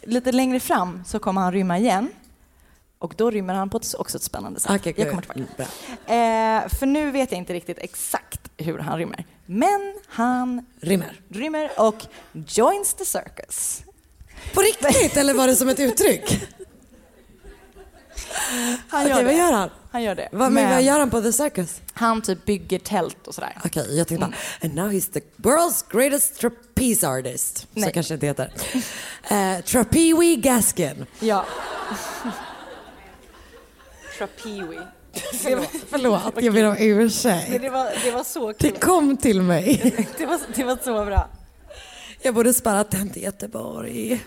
Lite 0.06 0.32
längre 0.32 0.60
fram 0.60 1.02
så 1.06 1.18
kommer 1.18 1.40
han 1.40 1.52
rymma 1.52 1.78
igen. 1.78 2.08
Och 2.98 3.14
då 3.16 3.30
rymmer 3.30 3.54
han 3.54 3.70
på 3.70 3.76
ett, 3.76 3.94
också 3.94 4.16
ett 4.16 4.22
spännande 4.22 4.60
sätt. 4.60 4.70
Okej, 4.80 4.94
jag 4.96 5.08
kommer 5.10 5.22
tillbaka. 5.22 5.62
Eh, 6.14 6.68
för 6.68 6.86
nu 6.86 7.10
vet 7.10 7.30
jag 7.32 7.38
inte 7.38 7.52
riktigt 7.52 7.78
exakt 7.78 8.40
hur 8.56 8.78
han 8.78 8.98
rymmer. 8.98 9.24
Men 9.46 9.94
han 10.08 10.66
Rymmer. 10.80 11.20
rymmer 11.28 11.70
och 11.76 12.06
joins 12.32 12.94
the 12.94 13.04
circus. 13.04 13.82
På 14.54 14.60
riktigt 14.60 15.16
eller 15.16 15.34
var 15.34 15.46
det 15.46 15.56
som 15.56 15.68
ett 15.68 15.80
uttryck? 15.80 16.48
Han 18.88 19.02
Okej, 19.02 19.08
gör 19.16 19.24
vad 19.24 19.34
gör 19.36 19.52
han? 19.52 19.70
Han 19.96 20.02
gör 20.02 20.14
det. 20.14 20.28
Vad, 20.32 20.52
men 20.52 20.70
vad 20.70 20.82
gör 20.82 20.98
han 20.98 21.10
på 21.10 21.20
The 21.22 21.32
Circus? 21.32 21.80
Han 21.92 22.22
typ 22.22 22.44
bygger 22.44 22.78
tält 22.78 23.26
och 23.26 23.34
sådär. 23.34 23.58
Okej, 23.64 23.96
jag 23.98 24.08
tänkte 24.08 24.26
bara, 24.26 24.36
and 24.62 24.74
now 24.74 24.92
he's 24.92 25.12
the 25.12 25.20
world's 25.36 25.84
greatest 25.90 26.40
trapeze 26.40 27.08
artist. 27.08 27.58
Så 27.58 27.66
Nej. 27.72 27.92
kanske 27.92 28.16
det 28.16 28.26
heter. 28.26 28.52
Uh, 29.30 29.60
Trapeewee 29.64 30.36
Gaskin. 30.36 31.06
Ja. 31.20 31.44
Trapeewee. 34.18 34.78
Förlåt, 35.90 36.22
jag 36.42 36.54
ber 36.54 36.64
om 36.64 36.76
ursäkt. 36.78 37.62
Det 37.62 37.70
var, 37.70 37.90
det 38.04 38.10
var 38.10 38.24
så 38.24 38.52
Det 38.52 38.70
kul. 38.70 38.78
kom 38.80 39.16
till 39.16 39.42
mig. 39.42 39.94
Det 40.18 40.26
var, 40.26 40.40
det 40.54 40.64
var 40.64 40.78
så 40.84 41.04
bra. 41.04 41.28
Jag 42.22 42.34
borde 42.34 42.54
sparat 42.54 42.90
den 42.90 43.10
till 43.10 43.22
Göteborg. 43.22 44.20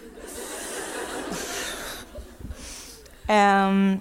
Ehm, 3.28 4.00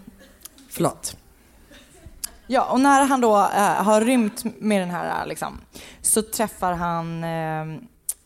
Förlåt. 0.70 1.16
Ja, 2.50 2.64
och 2.64 2.80
när 2.80 3.06
han 3.06 3.20
då 3.20 3.36
äh, 3.36 3.82
har 3.84 4.00
rymt 4.00 4.44
med 4.60 4.82
den 4.82 4.90
här, 4.90 5.20
eh, 5.22 5.26
liksom, 5.26 5.60
så 6.00 6.22
träffar 6.22 6.72
han, 6.72 7.24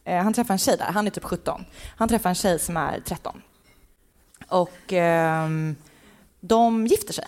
äh, 0.05 0.23
han 0.23 0.33
träffar 0.33 0.55
en 0.55 0.59
tjej 0.59 0.77
där, 0.77 0.93
han 0.93 1.07
är 1.07 1.11
typ 1.11 1.25
17. 1.25 1.65
Han 1.97 2.09
träffar 2.09 2.29
en 2.29 2.35
tjej 2.35 2.59
som 2.59 2.77
är 2.77 3.01
13. 3.01 3.43
Och 4.49 4.93
äh, 4.93 5.49
de 6.41 6.87
gifter 6.87 7.13
sig. 7.13 7.27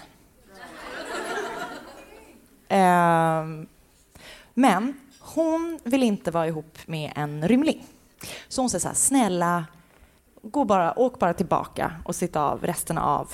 Ehm, 2.68 3.66
men 4.54 5.00
hon 5.20 5.78
vill 5.84 6.02
inte 6.02 6.30
vara 6.30 6.46
ihop 6.46 6.78
med 6.86 7.12
en 7.16 7.48
rymling. 7.48 7.86
Så 8.48 8.60
hon 8.60 8.70
säger 8.70 8.80
så 8.80 8.88
här, 8.88 8.94
snälla, 8.94 9.64
gå 10.42 10.64
bara, 10.64 10.98
åk 10.98 11.18
bara 11.18 11.34
tillbaka 11.34 11.92
och 12.04 12.16
sitta 12.16 12.40
av 12.40 12.64
resten 12.64 12.98
av 12.98 13.32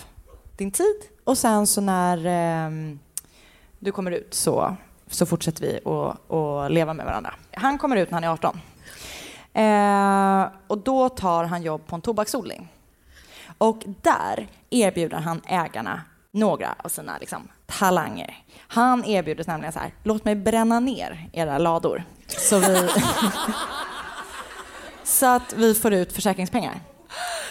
din 0.57 0.71
tid. 0.71 0.97
Och 1.25 1.39
sen 1.39 1.67
så 1.67 1.81
när 1.81 2.27
ehm, 2.27 2.99
du 3.81 3.93
kommer 3.93 4.11
ut 4.11 4.35
så, 4.35 4.77
så 5.07 5.27
fortsätter 5.27 5.63
vi 5.63 5.81
att 6.37 6.73
leva 6.73 6.95
med 6.95 7.07
varandra. 7.07 7.35
Han 7.53 7.79
kommer 7.79 7.97
ut 7.97 8.11
när 8.11 8.17
han 8.17 8.25
är 8.25 8.29
18. 8.29 8.61
Eh, 9.53 10.61
och 10.67 10.79
då 10.79 11.09
tar 11.09 11.45
han 11.45 11.63
jobb 11.63 11.87
på 11.87 11.95
en 11.95 12.01
tobaksodling. 12.01 12.69
Och 13.59 13.83
där 14.03 14.49
erbjuder 14.71 15.19
han 15.19 15.41
ägarna 15.47 16.03
några 16.31 16.75
av 16.79 16.89
sina 16.89 17.19
liksom, 17.19 17.49
talanger. 17.67 18.37
Han 18.69 19.05
erbjuder 19.05 19.45
nämligen 19.47 19.73
så 19.73 19.79
här, 19.79 19.95
låt 20.03 20.25
mig 20.25 20.35
bränna 20.35 20.81
ner 20.81 21.29
era 21.33 21.59
lador. 21.59 22.05
Så, 22.27 22.59
vi 22.59 22.89
så 25.05 25.27
att 25.27 25.53
vi 25.53 25.75
får 25.75 25.93
ut 25.93 26.13
försäkringspengar. 26.13 26.81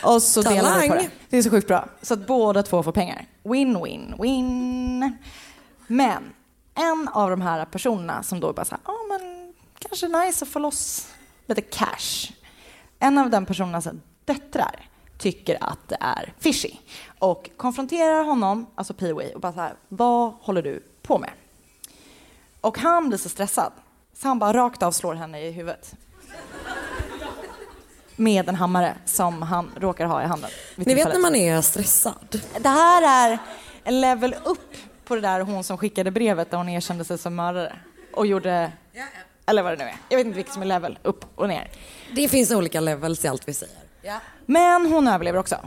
Och 0.03 0.21
så 0.21 0.41
delar 0.41 0.79
vi 0.81 0.87
på 0.87 0.93
Talang. 0.93 1.03
det. 1.03 1.09
Det 1.29 1.37
är 1.37 1.41
så 1.41 1.49
sjukt 1.49 1.67
bra. 1.67 1.89
Så 2.01 2.13
att 2.13 2.27
båda 2.27 2.63
två 2.63 2.83
får 2.83 2.91
pengar. 2.91 3.25
Win, 3.43 3.83
win, 3.83 4.15
win. 4.21 5.17
Men 5.91 6.33
en 6.75 7.07
av 7.07 7.29
de 7.29 7.41
här 7.41 7.65
personerna 7.65 8.23
som 8.23 8.39
då 8.39 8.53
bara 8.53 8.65
så 8.65 8.75
här, 8.75 8.81
ja 8.85 8.95
men 9.09 9.53
kanske 9.79 10.07
nice 10.07 10.45
att 10.45 10.51
få 10.51 10.59
loss 10.59 11.07
lite 11.45 11.61
cash. 11.61 12.31
En 12.99 13.17
av 13.17 13.29
den 13.29 13.45
personernas 13.45 13.87
döttrar 14.25 14.89
tycker 15.17 15.57
att 15.63 15.87
det 15.87 15.97
är 15.99 16.33
fishy 16.39 16.71
och 17.19 17.49
konfronterar 17.57 18.23
honom, 18.23 18.65
alltså 18.75 18.93
Pee-Wee, 18.93 19.33
och 19.33 19.41
bara 19.41 19.53
så 19.53 19.59
här, 19.59 19.73
vad 19.87 20.33
håller 20.41 20.61
du 20.61 20.83
på 21.01 21.19
med? 21.19 21.31
Och 22.61 22.77
han 22.77 23.07
blir 23.07 23.17
så 23.17 23.29
stressad 23.29 23.71
så 24.13 24.27
han 24.27 24.39
bara 24.39 24.53
rakt 24.53 24.83
av 24.83 24.91
slår 24.91 25.13
henne 25.13 25.41
i 25.41 25.51
huvudet. 25.51 25.95
Med 28.15 28.49
en 28.49 28.55
hammare 28.55 28.97
som 29.05 29.41
han 29.41 29.71
råkar 29.75 30.05
ha 30.05 30.23
i 30.23 30.25
handen. 30.25 30.49
Ni 30.75 30.95
vet 30.95 31.13
när 31.13 31.19
man 31.19 31.35
är 31.35 31.61
stressad? 31.61 32.41
Det 32.59 32.69
här 32.69 33.31
är 33.31 33.37
en 33.83 34.01
level 34.01 34.35
upp 34.45 34.75
på 35.09 35.15
det 35.15 35.21
där 35.21 35.41
hon 35.41 35.63
som 35.63 35.77
skickade 35.77 36.11
brevet 36.11 36.51
där 36.51 36.57
hon 36.57 36.69
erkände 36.69 37.05
sig 37.05 37.17
som 37.17 37.35
mördare 37.35 37.75
och 38.13 38.27
gjorde, 38.27 38.71
eller 39.45 39.63
vad 39.63 39.71
det 39.71 39.77
nu 39.77 39.83
är. 39.83 39.95
Jag 40.09 40.17
vet 40.17 40.25
inte 40.25 40.35
vilket 40.35 40.53
som 40.53 40.61
är 40.61 40.67
level 40.67 40.99
upp 41.03 41.25
och 41.35 41.47
ner. 41.47 41.71
Det 42.15 42.29
finns 42.29 42.51
olika 42.51 42.79
levels 42.79 43.25
i 43.25 43.27
allt 43.27 43.47
vi 43.47 43.53
säger. 43.53 43.75
Men 44.45 44.85
hon 44.85 45.07
överlever 45.07 45.39
också. 45.39 45.55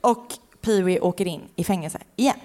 och 0.00 0.32
Pee-Wee 0.62 1.00
åker 1.00 1.26
in 1.26 1.42
i 1.56 1.64
fängelse 1.64 1.98
igen. 2.16 2.40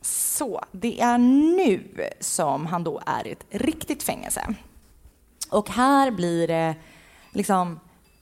Så 0.00 0.64
det 0.72 1.00
är 1.00 1.18
nu 1.18 1.82
som 2.20 2.66
han 2.66 2.84
då 2.84 3.00
är 3.06 3.26
i 3.26 3.32
ett 3.32 3.44
riktigt 3.50 4.02
fängelse. 4.02 4.54
Och 5.50 5.70
här 5.70 6.10
blir 6.10 6.48
det 6.48 6.74
liksom 7.32 7.80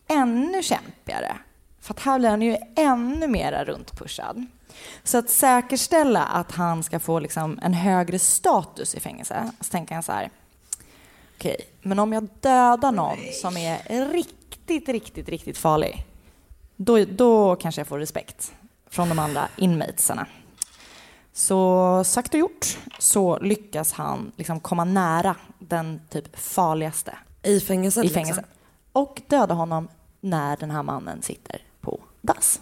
ännu 0.09 0.63
kämpigare. 0.63 1.37
För 1.81 1.95
att 1.95 2.01
här 2.01 2.19
blir 2.19 2.31
han 2.31 2.43
ju 2.43 2.57
ännu 2.77 3.29
mera 3.29 3.65
runtpushad. 3.65 4.47
Så 5.05 5.19
att 5.19 5.31
säkerställa 5.31 6.25
att 6.25 6.53
han 6.53 6.83
ska 6.83 7.01
få 7.01 7.19
liksom 7.19 7.59
en 7.63 7.75
högre 7.75 8.19
status 8.19 8.95
i 8.95 9.01
fängelse 9.01 9.53
så 9.61 9.71
tänker 9.71 9.95
han 9.95 10.03
så 10.03 10.13
här. 10.13 10.31
Okej, 11.37 11.57
men 11.83 11.99
om 11.99 12.13
jag 12.13 12.29
dödar 12.41 12.93
någon 12.93 13.19
som 13.43 13.57
är 13.57 14.09
riktigt, 14.13 14.89
riktigt, 14.89 15.29
riktigt 15.29 15.59
farlig, 15.59 16.07
då, 16.77 17.05
då 17.05 17.57
kanske 17.57 17.81
jag 17.81 17.89
får 17.89 17.99
respekt 17.99 18.53
från 18.91 19.09
de 19.09 19.19
andra 19.19 19.49
inmatesarna. 19.57 20.27
Så 21.33 22.05
sagt 22.05 22.35
och 22.35 22.41
gjort 22.41 22.79
så 22.99 23.39
lyckas 23.39 23.93
han 23.93 24.33
liksom 24.37 24.61
komma 24.61 24.85
nära 24.85 25.37
den 25.59 26.01
typ 26.11 26.39
farligaste 26.39 27.19
I 27.43 27.61
fängelset? 27.61 28.05
i 28.05 28.07
liksom? 28.07 28.23
fängelset. 28.23 28.45
Och 28.93 29.23
döda 29.29 29.55
honom 29.55 29.89
när 30.21 30.57
den 30.57 30.71
här 30.71 30.83
mannen 30.83 31.23
sitter 31.23 31.63
på 31.81 32.01
dass. 32.21 32.61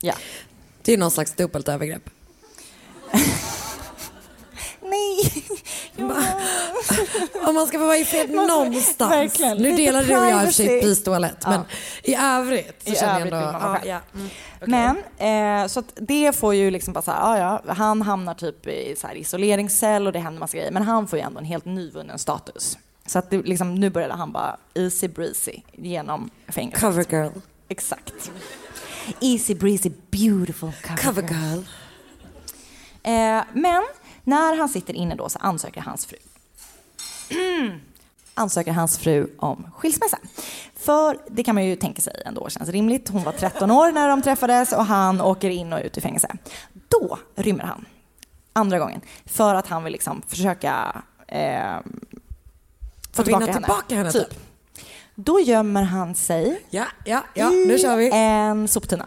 Ja. 0.00 0.14
Det 0.82 0.92
är 0.92 0.98
någon 0.98 1.10
slags 1.10 1.32
dubbelt 1.32 1.68
övergrepp. 1.68 2.10
Nej! 4.82 5.44
Om 7.46 7.54
man 7.54 7.66
ska 7.66 7.78
få 7.78 7.84
vara 7.84 7.96
i 7.96 8.04
fred 8.04 8.30
någonstans. 8.30 9.12
Verkligen. 9.12 9.56
Nu 9.56 9.76
delar 9.76 10.02
du 10.02 10.16
och 10.16 10.26
jag 10.26 10.30
i 10.30 10.34
och 10.34 10.40
för 10.40 10.52
sig 10.52 10.66
privacy. 10.66 10.88
pistolet, 10.88 11.46
men 11.46 11.60
i 12.02 12.14
övrigt 12.14 12.82
så 12.84 12.90
I 12.90 12.94
känner 12.94 13.20
övrigt 13.20 13.32
jag 13.32 13.42
ändå... 13.42 13.58
vara 13.58 13.80
ja, 13.84 14.00
själv. 14.12 14.30
ja. 14.60 14.66
Men, 14.66 15.62
eh, 15.62 15.68
så 15.68 15.80
att 15.80 15.92
det 15.94 16.36
får 16.36 16.54
ju 16.54 16.70
liksom 16.70 16.92
bara 16.94 17.02
så 17.02 17.10
här, 17.10 17.38
ja, 17.38 17.60
ja, 17.66 17.72
han 17.72 18.02
hamnar 18.02 18.34
typ 18.34 18.66
i 18.66 18.94
så 18.98 19.06
här 19.06 19.14
isoleringscell 19.14 20.06
och 20.06 20.12
det 20.12 20.18
händer 20.18 20.40
massa 20.40 20.56
grejer, 20.56 20.70
men 20.70 20.82
han 20.82 21.08
får 21.08 21.18
ju 21.18 21.24
ändå 21.24 21.38
en 21.38 21.44
helt 21.44 21.64
nyvunnen 21.64 22.18
status. 22.18 22.78
Så 23.06 23.18
att 23.18 23.30
det, 23.30 23.42
liksom, 23.42 23.74
nu 23.74 23.90
började 23.90 24.14
han 24.14 24.32
bara 24.32 24.56
easy 24.74 25.08
breezy 25.08 25.60
genom 25.72 26.30
fängelset. 26.48 26.80
Cover 26.80 27.04
girl. 27.10 27.30
Exakt. 27.68 28.30
Easy 29.20 29.54
breezy 29.54 29.90
beautiful 30.10 30.72
cover, 30.82 31.02
Cover 31.02 31.22
girl. 31.22 31.64
Eh, 33.02 33.44
men 33.52 33.82
när 34.24 34.56
han 34.56 34.68
sitter 34.68 34.94
inne 34.94 35.14
då 35.14 35.28
så 35.28 35.38
ansöker 35.38 35.80
hans 35.80 36.06
fru. 36.06 36.16
ansöker 38.34 38.72
hans 38.72 38.98
fru 38.98 39.26
om 39.38 39.66
skilsmässa. 39.76 40.18
För 40.76 41.18
det 41.30 41.42
kan 41.42 41.54
man 41.54 41.64
ju 41.64 41.76
tänka 41.76 42.02
sig 42.02 42.22
ändå 42.26 42.48
känns 42.48 42.68
rimligt. 42.68 43.08
Hon 43.08 43.24
var 43.24 43.32
13 43.32 43.70
år 43.70 43.92
när 43.92 44.08
de 44.08 44.22
träffades 44.22 44.72
och 44.72 44.84
han 44.84 45.20
åker 45.20 45.50
in 45.50 45.72
och 45.72 45.80
ut 45.84 45.98
ur 45.98 46.02
fängelse. 46.02 46.36
Då 46.88 47.18
rymmer 47.34 47.64
han. 47.64 47.84
Andra 48.52 48.78
gången. 48.78 49.00
För 49.24 49.54
att 49.54 49.66
han 49.66 49.84
vill 49.84 49.92
liksom 49.92 50.22
försöka 50.28 51.02
eh, 51.26 51.76
få 53.12 53.22
tillbaka 53.22 53.46
henne. 53.46 53.52
tillbaka 53.52 53.94
henne, 53.94 54.12
typ. 54.12 54.49
Då 55.24 55.40
gömmer 55.40 55.82
han 55.82 56.14
sig 56.14 56.62
Ja, 56.70 56.84
ja, 57.04 57.24
ja, 57.34 57.50
nu 57.50 57.78
kör 57.78 57.96
vi. 57.96 58.04
i 58.06 58.10
en 58.12 58.68
soptunna. 58.68 59.06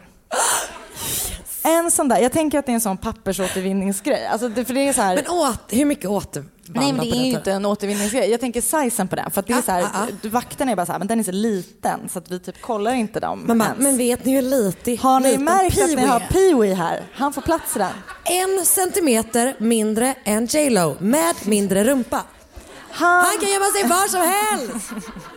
En 1.65 1.91
sån 1.91 2.07
där, 2.07 2.18
jag 2.19 2.31
tänker 2.31 2.60
att 2.60 2.65
det 2.65 2.72
är 2.72 2.73
en 2.73 2.81
sån 2.81 2.98
pappersåtervinningsgrej. 2.98 4.26
Alltså 4.27 4.49
det, 4.49 4.65
för 4.65 4.73
det 4.73 4.88
är 4.88 4.94
så 4.94 5.02
här, 5.02 5.15
Men 5.15 5.27
åt, 5.27 5.60
hur 5.69 5.85
mycket 5.85 6.10
återvann 6.10 6.49
Nej, 6.65 6.94
men 6.94 7.10
det 7.10 7.15
är 7.15 7.23
ju 7.23 7.31
inte 7.31 7.52
en 7.52 7.65
återvinningsgrej. 7.65 8.30
Jag 8.31 8.40
tänker 8.40 8.61
sizen 8.61 9.07
på 9.07 9.15
den. 9.15 9.31
För 9.31 9.40
att 9.40 9.48
det 9.48 9.53
är 9.53 9.61
så 9.61 9.72
här, 9.72 9.84
Ah, 9.84 9.88
ah, 10.03 10.07
vakten 10.23 10.69
är 10.69 10.76
bara 10.76 10.85
så 10.85 10.91
här, 10.91 10.99
men 10.99 11.07
den 11.07 11.19
är 11.19 11.23
så 11.23 11.31
liten 11.31 12.10
så 12.10 12.19
att 12.19 12.31
vi 12.31 12.40
typ 12.40 12.61
kollar 12.61 12.94
inte 12.94 13.19
dem 13.19 13.44
bara, 13.48 13.64
ens. 13.64 13.80
men 13.80 13.98
vet 13.98 14.26
ni 14.26 14.35
hur 14.35 14.41
lite 14.41 14.95
har 15.02 15.19
ni 15.19 15.30
liten 15.30 15.44
märkt 15.45 15.81
att 15.81 15.90
ni 15.90 16.06
har? 16.06 16.19
Pee-Wee 16.19 16.73
här? 16.73 17.03
Han 17.14 17.34
får 17.34 17.41
plats 17.41 17.76
i 17.76 17.80
den. 17.80 17.91
En 18.26 18.65
centimeter 18.65 19.56
mindre 19.60 20.15
än 20.23 20.45
J 20.45 20.69
Lo 20.69 20.95
med 20.99 21.35
mindre 21.45 21.84
rumpa. 21.84 22.22
Han, 22.91 23.26
Han 23.26 23.38
kan 23.41 23.49
gömma 23.52 23.65
sig 23.65 23.84
var 23.90 24.07
som 24.07 24.22
helst. 24.22 24.91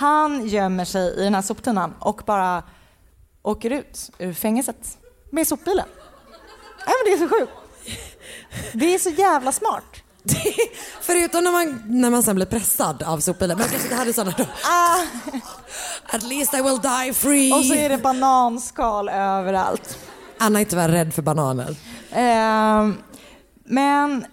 han 0.00 0.46
gömmer 0.48 0.84
sig 0.84 1.14
i 1.20 1.22
den 1.24 1.34
här 1.34 1.42
soptunnan 1.42 1.94
och 2.00 2.22
bara 2.26 2.62
åker 3.42 3.70
ut 3.70 4.10
ur 4.18 4.32
fängelset 4.32 4.98
med 5.32 5.46
sopbilen. 5.48 5.86
Nej, 6.86 6.94
men 7.04 7.18
det 7.18 7.24
är 7.24 7.28
så 7.28 7.34
sjukt. 7.34 7.52
Det 8.72 8.94
är 8.94 8.98
så 8.98 9.10
jävla 9.10 9.52
smart. 9.52 9.84
Förutom 11.00 11.44
när 11.44 11.52
man, 11.52 11.82
när 11.86 12.10
man 12.10 12.22
sen 12.22 12.36
blir 12.36 12.46
pressad 12.46 13.02
av 13.02 13.20
sopbilen. 13.20 13.56
Men 13.58 13.62
jag 13.62 13.70
kanske 13.70 13.86
inte 13.88 13.96
hade 13.98 14.12
sådana 14.12 14.34
då. 14.38 14.44
Ah, 14.64 15.02
At 16.16 16.22
least 16.22 16.54
I 16.54 16.62
will 16.62 16.78
die 16.82 17.12
free. 17.14 17.52
och 17.52 17.64
så 17.64 17.74
är 17.74 17.88
det 17.88 17.98
bananskal 17.98 19.08
överallt. 19.08 19.98
Anna 20.38 20.60
är 20.60 20.64
tyvärr 20.64 20.88
rädd 20.88 21.14
för 21.14 21.22
bananer. 21.22 21.76
Ehm, 22.12 22.96
men 23.64 24.26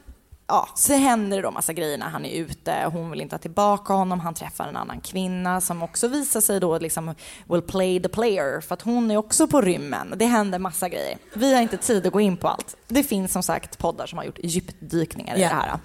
ja, 0.48 0.69
så 0.76 0.94
händer 0.94 1.38
det 1.38 1.44
då 1.44 1.52
massa 1.52 1.74
grejer 1.74 1.98
när 1.98 2.10
han 2.10 2.26
är 2.26 2.30
ute. 2.41 2.90
Hon 2.94 3.10
vill 3.11 3.22
inte 3.22 3.34
ha 3.36 3.40
tillbaka 3.40 3.94
honom. 3.94 4.19
Han 4.19 4.34
träffar 4.34 4.68
en 4.68 4.78
annan 4.78 5.02
kvinna 5.02 5.61
som 5.61 5.84
också 5.84 6.07
visar 6.07 6.41
sig 6.41 6.60
då 6.60 6.80
liksom 6.80 7.15
will 7.49 7.61
play 7.61 8.02
the 8.02 8.10
player 8.10 8.61
för 8.61 8.74
att 8.74 8.82
hon 8.82 9.11
är 9.11 9.18
också 9.18 9.48
på 9.48 9.61
rymmen. 9.61 10.14
Det 10.18 10.26
händer 10.26 10.60
massa 10.60 10.90
grejer. 10.90 11.18
Vi 11.34 11.53
har 11.53 11.61
inte 11.61 11.78
tid 11.78 12.07
att 12.07 12.14
gå 12.14 12.22
in 12.22 12.38
på 12.38 12.48
allt. 12.48 12.78
Det 12.88 13.03
finns 13.03 13.32
som 13.34 13.44
sagt 13.44 13.78
poddar 13.78 14.06
som 14.07 14.18
har 14.18 14.26
gjort 14.26 14.40
djupdykningar 14.44 15.36
i 15.36 15.41
Ja. 15.41 15.49
det 15.49 15.56
här. 15.56 15.80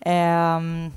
Ehm, 0.00 0.92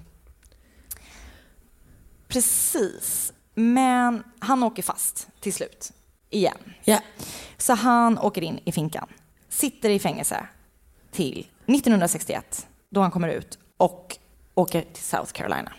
precis. 2.28 3.34
Men 3.54 4.24
han 4.40 4.64
åker 4.64 4.84
fast 4.84 5.28
till 5.40 5.54
slut. 5.54 5.92
Igen. 6.30 6.58
Ja. 6.84 7.00
Så 7.58 7.74
han 7.74 8.18
åker 8.20 8.42
in 8.42 8.60
i 8.66 8.72
finkan, 8.72 9.08
sitter 9.50 9.90
i 9.90 10.00
fängelse 10.00 10.48
till 11.12 11.48
1961 11.66 12.68
då 12.90 13.02
han 13.02 13.12
kommer 13.12 13.30
ut 13.30 13.58
och 13.78 14.18
åker 14.56 14.82
till 14.94 15.04
South 15.04 15.32
Carolina. 15.32 15.72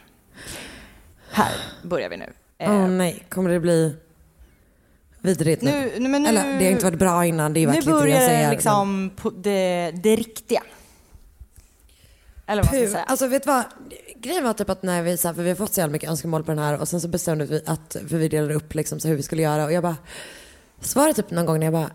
Här 1.30 1.52
börjar 1.82 2.09
vi 2.09 2.16
nu. 2.16 2.32
Åh 2.59 2.66
Eh, 2.66 2.89
nej, 2.89 3.26
kommer 3.28 3.51
det 3.51 3.60
bli 3.60 3.97
vidrigt 5.20 5.62
nu? 5.62 5.70
nu, 5.70 5.93
nu, 5.98 6.09
men 6.09 6.22
nu 6.22 6.28
Eller 6.28 6.59
det 6.59 6.64
har 6.64 6.72
inte 6.72 6.85
varit 6.85 6.98
bra 6.98 7.26
innan, 7.26 7.52
det 7.52 7.60
är 7.60 7.66
nu 7.66 7.72
verkligen 7.72 7.97
jag 7.98 8.05
börjar 8.05 8.28
säger. 8.28 8.51
liksom 8.51 9.10
på 9.16 9.30
det, 9.30 9.90
det 9.94 10.16
riktiga. 10.16 10.62
Eller 12.47 12.62
vad 12.62 12.72
man 12.72 12.80
ska 12.82 12.93
säga. 12.93 13.05
alltså 13.05 13.26
vet 13.26 13.43
du 13.43 13.47
vad? 13.51 13.64
Grejen 14.16 14.44
var 14.44 14.52
typ 14.52 14.70
att 14.70 14.82
när 14.82 15.02
vi, 15.02 15.16
så 15.16 15.28
här, 15.28 15.35
för 15.35 15.43
vi 15.43 15.48
har 15.48 15.56
fått 15.56 15.74
så 15.74 15.80
jävla 15.80 15.93
mycket 15.93 16.10
önskemål 16.10 16.44
på 16.44 16.51
den 16.51 16.59
här 16.59 16.80
och 16.80 16.89
sen 16.89 17.01
så 17.01 17.09
bestämde 17.09 17.44
vi 17.44 17.62
att, 17.66 17.97
för 18.09 18.16
vi 18.16 18.28
delade 18.28 18.55
upp 18.55 18.74
liksom 18.74 19.01
så 19.01 19.09
hur 19.09 19.14
vi 19.16 19.22
skulle 19.22 19.43
göra 19.43 19.64
och 19.64 19.72
jag 19.72 19.82
bara, 19.82 19.97
så 20.80 21.01
var 21.01 21.06
det 21.09 21.14
typ 21.14 21.30
någon 21.30 21.47
gång 21.47 21.59
när 21.59 21.66
jag 21.66 21.72
bara, 21.72 21.90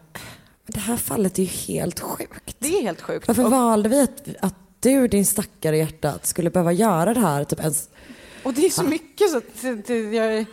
men 0.66 0.74
det 0.74 0.80
här 0.80 0.98
fallet 0.98 1.40
är 1.40 1.44
ju 1.44 1.50
helt 1.50 2.00
sjukt. 2.00 2.56
det 2.60 2.68
är 2.78 2.82
helt 2.82 3.02
sjukt. 3.02 3.28
Varför 3.28 3.46
Och, 3.46 3.52
valde 3.52 3.90
vi 3.90 4.02
att, 4.02 4.24
att 4.40 4.56
du, 4.84 5.08
din 5.08 5.26
stackare 5.26 5.78
hjärta, 5.78 6.14
skulle 6.24 6.50
behöva 6.50 6.72
göra 6.72 7.14
det 7.14 7.20
här 7.20 7.44
typ 7.44 7.60
ens? 7.60 7.90
och 8.44 8.54
det 8.54 8.66
är 8.66 8.70
så 8.70 8.84
mycket 8.84 9.32
så 9.32 9.38
att 9.38 9.90
jag 9.90 10.16
är... 10.16 10.46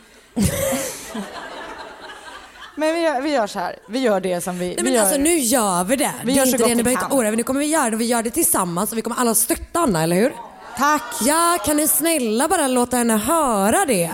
Men 2.76 2.94
vi 2.94 3.00
gör, 3.00 3.20
vi 3.20 3.30
gör 3.30 3.46
så 3.46 3.58
här, 3.58 3.76
vi 3.88 3.98
gör 3.98 4.20
det 4.20 4.40
som 4.40 4.58
vi... 4.58 4.66
Nej 4.66 4.76
vi 4.76 4.82
men 4.82 4.92
gör, 4.92 5.00
alltså 5.00 5.16
nu 5.16 5.38
gör 5.38 5.84
vi 5.84 5.96
det. 5.96 6.12
Vi 6.24 6.32
det 6.32 6.38
gör 6.38 6.46
är 6.46 6.50
så 6.50 6.56
gott 6.56 6.68
det, 6.68 6.74
ni 6.74 6.82
behöver 6.82 7.04
inte 7.04 7.14
oroa. 7.14 7.30
Nu 7.30 7.42
kommer 7.42 7.60
vi 7.60 7.66
göra 7.66 7.90
det 7.90 7.96
vi 7.96 8.04
gör 8.04 8.22
det 8.22 8.30
tillsammans 8.30 8.92
och 8.92 8.98
vi 8.98 9.02
kommer 9.02 9.16
alla 9.16 9.34
stötta 9.34 9.80
Anna, 9.80 10.02
eller 10.02 10.16
hur? 10.16 10.32
Tack! 10.76 11.02
Ja, 11.22 11.58
kan 11.64 11.76
ni 11.76 11.88
snälla 11.88 12.48
bara 12.48 12.68
låta 12.68 12.96
henne 12.96 13.16
höra 13.16 13.84
det? 13.86 14.10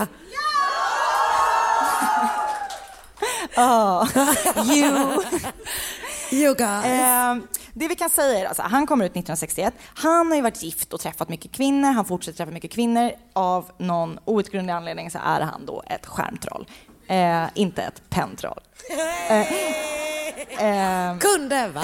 Ja! 3.54 4.08
you. 4.74 5.22
You 6.32 6.54
guys. 6.54 6.84
Eh, 6.84 7.36
det 7.72 7.88
vi 7.88 7.94
kan 7.94 8.10
säga 8.10 8.40
är 8.40 8.44
alltså, 8.44 8.62
han 8.62 8.86
kommer 8.86 9.04
ut 9.04 9.10
1961. 9.10 9.74
Han 9.94 10.28
har 10.28 10.36
ju 10.36 10.42
varit 10.42 10.62
gift 10.62 10.92
och 10.92 11.00
träffat 11.00 11.28
mycket 11.28 11.52
kvinnor. 11.52 11.92
Han 11.92 12.04
fortsätter 12.04 12.36
träffa 12.36 12.52
mycket 12.52 12.70
kvinnor. 12.70 13.10
Av 13.32 13.70
någon 13.78 14.18
outgrundlig 14.24 14.72
anledning 14.72 15.10
så 15.10 15.18
är 15.24 15.40
han 15.40 15.66
då 15.66 15.82
ett 15.86 16.06
skärmtroll. 16.06 16.66
Eh, 17.06 17.44
inte 17.54 17.82
ett 17.82 18.02
pentroll. 18.10 18.60
Eh, 20.60 21.18
Kunde 21.18 21.68
va? 21.74 21.82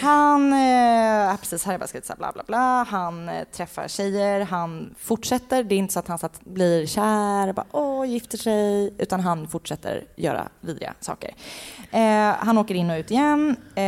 Han, 0.00 0.52
eh, 0.52 1.36
precis, 1.36 1.64
här 1.64 1.74
är 1.74 1.78
bara 1.78 1.86
skrivit 1.86 2.16
bla 2.18 2.32
bla 2.32 2.42
bla. 2.46 2.86
Han 2.90 3.28
eh, 3.28 3.44
träffar 3.52 3.88
tjejer, 3.88 4.40
han 4.40 4.94
fortsätter. 4.98 5.62
Det 5.64 5.74
är 5.74 5.76
inte 5.78 5.92
så 5.92 5.98
att 5.98 6.08
han 6.08 6.18
så 6.18 6.26
att 6.26 6.40
blir 6.44 6.86
kär, 6.86 7.52
bara 7.52 7.66
åh, 7.72 8.06
gifter 8.08 8.38
sig, 8.38 8.94
utan 8.98 9.20
han 9.20 9.48
fortsätter 9.48 10.04
göra 10.16 10.48
vidriga 10.60 10.94
saker. 11.00 11.34
Eh, 11.90 12.00
han 12.38 12.58
åker 12.58 12.74
in 12.74 12.90
och 12.90 12.96
ut 12.98 13.10
igen. 13.10 13.56
Eh, 13.74 13.84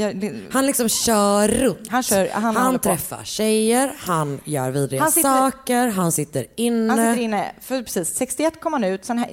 jag, 0.00 0.32
Han 0.52 0.66
liksom 0.66 0.88
kör 0.88 1.48
runt. 1.48 1.88
Han, 1.88 2.02
kör, 2.02 2.28
han, 2.32 2.56
Han, 2.56 2.78
träffar 2.78 3.24
tjejer, 3.24 3.92
han 3.98 4.40
gör 4.44 4.70
vidriga 4.70 5.02
Han 5.02 5.12
sitter- 5.12 5.28
saker, 5.50 5.88
han 5.88 6.12
sitter 6.12 6.46
inne. 6.56 6.92
Han 6.92 6.98
sitter 7.12 7.22
inne, 7.24 7.52
för 7.60 7.82
precis, 7.82 8.16
61 8.16 8.60
kom 8.60 8.72
han 8.72 8.84
ut, 8.84 9.04
sen 9.04 9.18
här- 9.18 9.28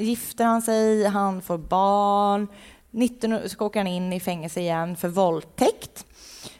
gifter 0.45 0.51
han 0.51 0.61
sig, 0.61 1.05
han 1.05 1.41
får 1.41 1.57
barn. 1.57 2.47
19, 2.91 3.49
så 3.49 3.65
åker 3.65 3.79
han 3.79 3.87
in 3.87 4.13
i 4.13 4.19
fängelse 4.19 4.59
igen 4.59 4.95
för 4.95 5.07
våldtäkt. 5.07 6.05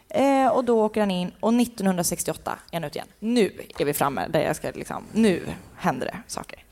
Eh, 0.08 0.48
och 0.48 0.64
då 0.64 0.84
åker 0.84 1.00
han 1.00 1.10
in 1.10 1.32
och 1.40 1.54
1968 1.54 2.58
är 2.70 2.76
han 2.76 2.84
ute 2.84 2.98
igen. 2.98 3.08
Nu 3.18 3.60
är 3.78 3.84
vi 3.84 3.94
framme 3.94 4.28
där 4.28 4.40
jag 4.40 4.56
ska 4.56 4.70
liksom, 4.74 5.04
nu 5.12 5.42
händer 5.76 6.06
det 6.06 6.18
saker. 6.26 6.64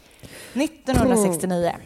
1969 0.55 1.77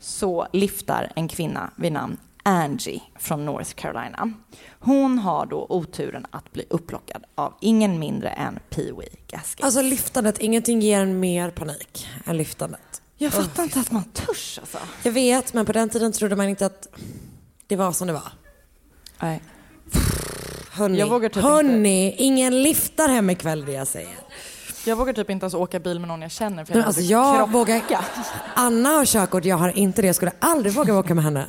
så 0.00 0.46
lyftar 0.52 1.12
en 1.16 1.28
kvinna 1.28 1.70
vid 1.76 1.92
namn 1.92 2.16
Angie 2.42 3.02
från 3.18 3.44
North 3.44 3.74
Carolina. 3.74 4.32
Hon 4.80 5.18
har 5.18 5.46
då 5.46 5.66
oturen 5.68 6.26
att 6.30 6.52
bli 6.52 6.64
upplockad 6.70 7.24
av 7.34 7.54
ingen 7.60 7.98
mindre 7.98 8.28
än 8.28 8.58
Pee 8.70 8.92
Wee 8.92 9.16
Gaskin. 9.28 9.64
Alltså 9.64 9.82
lyftandet, 9.82 10.38
ingenting 10.38 10.80
ger 10.80 11.00
en 11.00 11.20
mer 11.20 11.50
panik 11.50 12.08
än 12.26 12.36
lyftandet. 12.36 13.02
Jag 13.16 13.32
fattar 13.32 13.62
inte 13.62 13.80
att 13.80 13.90
man 13.90 14.04
törs 14.04 14.58
alltså. 14.58 14.78
Jag 15.02 15.12
vet, 15.12 15.54
men 15.54 15.66
på 15.66 15.72
den 15.72 15.88
tiden 15.88 16.12
trodde 16.12 16.36
man 16.36 16.48
inte 16.48 16.66
att 16.66 16.88
det 17.66 17.76
var 17.76 17.92
som 17.92 18.06
det 18.06 18.12
var. 18.12 18.32
Nej. 19.20 19.42
Hörni, 20.70 20.98
Jag 20.98 21.06
vågar 21.06 21.28
typ 21.28 21.42
hörni 21.42 22.14
ingen 22.18 22.62
lyftar 22.62 23.08
hem 23.08 23.30
ikväll 23.30 23.64
det 23.64 23.72
jag 23.72 23.86
säger. 23.86 24.14
Jag 24.86 24.96
vågar 24.96 25.12
typ 25.12 25.30
inte 25.30 25.44
ens 25.44 25.54
åka 25.54 25.80
bil 25.80 25.98
med 25.98 26.08
någon 26.08 26.22
jag 26.22 26.30
känner 26.30 26.64
för 26.64 26.72
Men 26.72 26.80
jag 26.80 26.86
alltså 26.86 27.00
hade 27.00 27.10
jag 27.12 27.36
krocka. 27.36 27.52
vågar... 27.52 27.82
Anna 28.54 28.88
har 28.88 29.04
körkort, 29.04 29.44
jag 29.44 29.56
har 29.56 29.78
inte 29.78 30.02
det. 30.02 30.06
Jag 30.06 30.16
skulle 30.16 30.32
aldrig 30.38 30.74
våga 30.74 30.98
åka 30.98 31.14
med 31.14 31.24
henne. 31.24 31.46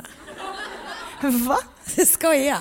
Va? 1.48 1.58
Skoja. 2.06 2.58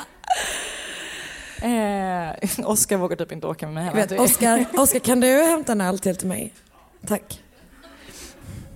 Eh, 1.61 2.65
Oskar 2.69 2.97
vågar 2.97 3.15
typ 3.15 3.31
inte 3.31 3.47
åka 3.47 3.65
med 3.67 3.73
mig 3.73 3.83
heller. 3.83 4.19
Oskar, 4.21 4.65
Oskar, 4.77 4.99
kan 4.99 5.19
du 5.19 5.27
hämta 5.27 5.71
en 5.71 5.81
öl 5.81 5.99
till 5.99 6.15
till 6.15 6.27
mig? 6.27 6.53
Tack. 7.07 7.41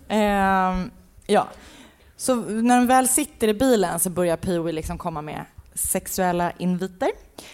Ehm, 0.10 0.92
ja. 1.28 1.48
Så 2.18 2.36
när 2.36 2.78
de 2.78 2.88
väl 2.88 3.08
sitter 3.08 3.48
i 3.48 3.54
bilen 3.54 4.00
så 4.00 4.10
börjar 4.10 4.38
Pee-Wee 4.38 4.72
liksom 4.72 4.98
komma 4.98 5.22
med 5.22 5.46
sexuella 5.74 6.52
inviter. 6.52 7.12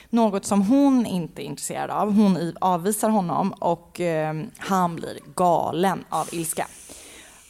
Något 0.09 0.45
som 0.45 0.61
hon 0.61 1.05
inte 1.05 1.43
är 1.43 1.45
intresserad 1.45 1.89
av. 1.89 2.13
Hon 2.13 2.53
avvisar 2.61 3.09
honom 3.09 3.51
och 3.51 3.99
ehm, 3.99 4.49
han 4.57 4.95
blir 4.95 5.19
galen 5.35 6.05
av 6.09 6.29
ilska. 6.31 6.67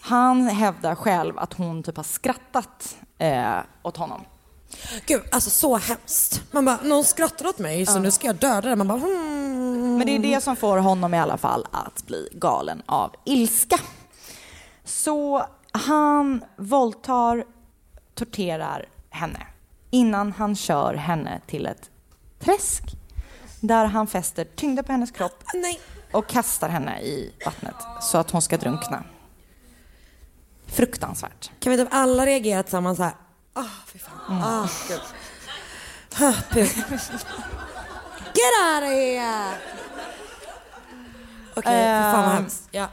Han 0.02 0.48
hävdar 0.48 0.95
själv 0.95 1.40
att 1.40 1.53
hon 1.53 1.84
typ 1.84 1.98
har 1.98 2.03
skrattat 2.03 2.98
eh, 3.18 3.57
åt 3.84 3.98
honom. 3.98 4.22
Gud, 5.06 5.22
alltså 5.32 5.49
så 5.49 5.77
hemskt. 5.77 6.44
Man 6.52 6.65
bara, 6.65 6.80
någon 6.84 7.03
skrattar 7.03 7.48
åt 7.48 7.60
mig 7.60 7.86
så 7.86 7.99
nu 7.99 8.11
ska 8.11 8.27
jag 8.27 8.36
döda 8.36 8.69
den. 8.69 8.77
Man 8.77 8.88
bara, 8.88 8.99
hmm. 8.99 9.98
Men 9.98 10.07
det 10.07 10.15
är 10.15 10.19
det 10.36 10.44
som 10.44 10.56
får 10.56 10.77
honom 10.77 11.14
i 11.14 11.19
alla 11.19 11.38
fall 11.38 11.68
att 11.72 12.07
bli 12.07 12.30
galen 12.34 12.82
av 12.86 13.11
ilska. 13.26 13.80
Så 14.86 15.45
han 15.72 16.44
våldtar, 16.57 17.45
torterar 18.14 18.86
henne 19.10 19.48
innan 19.90 20.32
han 20.32 20.56
kör 20.56 20.94
henne 20.94 21.41
till 21.48 21.66
ett 21.66 21.90
träsk 22.40 22.84
där 23.62 23.86
han 23.86 24.07
fäster 24.07 24.45
tyngder 24.45 24.84
på 24.84 24.91
hennes 24.91 25.12
kropp 25.12 25.44
och 26.12 26.28
kastar 26.28 26.70
henne 26.70 27.02
i 27.02 27.34
vattnet 27.45 27.76
så 28.02 28.18
att 28.18 28.32
hon 28.32 28.41
ska 28.41 28.57
drunkna. 28.57 29.03
Fruktansvärt. 30.68 31.52
Kan 31.60 31.72
vi 31.72 31.78
typ 31.78 31.88
alla 31.91 32.26
reagera 32.26 32.64
tillsammans 32.64 32.98
så 32.98 33.03
här? 33.03 33.14
Ah, 33.53 33.64
fy 33.88 33.99
fan. 33.99 34.41
Ah, 34.44 34.68
gud. 34.88 35.02
Ah, 36.20 36.34
puk. 36.52 36.76
Get 38.36 38.53
out 38.62 38.84
of 38.84 38.90
here! 38.90 39.57
Okej, 41.56 41.64
fy 41.64 42.12
fan 42.12 42.14
vad 42.14 42.26
Ehm, 42.26 42.32
hemskt. 42.32 42.68
Ja. 42.72 42.88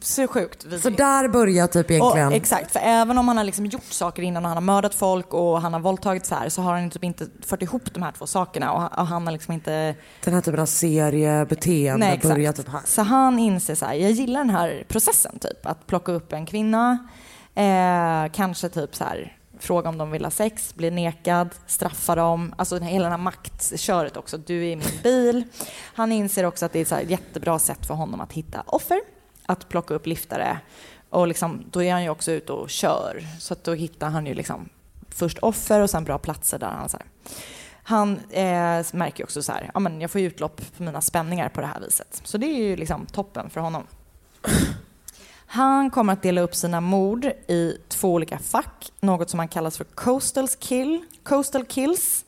Så 0.00 0.28
sjukt 0.28 0.64
vidrigt. 0.64 0.82
Så 0.82 0.90
där 0.90 1.28
börjar 1.28 1.66
typ 1.66 1.90
egentligen... 1.90 2.28
Och, 2.28 2.34
exakt, 2.34 2.72
för 2.72 2.80
även 2.82 3.18
om 3.18 3.28
han 3.28 3.36
har 3.36 3.44
liksom 3.44 3.66
gjort 3.66 3.92
saker 3.92 4.22
innan 4.22 4.44
och 4.44 4.48
han 4.48 4.56
har 4.56 4.74
mördat 4.74 4.94
folk 4.94 5.34
och 5.34 5.60
han 5.62 5.72
har 5.72 5.80
våldtagit 5.80 6.26
så 6.26 6.34
här 6.34 6.48
så 6.48 6.62
har 6.62 6.72
han 6.74 6.90
typ 6.90 7.04
inte 7.04 7.26
fört 7.46 7.62
ihop 7.62 7.94
de 7.94 8.02
här 8.02 8.12
två 8.12 8.26
sakerna 8.26 8.72
och 8.72 8.98
och 8.98 9.06
han 9.06 9.26
har 9.26 9.32
liksom 9.32 9.54
inte... 9.54 9.94
Den 10.24 10.34
här 10.34 10.40
typen 10.40 10.60
av 10.60 10.66
seriebeteende 10.66 12.06
Nej, 12.06 12.14
exakt. 12.14 12.34
börjar 12.34 12.52
typ 12.52 12.68
här. 12.68 12.80
Så 12.84 13.02
han 13.02 13.38
inser 13.38 13.74
så 13.74 13.86
här, 13.86 13.94
jag 13.94 14.10
gillar 14.10 14.40
den 14.40 14.50
här 14.50 14.84
processen 14.88 15.38
typ, 15.38 15.66
att 15.66 15.86
plocka 15.86 16.12
upp 16.12 16.32
en 16.32 16.46
kvinna, 16.46 16.98
eh, 17.54 18.32
kanske 18.32 18.68
typ 18.68 18.96
så 18.96 19.04
här 19.04 19.34
fråga 19.60 19.88
om 19.88 19.98
de 19.98 20.10
vill 20.10 20.24
ha 20.24 20.30
sex, 20.30 20.74
bli 20.74 20.90
nekad, 20.90 21.48
straffa 21.66 22.14
dem, 22.14 22.54
alltså 22.58 22.78
hela 22.78 23.04
det 23.04 23.10
här 23.10 23.18
maktköret 23.18 24.16
också, 24.16 24.38
du 24.38 24.58
är 24.58 24.72
i 24.72 24.76
min 24.76 25.02
bil. 25.02 25.44
Han 25.94 26.12
inser 26.12 26.44
också 26.44 26.66
att 26.66 26.72
det 26.72 26.92
är 26.92 27.02
ett 27.02 27.10
jättebra 27.10 27.58
sätt 27.58 27.86
för 27.86 27.94
honom 27.94 28.20
att 28.20 28.32
hitta 28.32 28.62
offer, 28.66 29.00
att 29.48 29.68
plocka 29.68 29.94
upp 29.94 30.06
liftare 30.06 30.60
och 31.10 31.28
liksom, 31.28 31.64
då 31.70 31.82
är 31.82 31.92
han 31.92 32.02
ju 32.02 32.10
också 32.10 32.32
ute 32.32 32.52
och 32.52 32.70
kör, 32.70 33.26
så 33.38 33.52
att 33.52 33.64
då 33.64 33.74
hittar 33.74 34.08
han 34.08 34.26
ju 34.26 34.34
liksom 34.34 34.68
först 35.08 35.38
offer 35.38 35.80
och 35.80 35.90
sen 35.90 36.04
bra 36.04 36.18
platser 36.18 36.58
där 36.58 36.66
han 36.66 36.88
så 36.88 36.96
här. 36.96 37.06
Han 37.82 38.20
eh, 38.30 38.84
märker 38.92 39.18
ju 39.18 39.24
också 39.24 39.42
så 39.42 39.52
här, 39.52 39.70
ja 39.74 39.80
men 39.80 40.00
jag 40.00 40.10
får 40.10 40.20
utlopp 40.20 40.60
för 40.74 40.84
mina 40.84 41.00
spänningar 41.00 41.48
på 41.48 41.60
det 41.60 41.66
här 41.66 41.80
viset. 41.80 42.20
Så 42.24 42.38
det 42.38 42.46
är 42.46 42.68
ju 42.68 42.76
liksom 42.76 43.06
toppen 43.06 43.50
för 43.50 43.60
honom. 43.60 43.86
Han 45.46 45.90
kommer 45.90 46.12
att 46.12 46.22
dela 46.22 46.40
upp 46.40 46.54
sina 46.54 46.80
mord 46.80 47.24
i 47.48 47.76
två 47.88 48.12
olika 48.12 48.38
fack, 48.38 48.92
något 49.00 49.30
som 49.30 49.38
han 49.38 49.48
kallas 49.48 49.76
för 49.76 49.84
coastal, 49.84 50.48
kill, 50.48 51.04
coastal 51.22 51.64
kills, 51.64 52.24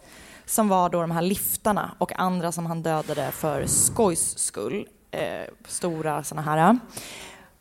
som 0.47 0.69
var 0.69 0.89
då 0.89 1.01
de 1.01 1.11
här 1.11 1.23
liftarna 1.23 1.95
och 1.99 2.19
andra 2.19 2.53
som 2.53 2.67
han 2.67 2.83
dödade 2.83 3.31
för 3.31 3.67
skojs 3.67 4.39
skull, 4.39 4.87
eh, 5.11 5.45
stora 5.67 6.25
såna 6.25 6.43
här, 6.43 6.79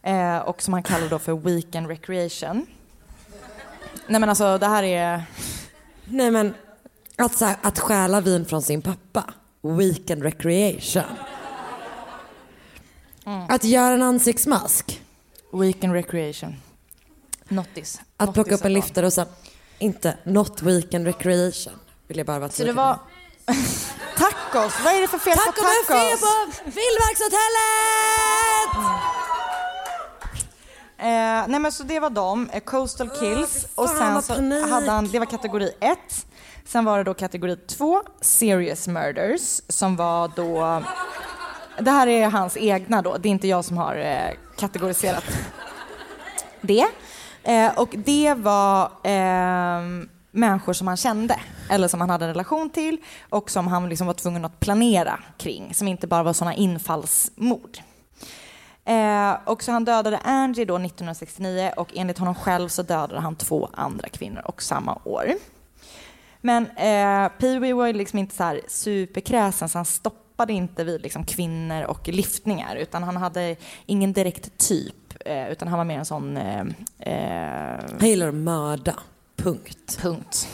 eh, 0.02 0.38
och 0.38 0.62
som 0.62 0.74
han 0.74 0.84
kallar 0.84 1.10
då 1.10 1.20
för 1.20 1.34
weekend 1.34 1.88
recreation. 1.88 2.66
Nej 4.08 4.20
men 4.20 4.30
alltså 4.30 4.58
det 4.58 4.68
här 4.68 4.84
är... 4.84 5.24
Nej 6.06 6.32
men, 6.32 6.54
att, 7.16 7.38
så 7.38 7.46
här, 7.46 7.58
att 7.62 7.80
stjäla 7.80 8.22
vin 8.22 8.46
från 8.46 8.62
sin 8.62 8.82
pappa. 8.82 9.24
Weekend 9.62 10.24
recreation. 10.24 11.04
Mm. 13.26 13.46
Att 13.50 13.64
göra 13.64 13.94
en 13.94 14.02
ansiktsmask. 14.02 15.02
Weekend 15.54 15.94
recreation. 15.94 16.56
Nottis. 17.48 18.02
Att 18.18 18.34
plocka 18.34 18.52
Nottis 18.52 18.62
upp 18.62 18.66
en 18.66 18.74
liftare 18.74 19.06
och 19.06 19.14
sen 19.14 19.28
inte 19.80 20.18
not 20.24 20.62
weekend 20.62 21.06
recreation. 21.06 21.74
Vill 22.08 22.18
jag 22.18 22.28
bara 22.28 22.40
vara 22.40 22.50
Så 22.50 22.64
det 22.64 22.74
var... 22.74 23.00
tacos! 24.18 24.74
Vad 24.84 24.94
är 24.94 25.02
det 25.02 25.08
för 25.08 25.18
fel 25.18 25.38
på 25.38 25.44
Taco 25.44 25.62
tacos? 25.62 26.22
på 26.22 26.46
Vildmarkshotellet! 26.66 28.76
Eh, 30.98 31.48
nej 31.48 31.60
men 31.60 31.72
så 31.72 31.84
det 31.84 32.00
var 32.00 32.10
de, 32.10 32.50
eh, 32.50 32.60
Coastal 32.60 33.10
Kills. 33.10 33.62
fan, 33.76 33.84
och 33.84 33.90
sen 33.90 34.22
så 34.22 34.34
panik. 34.34 34.70
hade 34.70 34.92
han, 34.92 35.08
det 35.08 35.20
var 35.20 35.26
kategori 35.26 35.72
1. 35.80 35.98
Sen 36.66 36.86
var 36.86 36.98
det 36.98 37.04
då 37.04 37.14
kategori 37.14 37.56
2, 37.56 38.02
Serious 38.22 38.88
Murders, 38.88 39.62
som 39.68 39.96
var 39.96 40.32
då... 40.36 40.84
Det 41.80 41.92
här 41.92 42.08
är 42.08 42.30
hans 42.30 42.58
egna 42.58 43.02
då, 43.02 43.18
det 43.18 43.30
är 43.30 43.32
inte 43.32 43.48
jag 43.48 43.66
som 43.66 43.78
har 43.78 43.96
eh, 43.96 44.32
kategoriserat 44.58 45.24
det. 46.62 46.88
Eh, 47.44 47.80
och 47.80 47.90
det 47.98 48.34
var 48.34 48.92
ehm, 49.04 50.10
människor 50.32 50.74
som 50.74 50.88
han 50.88 50.98
kände 50.98 51.40
eller 51.70 51.88
som 51.88 52.02
han 52.02 52.10
hade 52.10 52.26
en 52.26 52.32
relation 52.32 52.70
till 52.70 52.98
och 53.30 53.50
som 53.50 53.68
han 53.68 53.90
liksom 53.90 54.08
var 54.08 54.14
tvungen 54.14 54.46
att 54.46 54.60
planera 54.60 55.20
kring, 55.38 55.74
som 55.74 55.88
inte 55.88 56.08
bara 56.08 56.24
var 56.24 56.34
sådana 56.34 56.56
infallsmord. 56.56 57.78
Eh, 58.86 59.34
och 59.46 59.64
så 59.64 59.72
han 59.72 59.86
dödade 59.86 60.18
Angie 60.18 60.66
då 60.66 60.76
1969 60.76 61.72
och 61.78 61.90
enligt 61.96 62.18
honom 62.18 62.36
själv 62.36 62.68
så 62.68 62.84
dödade 62.84 63.20
han 63.20 63.36
två 63.36 63.70
andra 63.74 64.10
kvinnor 64.10 64.42
och 64.46 64.64
samma 64.64 64.98
år. 65.04 65.34
Men 66.42 66.66
eh, 66.66 67.30
Pee-Wee 67.40 67.74
var 67.74 67.88
ju 67.88 67.94
liksom 67.94 68.20
inte 68.20 68.36
så 68.36 68.44
här 68.44 68.62
superkräsen 68.68 69.70
så 69.70 69.78
han 69.78 69.86
stoppade 69.86 70.54
inte 70.54 70.84
vid 70.84 71.02
liksom 71.02 71.24
kvinnor 71.24 71.84
och 71.84 72.08
lyftningar 72.08 72.76
utan 72.76 73.04
han 73.04 73.18
hade 73.18 73.56
ingen 73.86 74.14
direkt 74.14 74.58
typ 74.58 74.96
eh, 75.26 75.50
utan 75.50 75.68
han 75.68 75.78
var 75.78 75.86
mer 75.86 76.00
en 76.00 76.06
sån... 76.06 76.38
Eh, 76.38 76.66
eh, 77.00 77.80
Han 78.00 78.10
gillar 78.10 78.28
att 78.28 78.36
mörda. 78.36 78.96
Punkt. 79.44 79.98
Punkt. 80.02 80.48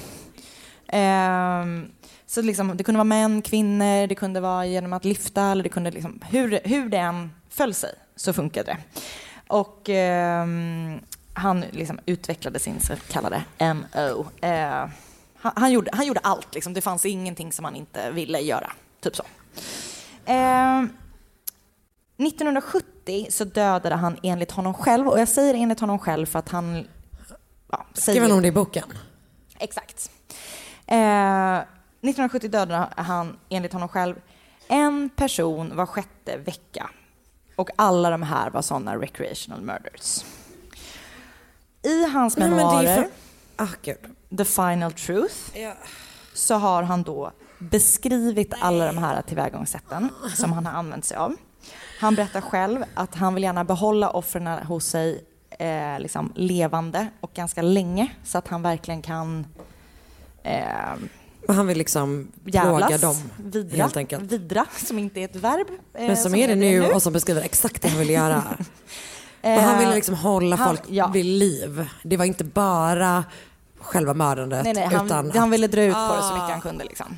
Um, 0.94 1.92
så 2.26 2.42
liksom, 2.42 2.78
det 2.78 2.84
kunde 2.84 2.98
vara 2.98 3.04
män, 3.04 3.42
kvinnor, 3.42 4.08
det 4.08 4.16
kunde 4.16 4.40
vara 4.40 4.66
genom 4.66 4.94
att 4.94 5.06
lyfta 5.06 5.44
eller 5.44 5.64
det 5.64 5.70
kunde 5.70 5.92
liksom, 5.92 6.22
hur, 6.30 6.60
hur 6.64 6.90
det 6.90 6.98
än 6.98 7.32
föll 7.50 7.74
sig 7.74 7.94
så 8.16 8.34
funkade 8.34 8.72
det. 8.72 8.78
Och 9.48 9.90
um, 9.90 11.00
han 11.34 11.64
liksom 11.72 12.00
utvecklade 12.06 12.60
sin 12.60 12.80
så 12.80 12.94
kallade 13.10 13.44
MO. 13.60 14.22
Uh, 14.22 14.26
ehm, 14.42 14.90
han, 15.36 15.54
han, 15.56 15.72
gjorde, 15.72 15.92
han 15.94 16.06
gjorde 16.06 16.20
allt, 16.20 16.56
liksom. 16.56 16.74
det 16.74 16.82
fanns 16.82 17.06
ingenting 17.06 17.52
som 17.52 17.66
han 17.66 17.76
inte 17.76 18.12
ville 18.12 18.40
göra. 18.40 18.72
Typ 19.02 19.16
så. 19.16 19.24
Eh, 20.26 20.84
1970 22.18 23.28
så 23.30 23.44
dödade 23.44 23.96
han 23.96 24.18
enligt 24.24 24.52
honom 24.52 24.74
själv, 24.74 25.08
och 25.08 25.20
jag 25.20 25.28
säger 25.28 25.54
enligt 25.54 25.80
honom 25.80 26.00
själv 26.00 26.26
för 26.26 26.40
att 26.40 26.50
han... 26.50 26.88
Ja, 27.78 27.86
Skrev 27.94 28.22
han 28.22 28.32
om 28.32 28.42
det 28.42 28.48
i 28.48 28.52
boken? 28.52 28.84
Exakt. 29.60 30.12
Eh, 30.88 31.58
1970 31.58 32.50
dödade 32.50 32.88
han 32.98 33.38
enligt 33.50 33.74
honom 33.74 33.90
själv 33.90 34.16
en 34.68 35.10
person 35.16 35.76
var 35.76 35.86
sjätte 35.86 36.38
vecka. 36.38 36.90
Och 37.56 37.70
alla 37.76 38.10
de 38.10 38.24
här 38.24 38.50
var 38.50 38.62
sådana 38.62 38.96
recreational 38.98 39.62
murders. 39.62 40.26
I 41.84 42.06
hans 42.06 42.38
memoarer, 42.38 42.96
för- 42.96 43.10
Ah. 43.58 43.68
The 44.38 44.46
Final 44.46 44.92
Truth, 44.92 45.36
så 46.34 46.56
har 46.56 46.84
han 46.84 47.04
då 47.04 47.32
beskrivit 47.60 48.54
alla 48.60 48.86
de 48.86 48.98
här 48.98 49.22
tillvägagångssätten 49.22 50.10
som 50.36 50.54
han 50.54 50.66
har 50.66 50.74
använt 50.74 51.06
sig 51.06 51.18
av. 51.18 51.36
Han 52.00 52.16
berättar 52.16 52.42
själv 52.42 52.84
att 52.94 53.16
han 53.16 53.34
vill 53.34 53.44
gärna 53.44 53.64
behålla 53.64 54.10
offren 54.10 54.48
hos 54.48 54.86
sig 54.86 55.24
eh, 55.60 56.00
liksom 56.00 56.32
levande 56.36 57.08
och 57.22 57.32
ganska 57.34 57.62
länge 57.62 58.08
så 58.24 58.38
att 58.38 58.48
han 58.48 58.62
verkligen 58.62 59.02
kan 59.02 59.46
eh, 60.44 60.64
Och 61.48 61.54
han 61.54 61.68
vill 61.68 61.78
liksom 61.78 62.28
jävlas, 62.46 62.78
plåga 62.88 62.98
dem 62.98 63.16
vidra, 63.38 63.78
helt 63.84 63.98
enkelt. 63.98 64.32
vidra, 64.32 64.66
som 64.86 65.00
inte 65.00 65.20
är 65.20 65.26
ett 65.26 65.36
verb. 65.36 65.68
eh, 65.94 66.08
Men 66.08 66.18
som 66.18 66.36
är 66.36 66.48
det 66.48 66.56
nu 66.56 66.92
och 66.92 67.02
som 67.02 67.14
beskriver 67.14 67.42
exakt 67.42 67.82
det 67.82 67.90
han 67.90 68.00
vill 68.00 68.10
göra. 68.10 68.44
Och 69.42 69.52
han 69.52 69.80
ville 69.80 69.96
liksom 69.96 70.16
hålla 70.16 70.56
han- 70.56 70.68
folk 70.68 70.82
ja. 70.90 71.08
vid 71.08 71.26
liv. 71.26 71.88
Det 72.04 72.18
var 72.18 72.26
inte 72.26 72.44
bara 72.44 73.24
själva 73.80 74.14
mördandet. 74.14 74.64
Nej, 74.64 74.74
nej, 74.74 74.84
han, 74.86 75.06
utan 75.06 75.32
han 75.32 75.50
ville 75.50 75.68
dra 75.68 75.82
ut 75.84 75.94
på 75.94 76.16
det 76.16 76.22
så 76.22 76.28
Ah. 76.30 76.34
mycket 76.34 76.50
han 76.50 76.62
kunde. 76.62 76.84
Liksom. 76.84 77.18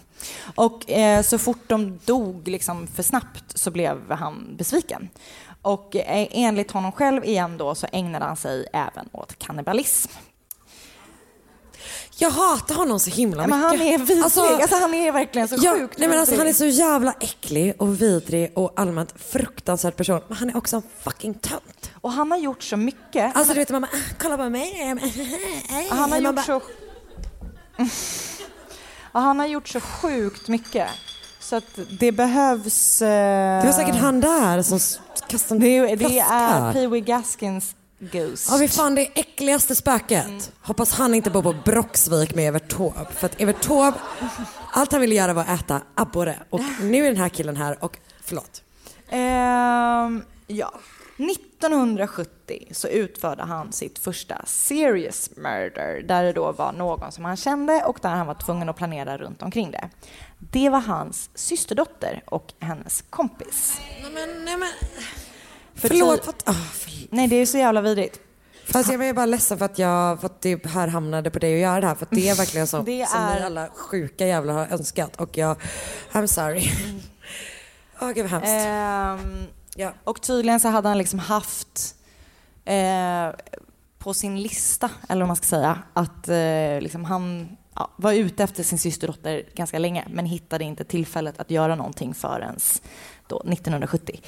Och 0.55 0.89
eh, 0.91 1.21
så 1.21 1.37
fort 1.37 1.63
de 1.67 1.99
dog 2.05 2.47
liksom, 2.47 2.87
för 2.87 3.03
snabbt 3.03 3.43
så 3.57 3.71
blev 3.71 4.11
han 4.11 4.55
besviken. 4.57 5.09
Och 5.67 5.95
eh, 5.95 6.27
enligt 6.31 6.71
honom 6.71 6.91
själv 6.91 7.25
igen 7.25 7.57
då 7.57 7.75
så 7.75 7.87
ägnade 7.91 8.25
han 8.25 8.35
sig 8.37 8.67
även 8.73 9.09
åt 9.11 9.39
kannibalism. 9.39 10.11
Jag 12.19 12.29
hatar 12.29 12.75
honom 12.75 12.99
så 12.99 13.09
himla 13.09 13.37
mycket. 13.37 13.49
men 13.49 13.59
han 13.59 13.81
är 13.81 13.97
vidrig. 13.97 14.23
Alltså, 14.23 14.75
han 14.75 14.93
är 14.93 15.11
verkligen 15.11 15.47
så 15.47 15.55
ja, 15.59 15.73
sjukt 15.77 15.97
nej, 15.97 16.09
men 16.09 16.19
alltså. 16.19 16.35
Han 16.37 16.47
är 16.47 16.53
så 16.53 16.65
jävla 16.65 17.13
äcklig 17.19 17.73
och 17.81 18.01
vidrig 18.01 18.51
och 18.55 18.73
allmänt 18.75 19.13
fruktansvärd 19.17 19.95
person. 19.95 20.21
Men 20.27 20.37
han 20.37 20.49
är 20.49 20.57
också 20.57 20.75
en 20.75 20.83
fucking 21.03 21.33
tönt. 21.33 21.91
Och 22.01 22.11
han 22.11 22.31
har 22.31 22.37
gjort 22.37 22.63
så 22.63 22.77
mycket. 22.77 23.35
Alltså 23.35 23.53
du 23.53 23.59
vet 23.59 23.69
man 23.69 23.81
bara, 23.81 23.91
"Ah, 23.93 24.13
kolla 24.19 24.37
på 24.37 24.49
mig. 24.49 24.95
Han 25.89 26.11
har 26.11 26.19
gjort 26.19 26.35
bara, 26.35 26.45
så... 26.45 26.61
Han 29.19 29.39
har 29.39 29.45
gjort 29.45 29.67
så 29.67 29.79
sjukt 29.79 30.47
mycket. 30.47 30.87
Så 31.47 31.55
att 31.55 31.79
det 31.99 32.11
behövs... 32.11 33.01
Eh... 33.01 33.61
Det 33.61 33.67
var 33.67 33.73
säkert 33.73 33.95
han 33.95 34.19
där 34.19 34.61
som 34.61 34.79
kastade 35.27 35.59
Det, 35.59 35.95
det 35.95 36.19
är. 36.19 36.73
Pee 36.73 36.87
Wee 36.87 37.01
Gaskins 37.01 37.75
Ghost. 37.99 38.47
Ja, 38.51 38.57
vi 38.57 38.67
fan 38.67 38.95
det 38.95 39.01
äckligaste 39.01 39.75
spöket. 39.75 40.25
Mm. 40.25 40.41
Hoppas 40.61 40.93
han 40.93 41.13
inte 41.13 41.29
bor 41.29 41.41
på 41.41 41.55
Broxvik 41.65 42.35
med 42.35 42.47
Evert 42.47 42.69
Taube. 42.69 43.07
För 43.11 43.25
att 43.25 43.41
Evert 43.41 43.61
Taube, 43.61 43.97
allt 44.71 44.91
han 44.91 45.01
ville 45.01 45.15
göra 45.15 45.33
var 45.33 45.41
att 45.41 45.61
äta 45.61 45.81
abborre. 45.95 46.39
Och 46.49 46.61
nu 46.81 47.05
är 47.05 47.07
den 47.07 47.21
här 47.21 47.29
killen 47.29 47.55
här 47.55 47.83
och, 47.83 47.97
förlåt. 48.23 48.63
Ehm, 49.09 50.23
ja. 50.47 50.73
1970 51.17 52.67
så 52.71 52.87
utförde 52.87 53.43
han 53.43 53.71
sitt 53.73 53.99
första 53.99 54.41
serious 54.45 55.29
murder 55.35 56.03
där 56.07 56.23
det 56.23 56.33
då 56.33 56.51
var 56.51 56.71
någon 56.71 57.11
som 57.11 57.25
han 57.25 57.37
kände 57.37 57.83
och 57.83 57.99
där 58.01 58.09
han 58.09 58.27
var 58.27 58.33
tvungen 58.33 58.69
att 58.69 58.77
planera 58.77 59.17
runt 59.17 59.41
omkring 59.41 59.71
det. 59.71 59.89
Det 60.39 60.69
var 60.69 60.79
hans 60.79 61.29
systerdotter 61.35 62.23
och 62.25 62.53
hennes 62.59 63.03
kompis. 63.09 63.79
Nej 64.01 64.11
men, 64.11 64.45
nej 64.45 64.57
men. 64.57 64.69
För 65.75 65.87
Förlåt. 65.87 66.23
För 66.25 66.29
att, 66.29 66.49
ah, 66.49 66.53
förlåt. 66.73 67.11
Nej, 67.11 67.27
det 67.27 67.35
är 67.35 67.45
så 67.45 67.57
jävla 67.57 67.81
vidrigt. 67.81 68.19
Fast 68.71 68.91
jag 68.91 69.05
är 69.05 69.13
bara 69.13 69.25
ledsen 69.25 69.57
för 69.57 69.65
att, 69.65 69.79
jag, 69.79 70.19
för 70.19 70.25
att 70.25 70.41
det 70.41 70.65
här 70.65 70.87
hamnade 70.87 71.29
på 71.29 71.39
dig 71.39 71.53
att 71.55 71.61
göra 71.61 71.81
det 71.81 71.87
här. 71.87 71.95
För 71.95 72.07
det 72.11 72.29
är 72.29 72.35
verkligen 72.43 72.67
så, 72.67 72.81
Det 72.81 73.09
som 73.09 73.21
är- 73.21 73.39
ni 73.39 73.45
alla 73.45 73.67
sjuka 73.69 74.27
jävlar 74.27 74.53
har 74.53 74.67
önskat. 74.67 75.15
Och 75.15 75.37
jag, 75.37 75.57
I'm 76.11 76.27
sorry. 76.27 76.69
Åh 78.01 78.11
gud 78.11 78.23
vad 78.23 78.31
hemskt. 78.31 78.47
Ehm, 79.27 79.47
Ja. 79.79 79.93
Och 80.03 80.21
tydligen 80.21 80.59
så 80.59 80.67
hade 80.67 80.87
han 80.87 80.97
liksom 80.97 81.19
haft 81.19 81.95
eh, 82.65 83.29
på 83.99 84.13
sin 84.13 84.41
lista, 84.41 84.89
eller 85.09 85.21
vad 85.21 85.27
man 85.27 85.35
ska 85.35 85.45
säga, 85.45 85.79
att 85.93 86.27
eh, 86.29 86.81
liksom 86.81 87.05
han 87.05 87.57
ja, 87.77 87.91
var 87.95 88.13
ute 88.13 88.43
efter 88.43 88.63
sin 88.63 88.77
systerdotter 88.77 89.43
ganska 89.55 89.79
länge 89.79 90.05
men 90.09 90.25
hittade 90.25 90.63
inte 90.63 90.83
tillfället 90.83 91.39
att 91.39 91.51
göra 91.51 91.75
någonting 91.75 92.13
förrän 92.13 92.57
då 93.27 93.39
1970. 93.39 94.21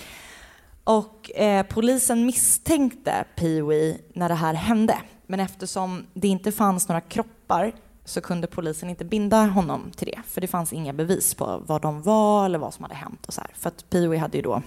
Och 0.83 1.31
eh, 1.31 1.65
polisen 1.65 2.25
misstänkte 2.25 3.25
Pee-Wee 3.35 3.97
när 4.13 4.29
det 4.29 4.35
här 4.35 4.53
hände. 4.53 4.97
Men 5.27 5.39
eftersom 5.39 6.05
det 6.13 6.27
inte 6.27 6.51
fanns 6.51 6.87
några 6.87 7.01
kroppar 7.01 7.73
så 8.05 8.21
kunde 8.21 8.47
polisen 8.47 8.89
inte 8.89 9.05
binda 9.05 9.45
honom 9.45 9.91
till 9.95 10.07
det. 10.07 10.21
För 10.27 10.41
det 10.41 10.47
fanns 10.47 10.73
inga 10.73 10.93
bevis 10.93 11.33
på 11.35 11.63
var 11.65 11.79
de 11.79 12.01
var 12.01 12.45
eller 12.45 12.59
vad 12.59 12.73
som 12.73 12.83
hade 12.83 12.95
hänt. 12.95 13.25
Och 13.27 13.33
så 13.33 13.41
här. 13.41 13.51
För 13.53 13.67
att 13.67 13.85
Pee-Wee 13.89 14.17
hade 14.17 14.37
ju 14.37 14.43
då, 14.43 14.61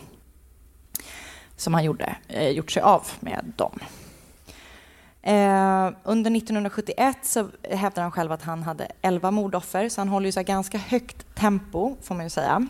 som 1.57 1.75
han 1.75 1.85
gjorde, 1.85 2.17
eh, 2.29 2.49
gjort 2.49 2.71
sig 2.71 2.83
av 2.83 3.07
med 3.21 3.53
dem. 3.57 3.79
Eh, 5.23 5.91
under 6.05 6.37
1971 6.37 7.19
så 7.23 7.49
hävdar 7.63 8.03
han 8.03 8.13
själv 8.13 8.33
att 8.33 8.43
han 8.43 8.63
hade 8.63 8.89
11 9.03 9.31
mordoffer, 9.31 9.89
så 9.89 10.01
han 10.01 10.09
håller 10.09 10.27
ju 10.27 10.33
så 10.33 10.43
ganska 10.43 10.79
högt 10.79 11.35
tempo, 11.35 11.97
får 12.03 12.15
man 12.15 12.25
ju 12.25 12.31
säga. 12.31 12.67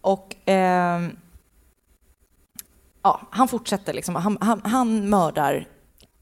Och 0.00 0.48
eh, 0.48 1.00
ja, 3.02 3.20
han 3.30 3.48
fortsätter 3.48 3.92
liksom. 3.92 4.14
Han, 4.14 4.38
han, 4.40 4.60
han 4.64 5.10
mördar 5.10 5.66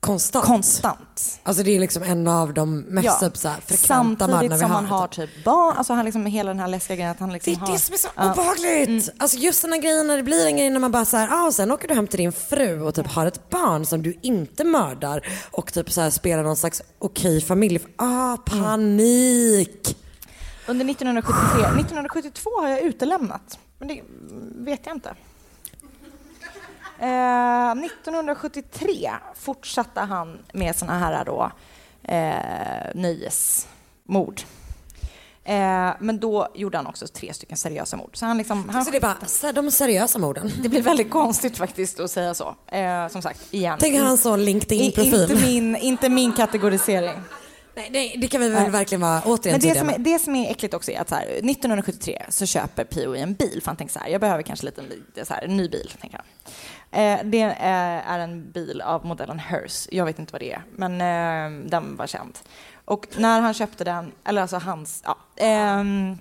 Konstant. 0.00 0.44
konstant. 0.46 1.40
Alltså 1.42 1.62
det 1.62 1.76
är 1.76 1.80
liksom 1.80 2.02
en 2.02 2.26
av 2.28 2.54
de 2.54 2.78
mest 2.80 3.04
Ja. 3.06 3.14
typ, 3.28 3.36
så 3.36 3.48
här, 3.48 3.60
frekventa 3.66 4.26
Samtidigt 4.26 4.54
vi 4.54 4.58
som 4.58 4.70
har. 4.70 4.76
han 4.76 4.86
har 4.86 5.08
typ 5.08 5.44
barn, 5.44 5.74
alltså 5.76 5.92
han 5.92 6.04
liksom 6.04 6.26
hela 6.26 6.50
den 6.50 6.60
här 6.60 6.68
läskiga 6.68 6.96
grejen 6.96 7.10
att 7.10 7.20
han 7.20 7.32
liksom 7.32 7.52
Det 7.52 7.58
är 7.58 7.60
har... 7.60 7.72
det 7.72 7.78
som 7.78 7.94
är 7.94 7.98
så 7.98 8.08
Ja. 8.16 8.32
obehagligt. 8.32 9.10
Alltså 9.18 9.36
just 9.38 9.62
den 9.62 9.72
här 9.72 9.80
grejen 9.80 10.06
när 10.06 10.16
det 10.16 10.22
blir 10.22 10.46
en 10.46 10.56
grej 10.56 10.70
när 10.70 10.80
man 10.80 10.90
bara 10.90 11.04
så 11.04 11.16
här, 11.16 11.28
ah, 11.32 11.46
och 11.46 11.54
sen 11.54 11.70
åker 11.72 11.88
du 11.88 11.94
hem 11.94 12.06
till 12.06 12.18
din 12.18 12.32
fru 12.32 12.80
och 12.82 12.94
typ 12.94 13.06
har 13.06 13.26
ett 13.26 13.50
barn 13.50 13.86
som 13.86 14.02
du 14.02 14.18
inte 14.22 14.64
mördar 14.64 15.26
och 15.50 15.72
typ 15.72 15.92
så 15.92 16.00
här 16.00 16.10
spelar 16.10 16.42
någon 16.42 16.56
slags 16.56 16.82
okej 16.98 17.40
familj. 17.40 17.80
Ah, 17.96 18.36
panik. 18.36 19.96
Under 20.66 20.84
1973, 20.90 21.60
1972 21.80 22.50
har 22.60 22.68
jag 22.68 22.80
utelämnat, 22.80 23.58
men 23.78 23.88
det 23.88 24.02
vet 24.70 24.80
jag 24.86 24.96
inte. 24.96 25.14
Eh, 27.00 27.70
1973 27.70 29.10
fortsatte 29.34 30.00
han 30.00 30.38
med 30.52 30.76
såna 30.76 30.98
här 30.98 31.24
då, 31.24 31.50
eh, 32.02 32.94
nöjesmord. 32.94 34.42
Eh, 35.48 35.90
men 35.98 36.18
då 36.20 36.48
gjorde 36.54 36.76
han 36.76 36.86
också 36.86 37.06
tre 37.06 37.34
stycken 37.34 37.56
seriösa 37.56 37.96
mord. 37.96 38.16
Så 38.16 38.26
han 38.26 38.38
liksom, 38.38 38.68
han, 38.68 38.84
Så 38.84 38.90
det 38.90 38.96
är 38.96 39.00
bara 39.00 39.52
de 39.52 39.70
seriösa 39.70 40.18
morden. 40.18 40.52
det 40.62 40.68
blir 40.68 40.82
väldigt 40.82 41.10
konstigt 41.10 41.56
faktiskt 41.56 42.00
att 42.00 42.10
säga 42.10 42.34
så. 42.34 42.56
Eh, 42.66 43.08
som 43.08 43.22
sagt, 43.22 43.54
igen. 43.54 43.76
Tänk 43.80 43.98
han 43.98 44.18
så 44.18 44.36
LinkedIn-profil. 44.36 45.22
Inte 45.22 45.34
min, 45.34 45.76
inte 45.76 46.08
min 46.08 46.32
kategorisering. 46.32 47.20
Nej, 47.74 47.88
nej, 47.90 48.14
det 48.18 48.28
kan 48.28 48.40
vi 48.40 48.48
väl 48.48 48.62
Nej. 48.62 48.70
verkligen 48.70 49.00
vvara 49.00 49.22
återigen 49.24 49.60
Men 49.62 49.68
det 49.68 49.78
som, 49.78 49.88
är, 49.88 49.98
det 49.98 50.18
som 50.18 50.36
är 50.36 50.50
äckligt 50.50 50.74
också 50.74 50.90
är 50.90 51.00
att 51.00 51.08
så 51.08 51.14
här, 51.14 51.22
1973 51.22 52.22
så 52.28 52.46
köper 52.46 52.84
Pee-Wee 52.84 53.22
en 53.22 53.34
bil 53.34 53.60
för 53.62 53.66
han 53.66 53.76
tänker 53.76 53.92
så 53.92 53.98
här, 53.98 54.08
jag 54.08 54.20
behöver 54.20 54.42
kanske 54.42 54.66
lite, 54.66 54.82
lite 54.82 55.24
så 55.24 55.34
här, 55.34 55.42
en 55.42 55.56
ny 55.56 55.68
bil. 55.68 55.92
Tänker 56.00 56.16
han. 56.16 56.26
Eh, 56.90 57.18
det 57.24 57.42
eh, 57.42 58.10
är 58.10 58.18
en 58.18 58.50
bil 58.50 58.80
av 58.80 59.06
modellen 59.06 59.38
Hers. 59.38 59.88
jag 59.90 60.04
vet 60.04 60.18
inte 60.18 60.32
vad 60.32 60.40
det 60.40 60.52
är, 60.52 60.62
men 60.76 60.92
eh, 61.00 61.68
den 61.70 61.96
var 61.96 62.06
känd. 62.06 62.38
Och 62.84 63.06
när 63.16 63.40
han 63.40 63.54
köpte 63.54 63.84
den, 63.84 64.12
eller 64.24 64.42
alltså 64.42 64.56
hans, 64.56 65.02
ja, 65.06 65.16
ehm, 65.36 66.18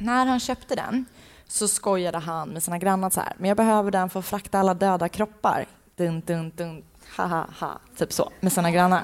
när 0.00 0.26
han 0.26 0.40
köpte 0.40 0.74
den 0.74 1.04
så 1.46 1.68
skojade 1.68 2.18
han 2.18 2.48
med 2.48 2.62
sina 2.62 2.78
grannar 2.78 3.10
så 3.10 3.20
här, 3.20 3.32
men 3.38 3.48
jag 3.48 3.56
behöver 3.56 3.90
den 3.90 4.10
för 4.10 4.20
att 4.20 4.26
frakta 4.26 4.58
alla 4.58 4.74
döda 4.74 5.08
kroppar. 5.08 5.66
Dun, 5.96 6.20
dun, 6.20 6.52
dun, 6.56 6.84
ha, 7.16 7.26
ha, 7.26 7.46
ha, 7.60 7.80
typ 7.96 8.12
så, 8.12 8.32
med 8.40 8.52
sina 8.52 8.70
grannar. 8.70 9.02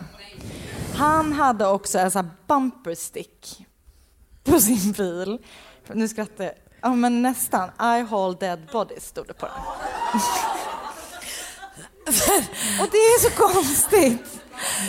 Han 0.94 1.32
hade 1.32 1.66
också 1.66 1.98
en 1.98 2.10
sån 2.10 2.24
här 2.24 2.32
bumper 2.46 2.94
stick 2.94 3.66
på 4.44 4.60
sin 4.60 4.92
bil. 4.92 5.38
Nu 5.92 6.08
skrattar 6.08 6.44
jag. 6.44 6.54
Ja, 6.82 6.94
men 6.94 7.22
nästan. 7.22 7.68
I 7.98 8.00
haul 8.10 8.36
dead 8.40 8.58
bodies 8.72 9.04
stod 9.06 9.26
det 9.26 9.34
på 9.34 9.46
den. 9.46 9.54
Och 12.80 12.88
det 12.90 12.96
är 12.96 13.20
så 13.30 13.30
konstigt. 13.30 14.36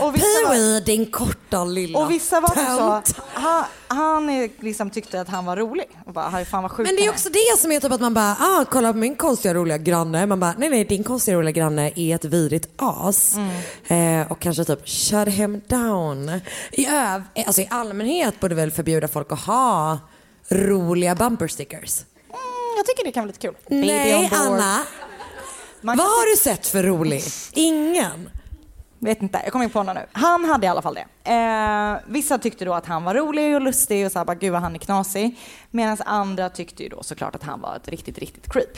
Och 0.01 0.13
Pee-wee, 0.15 0.80
din 0.80 1.11
korta 1.11 1.63
lilla 1.63 1.99
Och 1.99 2.11
vissa 2.11 2.41
var 2.41 2.49
så, 2.77 3.13
han, 3.34 3.63
han 3.88 4.49
liksom 4.59 4.89
tyckte 4.89 5.22
att 5.22 5.30
han 5.30 5.45
var 5.45 5.55
rolig 5.57 5.85
och 6.05 6.13
bara, 6.13 6.30
"Haj, 6.30 6.45
fan 6.45 6.61
vad 6.63 6.72
sjukt 6.72 6.89
Men 6.89 6.95
det 6.95 7.05
är 7.05 7.09
också 7.09 7.30
det 7.30 7.59
som 7.59 7.72
är 7.72 7.80
typ 7.80 7.91
att 7.91 8.01
man 8.01 8.13
bara, 8.13 8.31
ah, 8.39 8.65
kolla 8.72 8.91
på 8.93 8.97
min 8.99 9.15
konstiga 9.15 9.53
roliga 9.53 9.77
granne. 9.77 10.26
Man 10.26 10.39
bara, 10.39 10.53
nej 10.57 10.69
nej 10.69 10.84
din 10.85 11.03
konstiga 11.03 11.38
roliga 11.38 11.51
granne 11.51 11.91
är 11.95 12.15
ett 12.15 12.26
vidrigt 12.26 12.68
as. 12.77 13.35
Eh, 13.88 14.31
och 14.31 14.39
kanske 14.39 14.65
typ 14.65 14.88
shut 14.89 15.27
him 15.27 15.61
down. 15.68 16.41
I, 16.72 16.85
öv- 16.88 17.23
alltså, 17.45 17.61
I 17.61 17.68
allmänhet 17.72 18.39
borde 18.39 18.55
väl 18.55 18.72
förbjuda 18.72 19.07
folk 19.07 19.31
att 19.31 19.39
ha 19.39 19.97
roliga 20.51 21.15
bumper 21.15 21.47
stickers. 21.47 22.05
Mm, 22.29 22.39
jag 22.77 22.85
tycker 22.85 23.03
det 23.03 23.11
kan 23.11 23.23
vara 23.23 23.27
lite 23.27 23.39
kul. 23.39 23.55
Nej. 23.67 24.29
Anna, 24.33 24.79
Man 25.81 25.97
vad 25.97 26.07
har 26.07 26.31
du 26.31 26.37
sett 26.37 26.67
för 26.67 26.83
rolig? 26.83 27.23
Ingen. 27.53 28.29
Vet 28.99 29.21
inte, 29.21 29.41
jag 29.43 29.51
kommer 29.51 29.63
inte 29.63 29.73
på 29.73 29.83
någon 29.83 29.95
nu. 29.95 30.05
Han 30.11 30.45
hade 30.45 30.65
i 30.65 30.69
alla 30.69 30.81
fall 30.81 30.97
det. 31.23 31.31
Eh, 31.33 32.11
vissa 32.13 32.37
tyckte 32.37 32.65
då 32.65 32.73
att 32.73 32.85
han 32.85 33.03
var 33.03 33.15
rolig 33.15 33.55
och 33.55 33.61
lustig 33.61 34.05
och 34.05 34.11
så 34.11 34.19
här, 34.19 34.25
bara, 34.25 34.35
gud 34.35 34.51
vad 34.51 34.61
han 34.61 34.75
är 34.75 34.79
knasig. 34.79 35.39
Medan 35.71 35.97
andra 36.05 36.49
tyckte 36.49 36.83
ju 36.83 36.89
då 36.89 37.03
såklart 37.03 37.35
att 37.35 37.43
han 37.43 37.61
var 37.61 37.75
ett 37.75 37.87
riktigt, 37.87 38.17
riktigt 38.17 38.53
creep. 38.53 38.77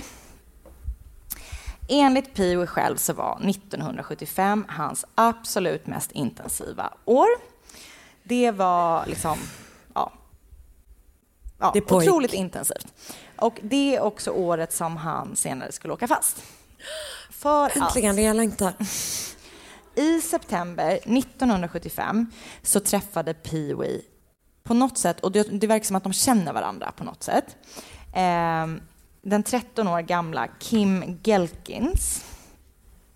Enligt 1.89 2.33
Pee 2.33 2.67
själv 2.67 2.95
så 2.97 3.13
var 3.13 3.49
1975 3.49 4.65
hans 4.69 5.05
absolut 5.15 5.87
mest 5.87 6.11
intensiva 6.11 6.93
år. 7.05 7.27
Det 8.23 8.51
var 8.51 9.05
liksom, 9.05 9.37
ja, 11.59 11.71
Det 11.73 11.91
otroligt 11.91 12.33
intensivt. 12.33 12.93
Och 13.35 13.59
det 13.61 13.95
är 13.95 14.01
också 14.01 14.31
året 14.31 14.73
som 14.73 14.97
han 14.97 15.35
senare 15.35 15.71
skulle 15.71 15.93
åka 15.93 16.07
fast. 16.07 16.43
För 17.29 17.65
att 17.65 17.75
Äntligen, 17.75 18.15
det 18.15 18.21
jag 18.21 18.35
längtar. 18.35 18.73
i 19.95 20.21
september 20.21 20.91
1975 20.91 22.31
så 22.61 22.79
träffade 22.79 23.33
Pee-Wee 23.33 24.01
på 24.63 24.73
något 24.73 24.97
sätt, 24.97 25.19
och 25.19 25.31
det, 25.31 25.43
det 25.61 25.67
verkar 25.67 25.85
som 25.85 25.95
att 25.95 26.03
de 26.03 26.13
känner 26.13 26.53
varandra 26.53 26.91
på 26.91 27.03
något 27.03 27.23
sätt, 27.23 27.57
ehm, 28.13 28.81
den 29.21 29.43
13 29.43 29.87
år 29.87 30.01
gamla 30.01 30.47
Kim 30.59 31.19
Gelkins. 31.23 32.25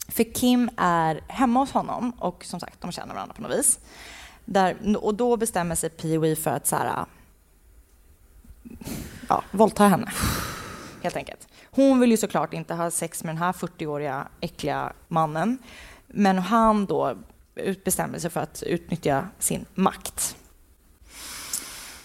För 0.08 0.34
Kim 0.34 0.70
är 0.78 1.22
hemma 1.28 1.60
hos 1.60 1.72
honom 1.72 2.12
och 2.20 2.46
som 2.46 2.60
sagt, 2.60 2.82
de 2.82 2.92
känner 2.92 3.14
varandra 3.14 3.36
på 3.36 3.42
något 3.42 3.60
vis. 3.60 3.80
Där, 4.46 4.98
och 4.98 5.16
då 5.16 5.38
bestämmer 5.38 5.76
sig 5.76 5.90
Pee-Wee 5.90 6.36
för 6.36 6.52
att 6.52 6.68
så 6.68 6.76
här, 6.76 7.06
ja, 9.30 9.44
våldta 9.52 9.88
henne. 9.88 10.12
Helt 11.04 11.16
enkelt. 11.16 11.48
Hon 11.72 12.00
vill 12.00 12.12
ju 12.12 12.18
såklart 12.18 12.54
inte 12.54 12.74
ha 12.74 12.92
sex 12.92 13.24
med 13.24 13.36
den 13.36 13.42
här 13.42 13.54
40-åriga 13.54 14.28
äckliga 14.42 14.94
mannen. 15.08 15.58
Men 16.08 16.38
han 16.38 16.86
då 16.86 17.18
bestämmer 17.84 18.20
sig 18.20 18.30
för 18.30 18.40
att 18.42 18.64
utnyttja 18.64 19.28
sin 19.40 19.66
makt. 19.76 20.36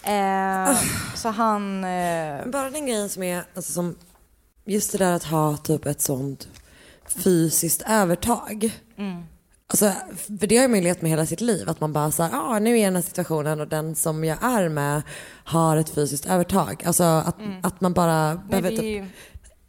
Eh, 0.03 0.77
så 1.15 1.29
han... 1.29 1.85
Eh, 1.85 2.47
Bara 2.47 2.71
den 2.71 2.87
grejen 2.87 3.09
som 3.09 3.23
är, 3.23 3.45
alltså 3.55 3.73
som, 3.73 3.97
just 4.65 4.93
det 4.93 4.99
där 4.99 5.13
att 5.13 5.25
ha 5.25 5.57
typ 5.57 5.87
ett 5.87 6.01
sånt 6.01 6.49
fysiskt 7.07 7.83
övertag. 7.87 8.71
Mm. 8.97 9.23
Alltså, 9.73 9.93
för 10.41 10.47
det 10.47 10.57
har 10.59 10.69
man 10.69 10.79
ju 10.79 10.85
levt 10.85 11.03
med 11.03 11.11
hela 11.11 11.27
sitt 11.27 11.41
liv. 11.41 11.71
Att 11.71 11.81
man 11.81 11.93
bara 11.93 12.11
såhär, 12.11 12.31
ah, 12.35 12.59
nu 12.59 12.71
är 12.71 12.75
jag 12.75 12.81
i 12.81 12.85
den 12.85 12.95
här 12.95 13.03
situationen 13.03 13.61
och 13.61 13.69
den 13.69 13.95
som 13.95 14.25
jag 14.25 14.43
är 14.45 14.69
med 14.69 15.03
har 15.45 15.77
ett 15.77 15.91
fysiskt 15.91 16.27
övertag. 16.27 16.83
Alltså 16.87 17.03
att, 17.05 17.37
att 17.63 17.81
man 17.81 17.93
bara 17.93 18.35
behöver 18.51 18.71
typ 18.71 18.83
ju- 18.83 19.07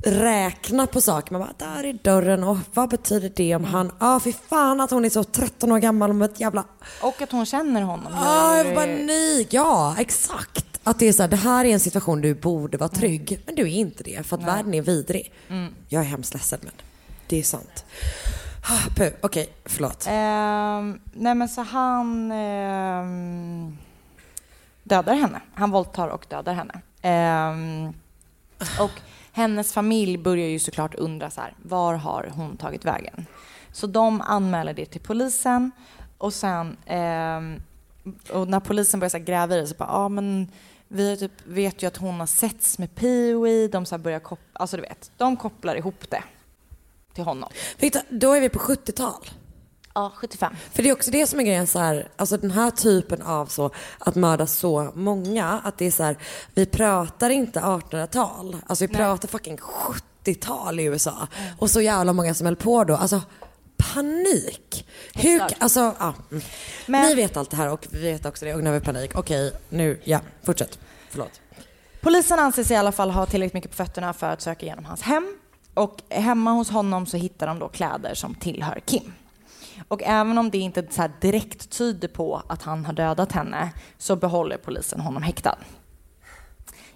räkna 0.06 0.88
på 0.88 1.02
saker. 1.02 1.32
Man 1.32 1.42
bara, 1.42 1.54
där 1.76 1.84
är 1.84 1.94
dörren 1.94 2.44
och 2.44 2.58
vad 2.74 2.90
betyder 2.90 3.32
det 3.36 3.56
om 3.56 3.64
han, 3.64 3.92
ah 4.00 4.20
fy 4.20 4.34
fan 4.34 4.82
att 4.82 4.92
hon 4.92 5.06
är 5.06 5.10
så 5.10 5.24
13 5.24 5.72
år 5.72 5.80
gammal 5.80 6.10
om 6.10 6.22
ett 6.22 6.40
jävla 6.40 6.64
och 7.02 7.22
att 7.22 7.32
hon 7.32 7.46
känner 7.46 7.82
honom. 7.82 8.14
Ah, 8.16 8.58
jag 8.58 8.76
bara 8.76 8.86
nej, 8.86 9.48
ja 9.50 9.96
exakt. 10.00 10.66
Att 10.84 11.00
det 11.00 11.06
är 11.08 11.14
så 11.14 11.24
här, 11.24 11.30
det 11.30 11.36
här 11.36 11.66
är 11.66 11.70
en 11.70 11.80
situation 11.80 12.22
du 12.22 12.34
borde 12.36 12.78
vara 12.78 12.90
trygg, 12.90 13.40
men 13.46 13.56
du 13.56 13.62
är 13.62 13.68
inte 13.76 14.04
det 14.04 14.26
för 14.26 14.38
att 14.38 14.44
världen 14.44 14.74
är 14.74 14.82
vidrig. 14.82 15.32
Mm. 15.50 15.74
Jag 15.90 16.02
är 16.02 16.06
hemskt 16.06 16.34
ledsen 16.34 16.60
men 16.64 16.74
det 17.28 17.40
är 17.40 17.44
sant. 17.44 17.86
Ah, 18.66 18.90
Puh, 18.96 19.10
okej, 19.22 19.54
förlåt. 19.66 20.08
Eh, 20.08 21.02
nej 21.14 21.36
men 21.36 21.50
så 21.50 21.62
han 21.62 22.32
eh, 22.32 23.04
dödar 24.84 25.16
henne. 25.16 25.42
Han 25.54 25.72
våldtar 25.72 26.08
och 26.08 26.26
dödar 26.30 26.54
henne. 26.54 26.82
Eh, 27.02 27.90
och 28.84 28.92
hennes 29.32 29.74
familj 29.74 30.18
börjar 30.18 30.48
ju 30.48 30.60
såklart 30.60 30.96
undra 30.96 31.30
så 31.30 31.42
här, 31.42 31.54
var 31.62 31.94
har 31.96 32.32
hon 32.36 32.58
tagit 32.58 32.86
vägen? 32.86 33.26
Så 33.72 33.88
de 33.88 34.22
anmäler 34.22 34.74
det 34.74 34.86
till 34.86 35.02
polisen 35.02 35.72
och 36.18 36.34
sen 36.34 36.78
ehm, 36.86 37.62
och 38.32 38.48
när 38.48 38.60
polisen 38.60 39.00
börjar 39.00 39.10
så 39.10 39.20
gräva 39.20 39.56
i 39.56 39.60
det 39.60 39.68
så 39.68 39.76
bara, 39.76 39.90
ja 39.90 40.10
men 40.10 40.48
vi 40.88 41.18
typ 41.18 41.32
vet 41.46 41.84
ju 41.84 41.88
att 41.88 41.98
hon 41.98 42.20
har 42.20 42.26
setts 42.26 42.80
med 42.80 42.90
Pee-Wee, 42.90 43.72
de 43.72 43.86
så 43.86 43.96
här 43.96 44.04
börjar 44.04 44.20
koppla, 44.20 44.46
alltså 44.54 44.78
du 44.78 44.82
vet, 44.82 45.12
de 45.18 45.38
kopplar 45.38 45.76
ihop 45.76 46.10
det 46.10 46.24
till 47.14 47.24
honom. 47.24 47.50
Victor, 47.78 48.02
då 48.10 48.34
är 48.34 48.42
vi 48.42 48.50
på 48.50 48.60
70-tal. 48.60 49.30
Ja, 49.96 50.12
75. 50.16 50.56
För 50.72 50.84
det 50.84 50.90
är 50.90 50.94
också 50.94 51.12
det 51.12 51.28
som 51.28 51.40
är 51.40 51.44
grejen 51.44 51.68
så 51.68 51.80
här, 51.80 52.08
alltså 52.16 52.38
den 52.38 52.52
här 52.52 52.72
typen 52.72 53.22
av 53.22 53.46
så 53.46 53.72
att 54.00 54.16
mörda 54.16 54.48
så 54.48 54.92
många, 54.96 55.62
att 55.64 55.78
det 55.78 55.86
är 55.86 55.92
så 55.92 56.04
här, 56.04 56.18
vi 56.54 56.66
pratar 56.66 57.30
inte 57.30 57.60
1800-tal, 57.60 58.58
alltså 58.68 58.88
vi 58.88 58.94
pratar 58.94 59.28
fucking 59.28 59.58
70-tal 59.58 60.80
i 60.80 60.84
USA. 60.84 61.28
Och 61.60 61.72
så 61.72 61.82
jävla 61.82 62.14
många 62.14 62.34
som 62.34 62.46
höll 62.46 62.56
på 62.56 62.84
då, 62.84 62.96
alltså 62.96 63.22
panik. 63.78 64.88
Hur, 65.14 65.42
alltså, 65.60 65.80
ja. 66.00 66.14
mm. 66.32 66.44
Men- 66.86 67.08
Ni 67.08 67.16
vet 67.16 67.38
allt 67.38 67.50
det 67.50 67.58
här 67.58 67.70
och 67.70 67.88
vi 67.92 68.12
vet 68.12 68.26
också 68.26 68.46
det 68.46 68.54
och 68.54 68.64
nu 68.64 68.70
har 68.70 68.80
vi 68.80 68.86
panik. 68.86 69.12
Okej, 69.16 69.52
nu, 69.70 70.02
ja, 70.04 70.20
fortsätt. 70.44 70.80
Förlåt. 71.10 71.42
Polisen 72.02 72.40
anser 72.40 72.64
sig 72.64 72.74
i 72.76 72.78
alla 72.78 72.92
fall 72.92 73.12
ha 73.12 73.26
tillräckligt 73.26 73.54
mycket 73.54 73.72
på 73.72 73.78
fötterna 73.78 74.14
för 74.14 74.28
att 74.28 74.42
söka 74.42 74.66
igenom 74.66 74.86
hans 74.86 75.02
hem. 75.02 75.38
Och 75.74 76.02
hemma 76.10 76.52
hos 76.52 76.70
honom 76.70 77.06
så 77.06 77.18
hittar 77.18 77.48
de 77.48 77.60
då 77.60 77.68
kläder 77.68 78.14
som 78.14 78.36
tillhör 78.36 78.80
Kim. 78.86 79.14
Och 79.88 80.04
även 80.04 80.38
om 80.38 80.50
det 80.50 80.58
inte 80.58 80.88
så 80.90 81.10
direkt 81.22 81.70
tyder 81.70 82.08
på 82.08 82.42
att 82.48 82.62
han 82.62 82.86
har 82.86 82.94
dödat 82.94 83.32
henne 83.32 83.70
så 83.98 84.16
behåller 84.16 84.58
polisen 84.58 85.00
honom 85.00 85.24
häktad. 85.24 85.58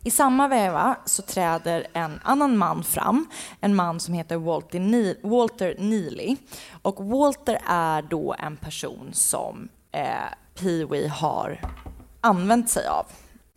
I 0.04 0.12
samma 0.12 0.48
veva 0.48 0.98
så 1.06 1.22
träder 1.22 1.88
en 1.94 2.20
annan 2.24 2.58
man 2.58 2.84
fram, 2.84 3.26
en 3.62 3.76
man 3.76 4.00
som 4.00 4.14
heter 4.14 4.38
Walter, 4.38 4.80
ne- 4.80 5.30
Walter 5.30 5.76
Neely. 5.80 6.36
Och 6.82 7.06
Walter 7.10 7.60
är 7.68 8.02
då 8.02 8.36
en 8.40 8.58
person 8.58 9.10
som 9.14 9.70
eh, 9.92 10.02
Pee-Wee 10.56 11.08
har 11.08 11.62
använt 12.22 12.70
sig 12.70 12.88
av. 12.88 13.06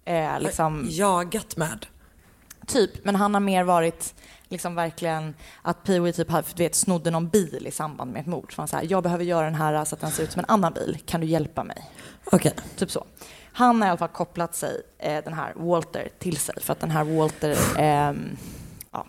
Eh, 0.05 0.41
liksom, 0.41 0.87
Jagat 0.91 1.57
med. 1.57 1.87
Typ, 2.67 3.05
men 3.05 3.17
han 3.17 3.35
har 3.35 3.41
mer 3.41 3.65
varit 3.65 4.15
liksom 4.51 4.75
verkligen 4.75 5.35
att 5.63 5.77
Pee-Wee 5.85 6.13
typ 6.13 6.31
har- 6.31 6.45
du 6.55 6.63
vet, 6.63 6.75
snodde 6.75 7.11
någon 7.11 7.29
bil 7.29 7.67
i 7.67 7.71
samband 7.71 8.13
med 8.13 8.21
ett 8.21 8.27
mord. 8.27 8.55
Så 8.55 8.61
han 8.63 8.69
säger, 8.69 8.91
jag 8.91 9.03
behöver 9.03 9.25
göra 9.25 9.45
den 9.45 9.55
här 9.55 9.85
så 9.85 9.95
att 9.95 10.01
den 10.01 10.11
ser 10.11 10.23
ut 10.23 10.33
som 10.33 10.39
en 10.39 10.45
annan 10.49 10.73
bil. 10.73 10.99
Kan 11.07 11.21
du 11.21 11.27
hjälpa 11.27 11.65
mig? 11.65 11.91
Okej. 12.33 12.53
Typ 12.77 12.91
så. 12.91 13.05
Han 13.53 13.81
har 13.83 13.89
i 13.89 13.91
alla 13.91 13.99
fall 13.99 14.09
kopplat 14.09 14.55
sig, 14.55 14.83
eh, 14.99 15.25
den 15.25 15.33
här 15.33 15.53
Walter, 15.57 16.09
till 16.19 16.37
sig. 16.37 16.55
För 16.61 16.73
att 16.73 16.81
den 16.81 16.91
här 16.91 17.05
Walter, 17.05 17.57
ja. 18.93 19.07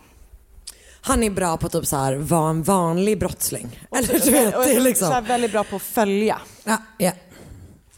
Han 1.04 1.22
är 1.22 1.30
bra 1.30 1.56
på 1.56 1.66
att 1.66 1.72
typ 1.72 1.86
så 1.86 1.96
här 1.96 2.14
vara 2.14 2.50
en 2.50 2.62
vanlig 2.62 3.18
brottsling. 3.18 3.80
Eller 3.90 4.24
du 4.24 4.30
vet, 4.30 4.56
och 4.56 4.62
det 4.62 4.70
är 4.70 4.74
så 4.74 4.80
liksom. 4.80 5.12
här 5.12 5.20
väldigt 5.22 5.52
bra 5.52 5.64
på 5.64 5.76
att 5.76 5.82
följa. 5.82 6.38
Ja, 6.64 6.76
ja. 6.98 7.12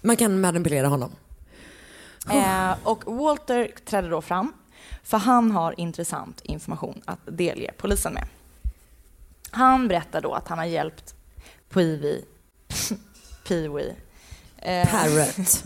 Man 0.01 0.16
kan 0.16 0.41
manipulera 0.41 0.89
honom. 0.89 1.12
Eh, 2.31 2.73
och 2.83 3.16
Walter 3.16 3.71
trädde 3.85 4.09
då 4.09 4.21
fram, 4.23 4.53
för 5.05 5.18
han 5.18 5.51
har 5.51 5.81
intressant 5.81 6.40
information 6.40 7.02
att 7.05 7.20
delge 7.24 7.72
polisen 7.78 8.14
med. 8.14 8.26
Han 9.51 9.89
berättar 9.89 10.20
då 10.20 10.32
att 10.35 10.48
han 10.48 10.59
har 10.59 10.64
hjälpt 10.64 11.14
Pee-Wee, 11.70 12.24
Pee-Wee 13.47 13.94
eh, 14.56 14.90
Parrot. 14.90 15.64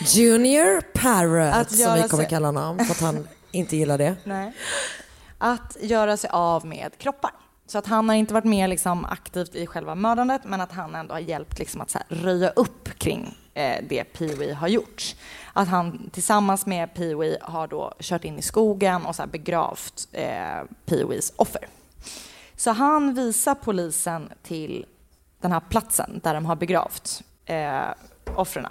Junior 0.14 0.80
Parrot 0.80 1.54
Att 1.54 1.76
som 1.76 1.94
vi 1.94 2.08
kommer 2.08 2.24
kalla 2.24 2.48
honom 2.48 2.78
för 2.78 2.92
att 2.92 3.00
han 3.00 3.28
inte 3.50 3.76
gillar 3.76 3.98
det. 3.98 4.16
Nej. 4.24 4.52
Att 5.38 5.76
göra 5.80 6.16
sig 6.16 6.30
av 6.32 6.66
med 6.66 6.98
kroppar. 6.98 7.30
Så 7.66 7.78
att 7.78 7.86
han 7.86 8.08
har 8.08 8.16
inte 8.16 8.34
varit 8.34 8.44
med 8.44 8.70
liksom 8.70 9.04
aktivt 9.04 9.54
i 9.54 9.66
själva 9.66 9.94
mördandet 9.94 10.42
men 10.44 10.60
att 10.60 10.72
han 10.72 10.94
ändå 10.94 11.14
har 11.14 11.20
hjälpt 11.20 11.58
liksom 11.58 11.80
att 11.80 11.96
röja 12.08 12.50
upp 12.50 12.98
kring 12.98 13.38
Eh, 13.54 13.84
det 13.88 14.04
Pee-Wee 14.12 14.54
har 14.54 14.68
gjort. 14.68 15.16
Att 15.52 15.68
han 15.68 16.10
tillsammans 16.12 16.66
med 16.66 16.88
Pee-Wee 16.94 17.36
har 17.42 17.66
då 17.66 17.92
kört 18.00 18.24
in 18.24 18.38
i 18.38 18.42
skogen 18.42 19.06
och 19.06 19.16
så 19.16 19.22
här 19.22 19.28
begravt 19.28 20.08
eh, 20.12 20.62
Pee-Wees 20.86 21.32
offer. 21.36 21.68
Så 22.56 22.70
han 22.70 23.14
visar 23.14 23.54
polisen 23.54 24.28
till 24.42 24.86
den 25.40 25.52
här 25.52 25.60
platsen 25.60 26.20
där 26.22 26.34
de 26.34 26.46
har 26.46 26.56
begravt 26.56 27.22
eh, 27.44 27.82
offren. 28.36 28.66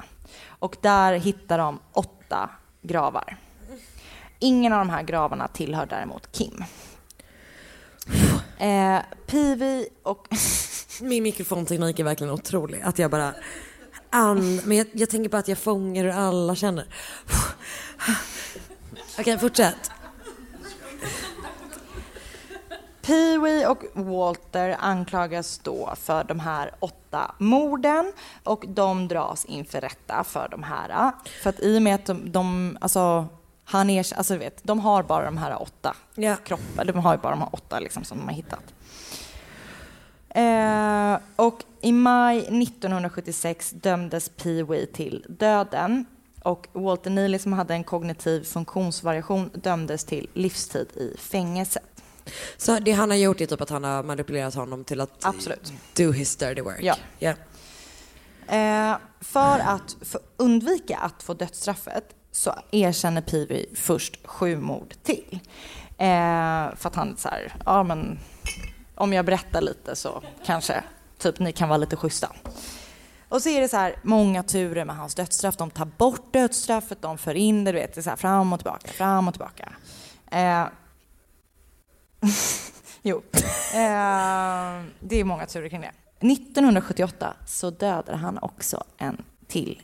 Och 0.48 0.78
där 0.82 1.14
hittar 1.14 1.58
de 1.58 1.80
åtta 1.94 2.50
gravar. 2.82 3.38
Ingen 4.40 4.74
av 4.74 4.80
de 4.80 4.90
här 4.90 5.04
gravarna 5.04 5.48
tillhör 5.48 5.86
däremot 5.86 6.32
Kim. 6.32 6.64
Eh, 8.58 9.00
Pivi 9.26 9.88
och... 10.04 10.28
Min 11.02 11.24
mikrofonteknik 11.24 12.00
är 12.00 12.04
verkligen 12.04 12.34
otrolig. 12.34 12.82
Att 12.82 13.00
jag 13.00 13.12
bara... 13.12 13.34
An, 14.16 14.62
men 14.66 14.78
jag, 14.78 14.88
jag 14.92 15.10
tänker 15.10 15.30
bara 15.30 15.38
att 15.38 15.48
jag 15.48 15.58
fångar 15.58 16.04
hur 16.04 16.12
alla 16.12 16.56
känner. 16.56 16.86
Okej, 19.20 19.38
fortsätt. 19.40 19.92
Pee-wee 23.02 23.66
och 23.68 23.84
Walter 23.94 24.76
anklagas 24.80 25.58
då 25.64 25.94
för 25.98 26.24
de 26.24 26.40
här 26.40 26.72
åtta 26.80 27.36
morden 27.38 28.14
och 28.44 28.64
de 28.68 29.08
dras 29.08 29.46
inför 29.46 29.82
rätta 29.82 30.24
för 30.24 30.48
de 30.52 30.64
här. 30.64 31.12
För 31.44 31.50
att 31.50 31.60
i 31.60 31.78
och 31.78 31.82
med 31.82 31.96
att 31.96 32.06
de, 32.06 32.32
de 32.32 32.78
alltså, 32.82 33.26
han 33.66 33.90
är, 33.90 34.14
alltså 34.18 34.34
du 34.34 34.40
vet, 34.40 34.60
de 34.64 34.80
har 34.80 35.04
bara 35.04 35.26
de 35.26 35.38
här 35.38 35.62
åtta 35.62 35.96
Ja. 36.16 36.36
kroppar, 36.36 36.86
de 36.86 37.00
har 37.00 37.14
ju 37.14 37.20
bara 37.22 37.32
de 37.32 37.40
här 37.42 37.50
åtta 37.56 37.80
liksom 37.80 38.04
som 38.04 38.18
de 38.18 38.24
har 38.28 38.34
hittat. 38.36 38.74
Eh, 40.34 41.18
och 41.36 41.64
i 41.82 41.92
maj 41.92 42.38
1976 42.40 43.72
dömdes 43.72 44.32
Pee-wee 44.38 44.86
till 44.86 45.26
döden 45.30 46.06
och 46.44 46.68
Walter 46.74 47.10
Neely 47.10 47.40
som 47.40 47.54
hade 47.54 47.74
en 47.74 47.84
kognitiv 47.84 48.44
funktionsvariation 48.44 49.50
dömdes 49.54 50.06
till 50.06 50.30
livstid 50.34 50.88
i 50.96 51.18
fängelset. 51.18 51.84
Så 52.58 52.80
det 52.80 52.92
han 52.92 53.10
har 53.10 53.18
gjort 53.18 53.42
är 53.42 53.46
typ 53.46 53.62
att 53.62 53.70
han 53.70 53.84
har 53.84 54.04
manipulerat 54.04 54.56
honom 54.56 54.84
till 54.84 55.02
att 55.02 55.26
Absolut. 55.26 55.74
do 55.96 56.12
his 56.12 56.36
dirty 56.36 56.62
work. 56.62 56.80
Ja. 56.82 56.96
Yeah. 57.20 57.38
Eh, 58.48 58.98
för 59.22 59.60
att 59.60 59.96
för 60.02 60.22
undvika 60.38 60.98
att 60.98 61.24
få 61.24 61.34
dödsstraffet 61.34 62.16
så 62.32 62.56
erkänner 62.72 63.22
Peavy 63.22 63.66
först 63.76 64.28
sju 64.28 64.58
mord 64.58 64.94
till. 65.04 65.40
Eh, 65.98 66.76
för 66.76 66.88
att 66.88 66.96
han 66.96 67.12
är 67.12 67.16
så 67.18 67.30
här, 67.30 67.56
ja 67.66 67.84
men 67.84 68.20
om 68.96 69.14
jag 69.14 69.26
berättar 69.26 69.62
lite 69.62 69.96
så 69.96 70.24
kanske 70.46 70.84
typ 71.18 71.40
ni 71.40 71.52
kan 71.52 71.70
vara 71.70 71.78
lite 71.78 71.96
schyssta. 71.96 72.32
Och 73.30 73.42
så 73.42 73.50
är 73.50 73.62
det 73.62 73.68
så 73.68 73.78
här 73.78 73.96
många 74.04 74.44
turer 74.44 74.86
med 74.86 74.96
hans 74.96 75.16
dödsstraff. 75.16 75.58
De 75.58 75.70
tar 75.70 75.86
bort 75.86 76.34
dödsstraffet, 76.34 77.02
de 77.02 77.18
för 77.18 77.34
in 77.34 77.64
det, 77.64 77.72
du 77.72 77.78
vet, 77.78 77.94
det 77.94 78.00
är 78.00 78.04
så 78.04 78.10
här 78.10 78.18
fram 78.18 78.54
och 78.54 78.60
tillbaka, 78.60 78.88
fram 78.88 79.28
och 79.28 79.34
tillbaka. 79.34 79.74
Eh, 80.32 80.68
jo, 83.02 83.18
eh, 83.74 84.84
det 85.00 85.20
är 85.20 85.24
många 85.24 85.46
turer 85.46 85.70
kring 85.70 85.82
det. 85.82 85.92
1978 86.20 87.34
så 87.46 87.70
dödar 87.70 88.14
han 88.14 88.38
också 88.38 88.84
en 88.98 89.24
till 89.48 89.82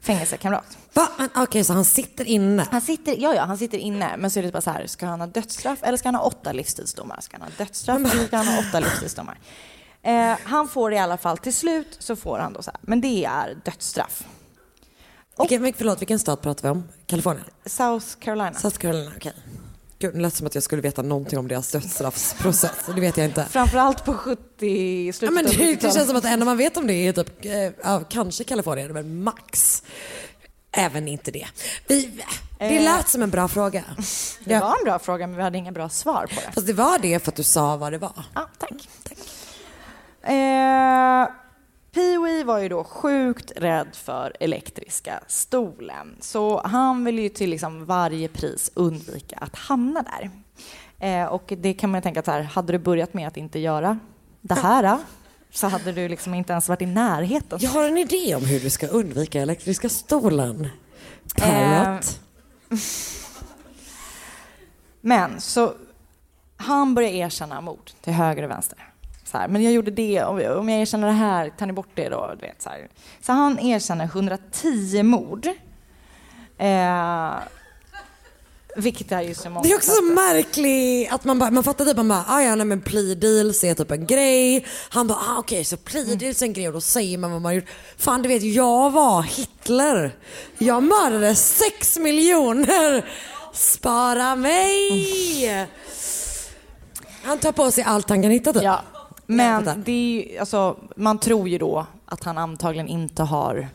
fängelsekamrat. 0.00 0.78
Va? 0.92 1.08
Men 1.18 1.28
Okej, 1.34 1.64
så 1.64 1.72
han 1.72 1.84
sitter 1.84 2.24
inne? 2.24 2.66
Han 2.70 2.80
sitter, 2.80 3.16
ja, 3.18 3.34
ja, 3.34 3.44
han 3.44 3.58
sitter 3.58 3.78
inne, 3.78 4.16
men 4.16 4.30
så 4.30 4.38
är 4.38 4.42
det 4.42 4.52
bara 4.52 4.60
så 4.60 4.70
här, 4.70 4.86
ska 4.86 5.06
han 5.06 5.20
ha 5.20 5.26
dödsstraff 5.26 5.78
eller 5.82 5.98
ska 5.98 6.08
han 6.08 6.14
ha 6.14 6.22
åtta 6.22 6.52
livstidsdomar? 6.52 7.20
Ska 7.20 7.36
han 7.36 7.42
ha 7.42 7.64
dödsstraff 7.64 8.12
eller 8.12 8.26
ska 8.26 8.36
han 8.36 8.46
ha 8.46 8.58
åtta 8.68 8.80
livstidsdomar? 8.80 9.38
Eh, 10.02 10.36
han 10.44 10.68
får 10.68 10.92
i 10.92 10.98
alla 10.98 11.16
fall, 11.16 11.38
till 11.38 11.54
slut 11.54 11.96
så 11.98 12.16
får 12.16 12.38
han 12.38 12.52
då 12.52 12.62
så 12.62 12.70
här, 12.70 12.80
men 12.82 13.00
det 13.00 13.24
är 13.24 13.58
dödsstraff. 13.64 14.24
Vilken, 15.38 15.62
men 15.62 15.72
förlåt, 15.76 16.00
vilken 16.00 16.18
stad 16.18 16.40
pratar 16.42 16.62
vi 16.62 16.68
om? 16.68 16.88
Kalifornien? 17.06 17.46
South 17.66 18.06
Carolina. 18.18 18.54
South 18.54 18.78
Carolina, 18.78 19.12
okej. 19.16 19.32
Gud, 20.00 20.14
det 20.14 20.20
lät 20.20 20.34
som 20.34 20.46
att 20.46 20.54
jag 20.54 20.64
skulle 20.64 20.82
veta 20.82 21.02
någonting 21.02 21.38
om 21.38 21.48
deras 21.48 21.70
dödsstraffsprocess. 21.72 22.70
Det 22.94 23.00
vet 23.00 23.16
jag 23.16 23.26
inte. 23.26 23.44
Framförallt 23.50 24.04
på 24.04 24.14
70, 24.14 24.36
Ja, 25.06 25.12
slutet 25.12 25.34
men 25.34 25.46
av 25.46 25.52
det, 25.52 25.58
det 25.58 25.64
70-talet. 25.74 25.94
känns 25.94 26.06
som 26.08 26.16
att 26.16 26.22
det 26.22 26.28
enda 26.28 26.44
man 26.46 26.56
vet 26.56 26.76
om 26.76 26.86
det 26.86 26.94
är 26.94 27.12
typ, 27.12 27.44
eh, 27.44 27.52
ja, 27.84 28.00
kanske 28.08 28.44
Kalifornien, 28.44 28.92
men 28.92 29.22
max. 29.22 29.82
Även 30.72 31.08
inte 31.08 31.30
det. 31.30 31.46
Vi, 31.88 32.06
det 32.58 32.76
Eh. 32.76 32.82
lät 32.84 33.08
som 33.08 33.22
en 33.22 33.30
bra 33.30 33.48
fråga. 33.48 33.84
Det 34.44 34.58
var 34.60 34.76
en 34.78 34.84
bra 34.84 34.98
fråga, 34.98 35.26
men 35.26 35.36
vi 35.36 35.42
hade 35.42 35.58
inga 35.58 35.72
bra 35.72 35.88
svar 35.88 36.26
på 36.26 36.40
det. 36.46 36.52
Fast 36.54 36.66
det 36.66 36.72
var 36.72 36.98
det 36.98 37.18
för 37.24 37.30
att 37.30 37.36
du 37.36 37.42
sa 37.42 37.76
vad 37.76 37.92
det 37.92 37.98
var. 37.98 38.24
Ja, 38.34 38.48
tack. 38.58 38.88
tack. 39.08 39.18
Eh, 40.30 41.28
Pee-wee 41.92 42.44
var 42.44 42.58
ju 42.58 42.68
då 42.68 42.84
sjukt 42.84 43.52
rädd 43.56 43.88
för 43.92 44.36
elektriska 44.40 45.20
stolen. 45.26 46.16
Så 46.20 46.62
han 46.64 47.04
ville 47.04 47.22
ju 47.22 47.28
till 47.28 47.50
liksom 47.50 47.84
varje 47.84 48.28
pris 48.28 48.70
undvika 48.74 49.36
att 49.40 49.56
hamna 49.56 50.02
där. 50.02 50.30
Eh, 50.98 51.26
och 51.26 51.52
det 51.58 51.74
kan 51.74 51.90
man 51.90 51.98
ju 51.98 52.02
tänka 52.02 52.22
så 52.22 52.30
här, 52.30 52.42
hade 52.42 52.72
du 52.72 52.78
börjat 52.78 53.14
med 53.14 53.28
att 53.28 53.36
inte 53.36 53.58
göra 53.58 53.98
det 54.40 54.54
här 54.54 54.84
eh, 54.84 54.98
så 55.50 55.66
hade 55.66 55.92
du 55.92 56.08
liksom 56.08 56.34
inte 56.34 56.52
ens 56.52 56.68
varit 56.68 56.82
i 56.82 56.86
närheten. 56.86 57.58
Jag 57.62 57.70
har 57.70 57.88
en 57.88 57.98
idé 57.98 58.34
om 58.34 58.44
hur 58.44 58.60
du 58.60 58.70
ska 58.70 58.86
undvika 58.86 59.40
elektriska 59.42 59.88
stolen. 59.88 60.68
Parrot. 61.36 62.20
Men 65.00 65.40
så 65.40 65.74
han 66.56 66.94
börjar 66.94 67.10
erkänna 67.10 67.60
mord 67.60 67.90
till 68.00 68.12
höger 68.12 68.42
och 68.42 68.50
vänster. 68.50 68.89
Så 69.30 69.38
här, 69.38 69.48
men 69.48 69.62
jag 69.62 69.72
gjorde 69.72 69.90
det, 69.90 70.24
om 70.24 70.68
jag 70.68 70.80
erkänner 70.80 71.06
det 71.06 71.12
här, 71.12 71.50
tar 71.58 71.66
ni 71.66 71.72
bort 71.72 71.88
det 71.94 72.08
då? 72.08 72.34
Du 72.40 72.46
vet, 72.46 72.62
så, 72.62 72.68
här. 72.68 72.88
så 73.20 73.32
han 73.32 73.58
erkänner 73.58 74.04
110 74.04 75.02
mord. 75.02 75.46
Eh, 76.58 77.34
vilket 78.76 79.12
är 79.12 79.20
ju 79.20 79.34
så 79.34 79.50
många. 79.50 79.62
Det 79.62 79.72
är 79.72 79.76
också 79.76 79.92
så 79.92 80.02
märkligt 80.02 81.12
att 81.12 81.24
man 81.24 81.38
bara, 81.38 81.50
man 81.50 81.64
fattar 81.64 81.84
typ 81.84 81.96
man 81.96 82.08
bara, 82.08 82.24
ah, 82.28 82.42
ja 82.42 82.54
nej 82.54 82.66
men 82.66 82.80
plea 82.80 83.14
deals 83.14 83.64
är 83.64 83.74
typ 83.74 83.90
en 83.90 84.06
grej. 84.06 84.66
Han 84.90 85.06
bara, 85.06 85.18
ah, 85.18 85.38
okej 85.38 85.64
så 85.64 85.76
plea 85.76 86.14
deals 86.14 86.42
är 86.42 86.46
en 86.46 86.52
grej 86.52 86.66
och 86.66 86.74
då 86.74 86.80
säger 86.80 87.18
man 87.18 87.32
vad 87.32 87.42
man 87.42 87.54
gjort. 87.54 87.68
Fan 87.96 88.22
du 88.22 88.28
vet, 88.28 88.42
jag 88.42 88.90
var 88.90 89.22
Hitler. 89.22 90.16
Jag 90.58 90.82
mördade 90.82 91.34
sex 91.34 91.98
miljoner. 91.98 93.04
Spara 93.52 94.36
mig. 94.36 95.68
Han 97.22 97.38
tar 97.38 97.52
på 97.52 97.70
sig 97.70 97.84
allt 97.84 98.08
han 98.08 98.22
kan 98.22 98.30
hitta 98.30 98.52
typ. 98.52 98.62
Ja. 98.62 98.82
Men 99.36 99.82
det 99.84 99.92
är 99.92 100.32
ju, 100.32 100.38
alltså, 100.38 100.76
man 100.96 101.18
tror 101.18 101.48
ju 101.48 101.58
då 101.58 101.86
att 102.06 102.24
han 102.24 102.38
antagligen 102.38 102.88
inte 102.88 103.22
har 103.22 103.68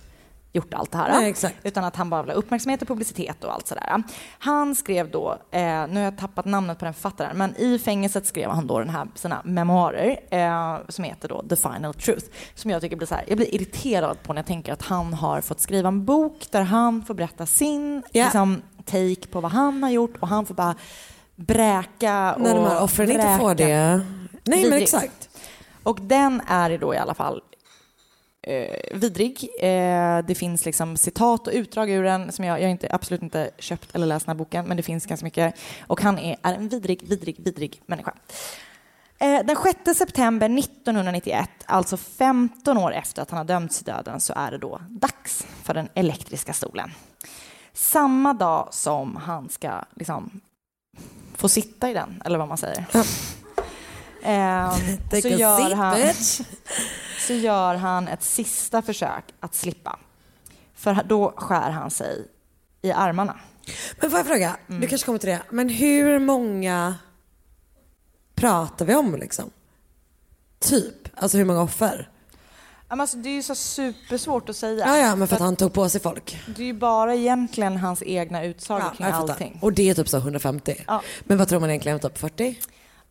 gjort 0.55 0.73
allt 0.73 0.91
det 0.91 0.97
här. 0.97 1.21
Nej. 1.21 1.35
Utan 1.63 1.83
att 1.83 1.95
han 1.95 2.09
bara 2.09 2.21
vill 2.23 2.31
ha 2.31 2.37
uppmärksamhet 2.37 2.81
och 2.81 2.87
publicitet 2.87 3.43
och 3.43 3.53
allt 3.53 3.67
sådär. 3.67 4.03
Han 4.39 4.75
skrev 4.75 5.11
då, 5.11 5.37
eh, 5.51 5.61
nu 5.61 5.93
har 5.93 5.99
jag 5.99 6.17
tappat 6.17 6.45
namnet 6.45 6.79
på 6.79 6.85
den 6.85 6.93
författaren, 6.93 7.37
men 7.37 7.55
i 7.55 7.79
fängelset 7.79 8.25
skrev 8.25 8.49
han 8.49 8.67
då 8.67 8.79
den 8.79 8.89
här, 8.89 9.07
sina 9.15 9.41
memoarer 9.43 10.19
eh, 10.29 10.77
som 10.89 11.03
heter 11.03 11.27
då 11.27 11.43
The 11.49 11.55
Final 11.55 11.93
Truth. 11.93 12.25
Som 12.55 12.71
jag 12.71 12.81
tycker 12.81 12.95
blir 12.95 13.07
så 13.07 13.15
här, 13.15 13.23
jag 13.27 13.37
blir 13.37 13.55
irriterad 13.55 14.23
på 14.23 14.33
när 14.33 14.39
jag 14.39 14.47
tänker 14.47 14.73
att 14.73 14.81
han 14.81 15.13
har 15.13 15.41
fått 15.41 15.59
skriva 15.59 15.87
en 15.87 16.05
bok 16.05 16.47
där 16.51 16.61
han 16.61 17.05
får 17.05 17.13
berätta 17.13 17.45
sin 17.45 18.03
Ja. 18.11 18.23
liksom, 18.23 18.61
take 18.85 19.27
på 19.31 19.41
vad 19.41 19.51
han 19.51 19.83
har 19.83 19.89
gjort 19.89 20.17
och 20.19 20.27
han 20.27 20.45
får 20.45 20.55
bara 20.55 20.75
bräka 21.35 22.33
och 22.33 22.41
När 22.41 22.55
de 22.55 22.65
här 22.65 22.83
offren 22.83 23.11
inte 23.11 23.37
får 23.39 23.55
det. 23.55 24.01
Nej 24.43 24.69
men 24.69 24.73
exakt. 24.73 25.29
Och 25.85 25.99
den 26.01 26.41
är 26.47 26.77
då 26.77 26.93
i 26.93 26.97
alla 26.97 27.13
fall 27.13 27.41
eh, 28.41 28.97
vidrig. 28.97 29.49
Eh, 29.59 30.25
det 30.27 30.35
finns 30.35 30.65
liksom 30.65 30.97
citat 30.97 31.47
och 31.47 31.53
utdrag 31.53 31.89
ur 31.89 32.03
den 32.03 32.31
som 32.31 32.45
jag, 32.45 32.59
jag 32.59 32.65
har 32.65 32.71
inte, 32.71 32.87
absolut 32.91 33.21
inte 33.21 33.51
köpt 33.59 33.95
eller 33.95 34.07
läst 34.07 34.25
den 34.25 34.35
här 34.35 34.37
boken, 34.37 34.65
men 34.65 34.77
det 34.77 34.83
finns 34.83 35.05
ganska 35.05 35.25
mycket. 35.25 35.55
Och 35.87 36.01
han 36.01 36.19
är, 36.19 36.37
är 36.41 36.53
en 36.53 36.69
vidrig, 36.69 37.07
vidrig, 37.07 37.35
vidrig 37.39 37.81
människa. 37.85 38.13
Eh, 39.17 39.45
den 39.45 39.55
6 39.85 39.97
september 39.97 40.59
1991, 40.59 41.49
alltså 41.65 41.97
15 41.97 42.77
år 42.77 42.93
efter 42.93 43.21
att 43.21 43.29
han 43.29 43.37
har 43.37 43.45
dömts 43.45 43.77
till 43.77 43.85
döden, 43.85 44.19
så 44.19 44.33
är 44.35 44.51
det 44.51 44.57
då 44.57 44.81
dags 44.89 45.47
för 45.63 45.73
den 45.73 45.89
elektriska 45.93 46.53
stolen. 46.53 46.91
Samma 47.73 48.33
dag 48.33 48.67
som 48.71 49.15
han 49.15 49.49
ska 49.49 49.81
liksom 49.95 50.41
få 51.35 51.49
sitta 51.49 51.89
i 51.89 51.93
den, 51.93 52.21
eller 52.25 52.37
vad 52.37 52.47
man 52.47 52.57
säger. 52.57 52.85
Eh, 54.25 54.77
Take 55.09 55.21
så, 55.21 55.27
gör 55.27 55.75
han, 55.75 55.99
så 57.27 57.33
gör 57.33 57.75
han 57.75 58.07
ett 58.07 58.23
sista 58.23 58.81
försök 58.81 59.23
att 59.39 59.55
slippa. 59.55 59.99
För 60.75 61.03
då 61.05 61.33
skär 61.37 61.69
han 61.69 61.91
sig 61.91 62.27
i 62.81 62.91
armarna. 62.91 63.35
Men 64.01 64.09
får 64.11 64.19
jag 64.19 64.27
fråga, 64.27 64.57
Mm. 64.69 64.81
du 64.81 64.87
kanske 64.87 65.05
kommer 65.05 65.19
till 65.19 65.29
det, 65.29 65.41
men 65.49 65.69
hur 65.69 66.19
många 66.19 66.95
pratar 68.35 68.85
vi 68.85 68.95
om 68.95 69.15
liksom? 69.15 69.49
Typ, 70.59 70.95
alltså 71.15 71.37
hur 71.37 71.45
många 71.45 71.61
offer? 71.61 72.09
Alltså, 72.87 73.17
det 73.17 73.29
är 73.29 73.33
ju 73.33 73.43
så 73.43 73.55
supersvårt 73.55 74.49
att 74.49 74.55
säga. 74.55 74.85
Ja, 74.87 74.97
ja, 74.97 75.15
men 75.15 75.27
för 75.27 75.35
att 75.35 75.41
han 75.41 75.55
tog 75.55 75.73
på 75.73 75.89
sig 75.89 76.01
folk. 76.01 76.39
Det 76.47 76.61
är 76.61 76.65
ju 76.65 76.73
bara 76.73 77.15
egentligen 77.15 77.77
hans 77.77 78.03
egna 78.05 78.43
utsagor 78.43 78.83
Ja, 78.85 78.95
kring 78.97 79.07
allting. 79.07 79.59
Och 79.61 79.73
det 79.73 79.89
är 79.89 79.93
typ 79.93 80.09
så 80.09 80.17
150. 80.17 80.83
Ja. 80.87 81.01
Men 81.23 81.37
vad 81.37 81.47
tror 81.49 81.59
man 81.59 81.69
egentligen? 81.69 81.99
Typ 81.99 82.17
40? 82.17 82.59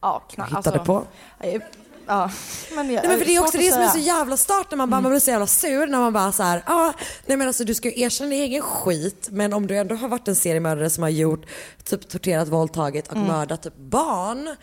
Ja, 0.05 0.23
knappt. 0.31 0.51
Hittade 0.59 0.79
på. 0.79 1.05
eh, 1.41 1.63
Ja, 2.07 2.31
men, 2.75 2.91
jag, 2.91 3.03
Nej, 3.03 3.09
men 3.09 3.19
för 3.19 3.25
det 3.27 3.35
är 3.37 3.41
också 3.41 3.59
det 3.59 3.71
som 3.73 3.81
är 3.83 3.89
så 3.89 3.99
jävla 3.99 4.37
start 4.37 4.67
när 4.71 4.77
man, 4.79 4.91
bara, 4.91 5.01
man 5.01 5.11
blir 5.11 5.21
så 5.21 5.31
jävla 5.31 5.47
sur 5.47 5.87
när 5.87 5.99
man 5.99 6.13
bara 6.13 6.33
så 6.33 6.43
här, 6.43 6.63
ah, 6.67 6.93
nej 7.27 7.37
men 7.37 7.47
alltså 7.47 7.65
du 7.65 7.75
ska 7.75 7.89
ju 7.91 8.01
erkänna 8.03 8.31
din 8.31 8.43
egen 8.43 8.63
skit 8.63 9.29
men 9.31 9.53
om 9.53 9.67
du 9.67 9.77
ändå 9.79 9.95
har 9.95 10.09
varit 10.09 10.29
en 10.29 10.37
seriemördare 10.37 10.91
som 10.91 11.03
har 11.03 11.11
gjort, 11.11 11.47
typ 11.85 12.09
torterat, 12.09 12.49
våldtagit 12.49 13.09
och 13.09 13.17
Mm. 13.17 13.29
mördat 13.29 13.63
typ 13.63 13.77
barn. 13.77 14.57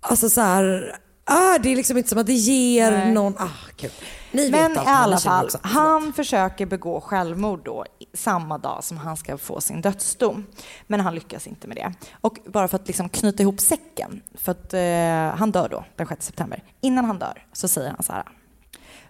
Alltså 0.00 0.30
så 0.30 0.40
här, 0.40 0.96
ah, 1.30 1.58
det 1.58 1.72
är 1.72 1.76
liksom 1.76 1.96
inte 1.96 2.08
som 2.08 2.18
att 2.18 2.26
det 2.26 2.32
ger 2.32 2.90
Nej. 2.90 3.12
någon, 3.12 3.34
ah 3.38 3.48
kul. 3.76 3.90
Ni 4.32 4.50
Men 4.50 4.72
vet 4.72 4.78
allt, 4.78 4.86
i 4.86 4.90
alla 4.90 5.18
fall, 5.18 5.44
också. 5.44 5.58
han 5.62 6.12
försöker 6.12 6.66
begå 6.66 7.00
självmord 7.00 7.64
då 7.64 7.84
samma 8.14 8.58
dag 8.58 8.84
som 8.84 8.96
han 8.96 9.16
ska 9.16 9.38
få 9.38 9.60
sin 9.60 9.80
dödsdom. 9.80 10.46
Men 10.86 11.00
han 11.00 11.14
lyckas 11.14 11.46
inte 11.46 11.68
med 11.68 11.76
det. 11.76 11.92
Och 12.20 12.38
bara 12.46 12.68
för 12.68 12.76
att 12.76 12.86
liksom 12.86 13.08
knyta 13.08 13.42
ihop 13.42 13.60
säcken, 13.60 14.22
för 14.34 14.52
att 14.52 14.74
eh, 14.74 15.38
han 15.38 15.50
dör 15.52 15.68
då 15.68 15.84
den 15.96 16.06
6 16.06 16.26
september. 16.26 16.62
Innan 16.80 17.04
han 17.04 17.18
dör 17.18 17.46
så 17.52 17.68
säger 17.68 17.90
han 17.90 18.02
så 18.02 18.12
här. 18.12 18.24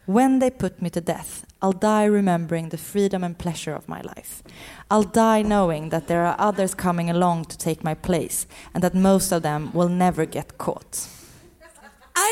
When 0.04 0.40
they 0.40 0.50
put 0.50 0.80
me 0.80 0.90
to 0.90 1.00
death, 1.00 1.44
I'll 1.60 1.78
die 1.80 2.08
remembering 2.08 2.70
the 2.70 2.76
freedom 2.76 3.24
and 3.24 3.38
pleasure 3.38 3.76
of 3.76 3.88
my 3.88 4.02
life. 4.02 4.42
I'll 4.88 5.10
die 5.14 5.44
knowing 5.44 5.90
that 5.90 6.06
there 6.06 6.26
are 6.26 6.48
others 6.48 6.74
coming 6.74 7.10
along 7.10 7.44
to 7.44 7.56
take 7.58 7.82
my 7.82 7.94
place 7.94 8.46
and 8.72 8.82
that 8.82 8.94
most 8.94 9.32
of 9.32 9.42
them 9.42 9.70
will 9.74 9.88
never 9.88 10.26
get 10.26 10.58
caught. 10.58 11.19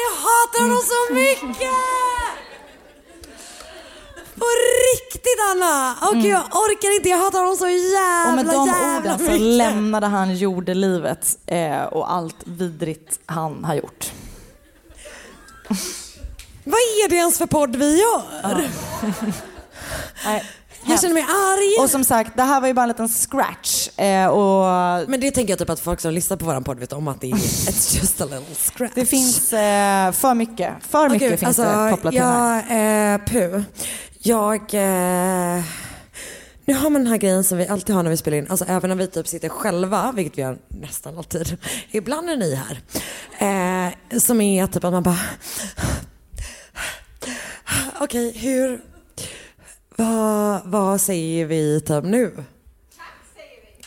Jag 0.04 0.14
hatar 0.26 0.62
honom 0.62 0.82
så 0.82 1.14
mycket! 1.14 1.70
På 4.38 4.44
riktigt 4.94 5.38
Anna! 5.50 5.96
Åh 6.02 6.12
gud 6.12 6.24
jag 6.24 6.40
orkar 6.40 6.96
inte, 6.96 7.08
jag 7.08 7.18
hatar 7.18 7.38
honom 7.38 7.56
så 7.56 7.68
jävla 7.68 8.28
Och 8.30 8.34
med 8.36 8.46
de 8.46 8.66
jävla 8.66 8.98
orden 8.98 9.18
så 9.18 9.24
mycket. 9.24 9.40
lämnade 9.40 10.06
han 10.06 10.36
jordelivet 10.36 11.38
eh, 11.46 11.82
och 11.82 12.12
allt 12.12 12.36
vidrigt 12.44 13.18
han 13.26 13.64
har 13.64 13.74
gjort. 13.74 14.12
Vad 16.64 16.80
är 16.80 17.08
det 17.08 17.16
ens 17.16 17.38
för 17.38 17.46
podd 17.46 17.76
vi 17.76 17.98
gör? 18.00 18.22
Nej, 20.24 20.44
Jag 20.84 21.00
känner 21.00 21.14
mig 21.14 21.22
arg. 21.22 21.84
Och 21.84 21.90
som 21.90 22.04
sagt, 22.04 22.36
det 22.36 22.42
här 22.42 22.60
var 22.60 22.68
ju 22.68 22.74
bara 22.74 22.82
en 22.82 22.88
liten 22.88 23.08
scratch. 23.08 23.87
Eh, 23.98 24.26
och 24.26 24.64
Men 25.10 25.20
det 25.20 25.30
tänker 25.30 25.52
jag 25.52 25.58
typ 25.58 25.70
att 25.70 25.80
folk 25.80 26.00
som 26.00 26.12
lyssnar 26.12 26.36
på 26.36 26.44
våran 26.44 26.64
podd 26.64 26.78
vet 26.78 26.92
om 26.92 27.08
att 27.08 27.20
det 27.20 27.30
är 27.30 27.34
it's 27.34 27.98
just 27.98 28.20
a 28.20 28.24
little 28.24 28.54
scratch. 28.54 28.92
det 28.94 29.06
finns 29.06 29.52
eh, 29.52 30.12
för 30.12 30.34
mycket. 30.34 30.74
För 30.80 31.08
mycket 31.08 31.28
Okej, 31.28 31.36
finns 31.36 31.56
det 31.56 31.88
kopplat 31.90 32.12
till 32.12 32.20
det 32.20 32.26
här. 32.26 32.56
alltså, 32.56 32.74
jag, 32.74 33.14
eh, 33.14 33.20
Puh. 33.26 33.62
Jag... 34.18 34.74
Eh, 34.74 35.64
nu 36.64 36.74
har 36.74 36.90
man 36.90 37.02
den 37.02 37.06
här 37.06 37.16
grejen 37.18 37.44
som 37.44 37.58
vi 37.58 37.66
alltid 37.66 37.94
har 37.94 38.02
när 38.02 38.10
vi 38.10 38.16
spelar 38.16 38.38
in, 38.38 38.46
alltså 38.50 38.64
även 38.68 38.88
när 38.88 38.96
vi 38.96 39.06
typ 39.06 39.28
sitter 39.28 39.48
själva, 39.48 40.12
vilket 40.12 40.38
vi 40.38 40.42
gör 40.42 40.58
nästan 40.68 41.18
alltid. 41.18 41.56
Ibland 41.90 42.30
är 42.30 42.36
ni 42.36 42.54
här. 42.54 42.80
Eh, 43.38 44.18
som 44.18 44.40
är 44.40 44.66
typ 44.66 44.84
att 44.84 44.92
man 44.92 45.02
bara... 45.02 45.18
Okej, 48.00 48.32
hur... 48.38 48.80
Vad, 49.96 50.60
vad 50.64 51.00
säger 51.00 51.46
vi 51.46 51.80
typ 51.80 52.04
nu? 52.04 52.44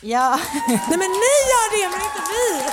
Ja. 0.01 0.39
Nej 0.67 0.79
men 0.89 0.99
ni 0.99 1.33
gör 1.51 1.67
det, 1.71 1.89
men 1.89 2.01
inte 2.01 2.21
vi! 2.31 2.71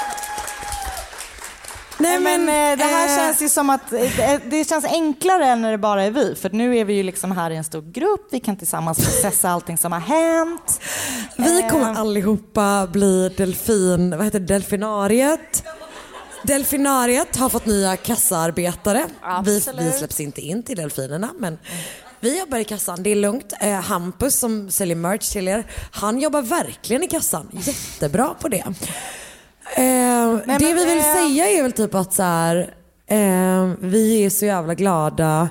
Nej, 2.01 2.21
men, 2.21 2.41
eh, 2.41 2.79
det 2.79 2.85
här 2.85 3.09
eh, 3.09 3.17
känns 3.17 3.43
ju 3.43 3.49
som 3.49 3.71
att 3.71 3.93
eh, 3.93 4.41
det 4.45 4.69
känns 4.69 4.85
enklare 4.85 5.57
när 5.57 5.71
det 5.71 5.79
bara 5.79 6.03
är 6.03 6.11
vi. 6.11 6.35
För 6.35 6.51
nu 6.51 6.77
är 6.77 6.85
vi 6.85 6.93
ju 6.95 7.03
liksom 7.03 7.33
här 7.33 7.51
i 7.51 7.57
en 7.57 7.65
stor 7.65 7.83
grupp, 7.83 8.29
vi 8.31 8.41
kan 8.41 8.57
tillsammans 8.57 8.99
processa 8.99 9.51
allting 9.51 9.79
som 9.79 9.93
har 9.93 10.01
hänt. 10.01 10.81
Vi 11.37 11.67
kommer 11.71 11.95
allihopa 11.95 12.87
bli 12.93 13.29
delfin, 13.29 14.11
vad 14.17 14.25
heter 14.25 14.41
det, 14.41 14.47
delfinariet. 14.47 15.65
Delfinariet 16.43 17.37
har 17.37 17.49
fått 17.49 17.67
nya 17.67 17.97
kassaarbetare. 17.97 19.07
Vi, 19.45 19.63
vi 19.79 19.93
släpps 19.93 20.21
inte 20.21 20.41
in 20.41 20.63
till 20.63 20.77
delfinerna 20.77 21.29
men 21.39 21.59
vi 22.21 22.39
jobbar 22.39 22.59
i 22.59 22.65
kassan, 22.65 23.03
det 23.03 23.11
är 23.11 23.17
lugnt. 23.17 23.53
Eh, 23.61 23.81
Hampus 23.81 24.39
som 24.39 24.71
säljer 24.71 24.97
merch 24.97 25.33
till 25.33 25.49
er, 25.49 25.65
han 25.93 26.21
jobbar 26.21 26.43
verkligen 26.43 27.03
i 27.03 27.09
kassan. 27.09 27.49
Jättebra 27.53 28.35
på 28.41 28.49
det. 28.49 28.65
Eh, 28.67 28.73
det 29.77 30.43
men, 30.45 30.59
vi 30.59 30.73
vill 30.73 30.99
eh, 30.99 31.15
säga 31.15 31.51
är 31.51 31.63
väl 31.63 31.73
typ 31.73 31.95
att 31.95 32.15
så 32.15 32.23
här, 32.23 32.75
eh, 33.07 33.71
vi 33.81 34.25
är 34.25 34.31
så 34.31 34.45
jävla 34.47 34.75
glada 34.75 35.49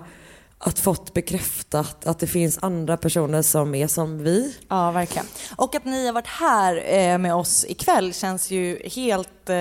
att 0.59 0.79
fått 0.79 1.13
bekräftat 1.13 2.07
att 2.07 2.19
det 2.19 2.27
finns 2.27 2.59
andra 2.61 2.97
personer 2.97 3.41
som 3.41 3.75
är 3.75 3.88
som 3.88 4.23
vi. 4.23 4.55
Ja, 4.69 4.91
verkligen. 4.91 5.25
Och 5.55 5.75
att 5.75 5.85
ni 5.85 6.05
har 6.05 6.13
varit 6.13 6.27
här 6.27 6.84
eh, 6.93 7.17
med 7.17 7.35
oss 7.35 7.65
ikväll 7.69 8.13
känns 8.13 8.51
ju 8.51 8.79
helt 8.89 9.49
eh, 9.49 9.55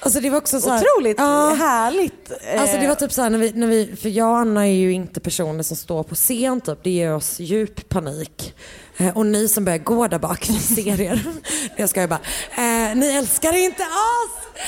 Alltså 0.00 0.20
det 0.20 0.30
var 0.30 0.38
också 0.38 0.60
så 0.60 0.70
här, 0.70 0.82
otroligt 0.96 1.18
Ja. 1.18 1.54
härligt. 1.58 2.30
Eh, 2.52 2.60
Alltså 2.60 2.76
det 2.76 2.88
var 2.88 2.94
typ 2.94 3.12
såhär 3.12 3.30
när 3.30 3.38
vi, 3.38 3.52
när 3.52 3.66
vi, 3.66 3.96
för 3.96 4.08
jag 4.08 4.30
och 4.30 4.36
Anna 4.38 4.66
är 4.66 4.72
ju 4.72 4.92
inte 4.92 5.20
personer 5.20 5.62
som 5.62 5.76
står 5.76 6.02
på 6.02 6.14
scen 6.14 6.60
typ. 6.60 6.78
Det 6.82 6.90
ger 6.90 7.14
oss 7.14 7.40
djup 7.40 7.88
panik. 7.88 8.54
Eh, 8.96 9.16
och 9.16 9.26
ni 9.26 9.48
som 9.48 9.64
börjar 9.64 9.78
gå 9.78 10.08
där 10.08 10.18
bak, 10.18 10.48
ni 10.48 10.58
ser 10.58 11.00
er. 11.00 11.22
jag 11.76 11.88
ska 11.88 12.08
bara, 12.08 12.20
eh, 12.56 12.96
ni 12.96 13.06
älskar 13.18 13.56
inte 13.56 13.82
oss! 13.82 14.60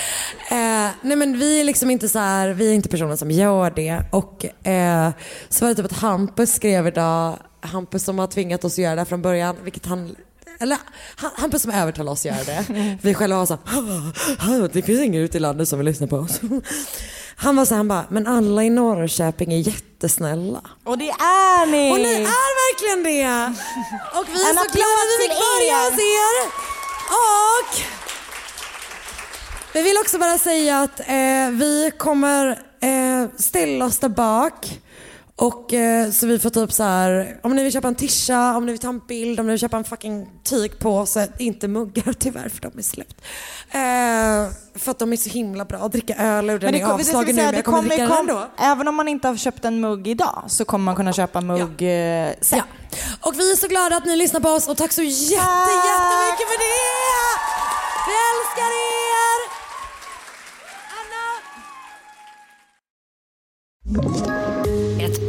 Eh, 0.50 0.90
nej 1.02 1.16
men 1.16 1.38
vi 1.38 1.60
är 1.60 1.64
liksom 1.64 1.90
inte 1.90 2.08
så 2.08 2.18
här, 2.18 2.48
vi 2.48 2.70
är 2.70 2.74
inte 2.74 2.88
personer 2.88 3.16
som 3.16 3.30
gör 3.30 3.70
det. 3.70 4.02
Och 4.12 4.66
eh, 4.66 5.10
så 5.48 5.64
var 5.64 5.68
det 5.68 5.74
typ 5.74 5.92
att 5.92 5.98
Hampus 5.98 6.54
skrev 6.54 6.86
idag, 6.86 7.36
Hampus 7.60 8.04
som 8.04 8.18
har 8.18 8.26
tvingat 8.26 8.64
oss 8.64 8.72
att 8.72 8.78
göra 8.78 8.94
det 8.94 9.00
här 9.00 9.06
från 9.06 9.22
början, 9.22 9.56
vilket 9.64 9.86
han 9.86 10.16
eller 10.58 10.78
han- 11.16 11.30
Hampus 11.36 11.62
som 11.62 11.70
övertalade 11.70 12.10
oss 12.10 12.20
att 12.20 12.24
göra 12.24 12.44
det. 12.44 12.98
Vi 13.02 13.14
själva 13.14 13.36
var 13.38 13.46
såhär, 13.46 14.68
det 14.72 14.82
finns 14.82 15.00
ingen 15.00 15.22
ute 15.22 15.36
i 15.36 15.40
landet 15.40 15.68
som 15.68 15.78
vill 15.78 15.86
lyssna 15.86 16.06
på 16.06 16.16
oss. 16.16 16.40
Han 17.40 17.56
var 17.56 17.64
så 17.64 17.74
här, 17.74 17.76
han 17.76 17.88
bara, 17.88 18.04
men 18.10 18.26
alla 18.26 18.64
i 18.64 18.70
Norrköping 18.70 19.52
är 19.52 19.58
jättesnälla. 19.58 20.60
Och 20.84 20.98
det 20.98 21.08
är 21.10 21.66
ni! 21.66 21.92
Och 21.92 21.96
ni 21.98 22.14
är 22.14 22.72
verkligen 22.72 23.02
det! 23.04 23.54
Och 24.18 24.26
vi 24.28 24.42
är 24.44 24.50
En 24.50 24.56
så 24.56 24.64
glada 24.72 25.00
att 25.02 25.10
vi 25.20 25.22
fick 25.28 25.38
börja 25.38 25.78
er. 25.78 25.90
hos 25.90 26.00
er. 26.00 26.48
Och 27.10 27.80
vi 29.74 29.82
vill 29.82 29.96
också 30.00 30.18
bara 30.18 30.38
säga 30.38 30.80
att 30.80 31.00
eh, 31.00 31.50
vi 31.52 31.92
kommer 31.98 32.48
eh, 32.80 33.28
ställa 33.38 33.84
oss 33.84 33.98
där 33.98 34.08
bak. 34.08 34.80
Och 35.40 35.72
eh, 35.72 36.10
så 36.10 36.26
vi 36.26 36.38
får 36.38 36.50
typ 36.50 36.72
så 36.72 36.82
här, 36.82 37.40
om 37.42 37.56
ni 37.56 37.62
vill 37.64 37.72
köpa 37.72 37.88
en 37.88 37.94
tisha, 37.94 38.56
om 38.56 38.66
ni 38.66 38.72
vill 38.72 38.80
ta 38.80 38.88
en 38.88 38.98
bild, 39.08 39.40
om 39.40 39.46
ni 39.46 39.52
vill 39.52 39.60
köpa 39.60 39.76
en 39.76 39.84
fucking 39.84 40.28
tygpåse, 40.44 41.28
inte 41.38 41.68
muggar 41.68 42.12
tyvärr 42.18 42.48
för 42.48 42.60
de 42.60 42.78
är 42.78 42.82
slut. 42.82 43.14
Eh, 43.70 44.54
för 44.78 44.90
att 44.90 44.98
de 44.98 45.12
är 45.12 45.16
så 45.16 45.30
himla 45.30 45.64
bra 45.64 45.78
att 45.78 45.92
dricka 45.92 46.14
öl 46.16 46.50
och 46.50 46.60
den 46.60 46.72
det 46.72 46.78
är 46.80 46.86
kom- 46.86 46.96
det 46.98 47.02
vi 47.04 47.08
avslagen 47.08 47.36
nu 47.36 47.42
men 47.42 47.54
jag 47.54 47.64
kommer 47.64 47.82
dricka 47.82 47.96
den 47.96 48.08
kom- 48.08 48.18
ändå. 48.28 48.46
Även 48.58 48.88
om 48.88 48.94
man 48.94 49.08
inte 49.08 49.28
har 49.28 49.36
köpt 49.36 49.64
en 49.64 49.80
mugg 49.80 50.08
idag 50.08 50.44
så 50.48 50.64
kommer 50.64 50.84
man 50.84 50.96
kunna 50.96 51.12
köpa 51.12 51.40
mugg 51.40 51.82
eh, 51.82 52.32
sen. 52.40 52.58
Ja. 52.58 52.64
Och 53.20 53.34
vi 53.38 53.52
är 53.52 53.56
så 53.56 53.66
glada 53.68 53.96
att 53.96 54.04
ni 54.06 54.16
lyssnar 54.16 54.40
på 54.40 54.48
oss 54.48 54.68
och 54.68 54.76
tack 54.76 54.92
så 54.92 55.02
jätte, 55.02 55.34
jättemycket 55.88 56.48
för 56.50 56.58
det! 56.58 56.74
Vi 58.06 58.14
älskar 58.30 58.70
er! 58.72 59.38
Ett 63.88 64.47